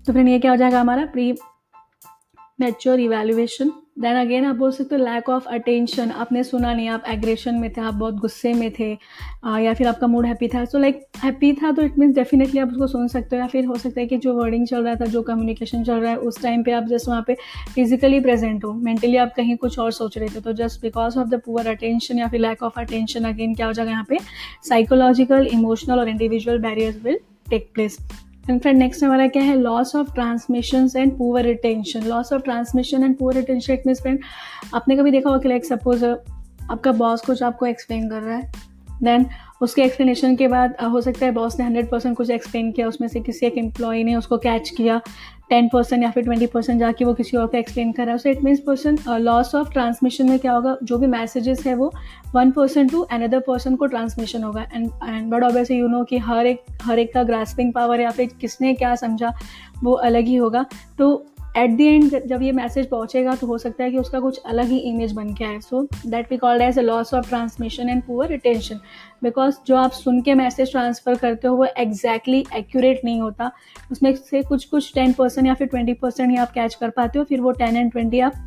तो 0.07 0.13
फ्रेंड 0.13 0.29
ये 0.29 0.39
क्या 0.39 0.51
हो 0.51 0.57
जाएगा 0.57 0.81
हमारा? 0.81 1.05
Pre 1.07 1.33
mature 2.61 3.01
evaluation 3.01 3.73
then 3.99 4.17
again 4.17 4.45
आप 4.47 4.57
बोल 4.57 4.71
सकते 4.73 4.95
हो 4.95 5.05
लैक 5.05 5.29
ऑफ़ 5.29 5.47
अटेंशन 5.49 6.11
आपने 6.13 6.43
सुना 6.45 6.73
नहीं 6.75 6.89
आप 6.89 7.05
एग्रेशन 7.09 7.55
में 7.55 7.71
थे 7.73 7.81
आप 7.81 7.95
बहुत 7.95 8.15
गुस्से 8.15 8.53
में 8.55 8.71
थे 8.79 8.97
आ, 9.45 9.59
या 9.59 9.73
फिर 9.75 9.87
आपका 9.89 10.07
मूड 10.07 10.27
हैप्पी 10.27 10.49
था। 10.49 10.65
सो 10.65 10.79
लाइक 10.79 11.01
हैप्पी 11.23 11.53
था 11.53 11.71
तो 11.73 11.83
इट 11.83 11.99
मीन्स 11.99 12.15
डेफिनेटली 12.15 12.61
आप 12.61 12.69
उसको 12.69 12.87
सुन 12.87 13.09
सकते 13.09 13.37
हो। 13.37 13.41
या 13.43 13.47
फिर 13.49 13.65
हो 13.65 13.77
सकता 13.77 14.01
है 14.01 14.07
कि 14.07 14.17
जो 14.17 14.35
वर्डिंग 14.35 14.67
चल 14.67 14.85
रहा 14.85 14.95
था 14.95 15.07
जो 15.07 15.23
कम्युनिकेशन 15.23 15.83
चल 15.85 16.01
रहा 16.01 16.11
है 16.11 16.19
उस 16.19 16.41
टाइम 16.43 16.63
पे 16.63 16.73
आप 16.73 16.85
जस्ट 16.85 17.09
वहाँ 17.09 17.25
पे 17.27 17.37
फिजिकली 17.75 18.21
प्रेजेंट 18.21 18.65
हो। 18.65 18.73
मेंटली 18.73 19.17
आप 19.17 19.33
कहीं 19.37 19.57
कुछ 19.57 19.79
और 19.79 19.93
सोच 19.93 20.19
रहे 20.19 20.29
थे। 20.29 20.41
तो 20.41 20.53
just 20.53 20.83
because 20.83 21.19
of 21.19 21.29
the 21.29 21.41
poor 21.47 21.67
attention 21.67 22.19
या 22.19 22.29
फिर 22.29 22.41
लैक 22.41 22.63
ऑफ़ 22.63 22.81
अटेंशन 22.81 23.25
अगेन 23.25 23.55
क्या 23.55 23.67
हो 23.67 23.73
जाएगा 23.73 23.91
यहाँ 23.91 24.07
पे? 24.09 24.19
साइकोलॉजिकल 24.69 25.47
इमोशनल 25.47 25.99
और 25.99 26.09
individual 26.09 26.59
barriers 26.59 27.03
will 27.05 27.19
take 27.51 27.71
place 27.75 27.99
and 28.51 28.61
friend 28.61 28.79
next 28.79 29.05
हमारा 29.05 29.27
क्या 29.27 29.43
है? 29.43 29.57
Loss 29.57 29.95
of 29.97 30.13
transmission 30.15 30.89
and 30.97 31.19
poor 31.19 31.45
retention 31.45 32.03
loss 32.03 32.33
of 32.33 32.43
transmission 32.43 33.05
and 33.05 33.17
poor 33.17 33.35
retention 33.35 33.73
it 33.73 33.83
means 33.87 34.01
friend 34.01 34.19
आपने 34.75 34.97
कभी 34.97 35.11
देखा 35.11 35.31
होगा 35.31 35.43
कि 35.43 35.49
लाइक 35.49 35.65
सपोज़ 35.65 36.05
आपका 36.71 36.93
बॉस 36.93 37.21
कुछ 37.21 37.43
आपको 37.43 37.67
एक्सप्लेन 37.67 38.09
कर 38.11 38.23
रहा 38.23 38.37
है 38.37 38.53
देन 39.03 39.27
उसके 39.61 39.83
एक्सप्लेनेशन 39.83 40.37
के 40.37 40.49
बाद 40.49 40.75
हो 40.83 41.01
सकता 41.01 41.27
है 41.27 41.33
बॉस 41.33 41.59
ने 41.59 41.65
हंड्रेड 41.65 41.91
परसेंट 41.91 42.17
कुछ 42.17 42.31
एक्सप्लेन 42.31 42.73
किया, 42.73 42.89
उसमें 42.89 43.09
से 43.09 43.21
किसी 43.21 43.47
एक 43.47 43.59
एम्प्लॉय 43.59 44.03
ने 44.03 44.15
उसको 44.15 44.39
कैच 44.39 44.71
किया 44.71 45.01
टेन 45.51 45.69
परसेंट 45.69 46.03
या 46.03 46.11
फिर 46.11 46.25
ट्वेंटी 46.25 46.47
परसेंट 46.47 46.79
जाके 46.81 47.05
वो 47.05 47.15
किसी 47.15 47.37
और 47.37 47.47
को 47.47 47.57
एक्सप्लेन 47.57 47.93
कर 47.93 48.05
रहा 48.05 48.13
है। 48.13 48.19
So 48.19 48.29
it 48.29 48.43
means 48.45 48.61
person 48.61 48.99
loss 49.11 49.55
of 49.55 49.73
transmission 49.73 50.29
में 50.29 50.39
क्या 50.39 50.53
होगा? 50.53 50.77
जो 50.83 50.99
भी 50.99 51.07
मैसेजेस 51.07 51.67
है 51.67 51.75
वो 51.75 51.93
one 52.35 52.51
person 52.51 52.89
to 52.89 53.01
another 53.03 53.41
person 53.41 53.77
को 53.77 53.87
ट्रांसमिशन 53.87 54.43
होगा। 54.43 54.67
And 54.75 54.91
and 55.05 55.31
but 55.31 55.43
obviously 55.43 55.79
you 55.79 55.89
know 55.89 56.03
कि 56.05 56.19
हर 56.19 56.47
एक 56.47 56.65
हर 56.83 56.99
एक 56.99 57.13
का 57.15 57.23
ग्रास्पिंग 57.23 57.73
पावर 57.73 58.01
या 58.01 58.11
फिर 58.11 58.29
किसने 58.41 58.75
क्या 58.75 58.95
समझा 58.97 59.33
वो 59.85 59.93
अलग 59.93 60.25
ही 60.25 60.37
होगा। 60.37 60.65
तो 60.99 61.27
एट 61.59 61.71
द 61.77 61.81
एंड 61.81 62.27
जब 62.29 62.43
ये 62.43 62.53
मैसेज 62.53 62.87
पहुंचेगा 62.89 63.35
तो 63.35 63.47
हो 63.47 63.59
सकता 63.59 63.85
है 63.85 63.91
कि 63.91 63.99
उसका 63.99 64.21
कुछ 64.21 64.39
अलग 64.47 64.69
ही 64.69 64.79
इमेज 64.91 65.13
बन 65.13 65.33
के 65.35 65.45
आए। 65.45 65.59
So 65.61 65.83
that 66.07 66.31
we 66.31 66.37
called 66.37 66.63
as 66.63 66.79
a 66.79 66.83
loss 66.83 67.13
of 67.15 67.29
transmission 67.29 67.89
and 67.89 68.03
poor 68.03 68.29
retention 68.29 68.81
because 69.23 69.57
जो 69.67 69.77
आप 69.77 69.93
सुन 69.93 70.21
के 70.23 70.35
मैसेज 70.35 70.71
ट्रांसफ़र 70.71 71.15
करते 71.17 71.49
हो, 71.49 71.57
वो 71.57 71.65
एग्जैक्टली 71.67 72.41
exactly 72.41 72.59
एक्यूरेट 72.59 73.01
नहीं 73.05 73.21
होता। 73.21 73.51
उसमें 73.93 74.15
से 74.17 74.43
कुछ 74.43 74.65
कुछ 74.67 74.93
टेन 74.95 75.13
परसेंट 75.13 75.47
या 75.47 75.55
फिर 75.55 75.67
ट्वेंटी 75.69 75.95
परसेंट 75.95 76.31
ही 76.31 76.37
आप 76.37 76.53
कैच 76.53 76.75
कर 76.75 76.91
पाते 76.91 77.19
हो, 77.19 77.25
फिर 77.25 77.41
वो 77.41 77.53
टेन 77.53 77.77
एंड 77.77 77.91
ट्वेंटी 77.93 78.21
आप 78.21 78.45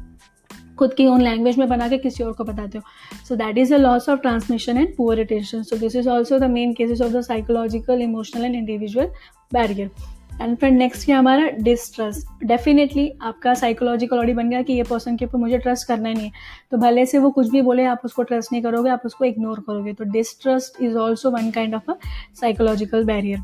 खुद 0.79 0.93
की 0.93 1.05
ओन 1.07 1.21
लैंग्वेज 1.21 1.57
में 1.57 1.67
बना 1.69 1.88
के 1.88 1.97
किसी 1.97 2.23
और 2.23 2.31
को 2.33 2.43
बताते 2.43 2.77
हो। 2.77 2.83
So 3.27 3.35
that 3.35 3.57
is 3.57 3.73
a 3.73 3.77
loss 3.77 4.07
of 4.09 4.19
transmission 4.19 4.77
and 4.77 4.95
poor 4.97 5.17
retention 5.17 5.63
so 5.63 5.77
this 5.77 5.95
is 5.95 6.09
also 6.09 6.39
the 6.39 6.49
main 6.51 6.73
cases 6.73 7.01
of 7.01 7.11
the 7.13 7.21
psychological 7.23 8.01
emotional 8.01 8.45
and 8.45 8.55
individual 8.55 9.07
barrier 9.51 9.91
and 10.41 10.57
फिर 10.57 10.72
नेक्स्ट 10.72 11.07
है 11.09 11.15
हमारा 11.15 11.47
डिस्ट्रस्ट 11.59 12.45
डेफिनेटली 12.45 13.11
आपका 13.22 13.53
साइकोलॉजिकल 13.53 14.18
ऑडी 14.18 14.34
बन 14.34 14.49
गया 14.49 14.61
कि 14.61 14.73
ये 14.73 14.84
पर्सन 14.84 15.18
के 15.18 15.26
ऊपर 15.26 15.38
मुझे 15.38 15.57
ट्रस्ट 15.57 15.88
करना 15.88 16.09
ही 16.09 16.15
नहीं 16.15 16.26
है। 16.26 16.31
तो 16.72 16.77
भले 16.77 17.05
से 17.05 17.18
वो 17.18 17.31
कुछ 17.31 17.49
भी 17.49 17.61
बोले, 17.61 17.85
आप 17.85 18.01
उसको 18.05 18.23
ट्रस्ट 18.23 18.51
नहीं 18.51 18.61
करोगे, 18.63 18.89
आप 18.89 19.01
उसको 19.05 19.26
इग्नोर 19.26 19.59
करोगे। 19.59 19.93
तो 19.93 20.03
distrust 20.11 20.81
is 20.84 20.97
also 20.97 21.31
one 21.31 21.51
kind 21.51 21.76
of 21.76 21.91
a 21.91 21.95
psychological 22.41 23.03
barrier 23.03 23.39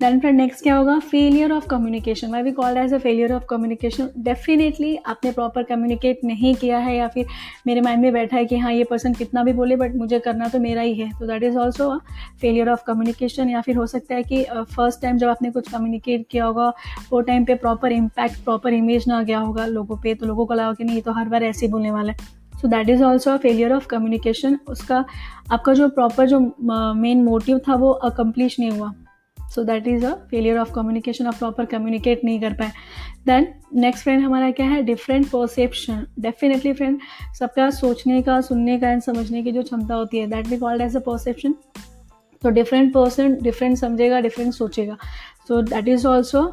then 0.00 0.18
friend 0.20 0.36
next 0.36 0.62
क्या 0.62 0.76
होगा? 0.76 0.98
Failure 1.00 1.52
of 1.52 1.66
communication 1.66 2.30
why 2.30 2.42
we 2.42 2.50
called 2.52 2.78
as 2.78 2.92
a 2.94 2.98
failure 2.98 3.32
of 3.32 3.44
communication 3.50 4.08
definitely 4.24 4.96
आपने 5.06 5.30
प्रॉपर 5.32 5.62
कम्युनिकेट 5.62 6.20
नहीं 6.24 6.54
किया 6.54 6.78
है 6.78 6.96
या 6.96 7.06
फिर 7.08 7.26
मेरे 7.66 7.80
माइंड 7.80 8.02
में 8.02 8.12
बैठा 8.12 8.36
है 8.36 8.44
कि 8.46 8.56
हाँ 8.58 8.72
ये 8.72 8.84
पर्सन 8.84 9.14
कितना 9.14 9.44
भी 9.44 9.52
बोले 9.52 9.76
बट 9.76 9.94
मुझे 9.96 10.18
करना 10.18 10.48
तो 10.48 10.58
मेरा 10.60 10.82
ही 10.82 10.94
है। 10.94 11.10
तो 11.10 11.26
that 11.26 11.42
is 11.42 11.58
also 11.58 11.88
a 11.90 11.98
failure 12.40 12.68
of 12.70 12.82
communication 12.86 13.50
या 13.50 13.60
फिर 13.60 13.76
हो 13.76 13.86
सकता 13.86 14.14
है 14.14 14.22
कि 14.22 14.42
फ़र्स्ट 14.44 14.96
uh, 14.96 15.02
टाइम 15.02 15.18
जब 15.18 15.28
आपने 15.28 15.50
कुछ 15.50 15.70
कम्युनिकेट 15.72 16.26
किया 16.30 16.44
होगा 16.44 16.72
वो 17.10 17.20
टाइम 17.20 17.44
पे 17.44 17.54
प्रॉपर 17.54 17.92
इम्पैक्ट 17.92 18.44
प्रॉपर 18.44 18.72
इमेज 18.72 19.04
ना 19.08 19.22
गया 19.22 19.38
होगा 19.38 19.66
लोगों 19.66 19.96
पे। 19.96 20.14
तो 20.14 20.26
लोगों 20.26 20.46
को 20.46 20.54
लगा 20.54 20.72
कि 20.72 20.84
नहीं 20.84 20.96
ये 20.96 21.02
तो 21.02 21.12
हर 21.12 21.28
बार 21.28 21.44
ऐसे 21.44 21.66
ही 21.66 21.72
बोलने 21.72 21.90
वाला 21.90 22.12
है। 22.12 22.58
So 22.60 22.68
that 22.68 22.88
is 22.88 23.04
also 23.04 23.30
a 23.30 23.36
failure 23.36 23.72
of 23.72 23.86
communication 23.86 24.58
उसका 24.68 25.04
आपका 25.52 25.74
जो 25.74 25.88
प्रॉपर 25.90 26.26
जो 26.26 26.40
मेन 26.40 27.18
uh, 27.18 27.24
मोटिव 27.24 27.60
था 27.68 27.74
वो 27.76 27.90
अकम्प्लिश 28.10 28.60
नहीं 28.60 28.70
हुआ। 28.70 28.92
So 29.54 29.64
that 29.64 29.88
is 29.88 30.04
a 30.06 30.14
failure 30.30 30.58
of 30.58 30.72
communication 30.74 31.26
आप 31.26 31.34
प्रॉपर 31.34 31.64
कम्युनिकेट 31.66 32.24
नहीं 32.24 32.40
कर 32.40 32.52
पाए। 32.52 32.72
देन 33.26 33.46
नेक्स्ट 33.74 34.04
फ्रेंड 34.04 34.22
हमारा 34.22 34.50
क्या 34.50 34.66
है? 34.66 34.82
डिफरेंट 34.82 35.26
परसेप्शन 35.30 36.06
डेफिनेटली 36.20 36.72
फ्रेंड 36.72 36.98
सबका 37.38 37.68
सोचने 37.72 38.22
का 38.22 38.40
सुनने 38.40 38.78
का 38.78 38.90
एंड 38.90 39.02
समझने 39.02 39.42
की 39.42 39.52
जो 39.52 39.62
क्षमता 39.62 39.94
होती 39.94 40.18
है 40.18 40.26
that 40.26 40.48
be 40.48 40.56
called 40.58 40.82
as 40.82 40.96
a 40.96 41.00
perception 41.06 41.54
तो 42.42 42.50
डिफरेंट 42.50 42.92
पर्सन 42.92 43.38
डिफरेंट 43.42 43.76
समझेगा 43.78 44.20
डिफरेंट 44.20 44.52
सोचेगा। 44.54 44.96
So 45.48 45.62
that 45.62 45.88
is 45.88 46.06
also 46.06 46.52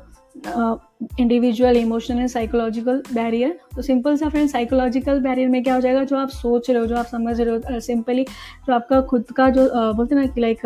individual 1.20 1.78
emotional 1.78 2.20
and 2.20 2.30
psychological 2.30 3.02
barrier 3.14 3.58
तो 3.76 3.82
सिंपल 3.82 4.16
सा 4.18 4.30
फ्रेंड 4.30 4.50
साइकोलॉजिकल 4.50 5.20
बैरियर 5.20 5.50
में 5.50 5.64
क्या 5.64 5.76
हो 5.76 5.82
जाएगा? 5.82 6.04
जो 6.04 6.18
आप 6.18 6.30
सोच 6.30 6.70
रहे 6.70 6.80
हो 6.80 6.86
जो 6.88 6.96
आप 6.96 7.06
समझ 7.06 7.40
रहे 7.42 7.56
हो 7.56 7.80
सिंपली 7.80 8.24
जो 8.24 8.74
आपका 8.74 9.02
खुद 9.02 9.32
का 9.38 9.50
जो 9.50 9.66
uh, 9.66 9.96
बोलते 9.96 10.16
ना 10.16 10.26
कि 10.26 10.42
लाइक 10.42 10.66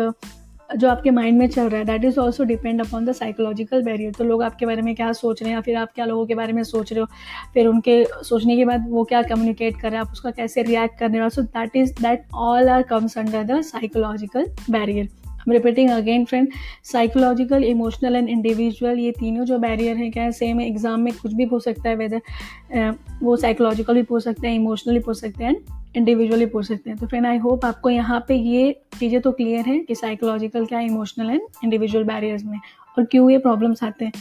जो 0.70 0.88
आपके 0.88 1.10
माइंड 1.10 1.38
में 1.38 1.46
चल 1.48 1.68
रहा 1.68 1.78
है 1.80 1.84
that 1.84 2.04
is 2.04 2.18
also 2.20 2.44
depend 2.44 2.80
upon 2.80 3.04
the 3.06 3.12
psychological 3.12 3.82
barrier 3.82 4.12
तो 4.12 4.24
लोग 4.24 4.42
आपके 4.42 4.66
बारे 4.66 4.82
में 4.82 4.94
क्या 4.94 5.12
सोच 5.12 5.42
रहे 5.42 5.50
हैं 5.50 5.56
या 5.56 5.60
फिर 5.60 5.76
आप 5.76 5.92
क्या 5.94 6.04
लोगों 6.04 6.26
के 6.26 6.34
बारे 6.34 6.52
में 6.52 6.62
सोच 6.64 6.92
रहे 6.92 7.00
हो? 7.00 7.06
फिर 7.54 7.66
उनके 7.66 8.04
सोचने 8.24 8.56
के 8.56 8.64
बाद 8.64 8.88
वो 8.90 9.04
क्या 9.04 9.22
कम्युनिकेट 9.22 9.80
कर 9.80 9.88
रहे 9.90 9.98
हैं, 9.98 10.00
आप 10.00 10.12
उसका 10.12 10.30
कैसे 10.30 10.62
रिएक्ट 10.62 10.98
कर 10.98 11.10
रहे 11.10 11.22
हो? 11.22 11.28
So 11.28 11.42
that 11.42 11.76
is 11.76 11.92
that 12.02 12.24
all 12.34 12.68
are 12.68 12.82
comes 12.82 13.18
under 13.18 13.44
the 13.44 13.60
psychological 13.60 14.46
barrier 14.70 15.08
repeating 15.48 15.90
again 15.90 16.24
friend 16.24 16.48
psychological 16.84 17.64
emotional 17.64 18.16
and 18.16 18.28
individual 18.28 18.98
ये 18.98 19.10
तीनों 19.10 19.44
जो 19.44 19.58
बैरियर 19.58 19.96
हैं, 19.96 20.10
क्या 20.10 20.22
है 20.22 20.32
सेम 20.32 20.60
एग्ज़ाम 20.60 21.00
में 21.00 21.12
कुछ 21.12 21.32
भी 21.32 21.46
पूछ 21.46 21.64
सकता 21.64 21.88
है 21.88 21.96
वेदर 21.96 22.94
वो 23.22 23.36
साइकोलॉजिकल 23.36 23.94
भी 23.94 24.02
पूछ 24.02 24.24
सकते 24.24 24.48
हैं 24.48 24.54
इमोशनली 24.54 25.00
पूछ 25.00 25.16
सकते 25.16 25.44
हैं 25.44 25.56
इंडिविजुअली 25.96 26.46
पूछ 26.46 26.66
सकते 26.68 26.90
हैं। 26.90 26.98
तो 26.98 27.06
फ्रेंड 27.06 27.26
आई 27.26 27.38
होप 27.38 27.64
आपको 27.64 27.90
यहाँ 27.90 28.24
पे 28.28 28.34
ये 28.34 28.72
चीज़ें 28.98 29.20
तो 29.20 29.32
क्लियर 29.32 29.64
है 29.64 29.78
कि 29.78 29.94
साइकोलॉजिकल 29.94 30.66
क्या 30.66 30.80
इमोशनल 30.80 31.30
एंड 31.30 31.40
इंडिविजुअल 31.64 32.04
बैरियर्स 32.04 32.44
में 32.44 32.58
और 32.98 33.04
क्यों 33.04 33.30
ये 33.30 33.38
प्रॉब्लम्स 33.38 33.82
आते 33.84 34.04
हैं। 34.04 34.12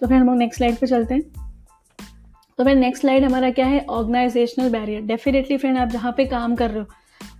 तो 0.00 0.06
फिर 0.06 0.16
हम 0.16 0.26
लोग 0.26 0.36
नेक्स्ट 0.36 0.58
स्लाइड 0.58 0.76
पे 0.76 0.86
चलते 0.86 1.14
हैं। 1.14 1.22
तो 2.58 2.64
फिर 2.64 2.76
नेक्स्ट 2.76 3.00
स्लाइड 3.00 3.24
हमारा 3.24 3.50
क्या 3.50 3.66
है? 3.66 3.80
ऑर्गेनाइजेशनल 3.80 4.70
बैरियर 4.70 5.02
डेफिनेटली 5.02 5.56
फ्रेंड 5.56 5.78
आप 5.78 5.88
जहाँ 5.88 6.12
पे 6.16 6.26
काम 6.26 6.54
कर 6.54 6.70
रहे 6.70 6.80
हो, 6.80 6.86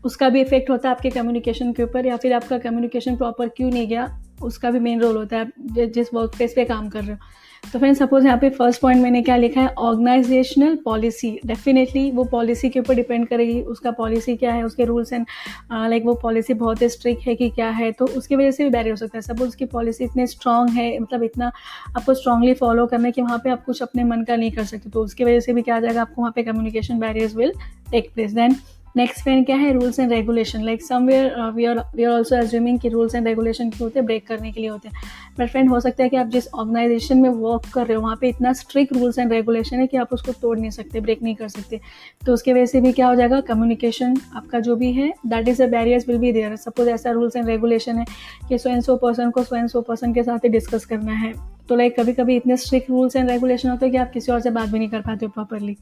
उसका 0.04 0.28
भी 0.28 0.40
इफ़ेक्ट 0.40 0.70
होता 0.70 0.88
है 0.88 0.94
आपके 0.94 1.10
कम्युनिकेशन 1.10 1.72
के 1.72 1.82
ऊपर 1.82 2.06
या 2.06 2.16
फिर 2.16 2.32
आपका 2.32 2.58
कम्युनिकेशन 2.58 3.16
प्रॉपर 3.16 3.48
क्यों 3.48 3.70
नहीं 3.70 3.86
गया, 3.88 4.06
उसका 4.42 4.70
भी 4.70 4.78
मेन 4.80 5.00
रोल 5.00 5.16
होता 5.16 5.36
है। 5.36 5.86
जिस 5.86 6.14
वर्क 6.14 6.36
प्लेस 6.36 6.52
पे 6.56 6.64
काम 6.64 6.88
कर 6.88 7.02
रहे 7.02 7.12
हो। 7.12 7.18
तो 7.64 7.78
फ्रेंड 7.78 7.96
सपोज़ 7.96 8.24
यहाँ 8.26 8.38
पे 8.38 8.48
फ़र्स्ट 8.50 8.80
पॉइंट 8.80 9.02
मैंने 9.02 9.20
क्या 9.22 9.36
लिखा 9.36 9.60
है? 9.60 9.68
ऑर्गेनाइजेशनल 9.68 10.74
पॉलिसी 10.84 11.30
डेफिनेटली 11.46 12.10
वो 12.10 12.24
पॉलिसी 12.24 12.68
के 12.70 12.80
ऊपर 12.80 12.94
डिपेंड 12.94 13.26
करेगी। 13.28 13.60
उसका 13.62 13.90
पॉलिसी 13.90 14.36
क्या 14.36 14.52
है? 14.52 14.62
उसके 14.62 14.84
रूल्स 14.84 15.12
एंड 15.12 15.26
लाइक 15.72 16.04
वो 16.04 16.14
पॉलिसी 16.22 16.54
बहुत 16.54 16.82
ही 16.82 16.88
स्ट्रिक्ट 16.88 17.26
है 17.26 17.34
कि 17.34 17.48
क्या 17.50 17.68
है? 17.70 17.90
तो 17.92 18.06
उसकी 18.06 18.36
वजह 18.36 18.50
से 18.50 18.64
भी 18.64 18.70
बैरियर 18.70 18.92
हो 18.92 18.96
सकता 18.96 19.18
है। 19.18 19.22
सपोज़ 19.22 19.48
उसकी 19.48 19.64
पॉलिसी 19.66 20.04
इतनी 20.04 20.26
स्ट्रांग 20.26 20.70
है 20.70 20.98
मतलब 20.98 21.22
इतना 21.22 21.52
आपको 21.96 22.14
स्ट्रांगली 22.14 22.54
फॉलो 22.54 22.86
करना 22.86 23.06
है 23.06 23.12
कि 23.12 23.22
वहाँ 23.22 23.38
पर 23.38 23.50
आप 23.50 23.64
कुछ 23.64 23.82
अपने 23.82 24.04
मन 24.04 24.24
का 24.24 24.36
नहीं 24.36 24.50
कर 24.50 24.64
सकते। 24.64 24.90
तो 24.90 25.04
उसकी 25.04 25.24
वजह 25.24 25.40
से 25.40 25.52
भी 25.52 25.62
क्या 25.62 25.76
आ 25.76 25.80
जाएगा? 25.80 26.00
आपको 26.00 26.22
वहाँ 26.22 26.32
पर 26.36 26.42
communication 26.42 26.98
barriers 26.98 27.36
will 27.36 27.52
take 27.90 28.10
place 28.14 28.32
then 28.32 28.56
next 28.96 29.22
friend 29.22 29.44
क्या 29.46 29.56
है? 29.56 29.72
Rules 29.72 29.98
and 30.00 30.12
regulation 30.12 30.62
like 30.64 30.82
somewhere 30.82 31.50
we 31.54 31.64
are 31.64 31.78
we 31.96 32.04
are 32.04 32.12
also 32.12 32.36
assuming 32.36 32.78
कि 32.80 32.88
रूल्स 32.88 33.14
एंड 33.14 33.26
रेगुलेशन 33.26 33.70
क्यों 33.70 33.82
होते 33.82 33.98
हैं? 33.98 34.04
ब्रेक 34.06 34.26
करने 34.26 34.50
के 34.52 34.60
लिए 34.60 34.70
होते 34.70 34.88
हैं. 34.88 35.02
बट 35.38 35.50
फ्रेंड 35.50 35.68
हो 35.70 35.80
सकता 35.80 36.02
है 36.02 36.08
कि 36.08 36.16
आप 36.16 36.26
जिस 36.26 36.48
ऑर्गेनाइजेशन 36.48 37.18
में 37.18 37.28
वर्क 37.30 37.70
कर 37.74 37.86
रहे 37.86 37.96
हो, 37.96 38.02
वहाँ 38.02 38.16
पे 38.20 38.28
इतना 38.28 38.52
स्ट्रिक्ट 38.52 38.92
रूल्स 38.92 39.18
एंड 39.18 39.32
रेगुलेशन 39.32 39.80
है 39.80 39.86
कि 39.86 39.96
आप 39.96 40.12
उसको 40.12 40.32
तोड़ 40.32 40.58
नहीं 40.58 40.70
सकते 40.70 41.00
ब्रेक 41.00 41.22
नहीं 41.22 41.34
कर 41.34 41.48
सकते. 41.48 41.80
तो 42.26 42.32
उसकी 42.32 42.52
वजह 42.52 42.66
से 42.66 42.80
भी 42.80 42.92
क्या 42.92 43.08
हो 43.08 43.14
जाएगा? 43.14 43.40
कम्युनिकेशन 43.42 44.16
आपका 44.36 44.60
जो 44.60 44.76
भी 44.76 44.92
है 44.92 45.12
that 45.26 45.48
is 45.48 45.62
a 45.62 45.66
barriers 45.68 46.08
will 46.08 46.18
be 46.18 46.32
there 46.32 46.56
suppose 46.56 46.90
ऐसा 46.90 47.10
रूल्स 47.10 47.36
एंड 47.36 47.46
रेगुलेशन 47.46 47.98
है 47.98 48.04
कि 48.48 48.58
सो 48.58 48.70
एंड 48.70 48.82
सो 48.82 48.96
पर्सन 48.96 49.30
को 49.30 49.44
सो 49.44 49.56
एंड 49.56 49.68
सो 49.68 49.80
पर्सन 49.80 50.14
के 50.14 50.22
साथ 50.22 50.44
ही 50.44 50.48
डिस्कस 50.48 50.84
करना 50.84 51.12
है. 51.14 51.32
तो 51.68 51.76
लाइक 51.76 51.98
कभी 52.00 52.12
कभी 52.12 52.36
इतने 52.36 52.56
स्ट्रिक्ट 52.56 52.90
रूल्स 52.90 53.16
एंड 53.16 53.30
रेगुलेशन 53.30 53.68
होते 53.68 53.86
हैं 53.86 53.92
कि 53.92 53.98
आप 53.98 54.10
किसी 54.12 54.32
और 54.32 54.40
से 54.40 54.50
बात 54.50 54.68
भी 54.68 54.78
नहीं 54.78 54.88
कर 54.88 55.00
पाते 55.00 55.26
हो 55.26 55.32
प्रॉपरली 55.34 55.76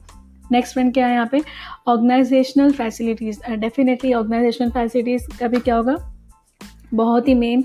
नेक्स्ट 0.51 0.75
पॉइंट 0.75 0.93
क्या 0.93 1.07
है 1.07 1.13
यहाँ 1.13 1.27
पे? 1.31 1.41
Organisational 1.87 2.71
facilities 2.71 3.39
definitely 3.51 4.13
organisational 4.13 4.69
facilities 4.71 5.27
का 5.39 5.47
भी 5.47 5.59
क्या 5.59 5.75
होगा? 5.75 5.95
बहुत 6.93 7.27
ही 7.27 7.33
मेन 7.33 7.63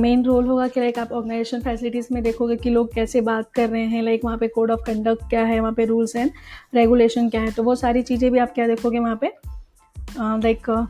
मेन 0.00 0.24
रोल 0.24 0.46
होगा 0.46 0.66
कि 0.68 0.80
लाइक 0.80 0.98
आप 0.98 1.12
ऑर्गेनाइजेशन 1.12 1.60
फैसिलिटीज़ 1.60 2.08
में 2.12 2.22
देखोगे 2.22 2.56
कि 2.56 2.70
लोग 2.70 2.92
कैसे 2.94 3.20
बात 3.20 3.50
कर 3.54 3.68
रहे 3.68 3.84
हैं 3.84 4.02
लाइक 4.02 4.24
वहाँ 4.24 4.38
पे 4.38 4.48
कोड 4.48 4.70
ऑफ़ 4.70 4.80
कंडक्ट 4.86 5.28
क्या 5.30 5.44
है 5.44 5.60
वहाँ 5.60 5.72
पे 5.72 5.84
रूल्स 5.84 6.16
एंड 6.16 6.30
रेगुलेशन 6.74 7.28
क्या 7.28 7.40
है। 7.40 7.50
तो 7.50 7.62
वो 7.62 7.74
सारी 7.74 8.02
चीज़ें 8.02 8.30
भी 8.32 8.38
आप 8.38 8.52
क्या 8.54 8.66
देखोगे 8.66 8.98
वहाँ 8.98 9.16
पे? 9.16 9.32
लाइक 10.18 10.70
uh, 10.70 10.86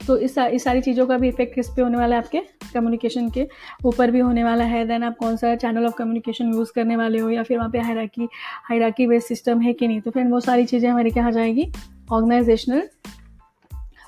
तो 0.00 0.16
इस 0.18 0.36
इस 0.38 0.64
सारी 0.64 0.80
चीज़ों 0.80 1.06
का 1.06 1.16
भी 1.18 1.28
इफ़ेक्ट 1.28 1.54
किस 1.54 1.68
पे 1.68 1.82
होने 1.82 1.98
वाला 1.98 2.16
है 2.16 2.22
आपके 2.22 2.40
कम्युनिकेशन 2.74 3.28
के? 3.30 3.46
ऊपर 3.84 4.10
भी 4.10 4.20
होने 4.20 4.44
वाला 4.44 4.64
है 4.64 4.84
देन 4.86 5.02
आप 5.02 5.16
कौन 5.16 5.36
सा 5.36 5.54
चैनल 5.56 5.86
ऑफ़ 5.86 5.94
कम्युनिकेशन 5.98 6.52
यूज़ 6.54 6.72
करने 6.74 6.96
वाले 6.96 7.18
हो 7.18 7.30
या 7.30 7.42
फिर 7.42 7.58
वहाँ 7.58 7.70
पे 7.70 7.78
हायराकी 7.80 8.28
हायराकी 8.68 9.06
बेस्ड 9.06 9.28
सिस्टम 9.28 9.60
है 9.60 9.72
कि 9.72 9.88
नहीं? 9.88 10.00
तो 10.00 10.10
फिर 10.10 10.26
वो 10.26 10.40
सारी 10.40 10.64
चीज़ें 10.66 10.90
हमारे 10.90 11.10
क्या 11.10 11.26
आ 11.26 11.30
जाएगी? 11.30 11.70
ऑर्गेनाइजेशनल 12.12 12.88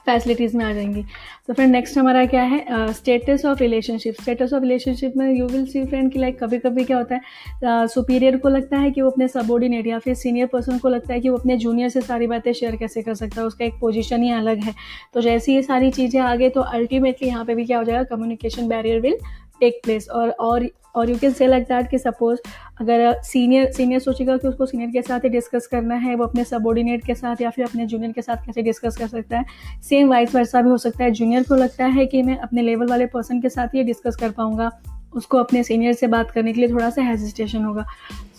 फैसिलिटीज़ 0.07 0.57
में 0.57 0.65
आ 0.65 0.73
जाएँगी। 0.73 1.03
तो 1.49 1.55
फ्रेंड 1.55 1.73
नेक्स्ट 1.73 1.99
हमारा 1.99 2.25
क्या 2.27 2.43
है? 2.43 2.93
Status 2.93 3.45
of 3.45 3.59
relationship 3.61 4.15
status 4.23 4.53
of 4.53 4.63
relationship 4.63 5.17
में 5.17 5.31
यू 5.33 5.47
विल 5.47 5.67
सी 5.67 5.85
फ्रेंड 5.85 6.13
कि 6.13 6.19
लाइक 6.19 6.39
कभी 6.43 6.59
कभी 6.59 6.85
क्या 6.85 6.97
होता 6.97 7.15
है 7.15 7.87
सुपीरियर 7.89 8.37
uh, 8.37 8.41
को 8.43 8.49
लगता 8.49 8.79
है 8.79 8.91
कि 8.91 9.03
वो 9.03 9.11
अपने 9.11 9.29
सबॉर्डिनेट 9.29 9.87
या 9.87 9.99
फिर 9.99 10.15
सीनियर 10.15 10.47
पर्सन 10.47 10.79
को 10.79 10.89
लगता 10.89 11.15
है 11.15 11.21
कि 11.21 11.29
वो 11.29 11.37
अपने 11.37 11.57
जूनियर 11.57 11.89
से 11.89 12.01
सारी 12.01 12.27
बातें 12.27 12.53
शेयर 12.53 12.77
कैसे 12.77 13.03
कर 13.03 13.15
सकता 13.15 13.41
है 13.41 13.47
उसका 13.47 13.65
एक 13.65 13.75
पोजिशन 13.81 14.23
ही 14.23 14.31
अलग 14.31 14.59
है। 14.59 14.75
तो 15.15 15.21
जैसे 15.21 15.55
ये 15.55 15.63
सारी 15.63 15.91
चीज़ें 15.91 16.21
आ 16.21 16.35
आगे 16.37 16.49
तो 16.49 16.61
अल्टीमेटली 16.61 17.29
यहाँ 17.29 17.45
पे 17.45 17.55
भी 17.55 17.65
क्या 17.65 17.79
हो 17.79 17.85
जाएगा 17.85 18.03
communication 18.05 18.69
barrier 18.69 19.01
will 19.01 19.17
take 19.61 19.81
place 19.85 20.09
और 20.09 20.31
और 20.31 20.69
और 20.95 21.11
you 21.11 21.17
can 21.19 21.33
say 21.33 21.47
like 21.47 21.65
that 21.65 21.91
कि 21.91 21.99
सपोज़ 21.99 22.39
अगर 22.81 23.23
सीनियर 23.23 23.73
सीनियर 23.73 24.01
सोचेगा 24.01 24.37
कि 24.37 24.49
उसको 24.49 24.67
सीनियर 24.67 24.91
के 24.91 25.03
साथ 25.03 25.21
ही 25.21 25.29
डिस्कस 25.29 25.67
करना 25.67 25.95
है 25.95 26.15
वो 26.15 26.25
अपने 26.25 26.45
सबॉर्डिनेट 26.45 27.05
के 27.05 27.15
साथ 27.15 27.41
या 27.41 27.51
फिर 27.51 27.65
अपने 27.65 27.87
जूनियर 27.87 28.13
के 28.13 28.23
साथ 28.23 28.37
कैसे 28.37 28.63
डिस्कस 28.63 28.97
कर 28.97 29.07
सकता 29.07 29.39
है? 29.39 29.45
सेम 29.83 30.09
वाइस 30.09 30.35
वर्सा 30.35 30.63
भी 30.63 30.71
हो 30.71 30.79
सकता 30.79 31.05
है। 31.05 31.11
जूनियर 31.11 31.43
को 31.43 31.55
लगता 31.55 31.87
है 31.87 32.07
कि 32.07 32.23
मैं 32.23 32.39
अपने 32.39 32.63
लेवल 32.63 32.87
वाले 32.87 33.07
पर्सन 33.07 33.41
के 33.41 33.49
साथ 33.49 33.75
ही 33.75 33.83
डिस्कस 33.83 34.17
कर 34.17 34.31
पाऊँगा। 34.31 34.71
उसको 35.15 35.39
अपने 35.39 35.63
सीनियर 35.63 35.93
से 35.93 36.07
बात 36.07 36.31
करने 36.31 36.53
के 36.53 36.61
लिए 36.61 36.71
थोड़ा 36.71 36.91
सा 36.91 37.03
हेजिटेशन 37.03 37.65
होगा। 37.65 37.87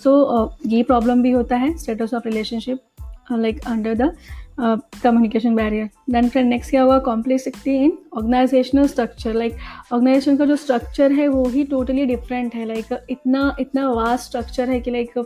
सो 0.03 0.11
so, 0.45 0.72
ये 0.72 0.84
प्रॉब्लम 0.84 1.22
भी 1.22 1.31
होता 1.31 1.56
है 1.56 1.77
status 1.77 2.14
of 2.14 2.27
relationship 2.27 2.80
like 3.31 3.60
under 3.68 3.95
the 3.95 4.15
communication 4.59 5.55
barrier 5.55 5.89
then 6.09 6.29
friend 6.29 6.49
next 6.49 6.71
क्या 6.71 6.84
हुआ? 6.84 6.97
Complexity 6.99 7.75
in 7.75 7.97
organisational 8.13 8.88
structure 8.88 9.34
like 9.34 9.57
organisation 9.93 10.38
का 10.38 10.45
जो 10.45 10.55
स्ट्रक्चर 10.55 11.11
है 11.11 11.27
वो 11.27 11.47
ही 11.49 11.63
टोटली 11.65 12.05
डिफरेंट 12.05 12.55
है. 12.55 12.65
लाइक 12.65 12.85
like, 12.85 12.99
इतना 13.09 13.55
इतना 13.59 13.89
वास्ट 13.91 14.25
स्ट्रक्चर 14.25 14.69
है 14.69 14.79
कि 14.79 14.91
लाइक 14.91 15.17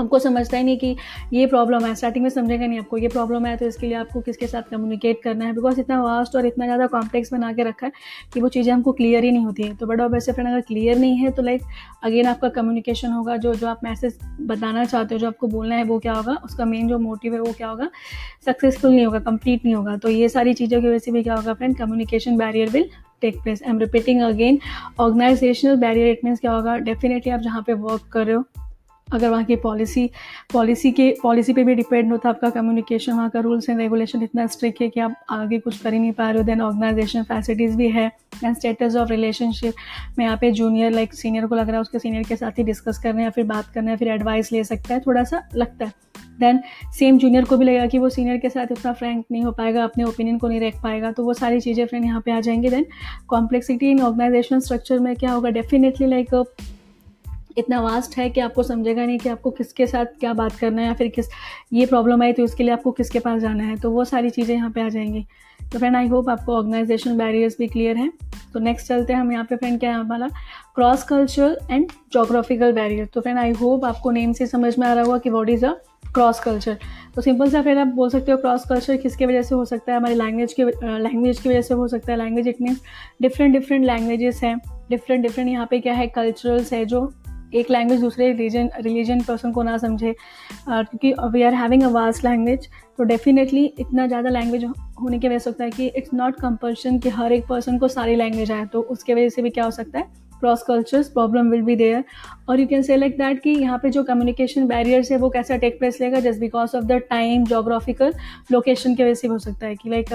हमको 0.00 0.18
समझता 0.18 0.56
ही 0.56 0.64
नहीं 0.64 0.76
कि 0.78 0.96
ये 1.32 1.46
प्रॉब्लम 1.46 1.84
है। 1.86 1.94
स्टार्टिंग 1.94 2.22
में 2.22 2.30
समझेगा 2.30 2.66
नहीं 2.66 2.78
आपको, 2.78 2.98
ये 2.98 3.08
प्रॉब्लम 3.08 3.46
है 3.46 3.56
तो 3.56 3.66
इसके 3.66 3.86
लिए 3.86 3.96
आपको 3.96 4.20
किसके 4.20 4.46
साथ 4.46 4.70
कम्युनिकेट 4.70 5.22
करना 5.22 5.44
है? 5.44 5.52
बिकॉज़ 5.52 5.80
इतना 5.80 6.02
वास्ट 6.02 6.36
और 6.36 6.46
इतना 6.46 6.64
ज़्यादा 6.64 6.86
कॉम्प्लेक्स 6.88 7.32
बना 7.32 7.52
के 7.52 7.64
रखा 7.64 7.86
है 7.86 7.92
कि 8.34 8.40
वो 8.40 8.48
चीज़ें 8.50 8.72
हमको 8.72 8.92
क्लियर 8.92 9.24
ही 9.24 9.30
नहीं 9.32 9.44
होती 9.44 9.62
हैं। 9.62 9.76
तो 9.76 9.86
बट 9.86 10.00
ऑफ़ 10.00 10.12
वैसे 10.12 10.32
फ्रेंड 10.32 10.48
अगर 10.48 10.60
क्लियर 10.62 10.98
नहीं 10.98 11.16
है 11.16 11.30
तो 11.30 11.42
लाइक 11.42 11.62
अगेन 12.04 12.26
आपका 12.26 12.48
कम्युनिकेशन 12.50 13.12
होगा, 13.12 13.36
जो 13.36 13.54
जो 13.54 13.66
आप 13.68 13.80
मैसेज 13.84 14.18
बताना 14.42 14.84
चाहते 14.84 15.14
हो, 15.14 15.18
जो 15.18 15.26
आपको 15.26 15.48
बोलना 15.48 15.74
है, 15.74 15.84
वो 15.84 15.98
क्या 15.98 16.12
होगा? 16.12 16.36
उसका 16.44 16.64
मेन 16.66 16.88
जो 16.88 16.98
मोटिव 17.00 17.34
है, 17.34 17.40
वो 17.40 17.52
क्या 17.52 17.68
होगा? 17.68 17.88
सक्सेसफुल 18.46 18.90
नहीं 18.90 19.04
होगा 19.06 19.18
कंप्लीट 19.20 19.64
नहीं 19.64 19.74
होगा। 19.74 19.96
तो 19.96 20.08
ये 20.10 20.28
सारी 20.28 20.54
चीज़ों 20.54 20.80
की 20.80 20.88
वजह 20.88 20.98
से 20.98 21.12
भी 21.12 21.22
क्या 21.22 21.34
होगा 21.34 21.54
friend 21.54 21.76
communication 21.78 22.36
barrier 22.36 22.68
will 22.68 22.88
take 23.22 23.42
place 23.42 23.62
I 23.62 23.70
am 23.70 23.78
repeating 23.78 24.20
again 24.22 24.58
organisational 25.00 25.76
barrier 25.76 26.08
it 26.08 26.20
means 26.24 26.40
क्या 26.40 26.52
होगा? 26.52 26.76
डेफिनेटली 26.78 27.32
आप 27.32 27.40
जहाँ 27.40 27.62
पे 27.62 27.72
वर्क 27.74 28.08
कर 28.12 28.26
रहे 28.26 28.36
हो 28.36 28.44
अगर 29.12 29.28
वहाँ 29.28 29.44
की 29.44 29.56
पॉलिसी 29.56 30.10
पॉलिसी 30.52 30.90
के 30.92 31.10
पॉलिसी 31.22 31.52
पे 31.52 31.64
भी 31.64 31.74
डिपेंड 31.74 32.10
होता 32.12 32.28
है 32.28 32.34
आपका 32.34 32.50
कम्युनिकेशन 32.50 33.12
वहाँ 33.12 33.30
का 33.30 33.40
रूल्स 33.40 33.68
एंड 33.68 33.78
रेगुलेशन 33.78 34.22
इतना 34.22 34.46
स्ट्रिक्ट 34.46 34.80
है 34.82 34.88
कि 34.88 35.00
आप 35.00 35.14
आगे 35.30 35.58
कुछ 35.58 35.78
कर 35.78 35.92
ही 35.92 35.98
नहीं 35.98 36.12
पा 36.12 36.30
रहे 36.30 36.38
हो। 36.38 36.44
देन 36.44 36.60
ऑर्गेनाइजेशन 36.60 37.22
फैसिलिटीज़ 37.22 37.76
भी 37.76 37.88
है 37.88 38.10
एंड 38.44 38.56
स्टेटस 38.56 38.96
ऑफ़ 38.96 39.08
रिलेशनशिप 39.08 39.74
में 40.18 40.24
यहाँ 40.24 40.36
पे 40.36 40.50
जूनियर 40.52 40.92
लाइक 40.92 41.14
सीनियर 41.14 41.46
को 41.46 41.54
लग 41.54 41.66
रहा 41.66 41.76
है 41.76 41.80
उसके 41.80 41.98
सीनियर 41.98 42.22
के 42.22 42.36
साथ 42.36 42.58
ही 42.58 42.64
डिस्कस 42.64 42.98
करना 42.98 43.22
है 43.22 43.30
फिर 43.30 43.44
बात 43.46 43.72
करना 43.74 43.90
है 43.90 43.96
फिर 43.96 44.08
एडवाइस 44.08 44.52
ले 44.52 44.64
सकता 44.64 44.94
है 44.94 45.00
थोड़ा 45.00 45.24
सा 45.24 45.42
लगता 45.54 45.84
है। 45.84 45.92
देन 46.40 46.60
सेम 46.98 47.18
जूनियर 47.18 47.44
को 47.44 47.56
भी 47.56 47.64
लगेगा 47.64 47.86
कि 47.86 47.98
वो 47.98 48.08
सीनियर 48.08 48.36
के 48.36 48.50
साथ 48.50 48.66
इतना 48.72 48.92
फ्रैंक 48.92 49.24
नहीं 49.32 49.42
हो 49.44 49.50
पाएगा, 49.52 49.84
अपने 49.84 50.04
ओपिनियन 50.04 50.38
को 50.38 50.48
नहीं 50.48 50.60
रख 50.60 50.82
पाएगा 50.82 51.10
तो 51.12 51.24
वो 51.24 51.34
सारी 51.34 51.60
चीज़ें 51.60 51.84
फ्रेंड 51.86 52.04
यहाँ 52.04 52.20
पे 52.20 52.32
आ 52.32 52.40
जाएँगे। 52.40 52.70
Then 52.70 52.86
complexity 53.28 53.90
in 53.90 54.00
organisation 54.00 54.60
structure 54.60 54.98
में 54.98 55.14
क्या 55.16 55.32
होगा? 55.32 55.50
डेफिनेटली 55.50 56.06
लाइक 56.06 56.34
इतना 57.60 57.80
वास्ट 57.80 58.16
है 58.18 58.28
कि 58.30 58.40
आपको 58.40 58.62
समझेगा 58.62 59.04
नहीं 59.06 59.18
कि 59.18 59.28
आपको 59.28 59.50
किसके 59.50 59.86
साथ 59.86 60.18
क्या 60.20 60.32
बात 60.34 60.56
करना 60.56 60.82
है 60.82 60.88
या 60.88 60.94
फिर 60.94 61.08
किस, 61.08 61.28
ये 61.72 61.86
प्रॉब्लम 61.86 62.22
आई 62.22 62.32
तो 62.32 62.44
उसके 62.44 62.64
लिए 62.64 62.72
आपको 62.72 62.90
किसके 62.92 63.18
पास 63.18 63.40
जाना 63.42 63.64
है। 63.64 63.76
तो 63.76 63.90
वो 63.90 64.04
सारी 64.04 64.30
चीज़ें 64.30 64.54
यहाँ 64.54 64.70
पे 64.70 64.80
आ 64.80 64.88
जाएँगी। 64.88 65.26
तो 65.72 65.78
फ्रेंड 65.78 65.96
आई 65.96 66.06
होप 66.08 66.28
आपको 66.28 66.56
ऑर्गेनाइजेशन 66.56 67.16
बैरियर्स 67.18 67.56
भी 67.58 67.66
क्लियर 67.68 67.96
हैं। 67.96 68.10
तो 68.52 68.60
नेक्स्ट 68.60 68.88
चलते 68.88 69.12
हैं 69.12 69.20
हम 69.20 69.32
यहाँ 69.32 69.44
पे 69.44 69.56
फ्रेंड 69.56 69.78
क्या 69.80 69.90
है 69.90 69.96
हमारा? 69.96 70.28
Cross 70.74 71.02
cultural 71.02 71.56
and 71.70 71.90
geographical 72.12 72.72
barrier 72.72 73.06
तो 73.14 73.20
फ्रेंड 73.20 73.38
आई 73.38 73.52
होप 73.52 73.84
आपको 73.84 74.10
नेम 74.10 74.32
से 74.32 74.46
समझ 74.46 74.78
में 74.78 74.86
आ 74.86 74.92
रहा 74.92 75.04
होगा 75.04 75.18
कि 75.18 75.30
what 75.30 75.50
is 75.50 75.66
a 75.66 75.72
cross 76.14 76.40
culture 76.40 76.76
तो 77.14 77.22
सिंपल 77.22 77.50
सा 77.50 77.60
फिर 77.62 77.78
आप 77.78 77.86
बोल 77.86 78.08
सकते 78.10 78.32
हो 78.32 78.38
क्रॉस 78.38 78.64
कल्चर 78.68 78.96
किसके 78.96 79.26
वजह 79.26 79.42
से 79.42 79.54
हो 79.54 79.64
सकता 79.64 79.92
है? 79.92 79.98
हमारी 79.98 80.14
लैंग्वेज 80.14 80.52
के 80.52 80.64
लैंग्वेज 80.64 81.38
की 81.40 81.48
वजह 81.48 81.62
से 81.62 81.74
हो 81.74 81.86
सकता 81.88 82.12
है। 82.12 82.18
Language 82.18 82.48
it 82.48 82.60
means 82.62 82.80
different 83.22 83.52
different 83.52 83.84
languages 83.86 84.40
हैं। 84.44 84.56
डिफरेंट 84.90 85.22
डिफरेंट 85.22 85.48
यहाँ 85.50 85.66
पे 85.70 85.80
क्या 85.80 85.94
है? 85.94 86.06
कल्चरल्स 86.08 86.72
है 86.72 86.84
जो 86.84 87.06
एक 87.54 87.70
लैंग्वेज 87.70 88.00
दूसरे 88.00 88.30
रिलीजन 88.32 88.70
रिलीजन 88.80 89.20
पर्सन 89.20 89.52
को 89.52 89.62
ना 89.62 89.76
समझे। 89.78 90.14
क्योंकि 90.68 91.12
we 91.32 91.42
are 91.42 91.54
having 91.54 91.82
a 91.82 91.88
vast 91.90 92.24
language 92.24 92.68
तो 92.98 93.04
डेफिनेटली 93.04 93.64
इतना 93.80 94.06
ज़्यादा 94.06 94.30
लैंग्वेज 94.30 94.64
होने 95.02 95.18
की 95.18 95.28
वजह 95.28 95.38
से 95.38 95.50
होता 95.50 95.64
है 95.64 95.70
कि 95.70 95.86
इट्स 95.88 96.14
नॉट 96.14 96.40
कंपल्शन 96.40 96.98
कि 96.98 97.08
हर 97.10 97.32
एक 97.32 97.46
पर्सन 97.48 97.78
को 97.78 97.88
सारी 97.88 98.16
लैंग्वेज 98.16 98.50
आए। 98.52 98.66
तो 98.66 98.80
उसके 98.82 99.14
वजह 99.14 99.28
से 99.28 99.42
भी 99.42 99.50
क्या 99.50 99.64
हो 99.64 99.70
सकता 99.70 99.98
है? 99.98 100.04
Cross 100.40 100.62
cultures 100.62 101.08
problem 101.08 101.50
will 101.50 101.62
be 101.62 101.74
there 101.76 102.04
और 102.48 102.60
you 102.60 102.66
can 102.66 102.82
say 102.82 102.96
like 102.96 103.16
that 103.18 103.40
कि 103.42 103.50
यहाँ 103.50 103.78
पे 103.78 103.90
जो 103.90 104.02
कम्युनिकेशन 104.04 104.66
बैरियर्स 104.66 105.10
है, 105.12 105.16
वो 105.18 105.30
कैसा 105.30 105.56
टेक 105.56 105.78
प्लेस 105.78 106.00
लेगा? 106.00 106.20
Just 106.20 106.40
because 106.40 106.76
of 106.76 106.84
the 106.84 107.00
time 107.10 107.44
geographical 107.46 108.14
location 108.52 108.94
की 108.94 109.02
वजह 109.02 109.14
से 109.14 109.28
हो 109.28 109.38
सकता 109.38 109.66
है 109.66 109.74
कि 109.74 109.90
लाइक 109.90 110.12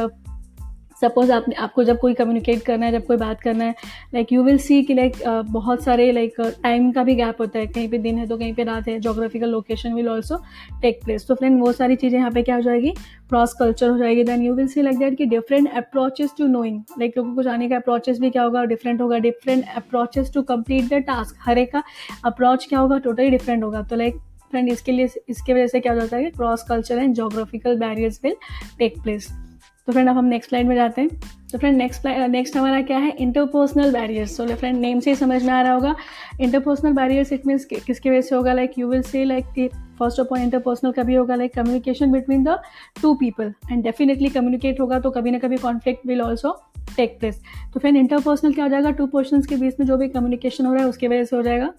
सपोज़ 1.06 1.32
आप 1.32 1.46
आपको 1.60 1.84
जब 1.84 2.00
कोई 2.00 2.14
कम्युनिकेट 2.14 2.62
करना 2.64 2.86
है 2.86 2.92
जब 2.92 3.06
कोई 3.06 3.18
बात 3.18 3.42
करना 3.42 3.64
है 3.64 3.76
लाइक 4.14 4.32
यू 4.34 4.44
विल 4.44 4.58
सी 4.60 4.82
कि 4.84 4.94
लाइक 4.94 5.16
uh, 5.16 5.44
बहुत 5.50 5.84
सारे 5.84 6.12
लाइक 6.12 6.40
टाइम 6.64 6.92
का 6.92 7.04
भी 7.04 7.16
गैप 7.16 7.42
होता 7.42 7.60
है। 7.60 7.68
कहीं 7.68 7.90
पे 7.90 7.98
दिन 7.98 8.18
है 8.18 8.28
तो 8.28 8.38
कहीं 8.38 8.54
पे 8.54 8.64
रात 8.64 8.88
है। 8.88 9.00
Geographical 9.00 9.50
location 9.50 9.94
will 9.94 10.10
also 10.10 10.38
take 10.82 11.00
place 11.04 11.28
तो 11.28 11.36
फ्रेंड 11.36 11.60
वो 11.62 11.72
सारी 11.72 11.96
चीज़ें 11.96 12.18
यहाँ 12.18 12.32
पे 12.32 12.44
क्या 12.44 12.56
हो 12.56 12.62
जाएगी? 12.62 12.92
क्रॉस 13.30 13.54
कल्चर 13.60 13.90
हो 13.90 13.98
जाएगी। 13.98 14.24
Then 14.24 14.42
you 14.42 14.54
will 14.56 14.68
see 14.68 14.82
like 14.82 14.98
that 15.00 15.18
कि 15.18 15.26
different 15.26 15.72
approaches 15.78 16.34
to 16.38 16.48
knowing 16.48 16.82
like 17.00 17.18
लोगों 17.18 17.36
को 17.36 17.44
जाने 17.44 17.70
का 17.70 17.76
अप्रोचेस 17.76 18.20
भी 18.20 18.30
क्या 18.30 18.44
होगा? 18.44 18.64
डिफरेंट 18.66 19.02
होगा। 19.02 19.18
Different 19.20 19.66
approaches 19.76 20.32
to 20.34 20.42
complete 20.44 20.90
the 20.90 21.02
task 21.08 21.38
हर 21.48 21.58
एक 21.58 21.72
का 21.72 21.84
अप्रोच 22.26 22.66
क्या 22.70 22.80
होगा? 22.80 22.98
टोटली 23.00 23.30
डिफरेंट 23.30 23.64
होगा। 23.64 23.82
तो 23.82 23.96
लाइक 23.96 24.20
फ्रेंड 24.52 24.70
इसके 24.70 24.92
लिए 24.92 25.10
इसके 25.30 25.54
वजह 25.54 25.68
से 25.68 25.80
क्या 25.80 25.94
हो 25.94 26.00
जाता 26.00 26.18
है 26.18 26.30
cross 26.32 26.64
culture 26.64 26.98
and 26.98 27.14
geographical 27.16 27.80
barriers 27.80 28.20
will 28.24 28.36
take 28.80 29.02
place 29.04 29.28
तो 29.88 29.94
फ्रेंड 29.94 30.10
अब 30.10 30.18
हम 30.18 30.26
नेक्स्ट 30.26 30.50
स्लाइड 30.50 30.68
में 30.68 30.76
जाते 30.76 31.02
हैं। 31.02 31.10
तो 31.52 31.58
फ्रेंड 31.58 31.78
नेक्स्ट 31.78 32.06
नेक्स्ट 32.30 32.56
हमारा 32.58 32.82
क्या 32.82 32.98
है? 32.98 33.12
इंटरपर्सनल 33.12 33.92
बैरियर्स 33.94 34.38
तो 34.38 34.46
फ्रेंड 34.48 34.80
नेम 34.80 35.00
से 35.00 35.10
ही 35.10 35.16
समझ 35.16 35.44
में 35.44 35.54
आ 35.54 35.62
रहा 35.62 35.74
होगा। 35.74 35.96
इंटरपर्सनल 36.42 36.94
बैरियर्स 36.94 37.34
इट 37.34 37.46
मीन्स 37.48 37.66
किसकी 37.66 38.10
वजह 38.10 38.22
से 38.22 38.36
होगा? 38.36 38.54
Like 38.54 38.78
you 38.78 38.88
will 38.88 39.02
say 39.02 39.24
like 39.26 39.70
first 40.00 40.20
of 40.20 40.28
all 40.34 40.40
interpersonal 40.40 40.92
कभी 40.92 41.16
होगा? 41.16 41.36
Like 41.36 41.54
communication 41.54 42.12
between 42.12 42.44
the 42.44 42.58
two 43.02 43.14
people 43.16 43.54
and 43.72 43.84
definitely 43.84 44.30
communicate 44.30 44.80
होगा 44.80 45.00
तो 45.00 45.12
कभी 45.12 45.32
ना 45.32 45.40
कभी 45.40 45.58
conflict 45.58 46.08
will 46.08 46.22
also 46.22 46.58
take 46.98 47.18
place 47.20 47.42
तो 47.74 47.80
फ्रेंड 47.80 47.98
इंटरपर्सनल 47.98 48.54
क्या 48.54 48.64
हो 48.66 48.70
जाएगा? 48.70 48.92
टू 48.92 49.06
पर्सन 49.08 49.42
के 49.42 49.56
बीच 49.56 49.80
में 49.80 49.88
जो 49.88 49.98
भी 49.98 50.08
कम्युनिकेशन 50.08 50.66
हो 50.66 50.74
रहा 50.74 50.84
है, 50.84 50.90
उसकी 50.90 51.08
वजह 51.08 51.24
से 51.24 51.36
हो 51.36 51.42
जाएगा। 51.42 51.74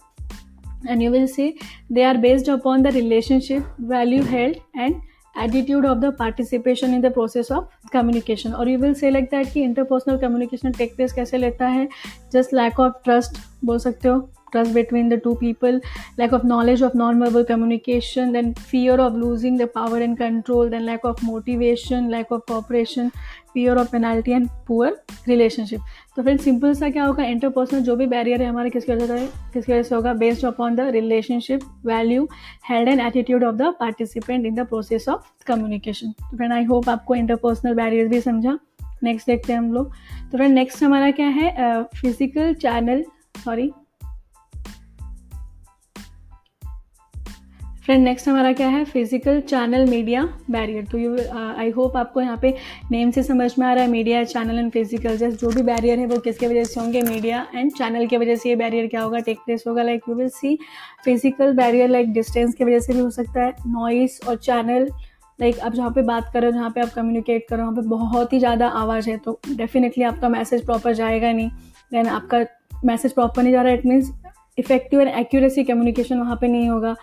And 0.88 1.02
you 1.02 1.10
will 1.10 1.26
say 1.26 1.52
they 1.92 2.02
are 2.02 2.16
based 2.16 2.50
upon 2.50 2.82
the 2.82 2.86
relationship 2.92 3.76
value 3.82 4.22
health 4.24 4.78
and 4.78 4.94
attitude 5.36 5.84
of 5.84 6.00
the 6.00 6.12
participation 6.12 6.94
in 6.94 7.00
the 7.00 7.10
process 7.10 7.50
of 7.50 7.68
communication 7.92 8.54
or 8.54 8.66
you 8.68 8.78
will 8.78 8.94
say 8.94 9.10
like 9.10 9.30
that 9.30 9.52
कि 9.52 9.66
interpersonal 9.68 10.20
communication 10.20 10.72
take 10.72 10.96
place 10.96 11.12
कैसे 11.12 11.38
लेता 11.38 11.68
है 11.68 11.88
just 12.36 12.56
lack 12.60 12.82
of 12.86 12.96
trust 13.08 13.40
बोल 13.64 13.78
सकते 13.78 14.08
हो 14.08 14.18
trust 14.52 14.74
between 14.74 15.08
the 15.08 15.18
two 15.18 15.34
people 15.36 15.80
lack 16.18 16.32
of 16.32 16.44
knowledge 16.44 16.82
of 16.82 16.94
non-verbal 16.94 17.44
communication 17.44 18.32
then 18.32 18.54
fear 18.54 19.00
of 19.00 19.14
losing 19.16 19.56
the 19.56 19.66
power 19.68 19.98
and 19.98 20.18
control 20.18 20.68
then 20.68 20.86
lack 20.86 21.04
of 21.04 21.22
motivation 21.22 22.10
lack 22.10 22.30
of 22.30 22.44
cooperation 22.46 23.12
fear 23.52 23.76
of 23.76 23.90
penalty 23.90 24.32
and 24.32 24.50
poor 24.66 24.92
relationship 25.26 25.80
तो 26.16 26.22
friend 26.22 26.40
simple 26.40 26.72
सा 26.74 26.88
क्या 26.90 27.04
होगा 27.04 27.24
interpersonal 27.24 27.80
जो 27.82 27.94
भी 27.96 28.06
barrier 28.06 28.42
है 28.42 28.48
हमारे 28.48 28.70
किसकी 28.70 28.92
वजह 28.92 29.06
से 29.06 29.26
किसकी 29.52 29.72
वजह 29.72 29.82
से 29.82 29.94
होगा 29.94 30.12
based 30.22 30.44
upon 30.46 30.74
the 30.76 30.80
relationship 30.94 31.64
value 31.86 32.28
held 32.68 32.88
and 32.88 33.00
attitude 33.00 33.44
of 33.44 33.56
the 33.56 33.74
participant 33.80 34.46
in 34.46 34.54
the 34.54 34.66
process 34.68 35.08
of 35.08 35.44
communication 35.46 36.12
तो 36.20 36.36
फ्रेंड 36.36 36.52
आई 36.52 36.64
होप 36.64 36.88
आपको 36.88 37.14
इंटरपर्सनल 37.14 37.74
बैरियर 37.74 38.08
भी 38.08 38.20
समझा 38.20 38.58
नेक्स्ट 39.04 39.26
देखते 39.26 39.52
हैं 39.52 39.58
हम 39.60 39.72
लोग 39.72 39.92
तो 40.30 40.36
फ्रेंड 40.36 40.54
नेक्स्ट 40.54 40.82
हमारा 40.82 41.10
क्या 41.20 41.26
है 41.40 41.50
physical 42.00 42.54
channel 42.54 43.04
sorry 43.44 43.70
friend 47.86 48.04
next 48.04 48.28
हमारा 48.28 48.52
क्या 48.52 48.68
है? 48.68 48.84
फ़िज़िकल 48.84 49.40
चैनल 49.40 49.84
मीडिया 49.90 50.22
बैरियर 50.50 50.84
तो 50.92 50.98
यू 50.98 51.16
आई 51.32 51.70
होप 51.70 51.96
आपको 51.96 52.20
यहाँ 52.20 52.38
पे 52.42 52.50
नेम 52.90 53.10
से 53.10 53.22
समझ 53.22 53.50
में 53.58 53.66
आ 53.66 53.72
रहा 53.72 53.84
है 53.84 53.90
media 53.90 54.22
channel 54.24 54.58
and 54.58 54.70
physical 54.72 55.16
just 55.16 55.40
जो 55.40 55.50
भी 55.50 55.62
बैरियर 55.62 55.98
है 55.98 56.06
वो 56.06 56.18
किसके 56.20 56.46
वजह 56.46 56.64
से 56.64 56.80
होंगे? 56.80 57.02
मीडिया 57.02 57.46
एंड 57.54 57.70
चैनल 57.72 58.06
की 58.06 58.16
वजह 58.16 58.36
से 58.36 58.48
ये 58.48 58.56
बैरियर 58.56 58.86
क्या 58.86 59.02
होगा? 59.02 59.18
टेक 59.18 59.38
प्लेस 59.44 59.64
होगा 59.68 59.82
like 59.82 60.08
you 60.08 60.14
will 60.14 60.28
see 60.30 60.58
physical 61.04 61.52
barrier 61.56 61.88
like 61.90 62.12
distance 62.12 62.54
की 62.54 62.64
वजह 62.64 62.80
से 62.80 62.92
भी 62.92 62.98
हो 62.98 63.10
सकता 63.10 63.42
है. 63.42 63.54
नॉइस 63.68 64.20
और 64.28 64.36
चैनल 64.38 64.88
लाइक 65.38 65.60
आप 65.60 65.72
जहाँ 65.72 65.90
पे 65.90 66.02
बात 66.02 66.30
करो, 66.34 66.50
जहाँ 66.50 66.70
पे 66.70 66.80
आप 66.80 66.92
कम्युनिकेट 66.94 67.46
करो, 67.48 67.62
वहाँ 67.62 67.74
पे 67.74 67.88
बहुत 67.88 68.32
ही 68.32 68.38
ज़्यादा 68.38 68.68
आवाज़ 68.82 69.10
है 69.10 69.16
तो 69.18 69.38
डेफिनेटली 69.48 70.04
आपका 70.04 70.28
मैसेज 70.28 70.66
प्रॉपर 70.66 70.94
जाएगा 70.94 71.32
नहीं. 71.32 71.48
देन 71.92 72.06
आपका 72.08 72.44
मैसेज 72.84 73.12
प्रॉपर 73.12 73.42
नहीं 73.42 73.52
जा 73.52 73.62
रहा 73.62 73.72
है 73.72 73.78
it 73.78 73.86
means 73.86 74.12
effective 74.58 75.00
and 75.00 75.08
accuracy 75.10 75.64
communication 75.64 76.18
वहाँ 76.18 76.36
पे 76.40 76.48
नहीं 76.48 76.68
होगा. 76.68 76.94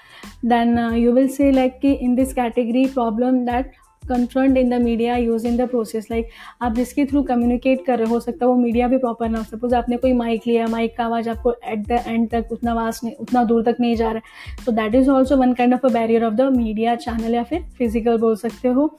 Then 0.46 0.78
you 0.96 1.12
will 1.14 1.28
say 1.28 1.52
like 1.52 1.80
कि 1.82 1.92
in 1.94 2.16
this 2.16 2.34
category 2.34 2.86
problem 2.94 3.46
that 3.46 3.72
confront 4.04 4.58
in 4.58 4.70
the 4.70 4.82
media 4.82 5.16
use 5.18 5.46
in 5.48 5.58
the 5.58 5.68
process 5.70 6.08
like 6.12 6.30
आप 6.62 6.74
जिसके 6.76 7.06
थ्रू 7.06 7.22
कम्युनिकेट 7.24 7.86
कर 7.86 8.00
रहे 8.00 8.10
हो 8.10 8.20
सकता 8.20 8.46
है 8.46 8.50
वो 8.52 8.56
मीडिया 8.58 8.88
भी 8.88 8.98
प्रॉपर 8.98 9.30
ना 9.30 9.38
हो. 9.38 9.44
सपोज़ 9.44 9.76
आपने 9.76 9.98
कोई 9.98 10.14
माइक 10.14 10.48
लिया 10.48 10.68
माइक 10.68 10.96
का 10.98 11.04
आवाज़ 11.06 11.30
आपको 11.30 11.54
एट 11.54 11.88
द 11.88 12.04
एंड 12.08 12.30
तक 12.30 12.52
उतना 12.52 12.72
आवाज़ 12.72 13.00
नहीं 13.04 13.16
उतना 13.16 13.44
दूर 13.44 13.64
तक 13.64 13.78
नहीं 13.80 13.96
जा 13.96 14.12
रहा 14.12 14.16
है. 14.16 14.66
तो 14.66 14.72
that 14.72 14.96
is 14.96 15.10
also 15.10 15.38
one 15.38 15.54
kind 15.54 15.74
of 15.74 15.86
a 15.88 15.90
barrier 15.94 16.26
of 16.26 16.34
the 16.34 16.52
media 16.58 16.96
channel 16.98 17.36
या 17.36 17.44
फिर 17.44 17.62
फ़िज़िकल 17.78 18.18
बोल 18.18 18.36
सकते 18.36 18.68
हो. 18.68 18.90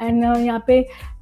एंड 0.00 0.24
uh, 0.24 0.38
यहाँ 0.38 0.62
पे 0.66 0.80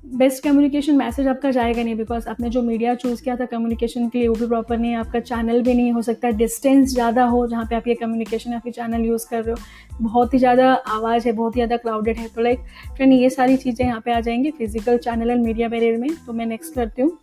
बेस्ट 0.09 0.43
कम्युनिकेशन 0.43 0.97
मैसेज 0.97 1.27
आपका 1.29 1.51
जाएगा 1.51 1.83
नहीं 1.83 1.95
बिकॉज़ 1.97 2.29
आपने 2.29 2.49
जो 2.51 2.63
मीडिया 2.63 2.95
चूज़ 2.95 3.23
किया 3.23 3.37
था 3.37 3.45
कम्युनिकेशन 3.47 4.09
के 4.09 4.19
लिए, 4.19 4.29
वो 4.29 4.35
भी 4.35 4.47
प्रॉपर 4.47 4.79
नहीं 4.79 4.91
है, 4.91 4.99
आपका 4.99 5.21
चैनल 5.21 5.63
भी 5.63 5.75
नहीं 5.75 5.93
हो 5.93 6.03
सकता 6.03 6.31
डिस्टेंस 6.33 6.93
ज़्यादा 6.93 7.25
हो 7.25 7.47
जहाँ 7.47 7.65
पे 7.65 7.77
आप 7.77 7.89
ये 7.89 7.95
कम्युनिकेशन 7.95 8.53
या 8.53 8.59
फिर 8.59 8.73
चैनल 8.73 9.05
यूज़ 9.05 9.27
कर 9.31 9.43
रहे 9.43 9.53
हो। 9.53 10.03
बहुत 10.03 10.35
ही 10.35 10.39
ज़्यादा 10.39 10.73
आवाज़ 10.73 11.27
है, 11.27 11.33
बहुत 11.33 11.57
ही 11.57 11.59
ज़्यादा 11.59 11.77
क्राउडेड 11.77 12.17
है 12.17 12.29
तो 12.29 12.43
लाइक 12.43 12.61
फ्रेंड 12.97 13.13
ये 13.13 13.31
सारी 13.31 13.57
चीज़ें 13.57 13.87
यहाँ 13.87 14.01
पे 14.01 14.13
आ 14.13 14.21
जाएँगी 14.21 14.51
physical 14.51 14.99
channel 14.99 15.31
and 15.31 15.45
media 15.45 15.69
barrier 15.69 15.99
में 15.99 16.11
तो 16.27 16.33
मैं 16.33 16.47
नेक्स्ट 16.47 16.75
करती 16.75 17.03
हूँ। 17.03 17.19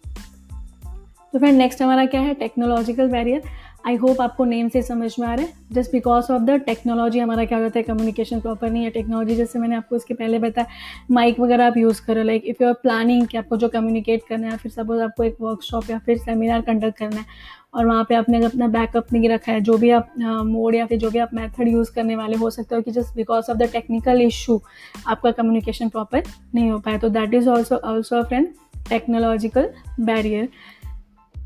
तो 1.33 1.39
फ्रेंड 1.39 1.57
नेक्स्ट 1.57 1.81
हमारा 1.81 2.05
क्या 2.05 2.21
है? 2.21 2.33
टेक्नोलॉजिकल 2.35 3.07
बैरियर 3.09 3.41
आई 3.83 3.95
होप 3.95 4.21
आपको 4.21 4.45
नेम 4.45 4.67
से 4.69 4.81
समझ 4.81 5.13
में 5.19 5.27
आ 5.27 5.33
रहा 5.33 5.45
है। 5.45 5.53
Just 5.71 5.91
because 5.91 6.31
of 6.31 6.41
the 6.41 6.59
technology 6.65 7.19
हमारा 7.19 7.45
क्या 7.45 7.57
होता 7.59 7.79
है 7.79 7.83
कम्युनिकेशन 7.83 8.39
प्रॉपर 8.39 8.69
नहीं 8.69 8.83
है। 8.83 8.89
टेक्नोलॉजी 8.89 9.35
जैसे 9.35 9.59
मैंने 9.59 9.75
आपको 9.75 9.95
इसके 9.95 10.13
पहले 10.13 10.39
बताया 10.39 10.67
माइक 11.11 11.39
वगैरह 11.39 11.67
आप 11.67 11.77
यूज़ 11.77 12.01
करो। 12.05 12.23
Like 12.23 12.45
if 12.45 12.63
you 12.63 12.67
are 12.67 12.73
planning 12.83 13.27
कि 13.27 13.37
आपको 13.37 13.57
जो 13.57 13.67
कम्युनिकेट 13.69 14.23
करना 14.29 14.47
है, 14.47 14.57
फिर 14.57 14.71
सपोज़ 14.71 15.01
आपको 15.01 15.23
एक 15.23 15.37
वर्कशॉप 15.41 15.89
या 15.89 15.97
फिर 16.05 16.17
सेमिनार 16.17 16.61
कंडक्ट 16.61 16.97
करना 16.97 17.19
है, 17.19 17.25
और 17.73 17.85
वहाँ 17.85 18.05
पे 18.09 18.15
आपने 18.15 18.43
अपना 18.45 18.67
बैकअप 18.69 19.13
नहीं 19.13 19.29
रखा 19.29 19.51
है, 19.51 19.61
जो 19.61 19.77
भी 19.77 19.89
आप 19.91 20.13
मोड 20.17 20.75
या 20.75 20.85
फिर 20.85 20.99
जो 20.99 21.09
भी 21.11 21.19
आप 21.19 21.33
मेथड 21.33 21.67
यूज़ 21.67 21.93
करने 21.95 22.15
वाले, 22.15 22.35
हो 22.35 22.49
सकते 22.49 22.75
हो 22.75 22.81
कि 22.81 22.91
just 22.91 23.15
because 23.15 23.51
of 23.51 23.57
the 23.57 23.69
technical 23.71 24.21
issue 24.21 24.61
आपका 25.07 25.31
कम्युनिकेशन 25.31 25.89
प्रॉपर 25.89 26.23
नहीं 26.55 26.69
हो 26.71 26.79
पाया। 26.79 26.97
तो 26.97 27.09
that 27.11 27.33
is 27.33 27.49
also 27.49 27.75
also 27.77 28.15
a 28.15 28.23
friend 28.23 28.47
technological 28.89 29.69
barrier 30.01 30.47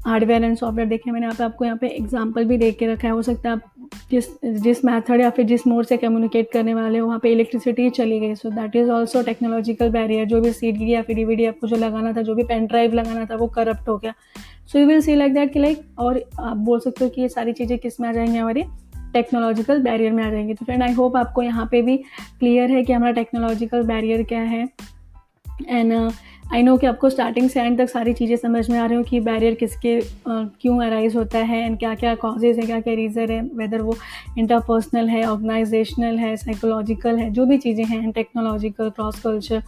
hardware 0.08 0.44
and 0.44 0.56
software 0.58 0.88
देखें, 0.90 1.12
मैंने 1.12 1.26
यहाँ 1.26 1.36
पे 1.36 1.44
आपको 1.44 1.66
यहाँ 1.66 1.78
पे 1.78 1.88
एग्जांपल 1.88 2.46
भी 2.46 2.58
देख 2.58 2.78
के 2.80 2.88
रखा 2.88 3.08
है। 3.08 3.14
हो 3.14 3.22
सकता 3.22 3.50
है 3.50 3.56
आप 3.56 3.62
जिस 4.12 4.28
जिस 4.46 4.84
मेथड 4.86 5.22
या 5.22 5.30
फिर 5.30 5.46
जिस 5.46 5.66
मोड 5.68 5.86
से 5.86 5.98
कम्युनिकेट 5.98 6.52
करने 6.52 6.74
वाले 6.74 7.00
हो, 7.00 7.08
वहाँ 7.08 7.20
पे 7.20 7.32
इलेक्ट्रिसिटी 7.32 7.90
चली 7.90 8.20
गई। 8.20 8.36
So 8.36 8.50
that 8.50 8.76
is 8.76 8.90
also 8.90 9.24
technological 9.24 9.90
barrier 9.90 10.26
जो 10.26 10.42
भी 10.42 10.52
सी 10.52 10.72
डी 10.72 10.92
या 10.94 11.02
फिर 11.02 11.26
डी 11.28 11.46
आपको 11.46 11.68
जो 11.68 11.76
लगाना 11.76 12.14
था, 12.14 12.22
जो 12.22 12.36
भी 12.36 12.44
पेन 12.44 12.66
ड्राइव 12.66 12.94
लगाना 12.94 13.26
था, 13.26 13.36
वो 13.36 13.48
करप्ट 13.48 13.90
हो 13.90 13.98
गया। 13.98 14.14
So 14.68 14.80
you 14.80 14.86
will 14.86 15.02
see 15.02 15.16
like 15.16 15.34
that 15.34 15.54
कि 15.54 15.60
लाइक 15.60 15.82
और 16.00 16.22
आप 16.40 16.58
बोल 16.58 16.80
सकते 16.80 17.04
हो 17.04 17.10
कि 17.10 17.22
ये 17.22 17.30
सारी 17.30 17.54
चीज़ें 17.54 17.78
किसमें 17.80 18.08
आ 18.10 18.12
जाएँगी? 18.12 18.38
हमारी 18.38 18.64
टेक्नोलॉजिकल 19.14 19.82
बैरियर 19.82 20.12
में 20.12 20.24
आ 20.24 20.30
जाएँगी। 20.32 20.54
तो 20.54 20.66
फ्रेंड 20.66 20.84
आई 20.84 20.94
होप 20.94 21.16
आपको 21.18 21.42
यहाँ 21.42 21.68
पे 21.72 21.82
भी 21.82 21.98
क्लियर 22.40 22.72
है 22.72 22.84
कि 22.84 22.94
हमारा 22.94 23.12
टेक्नोलॉजिकल 23.14 23.84
बैरियर 23.84 24.24
क्या 24.24 24.42
है। 24.42 24.68
एंड 25.68 25.94
आई 26.54 26.64
नो 26.64 26.76
कि 26.78 26.88
आपको 26.88 27.10
स्टार्टिंग 27.10 27.50
से 27.50 27.62
एंड 27.62 27.78
तक 27.78 27.90
सारी 27.90 28.14
चीज़ें 28.14 28.36
समझ 28.38 28.70
में 28.70 28.78
आ 28.80 28.86
रही 28.86 28.98
हो 28.98 29.04
कि 29.04 29.20
बैरियर 29.20 29.54
किसके 29.54 30.00
क्यों 30.28 30.78
अराइज 30.82 31.16
होता 31.16 31.40
है 31.40 31.58
एंड 31.66 31.78
क्या 31.80 31.94
क्या 31.96 32.14
कॉजेज़ 32.16 32.60
है 32.60 32.66
क्या 32.66 32.80
क्या 32.82 32.94
रीज़न 32.94 33.32
है 33.32 33.42
वेदर 33.56 33.82
वो 33.82 33.96
इंटरपर्सनल 34.38 35.10
है 35.10 35.24
ऑर्गेनाइजेशनल 35.30 36.18
है 36.18 36.36
साइकोलॉजिकल 36.38 37.18
है, 37.18 37.30
जो 37.30 37.46
भी 37.46 37.58
चीज़ें 37.58 37.84
हैं 37.86 38.12
technological 38.12 38.90
cross 38.90 39.20
culture 39.20 39.60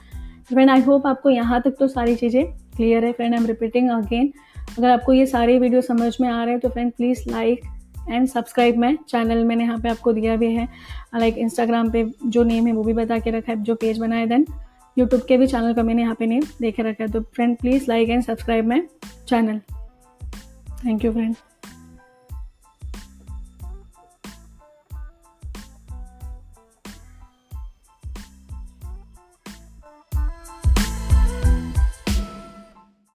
friend 0.50 0.70
I 0.70 0.82
hope 0.82 1.08
आपको 1.08 1.30
यहाँ 1.30 1.62
तक 1.62 1.76
तो 1.80 1.88
सारी 1.88 2.16
चीज़ें 2.16 2.46
क्लियर 2.78 3.06
है. 3.06 3.12
Friend 3.12 3.34
I 3.34 3.40
am 3.40 3.48
repeating 3.48 3.90
again 3.92 4.32
अगर 4.78 4.90
आपको 4.90 5.14
ये 5.14 5.26
सारे 5.26 5.60
वीडियो 5.60 5.82
समझ 5.82 6.16
में 6.22 6.30
आ 6.30 6.44
रहे 6.44 6.52
हैं 6.52 6.60
तो 6.60 6.70
friend 6.70 6.92
please 6.94 7.30
like 7.32 7.62
and 8.10 8.28
subscribe 8.28 8.78
मैं 8.78 8.96
चैनल 9.10 9.44
मैंने 9.46 9.64
यहाँ 9.64 9.78
पे 9.80 9.90
आपको 9.90 10.14
दिया 10.14 10.36
भी 10.36 10.54
है. 10.54 10.68
लाइक 11.16 11.38
इंस्टाग्राम 11.38 11.92
पे 11.92 12.06
जो 12.26 12.44
नेम 12.44 12.68
है, 12.68 12.74
वो 12.74 12.84
भी 12.84 12.94
बता 12.94 13.20
के 13.20 13.32
रखा 13.32 13.52
है, 13.52 13.62
जो 13.64 13.76
पेज 13.76 13.98
बनाए 14.00 14.26
देन 14.28 14.46
यूट्यूब 15.00 15.22
के 15.28 15.38
भी 15.38 15.48
चैनल 15.48 15.74
का 15.74 15.84
मैंने 15.84 16.02
यहाँ 16.02 16.16
पे 16.16 16.26
नेम 16.26 16.44
देखे 16.62 16.84
रखा 16.84 17.04
है 17.04 17.12
तो 17.12 17.22
friend 17.36 17.58
please 17.58 17.86
like 17.90 18.10
and 18.10 18.24
subscribe 18.24 18.68
my 18.68 18.88
channel 19.28 19.60
thank 20.86 21.06
you 21.06 21.12
friend 21.12 21.36